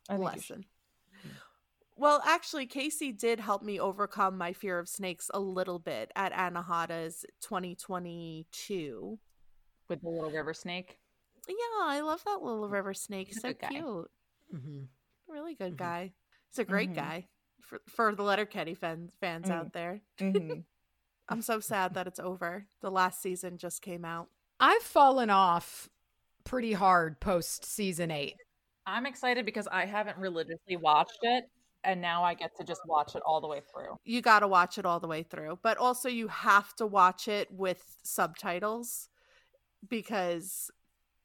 I 0.09 0.17
think 0.17 0.35
you 0.35 0.41
should. 0.41 0.57
lesson. 0.57 0.65
Well, 2.01 2.23
actually, 2.25 2.65
Casey 2.65 3.13
did 3.13 3.41
help 3.41 3.63
me 3.63 3.79
overcome 3.79 4.39
my 4.39 4.55
fear 4.55 4.79
of 4.79 4.89
snakes 4.89 5.31
a 5.35 5.39
little 5.39 5.79
bit 5.79 6.11
at 6.17 6.33
Anahata's 6.33 7.27
2022. 7.43 9.19
with 9.89 10.01
the 10.01 10.09
little 10.09 10.31
river 10.31 10.55
snake. 10.55 10.99
Yeah, 11.47 11.55
I 11.83 12.01
love 12.01 12.23
that 12.25 12.41
little 12.41 12.69
river 12.71 12.95
snake. 12.95 13.27
He's 13.29 13.41
so 13.43 13.49
good 13.49 13.59
guy. 13.59 13.69
cute. 13.69 14.11
Mhm. 14.55 14.89
Really 15.27 15.55
good 15.57 15.73
Mhm. 15.75 15.77
guy. 15.79 16.15
He's 16.49 16.59
a 16.61 16.65
great 16.65 16.91
Mhm. 16.91 16.95
guy 16.95 17.29
for 17.61 17.83
for 17.87 18.15
the 18.15 18.23
Letterkenny 18.23 18.75
fans 18.75 19.13
fans 19.21 19.49
Mm. 19.49 19.51
out 19.51 19.73
there. 19.75 20.01
Mhm. 20.19 20.65
I'm 21.29 21.43
so 21.43 21.61
sad 21.61 21.93
that 21.95 22.07
it's 22.07 22.21
over. 22.21 22.67
The 22.81 22.91
last 22.91 23.21
season 23.21 23.59
just 23.59 23.83
came 23.83 24.05
out. 24.07 24.31
I've 24.59 24.83
fallen 24.83 25.29
off 25.29 25.91
pretty 26.45 26.73
hard 26.73 27.21
post 27.21 27.65
season 27.67 28.11
eight. 28.11 28.37
I'm 28.87 29.05
excited 29.07 29.45
because 29.45 29.67
I 29.67 29.85
haven't 29.87 30.19
religiously 30.19 30.77
watched 30.77 31.19
it, 31.23 31.51
and 31.85 32.01
now 32.01 32.23
I 32.23 32.35
get 32.35 32.57
to 32.57 32.65
just 32.65 32.83
watch 32.87 33.15
it 33.15 33.23
all 33.25 33.41
the 33.41 33.47
way 33.47 33.61
through. 33.73 33.97
You 34.05 34.21
got 34.21 34.41
to 34.41 34.49
watch 34.49 34.79
it 34.79 34.85
all 34.85 35.01
the 35.01 35.09
way 35.09 35.23
through, 35.23 35.59
but 35.63 35.79
also 35.79 36.09
you 36.09 36.29
have 36.29 36.75
to 36.77 36.87
watch 36.87 37.29
it 37.29 37.51
with 37.51 37.97
subtitles 38.03 39.09
because 39.89 40.71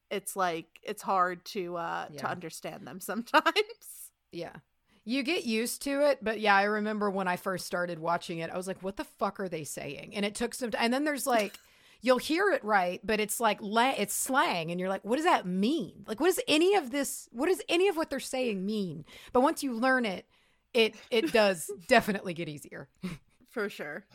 it's 0.09 0.35
like 0.35 0.67
it's 0.83 1.01
hard 1.01 1.43
to 1.45 1.75
uh 1.75 2.07
to 2.17 2.29
understand 2.29 2.87
them 2.87 2.99
sometimes. 3.01 4.11
Yeah. 4.31 4.53
You 5.07 5.21
get 5.21 5.45
used 5.45 5.83
to 5.83 6.01
it, 6.09 6.19
but 6.23 6.39
yeah, 6.39 6.55
I 6.55 6.63
remember 6.63 7.11
when 7.11 7.27
I 7.27 7.35
first 7.35 7.67
started 7.67 7.99
watching 7.99 8.39
it, 8.39 8.49
I 8.49 8.57
was 8.57 8.65
like, 8.65 8.81
what 8.81 8.97
the 8.97 9.03
fuck 9.03 9.39
are 9.39 9.47
they 9.47 9.63
saying? 9.63 10.13
And 10.15 10.25
it 10.25 10.33
took 10.33 10.55
some 10.55 10.71
time. 10.71 10.81
And 10.83 10.93
then 10.93 11.03
there's 11.03 11.27
like, 11.27 11.59
you'll 12.01 12.17
hear 12.17 12.49
it 12.49 12.63
right, 12.63 12.99
but 13.03 13.19
it's 13.19 13.39
like, 13.39 13.59
it's 13.61 14.15
slang. 14.15 14.71
And 14.71 14.79
you're 14.79 14.89
like, 14.89 15.05
what 15.05 15.17
does 15.17 15.25
that 15.25 15.45
mean? 15.45 16.05
Like, 16.07 16.19
what 16.19 16.27
does 16.27 16.39
any 16.47 16.73
of 16.73 16.89
this, 16.89 17.29
what 17.31 17.47
does 17.47 17.61
any 17.69 17.87
of 17.87 17.97
what 17.97 18.09
they're 18.09 18.19
saying 18.19 18.65
mean? 18.65 19.05
But 19.31 19.41
once 19.41 19.61
you 19.61 19.73
learn 19.73 20.05
it, 20.05 20.25
it, 20.75 20.95
it 21.09 21.31
does 21.31 21.69
definitely 21.87 22.33
get 22.33 22.49
easier. 22.49 22.89
For 23.49 23.69
sure. 23.69 24.05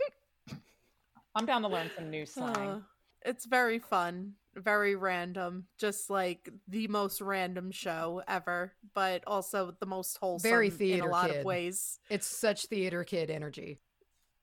I'm 1.35 1.47
down 1.47 1.63
to 1.63 1.69
learn 1.69 1.91
some 1.97 2.11
new 2.11 2.27
slang. 2.27 2.57
Uh, 2.57 2.81
it's 3.25 3.47
very 3.47 3.79
fun, 3.79 4.35
very 4.55 4.97
random, 4.97 5.67
just 5.79 6.11
like 6.11 6.49
the 6.69 6.89
most 6.89 7.21
random 7.21 7.71
show 7.71 8.23
ever, 8.27 8.73
but 8.95 9.23
also 9.27 9.75
the 9.79 9.87
most 9.87 10.19
wholesome 10.19 10.49
Very 10.51 10.71
theater 10.71 11.05
in 11.05 11.09
a 11.09 11.13
lot 11.13 11.31
kid. 11.31 11.39
of 11.41 11.45
ways. 11.45 11.99
It's 12.09 12.27
such 12.27 12.67
theater 12.67 13.05
kid 13.05 13.31
energy. 13.31 13.81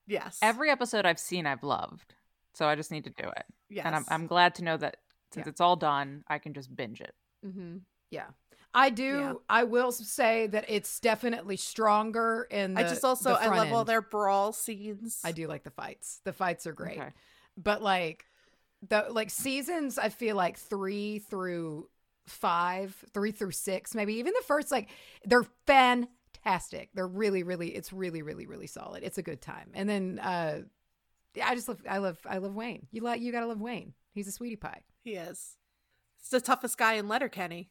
Yes. 0.06 0.38
Every 0.42 0.70
episode 0.70 1.04
I've 1.06 1.18
seen, 1.18 1.46
I've 1.46 1.62
loved, 1.62 2.14
so 2.54 2.66
I 2.66 2.74
just 2.76 2.90
need 2.90 3.04
to 3.04 3.10
do 3.10 3.28
it. 3.28 3.44
yes. 3.68 3.84
And 3.84 3.94
I'm 3.94 4.04
I'm 4.08 4.26
glad 4.26 4.54
to 4.56 4.64
know 4.64 4.76
that 4.78 4.96
since 5.32 5.44
Yeah. 5.46 5.50
it's 5.50 5.60
all 5.60 5.76
done, 5.76 6.24
I 6.28 6.38
can 6.38 6.54
just 6.54 6.74
binge 6.74 7.00
it. 7.02 7.14
Mm-hmm. 7.46 7.78
Yeah. 8.10 8.28
I 8.74 8.90
do. 8.90 9.04
Yeah. 9.04 9.32
I 9.48 9.64
will 9.64 9.92
say 9.92 10.46
that 10.48 10.66
it's 10.68 11.00
definitely 11.00 11.56
stronger 11.56 12.46
in 12.50 12.74
the 12.74 12.80
I 12.80 12.82
just 12.84 13.04
also 13.04 13.34
I 13.34 13.48
love 13.48 13.72
all 13.72 13.84
their 13.84 14.02
brawl 14.02 14.52
scenes. 14.52 15.20
I 15.24 15.32
do 15.32 15.46
like 15.46 15.64
the 15.64 15.70
fights. 15.70 16.20
The 16.24 16.32
fights 16.32 16.66
are 16.66 16.72
great. 16.72 16.98
Okay. 16.98 17.10
But 17.56 17.82
like 17.82 18.26
the 18.86 19.06
like 19.10 19.30
seasons 19.30 19.98
I 19.98 20.10
feel 20.10 20.36
like 20.36 20.58
3 20.58 21.18
through 21.18 21.88
5, 22.26 23.04
3 23.12 23.30
through 23.32 23.50
6, 23.50 23.94
maybe 23.94 24.14
even 24.14 24.34
the 24.34 24.44
first 24.46 24.70
like 24.70 24.90
they're 25.24 25.46
fantastic. 25.66 26.90
They're 26.94 27.06
really 27.08 27.42
really 27.42 27.74
it's 27.74 27.92
really 27.92 28.22
really 28.22 28.46
really 28.46 28.66
solid. 28.66 29.02
It's 29.02 29.18
a 29.18 29.22
good 29.22 29.40
time. 29.40 29.70
And 29.74 29.88
then 29.88 30.18
uh 30.22 30.60
yeah, 31.34 31.48
I 31.48 31.54
just 31.54 31.68
love 31.68 31.80
I 31.88 31.98
love 31.98 32.18
I 32.28 32.38
love 32.38 32.54
Wayne. 32.54 32.86
You 32.90 33.00
like 33.02 33.20
you 33.20 33.32
got 33.32 33.40
to 33.40 33.46
love 33.46 33.60
Wayne. 33.60 33.94
He's 34.12 34.28
a 34.28 34.32
sweetie 34.32 34.56
pie. 34.56 34.82
He 35.04 35.12
is. 35.12 35.56
He's 36.18 36.30
the 36.30 36.40
toughest 36.40 36.76
guy 36.76 36.94
in 36.94 37.08
Letterkenny. 37.08 37.70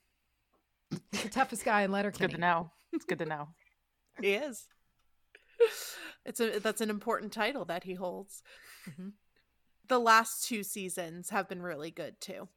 He's 1.11 1.23
the 1.23 1.29
toughest 1.29 1.63
guy 1.65 1.81
in 1.81 1.85
It's 1.85 1.93
Letterkenny. 1.93 2.27
good 2.31 2.35
to 2.35 2.41
know. 2.41 2.71
It's 2.93 3.05
good 3.05 3.19
to 3.19 3.25
know. 3.25 3.49
He 4.21 4.33
is. 4.33 4.67
It's 6.25 6.39
a 6.39 6.59
that's 6.59 6.81
an 6.81 6.89
important 6.89 7.31
title 7.31 7.65
that 7.65 7.83
he 7.83 7.93
holds. 7.93 8.41
Mhm. 8.89 9.13
The 9.87 9.99
last 9.99 10.47
two 10.47 10.63
seasons 10.63 11.29
have 11.29 11.47
been 11.47 11.61
really 11.61 11.91
good 11.91 12.19
too. 12.19 12.49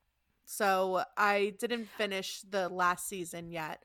So 0.45 1.05
I 1.17 1.55
didn't 1.61 1.87
finish 1.91 2.41
the 2.43 2.69
last 2.69 3.09
season 3.09 3.51
yet, 3.53 3.83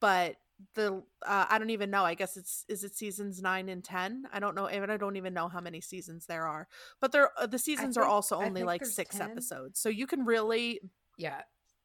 but 0.00 0.36
the 0.74 1.02
uh, 1.24 1.46
I 1.48 1.58
don't 1.58 1.70
even 1.70 1.90
know. 1.90 2.04
I 2.04 2.14
guess 2.14 2.36
it's 2.36 2.64
is 2.68 2.82
it 2.82 2.96
seasons 2.96 3.40
nine 3.40 3.68
and 3.68 3.84
ten. 3.84 4.24
I 4.32 4.40
don't 4.40 4.56
know, 4.56 4.66
and 4.66 4.90
I 4.90 4.96
don't 4.96 5.16
even 5.16 5.32
know 5.34 5.48
how 5.48 5.60
many 5.60 5.80
seasons 5.80 6.26
there 6.26 6.46
are. 6.46 6.66
But 7.00 7.12
there 7.12 7.30
uh, 7.38 7.46
the 7.46 7.58
seasons 7.58 7.96
are 7.96 8.04
also 8.04 8.36
only 8.36 8.64
like 8.64 8.84
six 8.84 9.16
10. 9.18 9.30
episodes, 9.30 9.78
so 9.80 9.88
you 9.88 10.06
can 10.08 10.24
really 10.24 10.80
Yeah. 11.16 11.42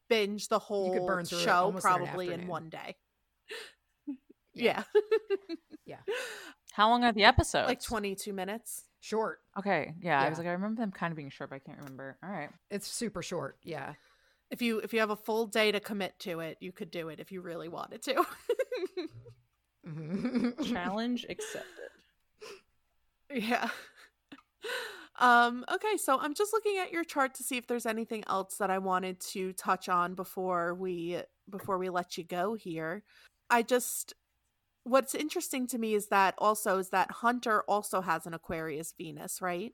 Binge 0.08 0.48
the 0.48 0.58
whole 0.58 1.06
burn 1.06 1.24
through 1.24 1.38
it 1.38 1.42
show 1.42 1.52
almost 1.64 1.84
in 1.84 1.90
probably 1.90 2.32
in 2.32 2.46
one 2.46 2.68
day. 2.68 2.96
Yeah. 4.56 4.84
yeah. 5.84 5.96
How 6.74 6.88
long 6.88 7.02
are 7.02 7.12
the 7.12 7.24
episodes? 7.24 7.66
like 7.66 7.82
22 7.82 8.32
minutes. 8.32 8.84
Short. 9.00 9.40
Okay, 9.58 9.94
yeah, 10.00 10.20
I 10.22 10.28
was 10.28 10.38
like, 10.38 10.46
I 10.46 10.52
remember 10.52 10.80
them 10.80 10.92
kind 10.92 11.10
of 11.10 11.16
being 11.16 11.30
short, 11.30 11.50
but 11.50 11.56
I 11.56 11.58
can't 11.58 11.78
remember. 11.78 12.16
All 12.22 12.30
right, 12.30 12.50
It's 12.70 12.86
super 12.86 13.20
short. 13.20 13.58
Yeah. 13.64 13.94
If 14.50 14.62
you 14.62 14.78
if 14.78 14.92
you 14.92 15.00
have 15.00 15.10
a 15.10 15.16
full 15.16 15.46
day 15.46 15.72
to 15.72 15.80
commit 15.80 16.16
to 16.20 16.38
it, 16.40 16.56
you 16.60 16.70
could 16.70 16.90
do 16.92 17.08
it 17.08 17.18
if 17.18 17.32
you 17.32 17.40
really 17.40 17.68
wanted 17.68 18.02
to. 18.02 18.24
Mhm. 19.86 20.66
challenge 20.72 21.26
accepted. 21.28 21.90
yeah. 23.30 23.68
Um 25.18 25.64
okay, 25.72 25.96
so 25.96 26.18
I'm 26.18 26.34
just 26.34 26.52
looking 26.52 26.78
at 26.78 26.92
your 26.92 27.04
chart 27.04 27.34
to 27.34 27.44
see 27.44 27.56
if 27.56 27.66
there's 27.66 27.86
anything 27.86 28.24
else 28.26 28.56
that 28.56 28.70
I 28.70 28.78
wanted 28.78 29.20
to 29.20 29.52
touch 29.52 29.88
on 29.88 30.14
before 30.14 30.74
we 30.74 31.18
before 31.48 31.78
we 31.78 31.88
let 31.88 32.18
you 32.18 32.24
go 32.24 32.54
here. 32.54 33.04
I 33.48 33.62
just 33.62 34.14
what's 34.82 35.14
interesting 35.14 35.66
to 35.68 35.78
me 35.78 35.94
is 35.94 36.08
that 36.08 36.34
also 36.38 36.78
is 36.78 36.90
that 36.90 37.10
Hunter 37.10 37.62
also 37.62 38.00
has 38.00 38.26
an 38.26 38.34
Aquarius 38.34 38.92
Venus, 38.96 39.40
right? 39.40 39.72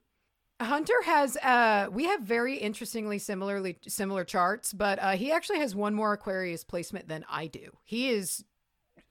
Hunter 0.60 1.02
has 1.06 1.38
uh 1.38 1.86
we 1.90 2.04
have 2.04 2.20
very 2.20 2.58
interestingly 2.58 3.18
similarly 3.18 3.78
similar 3.88 4.24
charts, 4.24 4.74
but 4.74 4.98
uh 4.98 5.12
he 5.12 5.32
actually 5.32 5.60
has 5.60 5.74
one 5.74 5.94
more 5.94 6.12
Aquarius 6.12 6.64
placement 6.64 7.08
than 7.08 7.24
I 7.30 7.46
do. 7.46 7.78
He 7.84 8.10
is 8.10 8.44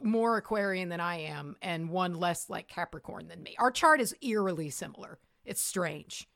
more 0.01 0.37
Aquarian 0.37 0.89
than 0.89 0.99
I 0.99 1.21
am 1.21 1.55
and 1.61 1.89
one 1.89 2.13
less 2.13 2.49
like 2.49 2.67
Capricorn 2.67 3.27
than 3.27 3.41
me. 3.41 3.55
Our 3.57 3.71
chart 3.71 3.99
is 3.99 4.15
eerily 4.21 4.69
similar. 4.69 5.17
It's 5.45 5.61
strange. 5.61 6.27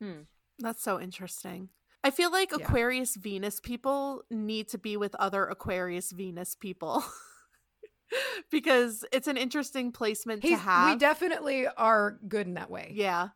Hmm. 0.00 0.22
That's 0.58 0.82
so 0.82 1.00
interesting. 1.00 1.68
I 2.04 2.10
feel 2.10 2.30
like 2.32 2.50
Yeah. 2.50 2.64
Aquarius 2.64 3.16
Venus 3.16 3.60
people 3.60 4.22
need 4.30 4.68
to 4.68 4.78
be 4.78 4.96
with 4.96 5.14
other 5.16 5.44
Aquarius 5.46 6.12
Venus 6.12 6.54
people. 6.54 7.04
because 8.50 9.04
it's 9.12 9.26
an 9.28 9.36
interesting 9.36 9.92
placement 9.92 10.42
He's 10.42 10.52
to 10.52 10.56
have. 10.64 10.90
we 10.94 10.98
definitely 10.98 11.66
are 11.66 12.18
good 12.26 12.46
in 12.46 12.54
that 12.54 12.70
way. 12.70 12.92
yeah. 12.94 13.28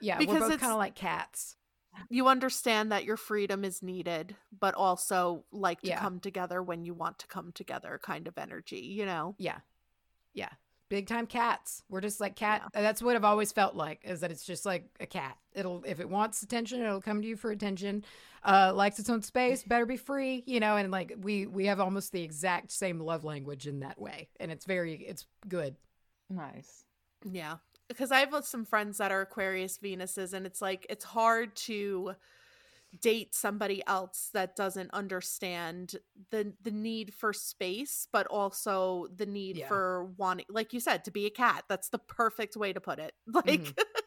Yeah, 0.00 0.18
Because 0.18 0.34
we're 0.34 0.40
both 0.40 0.48
it's- 0.54 0.60
kind 0.60 0.72
of 0.72 0.78
like 0.78 0.96
cats. 0.96 1.56
You 2.08 2.26
understand 2.26 2.90
that 2.90 3.04
your 3.04 3.16
freedom 3.18 3.64
is 3.64 3.82
needed, 3.82 4.34
but 4.58 4.74
also 4.74 5.44
like 5.52 5.82
to 5.82 5.88
Yeah. 5.88 6.00
come 6.00 6.18
together 6.20 6.62
when 6.62 6.84
you 6.84 6.94
want 6.94 7.18
to 7.20 7.26
come 7.28 7.52
together 7.52 8.00
kind 8.02 8.26
of 8.26 8.36
energy, 8.38 8.80
you 8.80 9.04
know? 9.06 9.36
Yeah. 9.38 9.58
Yeah. 10.32 10.48
Big 10.92 11.06
time 11.06 11.26
cats. 11.26 11.82
We're 11.88 12.02
just 12.02 12.20
like 12.20 12.36
cat. 12.36 12.68
That's 12.74 13.02
what 13.02 13.16
I've 13.16 13.24
always 13.24 13.50
felt 13.50 13.74
like 13.74 14.02
is 14.04 14.20
that 14.20 14.30
it's 14.30 14.44
just 14.44 14.66
like 14.66 14.90
a 15.00 15.06
cat. 15.06 15.38
It'll, 15.54 15.82
if 15.86 16.00
it 16.00 16.10
wants 16.10 16.42
attention, 16.42 16.82
it'll 16.82 17.00
come 17.00 17.22
to 17.22 17.26
you 17.26 17.34
for 17.34 17.50
attention. 17.50 18.04
Uh, 18.44 18.74
likes 18.74 18.98
its 18.98 19.08
own 19.08 19.22
space, 19.22 19.62
better 19.66 19.86
be 19.86 19.96
free, 19.96 20.42
you 20.46 20.60
know, 20.60 20.76
and 20.76 20.90
like 20.90 21.14
we, 21.22 21.46
we 21.46 21.64
have 21.64 21.80
almost 21.80 22.12
the 22.12 22.22
exact 22.22 22.72
same 22.72 23.00
love 23.00 23.24
language 23.24 23.66
in 23.66 23.80
that 23.80 23.98
way. 23.98 24.28
And 24.38 24.52
it's 24.52 24.66
very, 24.66 24.96
it's 24.96 25.24
good. 25.48 25.76
Nice. 26.28 26.84
Yeah. 27.24 27.56
Because 27.88 28.12
I 28.12 28.20
have 28.20 28.44
some 28.44 28.66
friends 28.66 28.98
that 28.98 29.10
are 29.10 29.22
Aquarius 29.22 29.78
Venuses, 29.78 30.34
and 30.34 30.44
it's 30.44 30.60
like 30.60 30.84
it's 30.90 31.06
hard 31.06 31.56
to 31.56 32.16
date 33.00 33.34
somebody 33.34 33.82
else 33.86 34.30
that 34.34 34.54
doesn't 34.56 34.90
understand 34.92 35.96
the 36.30 36.52
the 36.62 36.70
need 36.70 37.14
for 37.14 37.32
space, 37.32 38.06
but 38.12 38.26
also 38.26 39.06
the 39.16 39.26
need 39.26 39.56
Yeah. 39.58 39.68
for 39.68 40.04
wanting, 40.16 40.46
like 40.48 40.72
you 40.72 40.80
said, 40.80 41.04
to 41.04 41.10
be 41.10 41.26
a 41.26 41.30
cat. 41.30 41.64
That's 41.68 41.88
the 41.88 41.98
perfect 41.98 42.56
way 42.56 42.72
to 42.72 42.80
put 42.80 42.98
it. 42.98 43.14
Like, 43.26 43.46
Mm-hmm. 43.46 43.82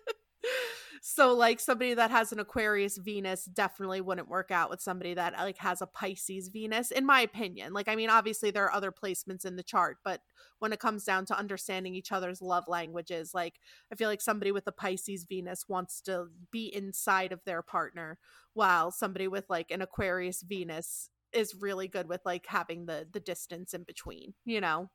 so 1.07 1.35
like 1.35 1.59
somebody 1.59 1.93
that 1.93 2.09
has 2.09 2.31
an 2.31 2.39
Aquarius 2.39 2.97
Venus 2.97 3.45
definitely 3.45 4.01
wouldn't 4.01 4.27
work 4.27 4.49
out 4.49 4.71
with 4.71 4.81
somebody 4.81 5.13
that 5.13 5.37
uh, 5.37 5.43
like 5.43 5.59
has 5.59 5.79
a 5.79 5.85
Pisces 5.85 6.47
Venus 6.47 6.89
in 6.89 7.05
my 7.05 7.21
opinion. 7.21 7.73
Like 7.73 7.87
I 7.87 7.95
mean 7.95 8.09
obviously 8.09 8.49
there 8.49 8.65
are 8.65 8.73
other 8.73 8.91
placements 8.91 9.45
in 9.45 9.55
the 9.55 9.61
chart, 9.61 9.97
but 10.03 10.21
when 10.57 10.73
it 10.73 10.79
comes 10.79 11.03
down 11.03 11.27
to 11.27 11.37
understanding 11.37 11.93
each 11.93 12.11
other's 12.11 12.41
love 12.41 12.63
languages, 12.67 13.35
like 13.35 13.59
I 13.93 13.95
feel 13.95 14.09
like 14.09 14.19
somebody 14.19 14.51
with 14.51 14.65
a 14.65 14.71
Pisces 14.71 15.27
Venus 15.29 15.65
wants 15.69 16.01
to 16.01 16.25
be 16.49 16.73
inside 16.75 17.31
of 17.31 17.43
their 17.45 17.61
partner 17.61 18.17
while 18.55 18.89
somebody 18.89 19.27
with 19.27 19.45
like 19.47 19.69
an 19.69 19.83
Aquarius 19.83 20.41
Venus 20.41 21.11
is 21.31 21.53
really 21.53 21.87
good 21.87 22.09
with 22.09 22.21
like 22.25 22.47
having 22.47 22.87
the 22.87 23.05
the 23.13 23.19
distance 23.19 23.75
in 23.75 23.83
between, 23.83 24.33
you 24.43 24.59
know. 24.59 24.89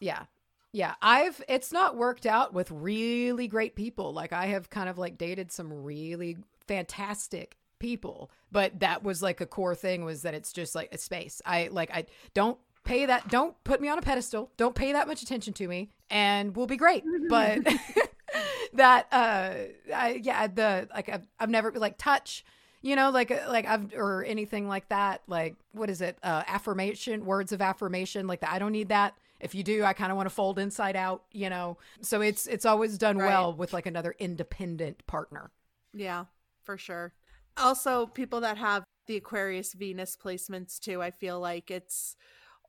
Yeah. 0.00 0.24
Yeah, 0.72 0.94
I've 1.00 1.42
it's 1.48 1.72
not 1.72 1.96
worked 1.96 2.26
out 2.26 2.52
with 2.52 2.70
really 2.70 3.48
great 3.48 3.74
people. 3.74 4.12
Like 4.12 4.32
I 4.32 4.46
have 4.46 4.68
kind 4.70 4.88
of 4.88 4.98
like 4.98 5.16
dated 5.16 5.50
some 5.50 5.72
really 5.82 6.36
fantastic 6.66 7.56
people, 7.78 8.30
but 8.52 8.80
that 8.80 9.02
was 9.02 9.22
like 9.22 9.40
a 9.40 9.46
core 9.46 9.74
thing 9.74 10.04
was 10.04 10.22
that 10.22 10.34
it's 10.34 10.52
just 10.52 10.74
like 10.74 10.90
a 10.92 10.98
space. 10.98 11.40
I 11.46 11.68
like 11.72 11.90
I 11.92 12.06
don't 12.34 12.58
pay 12.84 13.06
that 13.06 13.28
don't 13.28 13.54
put 13.64 13.80
me 13.80 13.88
on 13.88 13.98
a 13.98 14.02
pedestal. 14.02 14.50
Don't 14.56 14.74
pay 14.74 14.92
that 14.92 15.08
much 15.08 15.22
attention 15.22 15.54
to 15.54 15.68
me 15.68 15.90
and 16.10 16.54
we'll 16.54 16.66
be 16.66 16.76
great. 16.76 17.02
But 17.28 17.60
that 18.74 19.06
uh 19.10 19.54
I 19.94 20.20
yeah, 20.22 20.46
the 20.48 20.88
like 20.94 21.08
I've, 21.08 21.26
I've 21.40 21.50
never 21.50 21.72
like 21.72 21.96
touch 21.96 22.44
you 22.80 22.94
know 22.94 23.10
like 23.10 23.30
like 23.48 23.66
i've 23.66 23.92
or 23.94 24.24
anything 24.24 24.68
like 24.68 24.88
that 24.88 25.20
like 25.26 25.56
what 25.72 25.90
is 25.90 26.00
it 26.00 26.16
uh 26.22 26.44
affirmation 26.46 27.24
words 27.24 27.50
of 27.50 27.60
affirmation 27.60 28.28
like 28.28 28.40
that 28.40 28.52
i 28.52 28.58
don't 28.60 28.70
need 28.70 28.88
that 28.88 29.14
if 29.40 29.54
you 29.54 29.62
do 29.62 29.84
i 29.84 29.92
kind 29.92 30.10
of 30.10 30.16
want 30.16 30.28
to 30.28 30.34
fold 30.34 30.58
inside 30.58 30.96
out 30.96 31.24
you 31.32 31.48
know 31.50 31.76
so 32.00 32.20
it's 32.20 32.46
it's 32.46 32.64
always 32.64 32.98
done 32.98 33.18
Right. 33.18 33.26
well 33.28 33.52
with 33.54 33.72
like 33.72 33.86
another 33.86 34.14
independent 34.18 35.06
partner 35.06 35.50
Yeah, 35.94 36.26
for 36.62 36.76
sure. 36.76 37.14
Also, 37.56 38.06
people 38.06 38.40
that 38.42 38.56
have 38.58 38.84
the 39.06 39.16
Aquarius 39.16 39.72
Venus 39.72 40.16
placements 40.16 40.78
too, 40.78 41.02
I 41.02 41.10
feel 41.10 41.40
like 41.40 41.70
it's 41.70 42.14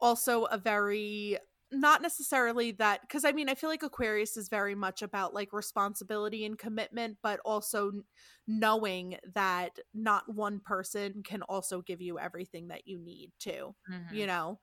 also 0.01 0.45
a 0.45 0.57
very 0.57 1.37
not 1.71 2.01
necessarily 2.01 2.71
that 2.71 3.01
because 3.01 3.23
I 3.25 3.31
mean, 3.33 3.49
I 3.49 3.53
feel 3.55 3.69
like 3.69 3.83
Aquarius 3.83 4.37
is 4.37 4.49
very 4.49 4.73
much 4.73 5.03
about 5.03 5.33
like 5.35 5.53
responsibility 5.53 6.43
and 6.45 6.57
commitment, 6.57 7.17
but 7.21 7.39
also 7.45 7.89
n- 7.89 8.03
knowing 8.47 9.17
that 9.35 9.77
not 9.93 10.23
one 10.33 10.59
person 10.61 11.21
can 11.23 11.43
also 11.43 11.81
give 11.81 12.01
you 12.01 12.17
everything 12.17 12.69
that 12.69 12.87
you 12.87 12.97
need 12.97 13.31
to 13.41 13.75
Mm-hmm. 13.91 14.15
you 14.15 14.25
know 14.27 14.59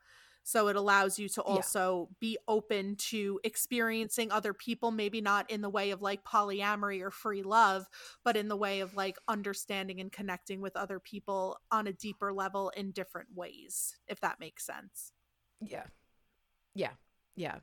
so 0.48 0.68
it 0.68 0.77
allows 0.77 1.18
you 1.18 1.28
to 1.28 1.43
Yeah. 1.44 1.55
also 1.55 2.09
be 2.20 2.39
open 2.47 2.94
to 3.10 3.40
experiencing 3.43 4.31
other 4.31 4.55
people 4.55 4.93
maybe 4.93 5.20
not 5.20 5.51
in 5.51 5.60
the 5.60 5.68
way 5.68 5.90
of 5.90 6.01
like 6.02 6.23
polyamory 6.23 7.02
or 7.02 7.10
free 7.10 7.43
love 7.43 7.89
but 8.24 8.36
in 8.36 8.47
the 8.47 8.56
way 8.56 8.78
of 8.78 8.94
like 8.94 9.16
understanding 9.27 10.01
and 10.01 10.12
connecting 10.12 10.60
with 10.60 10.77
other 10.77 11.01
people 11.01 11.59
on 11.73 11.89
a 11.89 11.93
deeper 11.93 12.32
level 12.32 12.70
in 12.77 12.93
different 12.93 13.28
ways 13.35 13.97
if 14.06 14.20
that 14.20 14.39
makes 14.39 14.64
sense. 14.64 15.12
Yeah. 15.60 15.86
Yeah. 16.74 16.93
Yeah. 17.35 17.56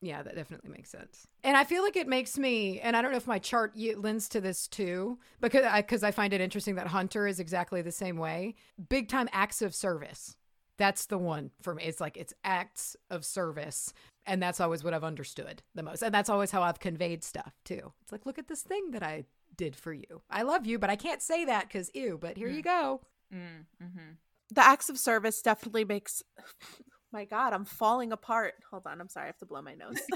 Yeah 0.00 0.22
that 0.22 0.36
definitely 0.36 0.70
makes 0.70 0.90
sense. 0.90 1.26
And 1.42 1.56
i 1.56 1.64
feel 1.64 1.82
like 1.82 1.96
it 1.96 2.06
makes 2.06 2.38
me 2.38 2.78
and 2.78 2.96
i 2.96 3.02
don't 3.02 3.10
know 3.10 3.16
if 3.16 3.26
my 3.26 3.40
chart 3.40 3.72
lends 3.96 4.28
to 4.28 4.40
this 4.40 4.68
too 4.68 5.18
because 5.40 5.64
i 5.64 5.80
because 5.82 6.04
i 6.04 6.12
find 6.12 6.32
it 6.32 6.40
interesting 6.40 6.76
that 6.76 6.86
hunter 6.86 7.26
is 7.26 7.40
exactly 7.40 7.82
the 7.82 7.90
same 7.90 8.18
way. 8.18 8.54
Big 8.88 9.08
time 9.08 9.28
acts 9.32 9.62
of 9.62 9.74
service 9.74 10.36
that's 10.78 11.06
the 11.06 11.18
one 11.18 11.50
for 11.60 11.74
me. 11.74 11.82
It's 11.84 12.00
like 12.00 12.16
it's 12.16 12.32
acts 12.44 12.96
of 13.10 13.24
service 13.24 13.92
and 14.24 14.42
that's 14.42 14.60
always 14.60 14.84
what 14.84 14.94
i've 14.94 15.04
understood 15.04 15.62
the 15.74 15.82
most 15.82 16.02
and 16.02 16.14
that's 16.14 16.28
always 16.30 16.50
how 16.50 16.62
i've 16.62 16.78
conveyed 16.80 17.22
stuff 17.24 17.52
too. 17.64 17.92
It's 18.02 18.12
like 18.12 18.24
look 18.26 18.38
at 18.38 18.48
this 18.48 18.62
thing 18.62 18.92
that 18.92 19.02
i 19.02 19.24
did 19.56 19.74
for 19.74 19.92
you. 19.92 20.22
I 20.30 20.42
love 20.42 20.66
you 20.66 20.78
but 20.78 20.90
i 20.90 20.96
can't 20.96 21.20
say 21.22 21.44
that 21.44 21.68
because 21.68 21.90
ew 21.94 22.18
but 22.20 22.36
here 22.36 22.48
you 22.48 22.62
go. 22.62 23.00
Mm-hmm. 23.34 24.12
the 24.54 24.64
acts 24.66 24.88
of 24.88 24.98
service 24.98 25.42
definitely 25.42 25.84
makes 25.84 26.22
my 27.12 27.24
god 27.24 27.52
i'm 27.52 27.64
falling 27.64 28.12
apart. 28.12 28.54
Hold 28.70 28.86
on 28.86 29.00
i'm 29.00 29.08
sorry 29.08 29.24
i 29.24 29.26
have 29.28 29.38
to 29.38 29.46
blow 29.46 29.60
my 29.62 29.74
nose. 29.74 30.00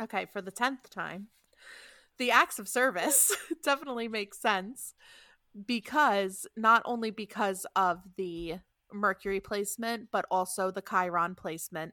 Okay 0.00 0.26
for 0.32 0.40
the 0.40 0.52
10th 0.52 0.90
time 0.90 1.26
the 2.18 2.30
acts 2.30 2.58
of 2.58 2.68
service 2.68 3.34
definitely 3.64 4.08
makes 4.08 4.38
sense 4.38 4.94
because 5.66 6.46
not 6.56 6.82
only 6.84 7.10
because 7.10 7.66
of 7.76 8.00
the 8.16 8.56
mercury 8.92 9.40
placement 9.40 10.08
but 10.10 10.24
also 10.30 10.70
the 10.70 10.82
chiron 10.82 11.34
placement 11.34 11.92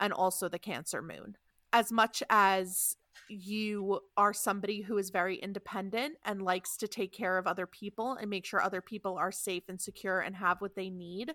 and 0.00 0.12
also 0.12 0.48
the 0.48 0.58
cancer 0.58 1.02
moon 1.02 1.36
as 1.72 1.92
much 1.92 2.22
as 2.30 2.96
you 3.28 4.00
are 4.16 4.32
somebody 4.32 4.82
who 4.82 4.98
is 4.98 5.10
very 5.10 5.36
independent 5.36 6.14
and 6.24 6.42
likes 6.42 6.76
to 6.76 6.88
take 6.88 7.12
care 7.12 7.38
of 7.38 7.46
other 7.46 7.66
people 7.66 8.12
and 8.12 8.28
make 8.28 8.44
sure 8.44 8.60
other 8.60 8.80
people 8.80 9.16
are 9.16 9.32
safe 9.32 9.64
and 9.68 9.80
secure 9.80 10.20
and 10.20 10.36
have 10.36 10.60
what 10.60 10.74
they 10.74 10.90
need, 10.90 11.34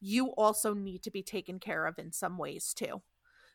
you 0.00 0.28
also 0.32 0.74
need 0.74 1.02
to 1.02 1.10
be 1.10 1.22
taken 1.22 1.58
care 1.58 1.86
of 1.86 1.98
in 1.98 2.12
some 2.12 2.38
ways 2.38 2.74
too. 2.74 3.02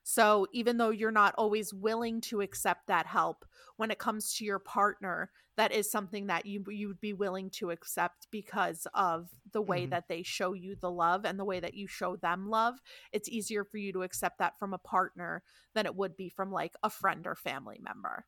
So, 0.03 0.47
even 0.51 0.77
though 0.77 0.89
you're 0.89 1.11
not 1.11 1.33
always 1.37 1.73
willing 1.73 2.19
to 2.21 2.41
accept 2.41 2.87
that 2.87 3.05
help, 3.07 3.45
when 3.77 3.89
it 3.91 3.99
comes 3.99 4.33
to 4.35 4.45
your 4.45 4.59
partner, 4.59 5.31
that 5.55 5.71
is 5.71 5.89
something 5.89 6.27
that 6.27 6.45
you 6.45 6.63
you 6.69 6.87
would 6.89 6.99
be 7.01 7.13
willing 7.13 7.49
to 7.51 7.71
accept 7.71 8.27
because 8.31 8.85
of 8.93 9.29
the 9.51 9.61
way 9.61 9.85
Mhm. 9.85 9.87
that 9.87 10.07
they 10.09 10.23
show 10.23 10.53
you 10.53 10.75
the 10.75 10.91
love 10.91 11.25
and 11.25 11.39
the 11.39 11.45
way 11.45 11.59
that 11.59 11.73
you 11.75 11.87
show 11.87 12.15
them 12.15 12.49
love. 12.49 12.79
It's 13.11 13.29
easier 13.29 13.63
for 13.63 13.77
you 13.77 13.93
to 13.93 14.03
accept 14.03 14.39
that 14.39 14.57
from 14.59 14.73
a 14.73 14.77
partner 14.79 15.43
than 15.73 15.85
it 15.85 15.95
would 15.95 16.15
be 16.17 16.29
from 16.29 16.51
like 16.51 16.75
a 16.83 16.89
friend 16.89 17.25
or 17.27 17.35
family 17.35 17.79
member. 17.81 18.25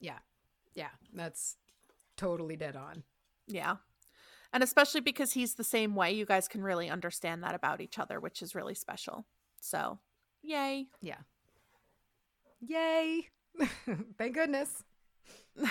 yeah 0.00 0.18
yeah 0.74 0.90
that's 1.14 1.56
totally 2.16 2.56
dead 2.56 2.76
on 2.76 3.04
Yeah. 3.46 3.76
And 4.52 4.62
especially 4.62 5.00
because 5.00 5.32
he's 5.32 5.54
the 5.54 5.64
same 5.64 5.94
way, 5.94 6.12
you 6.12 6.26
guys 6.26 6.48
can 6.48 6.62
really 6.62 6.90
understand 6.90 7.42
that 7.42 7.54
about 7.54 7.80
each 7.80 7.98
other, 7.98 8.20
which 8.20 8.42
is 8.42 8.54
really 8.54 8.74
special. 8.74 9.26
So, 9.60 10.00
yay. 10.46 10.86
Yeah. 11.00 11.18
Yay. 12.60 13.28
Thank 14.18 14.34
goodness. 14.34 14.82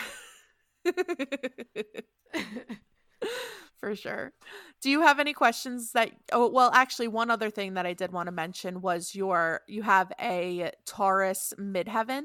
For 3.80 3.96
sure. 3.96 4.34
Do 4.82 4.90
you 4.90 5.02
have 5.02 5.20
any 5.20 5.34
questions 5.34 5.92
that 5.92 6.12
oh 6.32 6.50
well 6.50 6.72
actually 6.74 7.08
one 7.08 7.30
other 7.30 7.50
thing 7.50 7.76
that 7.76 7.86
I 7.86 7.94
did 7.94 8.12
want 8.12 8.28
to 8.28 8.32
mention 8.32 8.82
was 8.82 9.14
your 9.14 9.62
you 9.68 9.84
have 9.84 10.12
a 10.20 10.72
Taurus 10.86 11.54
midheaven. 11.60 12.24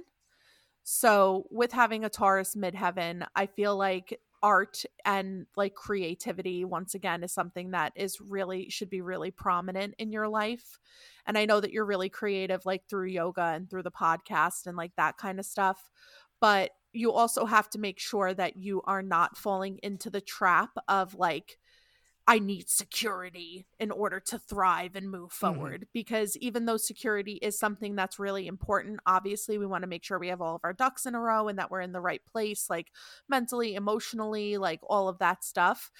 So 0.82 1.44
with 1.50 1.72
having 1.72 2.04
a 2.04 2.10
Taurus 2.10 2.54
midheaven, 2.54 3.26
I 3.36 3.46
feel 3.46 3.76
like 3.76 4.20
art 4.42 4.84
and 5.04 5.46
like 5.56 5.74
creativity 5.74 6.64
once 6.64 6.94
again 6.94 7.22
is 7.22 7.32
something 7.32 7.70
that 7.72 7.92
is 7.94 8.20
really 8.20 8.68
should 8.70 8.90
be 8.90 9.00
really 9.00 9.30
prominent 9.30 9.94
in 9.98 10.12
your 10.12 10.28
life. 10.28 10.78
And 11.26 11.36
I 11.38 11.44
know 11.44 11.60
that 11.60 11.72
you're 11.72 11.84
really 11.84 12.08
creative 12.08 12.64
like 12.66 12.88
through 12.88 13.08
yoga 13.08 13.42
and 13.54 13.68
through 13.68 13.82
the 13.82 13.90
podcast 13.90 14.66
and 14.66 14.76
like 14.76 14.96
that 14.96 15.18
kind 15.18 15.38
of 15.38 15.46
stuff. 15.46 15.90
But 16.40 16.70
you 16.92 17.12
also 17.12 17.44
have 17.44 17.70
to 17.70 17.78
make 17.78 18.00
sure 18.00 18.34
that 18.34 18.56
you 18.56 18.82
are 18.84 19.02
not 19.02 19.36
falling 19.36 19.78
into 19.82 20.10
the 20.10 20.20
trap 20.20 20.70
of 20.88 21.14
like 21.14 21.58
I 22.26 22.38
need 22.38 22.68
security 22.68 23.66
in 23.78 23.90
order 23.90 24.20
to 24.20 24.38
thrive 24.38 24.94
and 24.94 25.10
move 25.10 25.30
mm-hmm. 25.30 25.54
forward. 25.54 25.86
Because 25.92 26.36
even 26.38 26.64
though 26.64 26.76
security 26.76 27.38
is 27.42 27.58
something 27.58 27.96
that's 27.96 28.18
really 28.18 28.46
important, 28.46 29.00
obviously 29.06 29.58
we 29.58 29.66
want 29.66 29.82
to 29.82 29.88
make 29.88 30.04
sure 30.04 30.18
we 30.18 30.28
have 30.28 30.40
all 30.40 30.54
of 30.56 30.60
our 30.64 30.72
ducks 30.72 31.06
in 31.06 31.14
a 31.14 31.20
row 31.20 31.48
and 31.48 31.58
that 31.58 31.70
we're 31.70 31.80
in 31.80 31.92
the 31.92 32.00
right 32.00 32.22
place, 32.30 32.68
like 32.70 32.88
mentally, 33.28 33.74
emotionally, 33.74 34.58
like 34.58 34.80
all 34.88 35.08
of 35.08 35.18
that 35.18 35.44
stuff. 35.44 35.90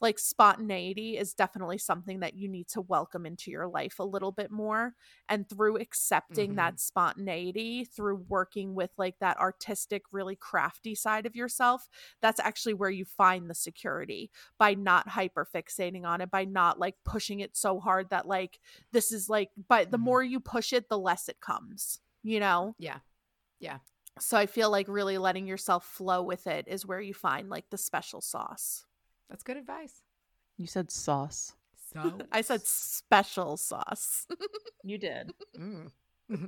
Like 0.00 0.18
spontaneity 0.18 1.16
is 1.16 1.34
definitely 1.34 1.78
something 1.78 2.20
that 2.20 2.34
you 2.34 2.48
need 2.48 2.68
to 2.68 2.80
welcome 2.80 3.26
into 3.26 3.50
your 3.50 3.66
life 3.66 3.98
a 3.98 4.04
little 4.04 4.32
bit 4.32 4.50
more. 4.50 4.94
And 5.28 5.48
through 5.48 5.78
accepting 5.78 6.54
Mhm. 6.54 6.56
that 6.56 6.80
spontaneity, 6.80 7.84
through 7.84 8.24
working 8.28 8.74
with 8.74 8.90
like 8.96 9.18
that 9.20 9.38
artistic, 9.38 10.04
really 10.12 10.36
crafty 10.36 10.94
side 10.94 11.26
of 11.26 11.34
yourself, 11.34 11.88
that's 12.20 12.40
actually 12.40 12.74
where 12.74 12.90
you 12.90 13.04
find 13.04 13.50
the 13.50 13.54
security 13.54 14.30
by 14.58 14.74
not 14.74 15.08
hyper 15.08 15.44
fixating 15.52 16.04
on 16.06 16.20
it 16.20 16.30
by 16.30 16.44
not 16.44 16.78
like 16.78 16.96
pushing 17.04 17.40
it 17.40 17.56
so 17.56 17.80
hard 17.80 18.10
that 18.10 18.26
like 18.26 18.60
this 18.92 19.12
is 19.12 19.28
like 19.28 19.50
but 19.68 19.90
the 19.90 19.98
Mhm. 19.98 20.02
more 20.02 20.22
you 20.22 20.40
push 20.40 20.72
it 20.72 20.88
the 20.88 20.98
less 20.98 21.28
it 21.28 21.40
comes 21.40 22.00
you 22.22 22.40
know 22.40 22.74
Yeah. 22.78 23.00
Yeah. 23.60 23.78
so 24.20 24.36
i 24.36 24.46
feel 24.46 24.70
like 24.70 24.88
really 24.88 25.18
letting 25.18 25.46
yourself 25.46 25.84
flow 25.84 26.22
with 26.22 26.46
it 26.46 26.66
is 26.68 26.86
where 26.86 27.00
you 27.00 27.14
find 27.14 27.48
like 27.48 27.70
the 27.70 27.78
special 27.78 28.20
sauce 28.20 28.84
That's 29.28 29.42
good 29.42 29.56
advice. 29.56 30.02
You 30.56 30.66
said 30.66 30.90
sauce. 30.90 31.54
So 31.92 32.18
i 32.32 32.40
said 32.42 32.66
special 32.66 33.56
sauce 33.56 34.26
You 34.84 34.98
did. 34.98 35.32
Mm. 35.58 35.90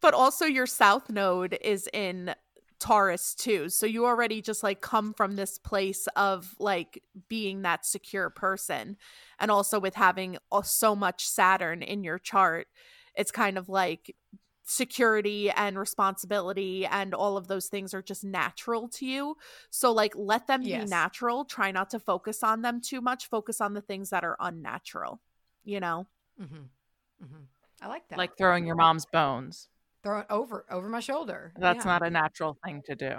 but 0.00 0.14
also 0.14 0.44
your 0.44 0.66
south 0.66 1.10
node 1.10 1.58
is 1.60 1.88
in 1.92 2.34
Taurus 2.78 3.34
too. 3.34 3.68
So 3.68 3.86
you 3.86 4.06
already 4.06 4.42
just 4.42 4.62
like 4.62 4.80
come 4.80 5.14
from 5.14 5.36
this 5.36 5.58
place 5.58 6.08
of 6.16 6.54
like 6.58 7.02
being 7.28 7.62
that 7.62 7.86
secure 7.86 8.30
person. 8.30 8.96
And 9.38 9.50
also 9.50 9.78
with 9.78 9.94
having 9.94 10.38
uh, 10.52 10.62
so 10.62 10.94
much 10.96 11.26
Saturn 11.26 11.82
in 11.82 12.04
your 12.04 12.18
chart, 12.18 12.66
it's 13.14 13.30
kind 13.30 13.56
of 13.56 13.68
like 13.68 14.14
security 14.68 15.50
and 15.50 15.78
responsibility 15.78 16.84
and 16.84 17.14
all 17.14 17.36
of 17.36 17.46
those 17.48 17.68
things 17.68 17.94
are 17.94 18.02
just 18.02 18.24
natural 18.24 18.88
to 18.88 19.06
you. 19.06 19.36
So 19.70 19.92
like 19.92 20.12
let 20.16 20.46
them 20.48 20.62
Yes. 20.62 20.84
be 20.84 20.90
natural. 20.90 21.44
Try 21.44 21.70
not 21.70 21.88
to 21.90 22.00
focus 22.00 22.42
on 22.42 22.62
them 22.62 22.80
too 22.80 23.00
much. 23.00 23.28
Focus 23.28 23.60
on 23.60 23.74
the 23.74 23.80
things 23.80 24.10
that 24.10 24.24
are 24.24 24.36
unnatural. 24.40 25.20
You 25.64 25.80
know? 25.80 26.06
Mm-hmm. 26.40 26.56
Mm-hmm. 27.24 27.42
I 27.80 27.86
like 27.88 28.08
that. 28.08 28.18
Like 28.18 28.36
throwing 28.36 28.66
your 28.66 28.76
mom's 28.76 29.06
bones. 29.06 29.68
throw 30.02 30.20
it 30.20 30.26
over 30.30 30.64
over 30.70 30.88
my 30.88 31.00
shoulder. 31.00 31.52
That's 31.58 31.84
Yeah. 31.84 31.92
not 31.92 32.02
a 32.06 32.10
natural 32.10 32.58
thing 32.64 32.82
to 32.86 32.94
do. 32.96 33.18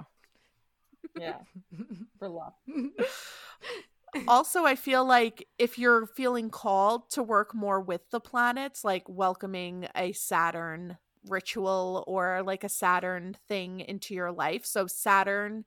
Yeah, 1.18 1.38
for 2.20 2.28
love. 2.30 2.54
also, 4.28 4.66
I 4.66 4.76
feel 4.76 5.06
like 5.06 5.48
if 5.58 5.78
you're 5.80 6.06
feeling 6.08 6.50
called 6.50 7.10
to 7.12 7.24
work 7.24 7.54
more 7.56 7.80
with 7.82 8.10
the 8.12 8.20
planets, 8.20 8.84
like 8.84 9.04
welcoming 9.08 9.88
a 9.96 10.12
Saturn 10.14 10.98
ritual 11.30 12.04
or 12.08 12.44
like 12.44 12.64
a 12.64 12.70
Saturn 12.70 13.36
thing 13.48 13.80
into 13.82 14.14
your 14.14 14.32
life. 14.32 14.66
So, 14.66 14.88
Saturn, 14.88 15.66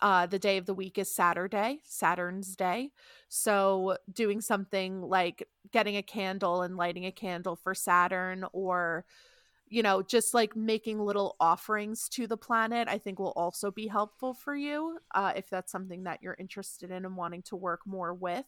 uh, 0.00 0.26
the 0.26 0.38
day 0.38 0.56
of 0.58 0.66
the 0.66 0.74
week 0.74 0.98
is 0.98 1.14
Saturday, 1.14 1.80
Saturn's 1.84 2.54
day. 2.56 2.92
So, 3.28 3.96
doing 4.12 4.40
something 4.40 5.02
like 5.02 5.46
getting 5.72 5.96
a 5.96 6.02
candle 6.02 6.62
and 6.62 6.76
lighting 6.76 7.06
a 7.06 7.12
candle 7.12 7.56
for 7.56 7.74
Saturn 7.74 8.44
or 8.52 9.04
you 9.70 9.82
know, 9.82 10.02
just 10.02 10.34
like 10.34 10.56
making 10.56 10.98
little 10.98 11.36
offerings 11.40 12.08
to 12.10 12.26
the 12.26 12.36
planet, 12.36 12.88
I 12.88 12.98
think 12.98 13.18
will 13.18 13.32
also 13.36 13.70
be 13.70 13.86
helpful 13.86 14.34
for 14.34 14.56
you 14.56 14.98
uh, 15.14 15.32
if 15.36 15.50
that's 15.50 15.70
something 15.70 16.04
that 16.04 16.22
you're 16.22 16.36
interested 16.38 16.90
in 16.90 17.04
and 17.04 17.16
wanting 17.16 17.42
to 17.42 17.56
work 17.56 17.80
more 17.86 18.14
with. 18.14 18.46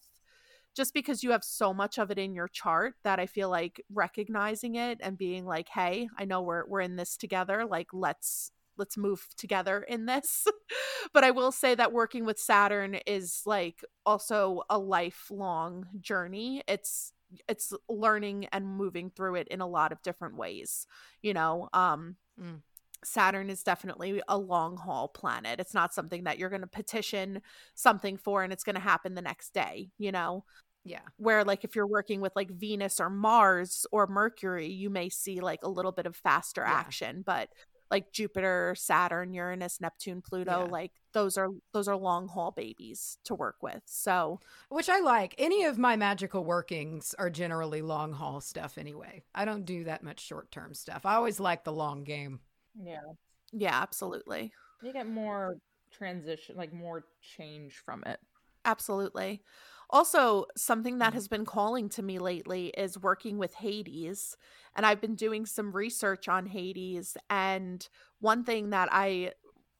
Just 0.76 0.94
because 0.94 1.22
you 1.22 1.32
have 1.32 1.44
so 1.44 1.74
much 1.74 1.98
of 1.98 2.10
it 2.10 2.18
in 2.18 2.34
your 2.34 2.48
chart 2.48 2.94
that 3.04 3.18
I 3.20 3.26
feel 3.26 3.50
like 3.50 3.84
recognizing 3.92 4.76
it 4.76 4.98
and 5.02 5.18
being 5.18 5.44
like, 5.46 5.68
"Hey, 5.68 6.08
I 6.18 6.24
know 6.24 6.42
we're 6.42 6.66
we're 6.66 6.80
in 6.80 6.96
this 6.96 7.16
together. 7.16 7.66
Like, 7.66 7.88
let's 7.92 8.52
let's 8.76 8.96
move 8.96 9.26
together 9.36 9.82
in 9.82 10.06
this." 10.06 10.46
but 11.12 11.24
I 11.24 11.30
will 11.32 11.52
say 11.52 11.74
that 11.74 11.92
working 11.92 12.24
with 12.24 12.38
Saturn 12.38 12.96
is 13.06 13.42
like 13.46 13.84
also 14.06 14.62
a 14.70 14.78
lifelong 14.78 15.86
journey. 16.00 16.62
It's 16.68 17.12
it's 17.48 17.72
learning 17.88 18.46
and 18.52 18.66
moving 18.66 19.10
through 19.10 19.36
it 19.36 19.48
in 19.48 19.60
a 19.60 19.66
lot 19.66 19.92
of 19.92 20.02
different 20.02 20.36
ways 20.36 20.86
you 21.22 21.32
know 21.32 21.68
um 21.72 22.16
Mm. 22.40 22.62
Saturn 23.04 23.48
is 23.50 23.62
definitely 23.62 24.20
a 24.28 24.36
long 24.36 24.76
haul 24.76 25.08
planet 25.08 25.58
it's 25.60 25.74
not 25.74 25.94
something 25.94 26.24
that 26.24 26.38
you're 26.38 26.50
going 26.50 26.60
to 26.60 26.66
petition 26.66 27.40
something 27.74 28.16
for 28.16 28.42
and 28.42 28.52
it's 28.52 28.64
going 28.64 28.74
to 28.74 28.80
happen 28.80 29.14
the 29.14 29.22
next 29.22 29.54
day 29.54 29.88
you 29.98 30.12
know 30.12 30.44
yeah. 30.84 31.00
where 31.18 31.44
like 31.44 31.62
if 31.64 31.76
you're 31.76 31.86
working 31.86 32.20
with 32.20 32.32
like 32.34 32.50
venus 32.50 33.00
or 33.00 33.10
mars 33.10 33.86
or 33.92 34.06
mercury 34.06 34.68
you 34.68 34.88
may 34.90 35.08
see 35.08 35.40
like 35.40 35.62
a 35.62 35.68
little 35.68 35.92
bit 35.92 36.06
of 36.06 36.16
faster 36.16 36.62
Yeah. 36.66 36.72
action 36.72 37.22
but 37.24 37.50
like 37.90 38.12
jupiter 38.12 38.74
saturn 38.78 39.34
uranus 39.34 39.80
neptune 39.80 40.22
pluto 40.22 40.64
Yeah. 40.64 40.70
like 40.70 40.92
those 41.12 41.36
are 41.36 41.48
those 41.72 41.88
are 41.88 41.96
long 41.96 42.28
haul 42.28 42.52
babies 42.52 43.18
to 43.24 43.34
work 43.34 43.56
with 43.62 43.82
so 43.84 44.38
Which 44.68 44.88
I 44.88 45.00
like. 45.00 45.34
Any 45.38 45.64
of 45.64 45.76
my 45.76 45.96
magical 45.96 46.44
workings 46.44 47.14
are 47.18 47.30
generally 47.30 47.82
long 47.82 48.12
haul 48.12 48.40
stuff 48.40 48.78
anyway. 48.78 49.22
I 49.34 49.44
don't 49.44 49.64
do 49.64 49.84
that 49.84 50.04
much 50.04 50.20
short 50.20 50.50
term 50.52 50.72
stuff. 50.74 51.04
I 51.04 51.14
always 51.16 51.40
like 51.40 51.64
the 51.64 51.72
long 51.72 52.04
game. 52.04 52.38
Yeah, 52.82 53.12
yeah 53.52 53.80
absolutely 53.82 54.52
you 54.82 54.92
get 54.92 55.08
more 55.08 55.56
transition, 55.92 56.56
like 56.56 56.72
more 56.72 57.04
change 57.20 57.76
from 57.84 58.02
it. 58.06 58.20
Absolutely. 58.64 59.42
Also, 59.88 60.44
something 60.56 60.98
that 60.98 61.12
Mhm. 61.12 61.14
has 61.14 61.28
been 61.28 61.44
calling 61.44 61.88
to 61.88 62.02
me 62.02 62.18
lately 62.18 62.68
is 62.68 62.98
working 62.98 63.38
with 63.38 63.54
Hades. 63.54 64.36
And 64.76 64.86
I've 64.86 65.00
been 65.00 65.16
doing 65.16 65.46
some 65.46 65.72
research 65.72 66.28
on 66.28 66.46
Hades. 66.46 67.16
And 67.28 67.86
one 68.20 68.44
thing 68.44 68.70
that 68.70 68.88
I 68.92 69.32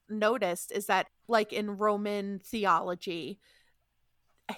noticed 0.08 0.72
is 0.72 0.86
that, 0.86 1.06
like 1.28 1.52
in 1.52 1.76
Roman 1.76 2.40
theology, 2.40 3.38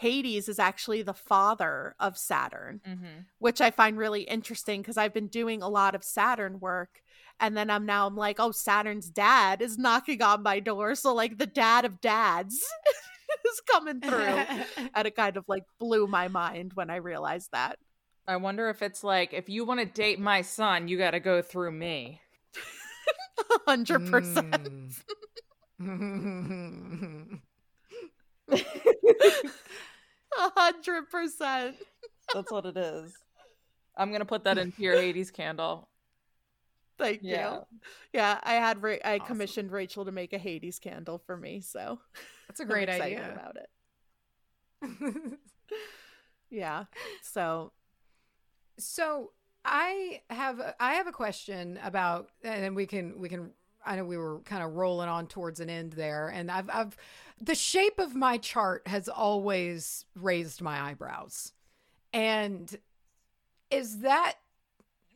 Hades 0.01 0.49
is 0.49 0.59
actually 0.59 1.03
the 1.03 1.15
father 1.15 1.95
of 2.01 2.17
Saturn 2.17 2.81
Mm-hmm. 2.87 3.23
which 3.39 3.61
I 3.61 3.71
find 3.71 3.99
really 3.99 4.23
interesting 4.23 4.83
because 4.83 4.97
I've 4.97 5.15
been 5.15 5.29
doing 5.29 5.63
a 5.63 5.69
lot 5.69 5.95
of 5.95 6.05
Saturn 6.05 6.61
work. 6.61 7.03
And 7.41 7.57
then 7.57 7.71
I'm 7.71 7.87
now 7.87 8.07
I'm 8.07 8.17
like, 8.17 8.37
oh, 8.39 8.53
Saturn's 8.53 9.11
dad 9.11 9.63
is 9.63 9.79
knocking 9.79 10.23
on 10.23 10.43
my 10.43 10.61
door. 10.61 10.95
So 10.95 11.15
like 11.15 11.39
the 11.39 11.47
dad 11.47 11.85
of 11.85 12.01
dads 12.01 12.55
is 13.47 13.61
coming 13.71 14.01
through. 14.01 14.45
and 14.95 15.07
it 15.07 15.17
kind 15.17 15.37
of 15.37 15.45
like 15.49 15.65
blew 15.79 16.07
my 16.07 16.29
mind 16.29 16.73
when 16.75 16.91
I 16.91 16.97
realized 16.97 17.51
that. 17.53 17.79
I 18.27 18.37
wonder 18.37 18.69
if 18.71 18.83
it's 18.83 19.03
like 19.03 19.33
if 19.33 19.49
you 19.49 19.65
want 19.65 19.81
to 19.81 19.87
date 19.87 20.21
my 20.21 20.43
son, 20.43 20.89
you 20.89 20.97
got 20.99 21.13
to 21.13 21.21
go 21.21 21.43
through 21.43 21.73
me. 21.73 22.21
hundred 23.67 24.11
percent. 24.11 24.95
Mm. 25.81 27.41
hundred 30.31 31.11
percent. 31.11 31.77
That's 32.33 32.53
what 32.53 32.67
it 32.67 32.77
is. 32.77 33.13
I'm 33.97 34.13
gonna 34.13 34.25
put 34.25 34.45
that 34.45 34.59
into 34.59 34.83
your 34.83 34.95
Hades 34.95 35.31
candle. 35.31 35.89
Thank 36.99 37.21
Yeah. 37.23 37.55
you. 37.55 37.67
Yeah, 38.13 38.39
I 38.43 38.55
had 38.55 38.83
Ra- 38.83 38.97
I 39.05 39.15
Awesome. 39.17 39.27
commissioned 39.27 39.71
Rachel 39.73 40.05
to 40.05 40.13
make 40.13 40.33
a 40.33 40.39
Hades 40.39 40.79
candle 40.79 41.19
for 41.19 41.37
me, 41.37 41.61
so 41.61 41.99
That's 42.49 42.61
a 42.61 42.65
great 42.67 42.89
idea. 42.89 43.33
about 43.33 43.57
it. 43.57 43.69
Yeah. 46.51 46.85
So 47.23 47.73
so 48.79 49.33
I 49.65 50.21
have 50.29 50.61
I 50.79 50.95
have 50.95 51.07
a 51.07 51.13
question 51.13 51.79
about, 51.83 52.29
and 52.43 52.63
then 52.63 52.75
we 52.75 52.87
can 52.87 53.19
we 53.19 53.29
can. 53.29 53.53
I 53.85 53.97
know 53.97 54.05
we 54.05 54.17
were 54.19 54.41
kind 54.41 54.63
of 54.63 54.75
rolling 54.75 55.09
on 55.09 55.27
towards 55.27 55.61
an 55.61 55.71
end 55.71 55.95
there, 55.95 56.29
and 56.29 56.51
I've 56.51 56.69
I've 56.71 56.97
the 57.41 57.55
shape 57.55 57.99
of 57.99 58.15
my 58.15 58.37
chart 58.39 58.87
has 58.87 59.09
always 59.09 60.05
raised 60.15 60.61
my 60.61 60.79
eyebrows, 60.91 61.53
and 62.13 62.79
is 63.71 64.01
that 64.01 64.35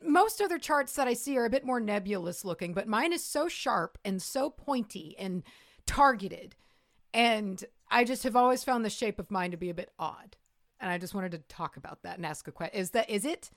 most 0.03 0.41
other 0.41 0.59
charts 0.59 0.95
that 0.95 1.09
I 1.09 1.15
see 1.15 1.37
are 1.37 1.45
a 1.45 1.51
bit 1.51 1.65
more 1.65 1.81
nebulous 1.81 2.45
looking, 2.45 2.75
but 2.75 2.89
mine 2.89 3.13
is 3.13 3.25
so 3.25 3.49
sharp 3.49 3.99
and 4.05 4.21
so 4.21 4.51
pointy 4.51 5.15
and 5.19 5.43
targeted, 5.87 6.57
and 7.15 7.65
I 7.91 8.05
just 8.05 8.25
have 8.25 8.37
always 8.37 8.65
found 8.65 8.85
the 8.85 8.91
shape 8.91 9.19
of 9.19 9.31
mine 9.31 9.53
to 9.53 9.57
be 9.57 9.71
a 9.71 9.75
bit 9.75 9.91
odd. 9.99 10.37
And 10.79 10.91
I 10.91 10.99
just 10.99 11.15
wanted 11.15 11.33
to 11.33 11.39
talk 11.49 11.77
about 11.77 12.03
that 12.03 12.17
and 12.17 12.27
ask 12.27 12.47
a 12.49 12.53
question. 12.53 12.79
Is 12.79 12.91
that 12.91 13.09
is 13.09 13.25
it? 13.25 13.51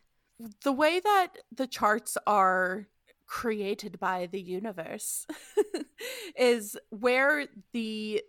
the 0.64 0.72
way 0.72 1.00
that 1.00 1.30
the 1.56 1.68
charts 1.68 2.18
are 2.26 2.88
created 3.28 4.00
by 4.00 4.28
the 4.32 4.42
universe 4.42 5.28
is 6.38 6.78
where 6.90 7.46
the 7.74 8.24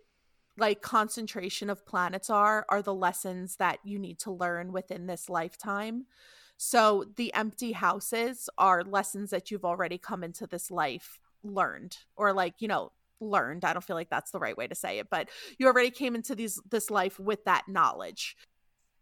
like 0.57 0.81
concentration 0.81 1.69
of 1.69 1.85
planets 1.85 2.29
are 2.29 2.65
are 2.69 2.81
the 2.81 2.93
lessons 2.93 3.55
that 3.55 3.79
you 3.83 3.97
need 3.97 4.19
to 4.19 4.31
learn 4.31 4.71
within 4.71 5.07
this 5.07 5.29
lifetime 5.29 6.05
so 6.63 7.05
the 7.15 7.33
empty 7.33 7.71
houses 7.71 8.47
are 8.57 8.83
lessons 8.83 9.31
that 9.31 9.49
you've 9.49 9.65
already 9.65 9.97
come 9.97 10.23
into 10.23 10.45
this 10.45 10.69
life 10.69 11.19
learned 11.43 11.97
or 12.15 12.33
like 12.33 12.53
you 12.59 12.67
know 12.67 12.91
learned 13.19 13.65
i 13.65 13.73
don't 13.73 13.83
feel 13.83 13.95
like 13.95 14.09
that's 14.09 14.31
the 14.31 14.39
right 14.39 14.57
way 14.57 14.67
to 14.67 14.75
say 14.75 14.99
it 14.99 15.09
but 15.09 15.29
you 15.57 15.67
already 15.67 15.89
came 15.89 16.15
into 16.15 16.35
these 16.35 16.59
this 16.69 16.89
life 16.89 17.19
with 17.19 17.43
that 17.45 17.67
knowledge. 17.67 18.35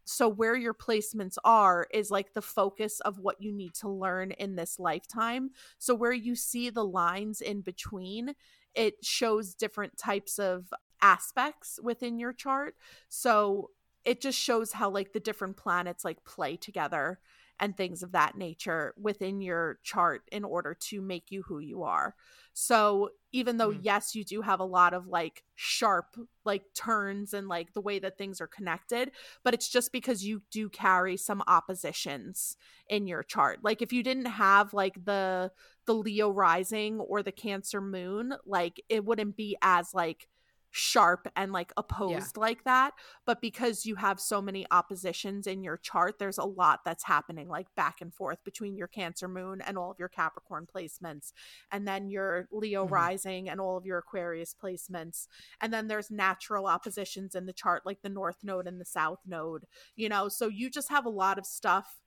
So 0.04 0.28
where 0.28 0.56
your 0.56 0.74
placements 0.74 1.36
are 1.44 1.86
is 1.92 2.10
like 2.10 2.32
the 2.32 2.42
focus 2.42 3.00
of 3.00 3.18
what 3.18 3.40
you 3.40 3.52
need 3.52 3.74
to 3.74 3.88
learn 3.88 4.32
in 4.32 4.56
this 4.56 4.78
lifetime. 4.78 5.50
So 5.78 5.94
where 5.94 6.12
you 6.12 6.34
see 6.34 6.68
the 6.70 6.84
lines 6.84 7.40
in 7.40 7.60
between 7.60 8.34
it 8.74 9.04
shows 9.04 9.54
different 9.54 9.98
types 9.98 10.38
of 10.38 10.72
aspects 11.02 11.78
within 11.82 12.18
your 12.18 12.32
chart. 12.32 12.74
So 13.08 13.70
it 14.04 14.20
just 14.20 14.38
shows 14.38 14.72
how 14.72 14.90
like 14.90 15.12
the 15.12 15.20
different 15.20 15.56
planets 15.56 16.04
like 16.04 16.24
play 16.24 16.56
together 16.56 17.20
and 17.60 17.76
things 17.76 18.02
of 18.02 18.12
that 18.12 18.36
nature 18.36 18.94
within 19.00 19.40
your 19.40 19.78
chart 19.82 20.22
in 20.32 20.44
order 20.44 20.74
to 20.74 21.00
make 21.00 21.30
you 21.30 21.42
who 21.42 21.58
you 21.58 21.82
are 21.82 22.14
so 22.52 23.10
even 23.32 23.58
though 23.58 23.70
Mhm. 23.70 23.84
yes 23.84 24.14
you 24.14 24.24
do 24.24 24.42
have 24.42 24.60
a 24.60 24.64
lot 24.64 24.92
of 24.92 25.06
like 25.06 25.44
sharp 25.54 26.16
like 26.44 26.64
turns 26.74 27.32
and 27.32 27.46
like 27.48 27.72
the 27.74 27.80
way 27.80 27.98
that 27.98 28.18
things 28.18 28.40
are 28.40 28.46
connected 28.46 29.12
but 29.44 29.54
it's 29.54 29.68
just 29.68 29.92
because 29.92 30.24
you 30.24 30.42
do 30.50 30.68
carry 30.68 31.16
some 31.16 31.42
oppositions 31.46 32.56
in 32.88 33.06
your 33.06 33.22
chart 33.22 33.60
like 33.62 33.82
if 33.82 33.92
you 33.92 34.02
didn't 34.02 34.26
have 34.26 34.74
like 34.74 35.04
the 35.04 35.50
the 35.86 35.94
leo 35.94 36.30
rising 36.30 36.98
or 37.00 37.22
the 37.22 37.32
cancer 37.32 37.80
moon 37.80 38.34
like 38.44 38.82
it 38.88 39.04
wouldn't 39.04 39.36
be 39.36 39.56
as 39.62 39.94
like 39.94 40.28
sharp 40.70 41.26
and 41.36 41.52
like 41.52 41.72
opposed 41.76 42.36
like 42.36 42.64
that 42.64 42.92
but 43.26 43.40
because 43.40 43.84
you 43.84 43.96
have 43.96 44.20
so 44.20 44.40
many 44.40 44.66
oppositions 44.70 45.46
in 45.46 45.62
your 45.62 45.76
chart 45.76 46.18
there's 46.18 46.38
a 46.38 46.44
lot 46.44 46.80
that's 46.84 47.04
happening 47.04 47.48
like 47.48 47.66
back 47.74 48.00
and 48.00 48.14
forth 48.14 48.38
between 48.44 48.76
your 48.76 48.86
cancer 48.86 49.26
moon 49.28 49.60
and 49.60 49.76
all 49.76 49.90
of 49.90 49.98
your 49.98 50.08
capricorn 50.08 50.66
placements 50.72 51.32
and 51.72 51.86
then 51.88 52.08
your 52.08 52.46
leo 52.52 52.86
Mhm. 52.86 52.90
rising 52.90 53.48
and 53.48 53.60
all 53.60 53.76
of 53.76 53.84
your 53.86 53.98
aquarius 53.98 54.54
placements 54.54 55.26
and 55.60 55.72
then 55.72 55.88
there's 55.88 56.10
natural 56.10 56.66
oppositions 56.66 57.34
in 57.34 57.46
the 57.46 57.52
chart 57.52 57.84
like 57.84 58.02
the 58.02 58.08
north 58.08 58.38
node 58.42 58.66
and 58.66 58.80
the 58.80 58.84
south 58.84 59.20
node 59.26 59.64
you 59.96 60.08
know 60.08 60.28
so 60.28 60.46
you 60.48 60.70
just 60.70 60.88
have 60.90 61.04
a 61.06 61.10
lot 61.10 61.38
of 61.38 61.46
stuff 61.46 61.99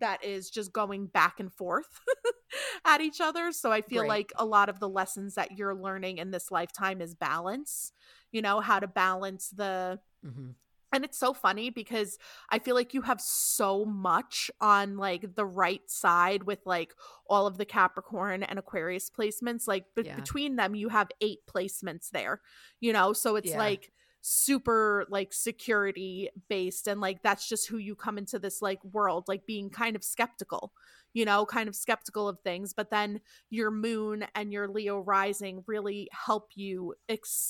that 0.00 0.24
is 0.24 0.50
just 0.50 0.72
going 0.72 1.06
back 1.06 1.40
and 1.40 1.52
forth 1.52 2.00
at 2.84 3.00
each 3.00 3.20
other. 3.20 3.52
So 3.52 3.72
I 3.72 3.80
feel 3.80 4.06
like 4.06 4.32
a 4.36 4.44
lot 4.44 4.68
of 4.68 4.80
the 4.80 4.88
lessons 4.88 5.34
that 5.34 5.52
you're 5.58 5.74
learning 5.74 6.18
in 6.18 6.30
this 6.30 6.50
lifetime 6.50 7.00
is 7.00 7.14
balance, 7.14 7.92
you 8.32 8.42
know, 8.42 8.60
how 8.60 8.80
to 8.80 8.86
balance 8.86 9.50
the 9.50 9.98
Mm-hmm. 10.26 10.52
and 10.92 11.04
it's 11.04 11.18
so 11.18 11.34
funny 11.34 11.68
because 11.68 12.16
I 12.48 12.58
feel 12.58 12.74
like 12.74 12.94
you 12.94 13.02
have 13.02 13.20
so 13.20 13.84
much 13.84 14.50
on 14.60 14.96
like 14.96 15.34
the 15.34 15.44
right 15.44 15.82
side 15.86 16.44
with 16.44 16.60
like 16.64 16.94
all 17.28 17.46
of 17.46 17.58
the 17.58 17.66
Capricorn 17.66 18.42
and 18.42 18.58
Aquarius 18.58 19.10
placements. 19.10 19.68
Like 19.68 19.84
be- 19.94 20.04
Yeah. 20.04 20.16
between 20.16 20.56
them, 20.56 20.74
you 20.74 20.88
have 20.88 21.08
eight 21.20 21.40
placements 21.46 22.08
there, 22.10 22.40
you 22.80 22.92
know? 22.94 23.12
So 23.12 23.36
it's 23.36 23.50
Yeah. 23.50 23.58
like 23.58 23.92
super 24.26 25.04
like 25.10 25.32
security 25.32 26.30
based 26.48 26.86
and 26.88 27.00
like 27.00 27.22
that's 27.22 27.46
just 27.46 27.68
who 27.68 27.76
you 27.76 27.94
come 27.94 28.16
into 28.16 28.38
this 28.38 28.62
like 28.62 28.82
world 28.84 29.24
like 29.28 29.44
being 29.44 29.68
kind 29.68 29.94
of 29.94 30.02
skeptical 30.02 30.72
you 31.12 31.26
know 31.26 31.44
kind 31.44 31.68
of 31.68 31.76
skeptical 31.76 32.26
of 32.26 32.40
things 32.40 32.72
but 32.72 32.88
then 32.90 33.20
your 33.50 33.70
moon 33.70 34.24
and 34.34 34.50
your 34.50 34.66
leo 34.66 34.98
rising 34.98 35.62
really 35.66 36.08
help 36.10 36.48
you 36.54 36.94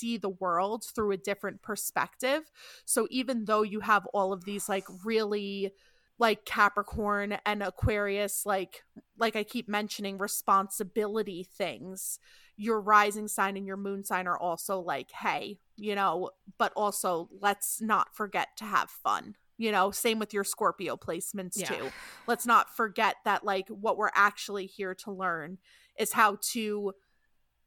see 0.04 0.16
the 0.16 0.28
world 0.28 0.84
through 0.94 1.12
a 1.12 1.16
different 1.16 1.62
perspective. 1.62 2.50
So 2.84 3.06
even 3.10 3.44
though 3.44 3.62
you 3.62 3.80
have 3.80 4.06
all 4.12 4.32
of 4.32 4.44
these 4.44 4.68
like 4.68 4.84
really 5.04 5.72
like 6.18 6.44
Capricorn 6.44 7.38
and 7.44 7.62
Aquarius 7.62 8.46
like 8.46 8.84
like 9.18 9.36
I 9.36 9.42
keep 9.42 9.68
mentioning 9.68 10.18
responsibility 10.18 11.48
things 11.56 12.18
your 12.56 12.80
rising 12.80 13.28
sign 13.28 13.56
and 13.56 13.66
your 13.66 13.76
moon 13.76 14.04
sign 14.04 14.26
are 14.26 14.38
also 14.38 14.78
like 14.78 15.10
hey 15.10 15.58
you 15.76 15.94
know 15.94 16.30
but 16.58 16.72
also 16.76 17.28
let's 17.40 17.80
not 17.80 18.14
forget 18.14 18.48
to 18.56 18.64
have 18.64 18.90
fun 18.90 19.34
you 19.56 19.72
know 19.72 19.90
same 19.90 20.18
with 20.18 20.32
your 20.32 20.44
Scorpio 20.44 20.96
placements 20.96 21.58
Yeah. 21.58 21.68
too 21.74 21.90
let's 22.28 22.46
not 22.46 22.74
forget 22.74 23.16
that 23.24 23.44
like 23.44 23.68
what 23.68 23.96
we're 23.96 24.10
actually 24.14 24.66
here 24.66 24.94
to 24.96 25.12
learn 25.12 25.58
is 25.98 26.12
how 26.12 26.38
to 26.52 26.92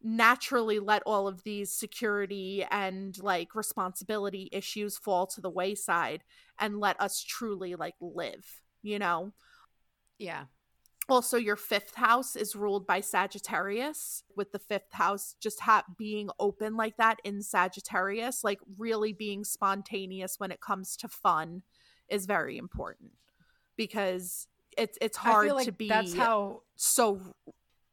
naturally 0.01 0.79
let 0.79 1.01
all 1.05 1.27
of 1.27 1.43
these 1.43 1.73
security 1.73 2.63
and 2.69 3.17
like 3.21 3.55
responsibility 3.55 4.47
issues 4.51 4.97
fall 4.97 5.25
to 5.25 5.41
the 5.41 5.49
wayside 5.49 6.23
and 6.59 6.79
let 6.79 6.99
us 7.01 7.23
truly 7.23 7.75
like 7.75 7.95
live 7.99 8.61
you 8.83 8.99
know 8.99 9.33
Yeah. 10.19 10.45
Also 11.09 11.37
your 11.37 11.55
fifth 11.55 11.95
house 11.95 12.35
is 12.35 12.55
ruled 12.55 12.85
by 12.85 12.99
sagittarius 12.99 14.23
with 14.35 14.51
the 14.51 14.59
fifth 14.59 14.91
house 14.91 15.35
just 15.39 15.59
ha- 15.61 15.83
being 15.97 16.29
open 16.39 16.75
like 16.75 16.97
that 16.97 17.19
in 17.23 17.41
sagittarius 17.41 18.43
like 18.43 18.59
really 18.77 19.13
being 19.13 19.43
spontaneous 19.43 20.35
when 20.37 20.51
it 20.51 20.59
comes 20.61 20.97
to 20.97 21.07
fun 21.07 21.61
is 22.09 22.25
very 22.25 22.57
important 22.57 23.11
because 23.75 24.47
it's 24.77 24.97
it's 25.01 25.17
I 25.17 25.21
hard 25.21 25.47
feel 25.47 25.55
like 25.55 25.65
to 25.65 25.71
be 25.71 25.87
that's 25.87 26.13
how 26.13 26.61
so 26.75 27.19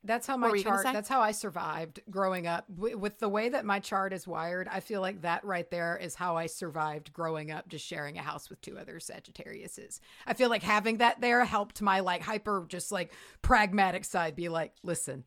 That's 0.06 0.26
how 0.26 0.36
my 0.36 0.50
were 0.50 0.56
you 0.56 0.64
gonna 0.64 0.82
chart. 0.82 0.92
That's 0.92 1.08
how 1.08 1.20
I 1.20 1.32
survived 1.32 2.00
growing 2.10 2.46
up. 2.46 2.66
W- 2.74 2.98
with 2.98 3.18
the 3.18 3.28
way 3.28 3.48
that 3.48 3.64
my 3.64 3.80
chart 3.80 4.12
is 4.12 4.26
wired, 4.26 4.68
I 4.70 4.80
feel 4.80 5.00
like 5.00 5.22
that 5.22 5.44
right 5.44 5.70
there 5.70 5.96
is 5.96 6.14
how 6.14 6.36
I 6.36 6.46
survived 6.46 7.12
growing 7.12 7.50
up, 7.50 7.68
just 7.68 7.86
sharing 7.86 8.18
a 8.18 8.22
house 8.22 8.50
with 8.50 8.60
two 8.60 8.78
other 8.78 8.98
Sagittariuses. 9.00 10.00
I 10.26 10.34
feel 10.34 10.50
like 10.50 10.62
having 10.62 10.98
that 10.98 11.20
there 11.22 11.44
helped 11.44 11.80
my 11.80 12.00
like 12.00 12.22
hyper, 12.22 12.66
just 12.68 12.92
like 12.92 13.12
pragmatic 13.42 14.04
side 14.04 14.36
be 14.36 14.48
like, 14.50 14.72
listen, 14.82 15.24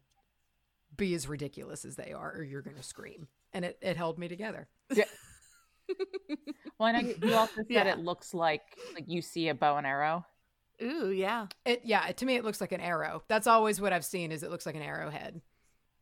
be 0.95 1.13
as 1.15 1.27
ridiculous 1.27 1.83
as 1.83 1.95
they 1.95 2.13
are, 2.13 2.31
or 2.37 2.43
you're 2.43 2.61
gonna 2.61 2.83
scream, 2.83 3.27
and 3.53 3.65
it 3.65 3.77
it 3.81 3.97
held 3.97 4.19
me 4.19 4.27
together. 4.27 4.67
Yeah. 4.93 5.05
Well, 6.79 6.89
I 6.89 6.91
know 6.91 6.99
you, 6.99 7.15
you 7.23 7.33
also 7.33 7.55
said 7.55 7.65
Yeah. 7.69 7.85
it 7.93 7.99
looks 7.99 8.33
like 8.33 8.61
like 8.93 9.05
you 9.07 9.21
see 9.21 9.47
a 9.49 9.55
bow 9.55 9.77
and 9.77 9.87
arrow. 9.87 10.25
Ooh 10.81 11.09
yeah 11.09 11.47
It 11.65 11.81
yeah, 11.83 12.11
to 12.11 12.25
me 12.25 12.35
it 12.35 12.43
looks 12.43 12.61
like 12.61 12.71
an 12.71 12.81
arrow. 12.81 13.23
That's 13.27 13.47
always 13.47 13.81
what 13.81 13.93
I've 13.93 14.05
seen. 14.05 14.31
Is 14.31 14.43
it 14.43 14.51
looks 14.51 14.65
like 14.65 14.75
an 14.75 14.81
arrowhead. 14.81 15.41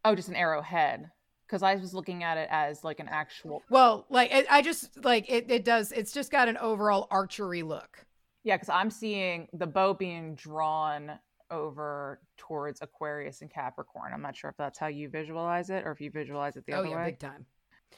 Oh, 0.04 0.16
just 0.16 0.30
an 0.30 0.36
arrowhead. 0.36 1.10
Because 1.48 1.62
I 1.62 1.76
was 1.76 1.94
looking 1.94 2.24
at 2.24 2.38
it 2.38 2.48
as 2.52 2.84
like 2.84 3.00
an 3.00 3.08
actual. 3.08 3.62
Well, 3.70 4.06
like 4.10 4.34
it, 4.34 4.48
I 4.50 4.62
just 4.62 5.04
like 5.04 5.30
it. 5.30 5.50
It 5.52 5.64
does. 5.64 5.92
It's 5.92 6.12
just 6.12 6.32
got 6.32 6.48
an 6.48 6.58
overall 6.58 7.08
archery 7.12 7.62
look. 7.64 8.06
Yeah, 8.44 8.56
because 8.56 8.70
I'm 8.70 8.90
seeing 8.90 9.48
the 9.54 9.68
bow 9.68 9.94
being 9.94 10.36
drawn 10.36 11.20
over 11.52 12.20
towards 12.38 12.82
Aquarius 12.82 13.42
and 13.42 13.52
Capricorn. 13.52 14.12
I'm 14.14 14.22
not 14.22 14.36
sure 14.36 14.50
if 14.50 14.58
that's 14.58 14.80
how 14.80 14.88
you 14.88 15.10
visualize 15.10 15.70
it 15.70 15.84
or 15.86 15.92
if 15.92 16.02
you 16.02 16.12
visualize 16.12 16.56
it 16.56 16.66
the 16.66 16.74
oh 16.74 16.80
other 16.80 16.90
yeah, 16.90 16.98
way. 16.98 17.06
big 17.06 17.20
time. 17.20 17.46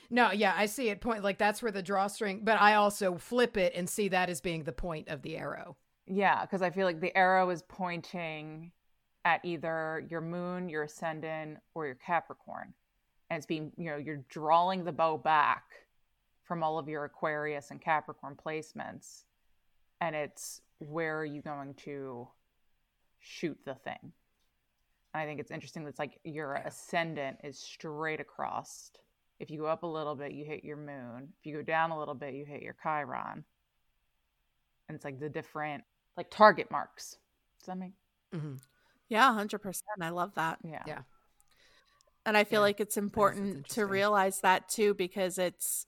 No, 0.10 0.32
yeah, 0.32 0.54
I 0.56 0.66
see 0.66 0.90
it 0.90 1.02
point 1.02 1.24
like 1.24 1.38
that's 1.38 1.62
where 1.62 1.72
the 1.72 1.82
drawstring, 1.82 2.42
but 2.44 2.60
I 2.62 2.76
also 2.76 3.18
flip 3.18 3.58
it 3.58 3.74
and 3.76 3.90
see 3.90 4.10
that 4.10 4.30
as 4.30 4.42
being 4.42 4.64
the 4.64 4.72
point 4.72 5.10
of 5.10 5.22
the 5.22 5.38
arrow. 5.38 5.78
Yeah, 6.08 6.42
because 6.42 6.62
I 6.62 6.70
feel 6.70 6.86
like 6.86 7.02
the 7.02 7.16
arrow 7.18 7.50
is 7.50 7.64
pointing 7.68 8.72
at 9.26 9.44
either 9.44 10.06
your 10.10 10.22
moon, 10.22 10.70
your 10.70 10.84
ascendant, 10.84 11.60
or 11.76 11.86
your 11.86 11.96
Capricorn. 11.96 12.74
And 13.30 13.38
it's 13.38 13.46
being, 13.46 13.74
you 13.78 13.90
know, 13.92 13.98
you're 13.98 14.24
drawing 14.30 14.86
the 14.86 14.94
bow 14.94 15.18
back 15.18 15.66
from 16.44 16.64
all 16.64 16.80
of 16.80 16.88
your 16.88 17.04
Aquarius 17.04 17.72
and 17.72 17.82
Capricorn 17.82 18.38
placements. 18.42 19.26
And 20.00 20.16
it's 20.16 20.62
where 20.80 21.20
are 21.20 21.26
you 21.26 21.42
going 21.42 21.74
to 21.84 22.30
shoot 23.20 23.58
the 23.66 23.76
thing? 23.76 24.14
And 25.14 25.22
I 25.22 25.26
think 25.26 25.42
it's 25.42 25.52
interesting 25.52 25.84
that's 25.84 26.00
like 26.00 26.22
your 26.24 26.54
ascendant 26.54 27.40
is 27.44 27.60
straight 27.60 28.22
across. 28.22 28.92
If 29.42 29.52
you 29.52 29.60
go 29.60 29.66
up 29.66 29.84
a 29.84 29.88
little 29.88 30.16
bit, 30.16 30.32
you 30.32 30.46
hit 30.46 30.64
your 30.64 30.78
moon. 30.78 31.34
If 31.40 31.46
you 31.46 31.54
go 31.54 31.64
down 31.64 31.92
a 31.92 32.00
little 32.00 32.16
bit, 32.16 32.34
you 32.34 32.46
hit 32.46 32.62
your 32.62 32.78
Chiron. 32.82 33.44
And 34.88 34.96
it's 34.96 35.04
like 35.04 35.20
the 35.20 35.28
different 35.28 35.84
like 36.18 36.30
target 36.32 36.72
marks. 36.72 37.18
Does 37.60 37.68
that 37.68 37.78
make 37.78 37.94
Mm-hmm. 38.36 38.56
yeah 39.10 39.28
100% 39.30 39.86
i 40.02 40.10
love 40.10 40.34
that 40.36 40.60
yeah. 40.64 40.84
Yeah. 40.86 41.02
and 42.26 42.38
i 42.38 42.44
feel 42.44 42.62
Yeah, 42.62 42.62
like 42.62 42.80
it's 42.80 42.98
important 42.98 43.68
to 43.70 43.86
realize 43.86 44.42
that 44.42 44.70
too 44.70 44.94
because 44.94 45.38
it's 45.38 45.86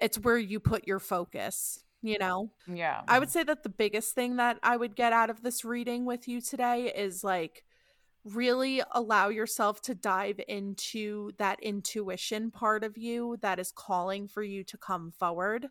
it's 0.00 0.18
where 0.18 0.38
you 0.38 0.60
put 0.60 0.86
your 0.86 1.00
focus 1.00 1.82
you 2.02 2.18
know 2.18 2.50
Yeah. 2.66 3.02
i 3.08 3.18
would 3.18 3.30
say 3.30 3.42
that 3.44 3.62
the 3.62 3.68
biggest 3.68 4.14
thing 4.14 4.36
that 4.36 4.58
i 4.62 4.76
would 4.76 4.96
get 4.96 5.12
out 5.12 5.30
of 5.30 5.42
this 5.42 5.64
reading 5.64 6.04
with 6.04 6.28
you 6.28 6.40
today 6.40 6.92
is 6.94 7.24
like 7.24 7.64
really 8.24 8.82
allow 8.92 9.28
yourself 9.28 9.80
to 9.82 9.94
dive 9.94 10.40
into 10.48 11.32
that 11.38 11.60
intuition 11.62 12.50
part 12.50 12.84
of 12.84 12.98
you 12.98 13.36
that 13.42 13.58
is 13.58 13.72
calling 13.72 14.28
for 14.28 14.42
you 14.42 14.64
to 14.64 14.76
come 14.76 15.12
forward 15.12 15.68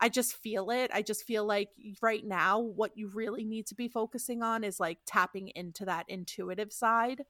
I 0.00 0.08
just 0.08 0.34
feel 0.36 0.70
it. 0.70 0.90
I 0.94 1.02
just 1.02 1.24
feel 1.24 1.44
like 1.44 1.70
right 2.00 2.24
now, 2.24 2.60
what 2.60 2.96
you 2.96 3.08
really 3.08 3.44
need 3.44 3.66
to 3.68 3.74
be 3.74 3.88
focusing 3.88 4.42
on 4.42 4.62
is 4.64 4.78
like 4.78 4.98
tapping 5.06 5.48
into 5.54 5.84
that 5.86 6.06
intuitive 6.08 6.72
side 6.72 7.24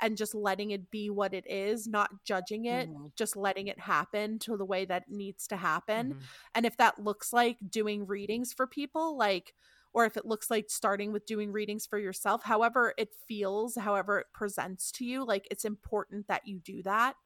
and 0.00 0.16
just 0.16 0.34
letting 0.34 0.70
it 0.70 0.90
be 0.90 1.10
what 1.10 1.34
it 1.34 1.46
is, 1.48 1.86
not 1.86 2.24
judging 2.24 2.64
it, 2.66 2.90
Mhm. 2.90 3.12
just 3.16 3.36
letting 3.36 3.66
it 3.68 3.78
happen 3.80 4.38
to 4.40 4.56
the 4.56 4.64
way 4.64 4.84
that 4.84 5.08
needs 5.10 5.46
to 5.48 5.56
happen. 5.56 6.14
Mhm. 6.14 6.28
And 6.54 6.66
if 6.66 6.76
that 6.78 6.98
looks 6.98 7.32
like 7.32 7.58
doing 7.68 8.06
readings 8.06 8.52
for 8.52 8.66
people, 8.66 9.16
like, 9.16 9.54
or 9.92 10.04
if 10.06 10.16
it 10.16 10.24
looks 10.26 10.50
like 10.50 10.70
starting 10.70 11.12
with 11.12 11.26
doing 11.26 11.52
readings 11.52 11.86
for 11.86 11.98
yourself, 11.98 12.44
however 12.44 12.94
it 12.96 13.14
feels, 13.28 13.76
however 13.76 14.20
it 14.20 14.26
presents 14.32 14.92
to 14.92 15.04
you, 15.04 15.24
like 15.24 15.48
it's 15.50 15.64
important 15.64 16.28
that 16.28 16.46
you 16.46 16.60
do 16.60 16.82
that. 16.84 17.16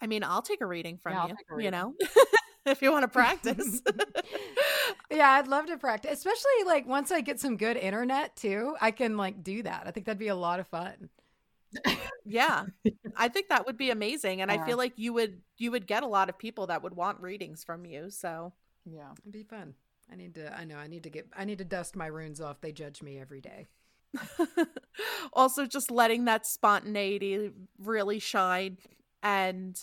I 0.00 0.06
mean, 0.08 0.24
I'll 0.24 0.42
take 0.42 0.60
a 0.62 0.66
reading 0.66 0.98
from 0.98 1.18
Yeah, 1.18 1.22
you, 1.22 1.36
a 1.50 1.54
you 1.54 1.70
know, 1.70 1.94
if 2.66 2.82
you 2.82 2.92
want 2.92 3.02
to 3.02 3.08
practice. 3.08 3.82
yeah, 5.10 5.30
I'd 5.30 5.48
love 5.48 5.66
to 5.66 5.76
practice, 5.76 6.12
especially 6.12 6.64
like 6.66 6.86
once 6.86 7.10
I 7.10 7.20
get 7.20 7.40
some 7.40 7.56
good 7.56 7.76
internet 7.76 8.36
too. 8.36 8.76
I 8.80 8.90
can 8.90 9.16
like 9.16 9.42
do 9.42 9.62
that. 9.62 9.84
I 9.86 9.90
think 9.90 10.06
that'd 10.06 10.18
be 10.18 10.28
a 10.28 10.36
lot 10.36 10.60
of 10.60 10.68
fun. 10.68 11.08
yeah. 12.24 12.66
I 13.16 13.28
think 13.28 13.48
that 13.48 13.66
would 13.66 13.76
be 13.76 13.90
amazing. 13.90 14.42
And 14.42 14.50
I 14.50 14.64
feel 14.64 14.76
like 14.76 14.92
you 14.96 15.12
would 15.14 15.40
you 15.58 15.70
would 15.70 15.86
get 15.86 16.02
a 16.02 16.08
lot 16.08 16.28
of 16.28 16.38
people 16.38 16.68
that 16.68 16.82
would 16.82 16.94
want 16.94 17.20
readings 17.20 17.64
from 17.64 17.84
you. 17.84 18.10
So 18.10 18.52
Yeah. 18.84 19.12
It'd 19.22 19.32
be 19.32 19.44
fun. 19.44 19.74
I 20.10 20.16
need 20.16 20.34
to. 20.34 20.54
I 20.56 20.64
know. 20.64 20.76
I 20.76 20.86
need 20.86 21.04
to 21.04 21.10
get. 21.10 21.28
I 21.36 21.44
need 21.44 21.58
to 21.58 21.64
dust 21.64 21.96
my 21.96 22.06
runes 22.06 22.40
off. 22.40 22.60
They 22.60 22.72
judge 22.72 23.02
me 23.02 23.18
every 23.18 23.40
day. 23.40 23.68
also 25.32 25.64
just 25.64 25.90
letting 25.90 26.26
that 26.26 26.46
spontaneity 26.46 27.50
really 27.78 28.18
shine 28.18 28.76
and 29.22 29.82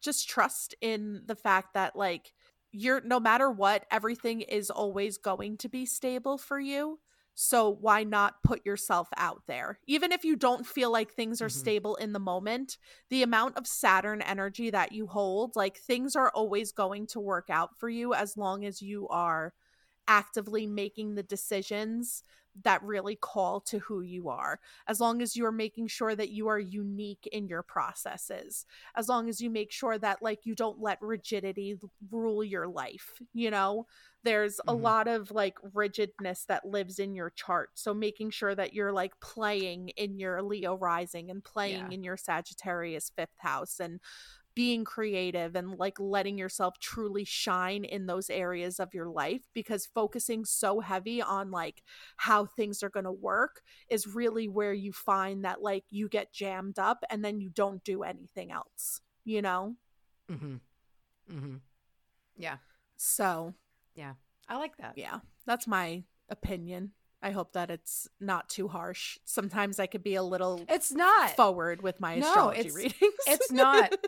just 0.00 0.28
trust 0.28 0.74
in 0.80 1.22
the 1.26 1.36
fact 1.36 1.74
that 1.74 1.96
like 1.96 2.32
you're 2.72 3.00
no 3.02 3.20
matter 3.20 3.50
what 3.50 3.84
everything 3.90 4.40
is 4.42 4.70
always 4.70 5.18
going 5.18 5.56
to 5.58 5.68
be 5.68 5.86
stable 5.86 6.38
for 6.38 6.58
you 6.60 6.98
so 7.34 7.68
why 7.80 8.02
not 8.02 8.42
put 8.42 8.64
yourself 8.64 9.08
out 9.16 9.42
there 9.46 9.78
even 9.86 10.10
if 10.12 10.24
you 10.24 10.36
don't 10.36 10.66
feel 10.66 10.90
like 10.90 11.12
things 11.12 11.40
are 11.42 11.48
Mhm. 11.48 11.50
stable 11.50 11.96
in 11.96 12.12
the 12.12 12.18
moment 12.18 12.78
the 13.10 13.22
amount 13.22 13.56
of 13.56 13.66
saturn 13.66 14.22
energy 14.22 14.70
that 14.70 14.92
you 14.92 15.06
hold 15.06 15.54
like 15.54 15.76
things 15.76 16.16
are 16.16 16.30
always 16.34 16.72
going 16.72 17.06
to 17.06 17.20
work 17.20 17.48
out 17.50 17.76
for 17.78 17.88
you 17.88 18.14
as 18.14 18.36
long 18.36 18.64
as 18.64 18.80
you 18.80 19.06
are 19.08 19.52
actively 20.08 20.66
making 20.66 21.14
the 21.14 21.22
decisions 21.22 22.22
that 22.64 22.82
really 22.82 23.16
call 23.16 23.60
to 23.60 23.78
who 23.80 24.00
you 24.00 24.30
are. 24.30 24.58
As 24.88 24.98
long 24.98 25.20
as 25.20 25.36
you're 25.36 25.52
making 25.52 25.88
sure 25.88 26.14
that 26.16 26.30
you 26.30 26.48
are 26.48 26.58
unique 26.58 27.28
in 27.30 27.48
your 27.48 27.62
processes. 27.62 28.64
As 28.94 29.08
long 29.08 29.28
as 29.28 29.40
you 29.42 29.50
make 29.50 29.70
sure 29.70 29.98
that 29.98 30.22
like 30.22 30.46
you 30.46 30.54
don't 30.54 30.80
let 30.80 31.00
rigidity 31.02 31.78
rule 32.10 32.42
your 32.42 32.66
life, 32.66 33.20
you 33.34 33.50
know? 33.50 33.86
There's 34.22 34.58
a 34.66 34.74
Mhm. 34.74 34.74
lot 34.74 35.06
of 35.06 35.30
like 35.30 35.56
rigidness 35.74 36.46
that 36.46 36.64
lives 36.66 36.98
in 36.98 37.14
your 37.14 37.30
chart. 37.30 37.70
So 37.74 37.94
making 37.94 38.30
sure 38.30 38.54
that 38.54 38.72
you're 38.72 38.92
like 38.92 39.20
playing 39.20 39.90
in 39.90 40.18
your 40.18 40.42
Leo 40.42 40.76
rising 40.76 41.30
and 41.30 41.44
playing 41.44 41.92
Yeah. 41.92 41.92
in 41.92 42.02
your 42.02 42.16
Sagittarius 42.16 43.10
fifth 43.14 43.38
house 43.38 43.78
and 43.80 44.00
being 44.56 44.84
creative 44.84 45.54
and 45.54 45.78
like 45.78 46.00
letting 46.00 46.36
yourself 46.38 46.78
truly 46.80 47.24
shine 47.24 47.84
in 47.84 48.06
those 48.06 48.30
areas 48.30 48.80
of 48.80 48.92
your 48.94 49.06
life 49.06 49.42
because 49.52 49.86
focusing 49.86 50.44
so 50.46 50.80
heavy 50.80 51.20
on 51.22 51.50
like 51.52 51.82
how 52.16 52.46
things 52.46 52.82
are 52.82 52.88
going 52.88 53.04
to 53.04 53.12
work 53.12 53.60
is 53.90 54.06
really 54.08 54.48
where 54.48 54.72
you 54.72 54.92
find 54.92 55.44
that 55.44 55.62
like 55.62 55.84
you 55.90 56.08
get 56.08 56.32
jammed 56.32 56.78
up 56.78 57.04
and 57.10 57.22
then 57.24 57.38
you 57.38 57.50
don't 57.50 57.84
do 57.84 58.02
anything 58.02 58.50
else, 58.50 59.02
you 59.24 59.42
know? 59.42 59.76
Mm-hmm. 60.32 60.54
Mm-hmm. 61.30 61.56
Yeah. 62.38 62.56
So, 62.96 63.52
yeah. 63.94 64.14
I 64.48 64.56
like 64.56 64.76
that. 64.78 64.94
yeah, 64.96 65.18
that's 65.46 65.66
my 65.66 66.02
opinion. 66.30 66.92
I 67.22 67.30
hope 67.32 67.52
that 67.54 67.70
it's 67.70 68.08
not 68.20 68.48
too 68.48 68.68
harsh. 68.68 69.18
Sometimes 69.24 69.78
I 69.80 69.86
could 69.86 70.02
be 70.02 70.14
a 70.14 70.22
little 70.22 70.64
It's 70.68 70.92
not. 70.92 71.30
forward 71.36 71.82
with 71.82 71.98
my 72.00 72.16
No, 72.16 72.28
astrology 72.28 72.60
it's- 72.60 72.74
readings. 72.74 73.14
it's 73.26 73.52
not. 73.52 73.92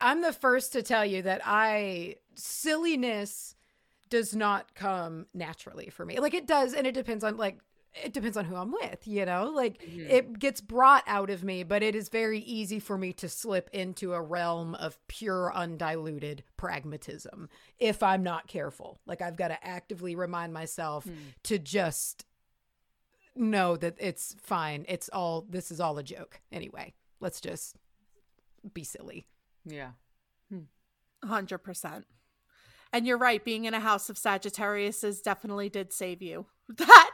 I'm 0.00 0.20
the 0.22 0.32
first 0.32 0.72
to 0.72 0.82
tell 0.82 1.04
you 1.04 1.22
that 1.22 1.40
I 1.44 2.16
silliness 2.34 3.54
does 4.08 4.34
not 4.36 4.74
come 4.74 5.26
naturally 5.34 5.88
for 5.90 6.04
me. 6.04 6.18
Like 6.20 6.34
it 6.34 6.46
does, 6.46 6.74
and 6.74 6.86
it 6.86 6.92
depends 6.94 7.24
on 7.24 7.36
like 7.36 7.58
it 8.04 8.12
depends 8.12 8.36
on 8.36 8.44
who 8.44 8.54
I'm 8.54 8.72
with, 8.72 9.08
you 9.08 9.24
know? 9.24 9.46
Like 9.54 9.80
Mhm. 9.80 10.10
it 10.10 10.38
gets 10.38 10.60
brought 10.60 11.02
out 11.06 11.30
of 11.30 11.42
me, 11.42 11.62
but 11.62 11.82
it 11.82 11.94
is 11.94 12.10
very 12.10 12.40
easy 12.40 12.78
for 12.78 12.98
me 12.98 13.14
to 13.14 13.26
slip 13.26 13.70
into 13.72 14.12
a 14.12 14.20
realm 14.20 14.74
of 14.74 14.98
pure 15.08 15.50
undiluted 15.54 16.44
pragmatism 16.58 17.48
if 17.78 18.02
I'm 18.02 18.22
not 18.22 18.48
careful. 18.48 19.00
Like 19.06 19.22
I've 19.22 19.36
got 19.36 19.48
to 19.48 19.66
actively 19.66 20.14
remind 20.14 20.52
myself 20.52 21.04
Hmm. 21.04 21.14
to 21.44 21.58
just 21.58 22.26
know 23.34 23.76
that 23.78 23.94
it's 23.98 24.36
fine. 24.40 24.84
It's 24.88 25.08
all 25.08 25.46
this 25.48 25.70
is 25.70 25.80
all 25.80 25.96
a 25.96 26.02
joke. 26.02 26.40
Anyway, 26.52 26.92
let's 27.20 27.40
just 27.40 27.76
be 28.74 28.84
silly. 28.84 29.26
Yeah. 29.66 29.90
Hmm. 30.50 30.60
100%. 31.22 32.04
And 32.92 33.06
you're 33.06 33.18
right, 33.18 33.44
being 33.44 33.64
in 33.64 33.74
a 33.74 33.80
house 33.80 34.08
of 34.08 34.16
Sagittariuses 34.16 35.22
definitely 35.22 35.68
did 35.68 35.92
save 35.92 36.22
you. 36.22 36.46
That 36.78 37.10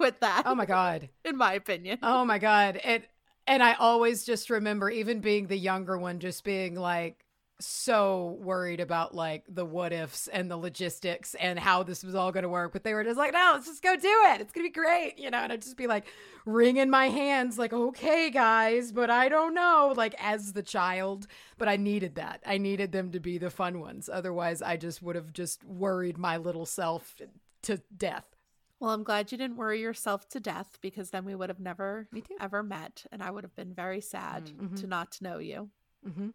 with 0.00 0.20
that, 0.20 0.44
Oh 0.46 0.54
my 0.54 0.64
god. 0.64 1.10
in 1.24 1.36
my 1.36 1.52
opinion. 1.54 1.98
Oh 2.02 2.24
my 2.24 2.38
god. 2.38 2.80
It 2.84 3.08
and 3.46 3.62
I 3.62 3.74
always 3.74 4.24
just 4.24 4.48
remember 4.48 4.88
even 4.88 5.20
being 5.20 5.46
the 5.46 5.58
younger 5.58 5.98
one 5.98 6.20
just 6.20 6.42
being 6.44 6.74
like 6.74 7.23
so 7.60 8.36
worried 8.40 8.80
about 8.80 9.14
like 9.14 9.44
the 9.48 9.64
what 9.64 9.92
ifs 9.92 10.26
and 10.28 10.50
the 10.50 10.56
logistics 10.56 11.34
and 11.36 11.58
how 11.58 11.82
this 11.84 12.02
was 12.02 12.14
all 12.14 12.32
going 12.32 12.42
to 12.42 12.48
work 12.48 12.72
but 12.72 12.82
they 12.82 12.94
were 12.94 13.04
just 13.04 13.16
like 13.16 13.32
no 13.32 13.52
let's 13.54 13.66
just 13.66 13.82
go 13.82 13.94
do 13.96 14.08
it 14.26 14.40
it's 14.40 14.52
going 14.52 14.66
to 14.66 14.70
be 14.70 14.74
great 14.74 15.18
you 15.18 15.30
know 15.30 15.38
and 15.38 15.52
I'd 15.52 15.62
just 15.62 15.76
be 15.76 15.86
like 15.86 16.04
wringing 16.44 16.90
my 16.90 17.08
hands 17.08 17.56
like 17.58 17.72
okay 17.72 18.28
guys 18.30 18.90
but 18.92 19.08
I 19.08 19.28
don't 19.28 19.54
know 19.54 19.94
like 19.96 20.14
as 20.18 20.52
the 20.52 20.62
child 20.64 21.26
but 21.56 21.68
I 21.68 21.76
needed 21.76 22.16
that 22.16 22.42
I 22.44 22.58
needed 22.58 22.90
them 22.92 23.12
to 23.12 23.20
be 23.20 23.38
the 23.38 23.50
fun 23.50 23.78
ones 23.80 24.08
otherwise 24.12 24.60
I 24.60 24.76
just 24.76 25.00
would 25.02 25.14
have 25.14 25.32
just 25.32 25.62
worried 25.64 26.18
my 26.18 26.36
little 26.36 26.66
self 26.66 27.14
to 27.62 27.80
death 27.96 28.26
Well, 28.80 28.90
I'm 28.90 29.04
glad 29.04 29.30
you 29.32 29.38
didn't 29.38 29.56
worry 29.56 29.80
yourself 29.80 30.28
to 30.30 30.40
death 30.40 30.78
because 30.82 31.10
then 31.10 31.24
we 31.24 31.34
would 31.36 31.48
have 31.50 31.60
never 31.60 32.08
Me 32.10 32.20
too. 32.20 32.34
ever 32.40 32.62
met 32.64 33.06
and 33.12 33.22
I 33.22 33.30
would 33.30 33.44
have 33.44 33.54
been 33.54 33.72
very 33.72 34.00
sad 34.00 34.50
Mhm. 34.58 34.80
to 34.80 34.86
not 34.88 35.18
know 35.22 35.38
you. 35.38 35.70
mhm 36.04 36.32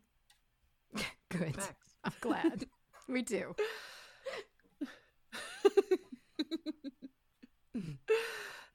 good 1.30 1.56
Facts. 1.56 1.96
I'm 2.04 2.14
glad 2.22 2.66
we 3.08 3.22
do. 3.22 3.56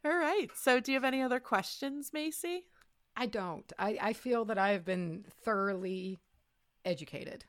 All 0.04 0.16
right. 0.16 0.48
So, 0.54 0.80
do 0.80 0.92
you 0.92 0.96
have 0.96 1.04
any 1.04 1.22
other 1.22 1.40
questions, 1.40 2.10
Macy? 2.12 2.64
I 3.16 3.26
don't. 3.26 3.72
I, 3.78 3.98
I 4.00 4.12
feel 4.12 4.44
that 4.46 4.58
I 4.58 4.70
have 4.70 4.84
been 4.84 5.24
thoroughly 5.44 6.18
educated 6.84 7.44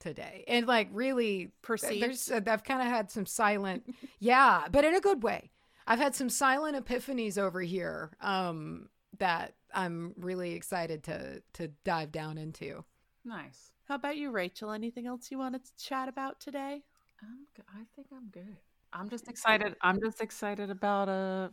today. 0.00 0.44
And 0.48 0.66
like 0.66 0.88
really 0.92 1.52
Perceived? 1.62 2.02
there's 2.02 2.30
uh, 2.30 2.40
I've 2.46 2.64
kind 2.64 2.80
of 2.80 2.88
had 2.88 3.10
some 3.10 3.26
silent 3.26 3.94
yeah, 4.18 4.64
but 4.70 4.84
in 4.84 4.94
a 4.94 5.00
good 5.00 5.22
way. 5.22 5.50
I've 5.86 5.98
had 5.98 6.14
some 6.14 6.28
silent 6.30 6.76
epiphanies 6.84 7.38
over 7.38 7.60
here 7.60 8.10
um 8.20 8.88
that 9.18 9.54
I'm 9.74 10.14
really 10.16 10.54
excited 10.54 11.04
to 11.04 11.42
to 11.54 11.68
dive 11.84 12.10
down 12.10 12.38
into. 12.38 12.84
Nice. 13.24 13.70
How 13.90 13.96
about 13.96 14.16
you, 14.16 14.30
Rachel? 14.30 14.70
Anything 14.70 15.08
else 15.08 15.32
you 15.32 15.38
wanted 15.38 15.64
to 15.64 15.70
chat 15.76 16.08
about 16.08 16.38
today? 16.38 16.84
I'm 17.20 17.38
good. 17.56 17.64
I 17.68 17.82
think 17.96 18.06
I'm 18.12 18.28
good. 18.30 18.56
I'm 18.92 19.08
just 19.08 19.26
excited. 19.28 19.74
I'm 19.82 20.00
just 20.00 20.20
excited 20.20 20.70
about 20.70 21.08
uh 21.08 21.48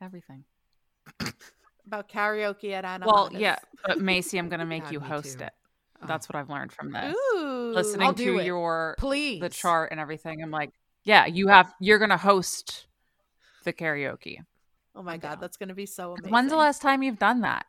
everything. 0.00 0.44
About 1.84 2.08
karaoke 2.08 2.70
at 2.70 2.84
Anna. 2.84 3.04
Well, 3.04 3.30
yeah, 3.32 3.56
but 3.84 4.00
Macy, 4.00 4.38
I'm 4.38 4.48
gonna 4.48 4.64
make 4.64 4.84
God, 4.84 4.92
you 4.92 5.00
host 5.00 5.38
too. 5.38 5.46
it. 5.46 5.52
Oh. 6.00 6.06
That's 6.06 6.28
what 6.28 6.36
I've 6.36 6.48
learned 6.48 6.70
from 6.70 6.92
this. 6.92 7.16
Ooh. 7.34 7.72
Listening 7.74 8.06
I'll 8.06 8.14
to 8.14 8.38
it. 8.38 8.46
your 8.46 8.94
Please. 8.96 9.40
the 9.40 9.48
chart 9.48 9.90
and 9.90 9.98
everything, 9.98 10.44
I'm 10.44 10.52
like, 10.52 10.70
yeah, 11.02 11.26
you 11.26 11.48
have. 11.48 11.74
You're 11.80 11.98
gonna 11.98 12.16
host 12.16 12.86
the 13.64 13.72
karaoke. 13.72 14.38
Oh 14.94 15.02
my 15.02 15.14
I'm 15.14 15.18
god, 15.18 15.30
down. 15.30 15.38
that's 15.40 15.56
gonna 15.56 15.74
be 15.74 15.86
so 15.86 16.12
amazing. 16.12 16.30
When's 16.30 16.50
the 16.52 16.58
last 16.58 16.80
time 16.80 17.02
you've 17.02 17.18
done 17.18 17.40
that? 17.40 17.66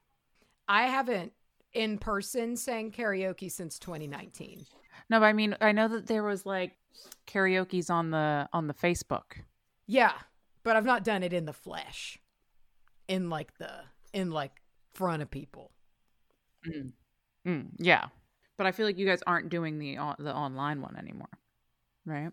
I 0.67 0.83
haven't 0.83 1.31
in 1.77 1.99
person 1.99 2.57
sang 2.57 2.91
karaoke 2.91 3.51
since 3.51 3.77
2019. 3.77 4.65
No, 5.09 5.19
but 5.19 5.27
I 5.27 5.33
mean, 5.33 5.55
I 5.61 5.71
know 5.71 5.87
that 5.87 6.07
there 6.07 6.23
was 6.23 6.45
like 6.45 6.73
karaoke's 7.27 7.89
on 7.89 8.09
the 8.09 8.49
on 8.51 8.67
the 8.67 8.73
Facebook. 8.73 9.43
Yeah, 9.85 10.13
but 10.63 10.75
I've 10.75 10.85
not 10.85 11.03
done 11.03 11.23
it 11.23 11.31
in 11.31 11.45
the 11.45 11.53
flesh. 11.53 12.19
In 13.07 13.29
like 13.29 13.57
the 13.59 13.69
in 14.11 14.31
like 14.31 14.61
front 14.95 15.21
of 15.21 15.29
people. 15.29 15.71
Mm, 17.45 17.67
yeah, 17.77 18.07
but 18.57 18.65
I 18.65 18.71
feel 18.71 18.85
like 18.85 18.97
you 18.97 19.05
guys 19.05 19.21
aren't 19.25 19.49
doing 19.49 19.77
the 19.77 19.97
on, 19.97 20.15
the 20.19 20.35
online 20.35 20.81
one 20.81 20.97
anymore, 20.97 21.29
right? 22.05 22.31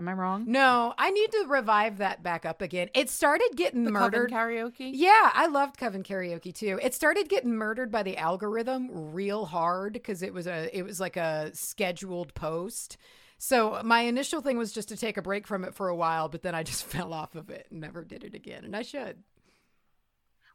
Am 0.00 0.08
I 0.08 0.14
wrong? 0.14 0.44
No, 0.46 0.94
I 0.96 1.10
need 1.10 1.30
to 1.30 1.44
revive 1.46 1.98
that 1.98 2.22
back 2.22 2.46
up 2.46 2.62
again. 2.62 2.88
It 2.94 3.10
started 3.10 3.50
getting 3.54 3.84
the 3.84 3.92
Coven 3.92 4.00
murdered. 4.00 4.30
karaoke? 4.32 4.92
yeah, 4.94 5.30
I 5.34 5.46
loved 5.46 5.76
Coven 5.76 6.02
karaoke 6.02 6.54
too. 6.54 6.80
It 6.82 6.94
started 6.94 7.28
getting 7.28 7.52
murdered 7.52 7.92
by 7.92 8.02
the 8.02 8.16
algorithm 8.16 8.88
real 9.12 9.44
hard 9.44 9.92
because 9.92 10.22
it 10.22 10.32
was 10.32 10.46
a 10.46 10.74
it 10.74 10.84
was 10.84 11.00
like 11.00 11.18
a 11.18 11.50
scheduled 11.52 12.32
post. 12.32 12.96
So 13.36 13.82
my 13.84 14.00
initial 14.00 14.40
thing 14.40 14.56
was 14.56 14.72
just 14.72 14.88
to 14.88 14.96
take 14.96 15.18
a 15.18 15.22
break 15.22 15.46
from 15.46 15.64
it 15.64 15.74
for 15.74 15.88
a 15.88 15.94
while, 15.94 16.30
but 16.30 16.42
then 16.42 16.54
I 16.54 16.62
just 16.62 16.84
fell 16.86 17.12
off 17.12 17.34
of 17.34 17.50
it 17.50 17.66
and 17.70 17.82
never 17.82 18.02
did 18.02 18.24
it 18.24 18.34
again. 18.34 18.64
And 18.64 18.74
I 18.74 18.80
should. 18.80 19.18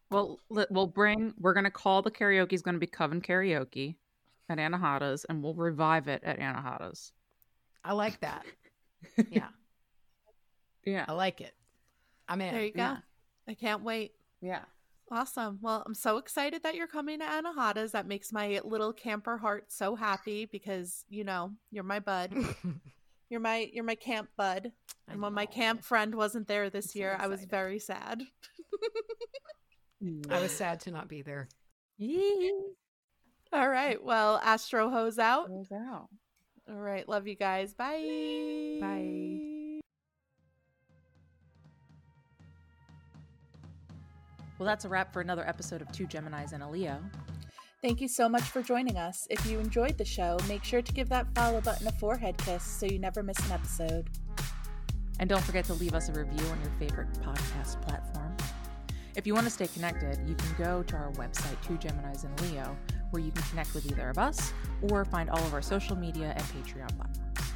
Well, 0.09 0.39
we'll 0.49 0.87
bring. 0.87 1.35
We're 1.39 1.53
gonna 1.53 1.69
call 1.69 2.01
the 2.01 2.09
karaoke 2.09 2.53
is 2.53 2.63
gonna 2.63 2.79
be 2.79 2.87
Coven 2.87 3.21
Karaoke 3.21 3.97
at 4.49 4.57
Anahata's, 4.57 5.23
and 5.25 5.43
we'll 5.43 5.53
revive 5.53 6.07
it 6.07 6.23
at 6.23 6.39
Anahata's. 6.39 7.13
I 7.83 7.93
like 7.93 8.21
that. 8.21 8.43
Yeah, 9.29 9.47
Yeah, 10.85 11.05
I 11.07 11.13
like 11.13 11.41
it. 11.41 11.53
I'm 12.27 12.41
in. 12.41 12.53
There 12.53 12.63
you 12.63 12.71
go. 12.71 12.79
Yeah. 12.79 12.97
I 13.47 13.53
can't 13.53 13.83
wait. 13.83 14.13
yeah. 14.41 14.61
Awesome. 15.11 15.59
Well, 15.61 15.83
I'm 15.85 15.93
so 15.93 16.17
excited 16.17 16.63
that 16.63 16.73
you're 16.73 16.87
coming 16.87 17.19
to 17.19 17.25
Anahata's. 17.25 17.91
That 17.91 18.07
makes 18.07 18.33
my 18.33 18.59
little 18.63 18.91
camper 18.91 19.37
heart 19.37 19.71
so 19.71 19.95
happy 19.95 20.45
because 20.45 21.05
you 21.09 21.23
know 21.23 21.51
you're 21.71 21.83
my 21.83 21.99
bud. 21.99 22.33
You're 23.29 23.39
my 23.39 23.69
you're 23.73 23.83
my 23.83 23.95
camp 23.95 24.29
bud. 24.37 24.71
And 25.07 25.19
when 25.19 25.33
my 25.33 25.47
camp 25.47 25.83
friend 25.83 26.13
wasn't 26.13 26.47
there 26.47 26.69
this 26.69 26.85
I'm 26.85 26.89
so 26.91 26.99
year, 26.99 27.17
I 27.19 27.25
was 27.25 27.43
very 27.43 27.79
sad. 27.79 28.21
I 30.29 30.41
was 30.41 30.51
sad 30.55 30.79
to 30.81 30.91
not 30.91 31.07
be 31.07 31.23
there. 31.23 31.49
All 33.51 33.67
right. 33.67 34.01
Well, 34.03 34.39
Astro 34.43 34.89
hose 34.91 35.17
out. 35.17 35.47
Goes 35.47 35.71
out. 35.71 36.09
All 36.69 36.75
right. 36.75 37.07
Love 37.07 37.27
you 37.27 37.35
guys. 37.35 37.73
Bye. 37.73 38.77
Bye. 38.81 39.81
Well, 44.57 44.65
that's 44.65 44.85
a 44.85 44.89
wrap 44.89 45.11
for 45.11 45.21
another 45.21 45.47
episode 45.47 45.81
of 45.81 45.91
Two 45.91 46.07
Geminis 46.07 46.53
and 46.53 46.63
a 46.63 46.67
Leo. 46.67 46.99
Thank 47.81 48.01
you 48.01 48.07
so 48.07 48.27
much 48.27 48.43
for 48.43 48.63
joining 48.63 48.97
us. 48.97 49.27
If 49.29 49.45
you 49.45 49.59
enjoyed 49.59 49.97
the 49.97 50.05
show, 50.05 50.39
make 50.47 50.63
sure 50.63 50.81
to 50.81 50.93
give 50.93 51.09
that 51.09 51.27
follow 51.35 51.61
button 51.61 51.85
a 51.87 51.91
forehead 51.91 52.37
kiss 52.37 52.63
so 52.63 52.85
you 52.85 52.97
never 52.97 53.21
miss 53.21 53.37
an 53.45 53.51
episode. 53.51 54.09
And 55.19 55.29
don't 55.29 55.43
forget 55.43 55.65
to 55.65 55.73
leave 55.73 55.93
us 55.93 56.09
a 56.09 56.13
review 56.13 56.45
on 56.47 56.59
your 56.61 56.71
favorite 56.79 57.13
podcast 57.21 57.81
platform. 57.81 58.35
If 59.15 59.27
you 59.27 59.33
want 59.33 59.45
to 59.45 59.51
stay 59.51 59.67
connected, 59.67 60.17
you 60.27 60.35
can 60.35 60.55
go 60.57 60.83
to 60.83 60.95
our 60.95 61.11
website, 61.11 61.61
Two 61.61 61.75
Geminis 61.75 62.23
and 62.23 62.41
Leo, 62.41 62.75
where 63.11 63.21
you 63.21 63.31
can 63.31 63.43
connect 63.43 63.73
with 63.73 63.85
either 63.91 64.09
of 64.09 64.17
us 64.17 64.53
or 64.89 65.05
find 65.05 65.29
all 65.29 65.39
of 65.39 65.53
our 65.53 65.61
social 65.61 65.95
media 65.95 66.33
and 66.35 66.43
Patreon 66.45 66.87
platforms. 66.97 67.53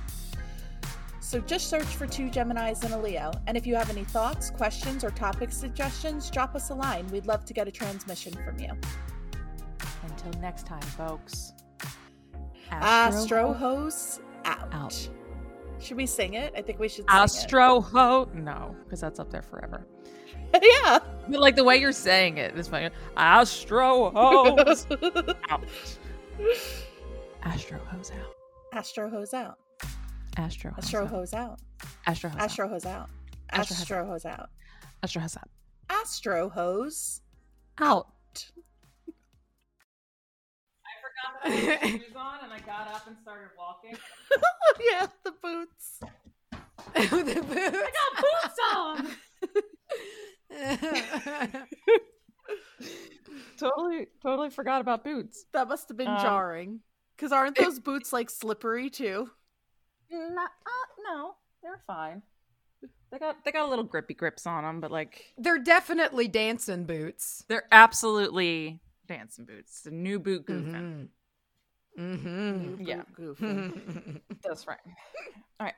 so 1.19 1.39
just 1.39 1.69
search 1.69 1.85
for 1.85 2.07
two 2.07 2.29
Geminis 2.29 2.83
and 2.83 2.93
a 2.93 2.97
Leo. 2.99 3.31
And 3.47 3.57
if 3.57 3.67
you 3.67 3.75
have 3.75 3.89
any 3.89 4.03
thoughts, 4.03 4.49
questions, 4.49 5.03
or 5.03 5.11
topic 5.11 5.51
suggestions, 5.51 6.29
drop 6.29 6.55
us 6.55 6.69
a 6.69 6.73
line. 6.75 7.07
We'd 7.07 7.27
love 7.27 7.45
to 7.45 7.53
get 7.53 7.67
a 7.67 7.71
transmission 7.71 8.33
from 8.45 8.59
you. 8.59 8.71
Until 10.03 10.39
next 10.41 10.65
time, 10.65 10.81
folks. 10.81 11.53
Astro 12.71 13.53
Hose 13.53 14.21
out. 14.45 14.73
out. 14.73 15.09
Should 15.79 15.97
we 15.97 16.05
sing 16.05 16.33
it? 16.33 16.53
I 16.55 16.61
think 16.61 16.79
we 16.79 16.87
should 16.89 17.05
sing 17.05 17.05
Astro 17.09 17.81
Ho. 17.81 18.29
No, 18.33 18.75
because 18.83 18.99
that's 19.01 19.19
up 19.19 19.31
there 19.31 19.41
forever. 19.41 19.87
It. 20.53 20.63
yeah. 20.83 20.99
But 21.27 21.39
like 21.39 21.55
the 21.55 21.63
way 21.63 21.77
you're 21.77 21.91
saying 21.91 22.37
it, 22.37 22.53
it 22.53 22.59
is 22.59 22.67
funny. 22.67 22.89
Astro 23.17 24.11
Hose 24.11 24.87
out. 25.49 25.63
Astro 27.43 27.79
Hose 27.91 28.11
out. 28.11 28.35
Astro 28.73 29.09
Hose 29.09 29.33
out. 29.33 29.57
Astro 30.37 30.71
Hose 30.71 30.83
Astro. 30.83 31.07
Hose 31.07 31.33
out. 31.33 31.59
Astro 32.07 32.29
Hose 32.29 32.45
out. 32.45 32.49
Astro 32.51 32.67
Hose 32.67 32.85
out. 32.85 33.09
Astro 33.51 33.69
Hose 33.69 33.95
out. 33.95 33.99
Astro 34.01 34.01
Hose 34.01 34.25
out. 34.25 34.49
Astro 35.03 35.21
Hose 35.21 35.37
out. 35.37 35.49
Astro 35.89 36.49
Hose 36.49 37.21
Out. 37.79 38.07
I 40.85 41.51
forgot 41.51 41.81
shoes 41.89 42.15
on 42.15 42.39
and 42.43 42.53
I 42.53 42.59
got 42.59 42.87
up 42.93 43.07
and 43.07 43.15
started 43.21 43.49
walking. 43.57 43.95
yeah, 44.91 45.07
the 45.23 45.31
boots. 45.41 45.99
the 46.93 47.41
boots. 47.41 47.55
I 47.57 47.91
got 47.91 48.11
boots 48.21 48.59
on. 48.75 49.07
totally, 53.57 54.07
totally 54.21 54.49
forgot 54.49 54.81
about 54.81 55.03
boots. 55.03 55.45
That 55.53 55.67
must 55.67 55.87
have 55.89 55.97
been 55.97 56.07
Um, 56.07 56.19
jarring. 56.21 56.79
Because 57.15 57.31
aren't 57.31 57.57
those 57.57 57.79
boots 57.79 58.13
like 58.13 58.29
slippery 58.29 58.89
too? 58.89 59.29
Not, 60.11 60.51
uh, 60.65 61.01
no, 61.03 61.35
they're 61.61 61.81
fine. 61.85 62.21
They 63.11 63.19
got 63.19 63.43
they 63.43 63.51
got 63.51 63.65
a 63.67 63.69
little 63.69 63.83
grippy 63.83 64.13
grips 64.13 64.45
on 64.47 64.63
them, 64.63 64.79
but 64.79 64.91
like 64.91 65.33
They're 65.37 65.57
definitely 65.59 66.27
dancing 66.27 66.85
boots. 66.85 67.43
they're 67.47 67.67
absolutely 67.71 68.79
dancing 69.07 69.45
boots. 69.45 69.81
The 69.81 69.91
new 69.91 70.19
boot 70.19 70.45
goofing. 70.45 71.07
Mm-hmm. 71.99 72.75
New 72.77 72.85
Yeah. 72.85 73.01
boot 73.17 73.37
goofing. 73.39 74.21
That's 74.43 74.65
right. 74.67 74.77
All 75.59 75.65
right. 75.65 75.73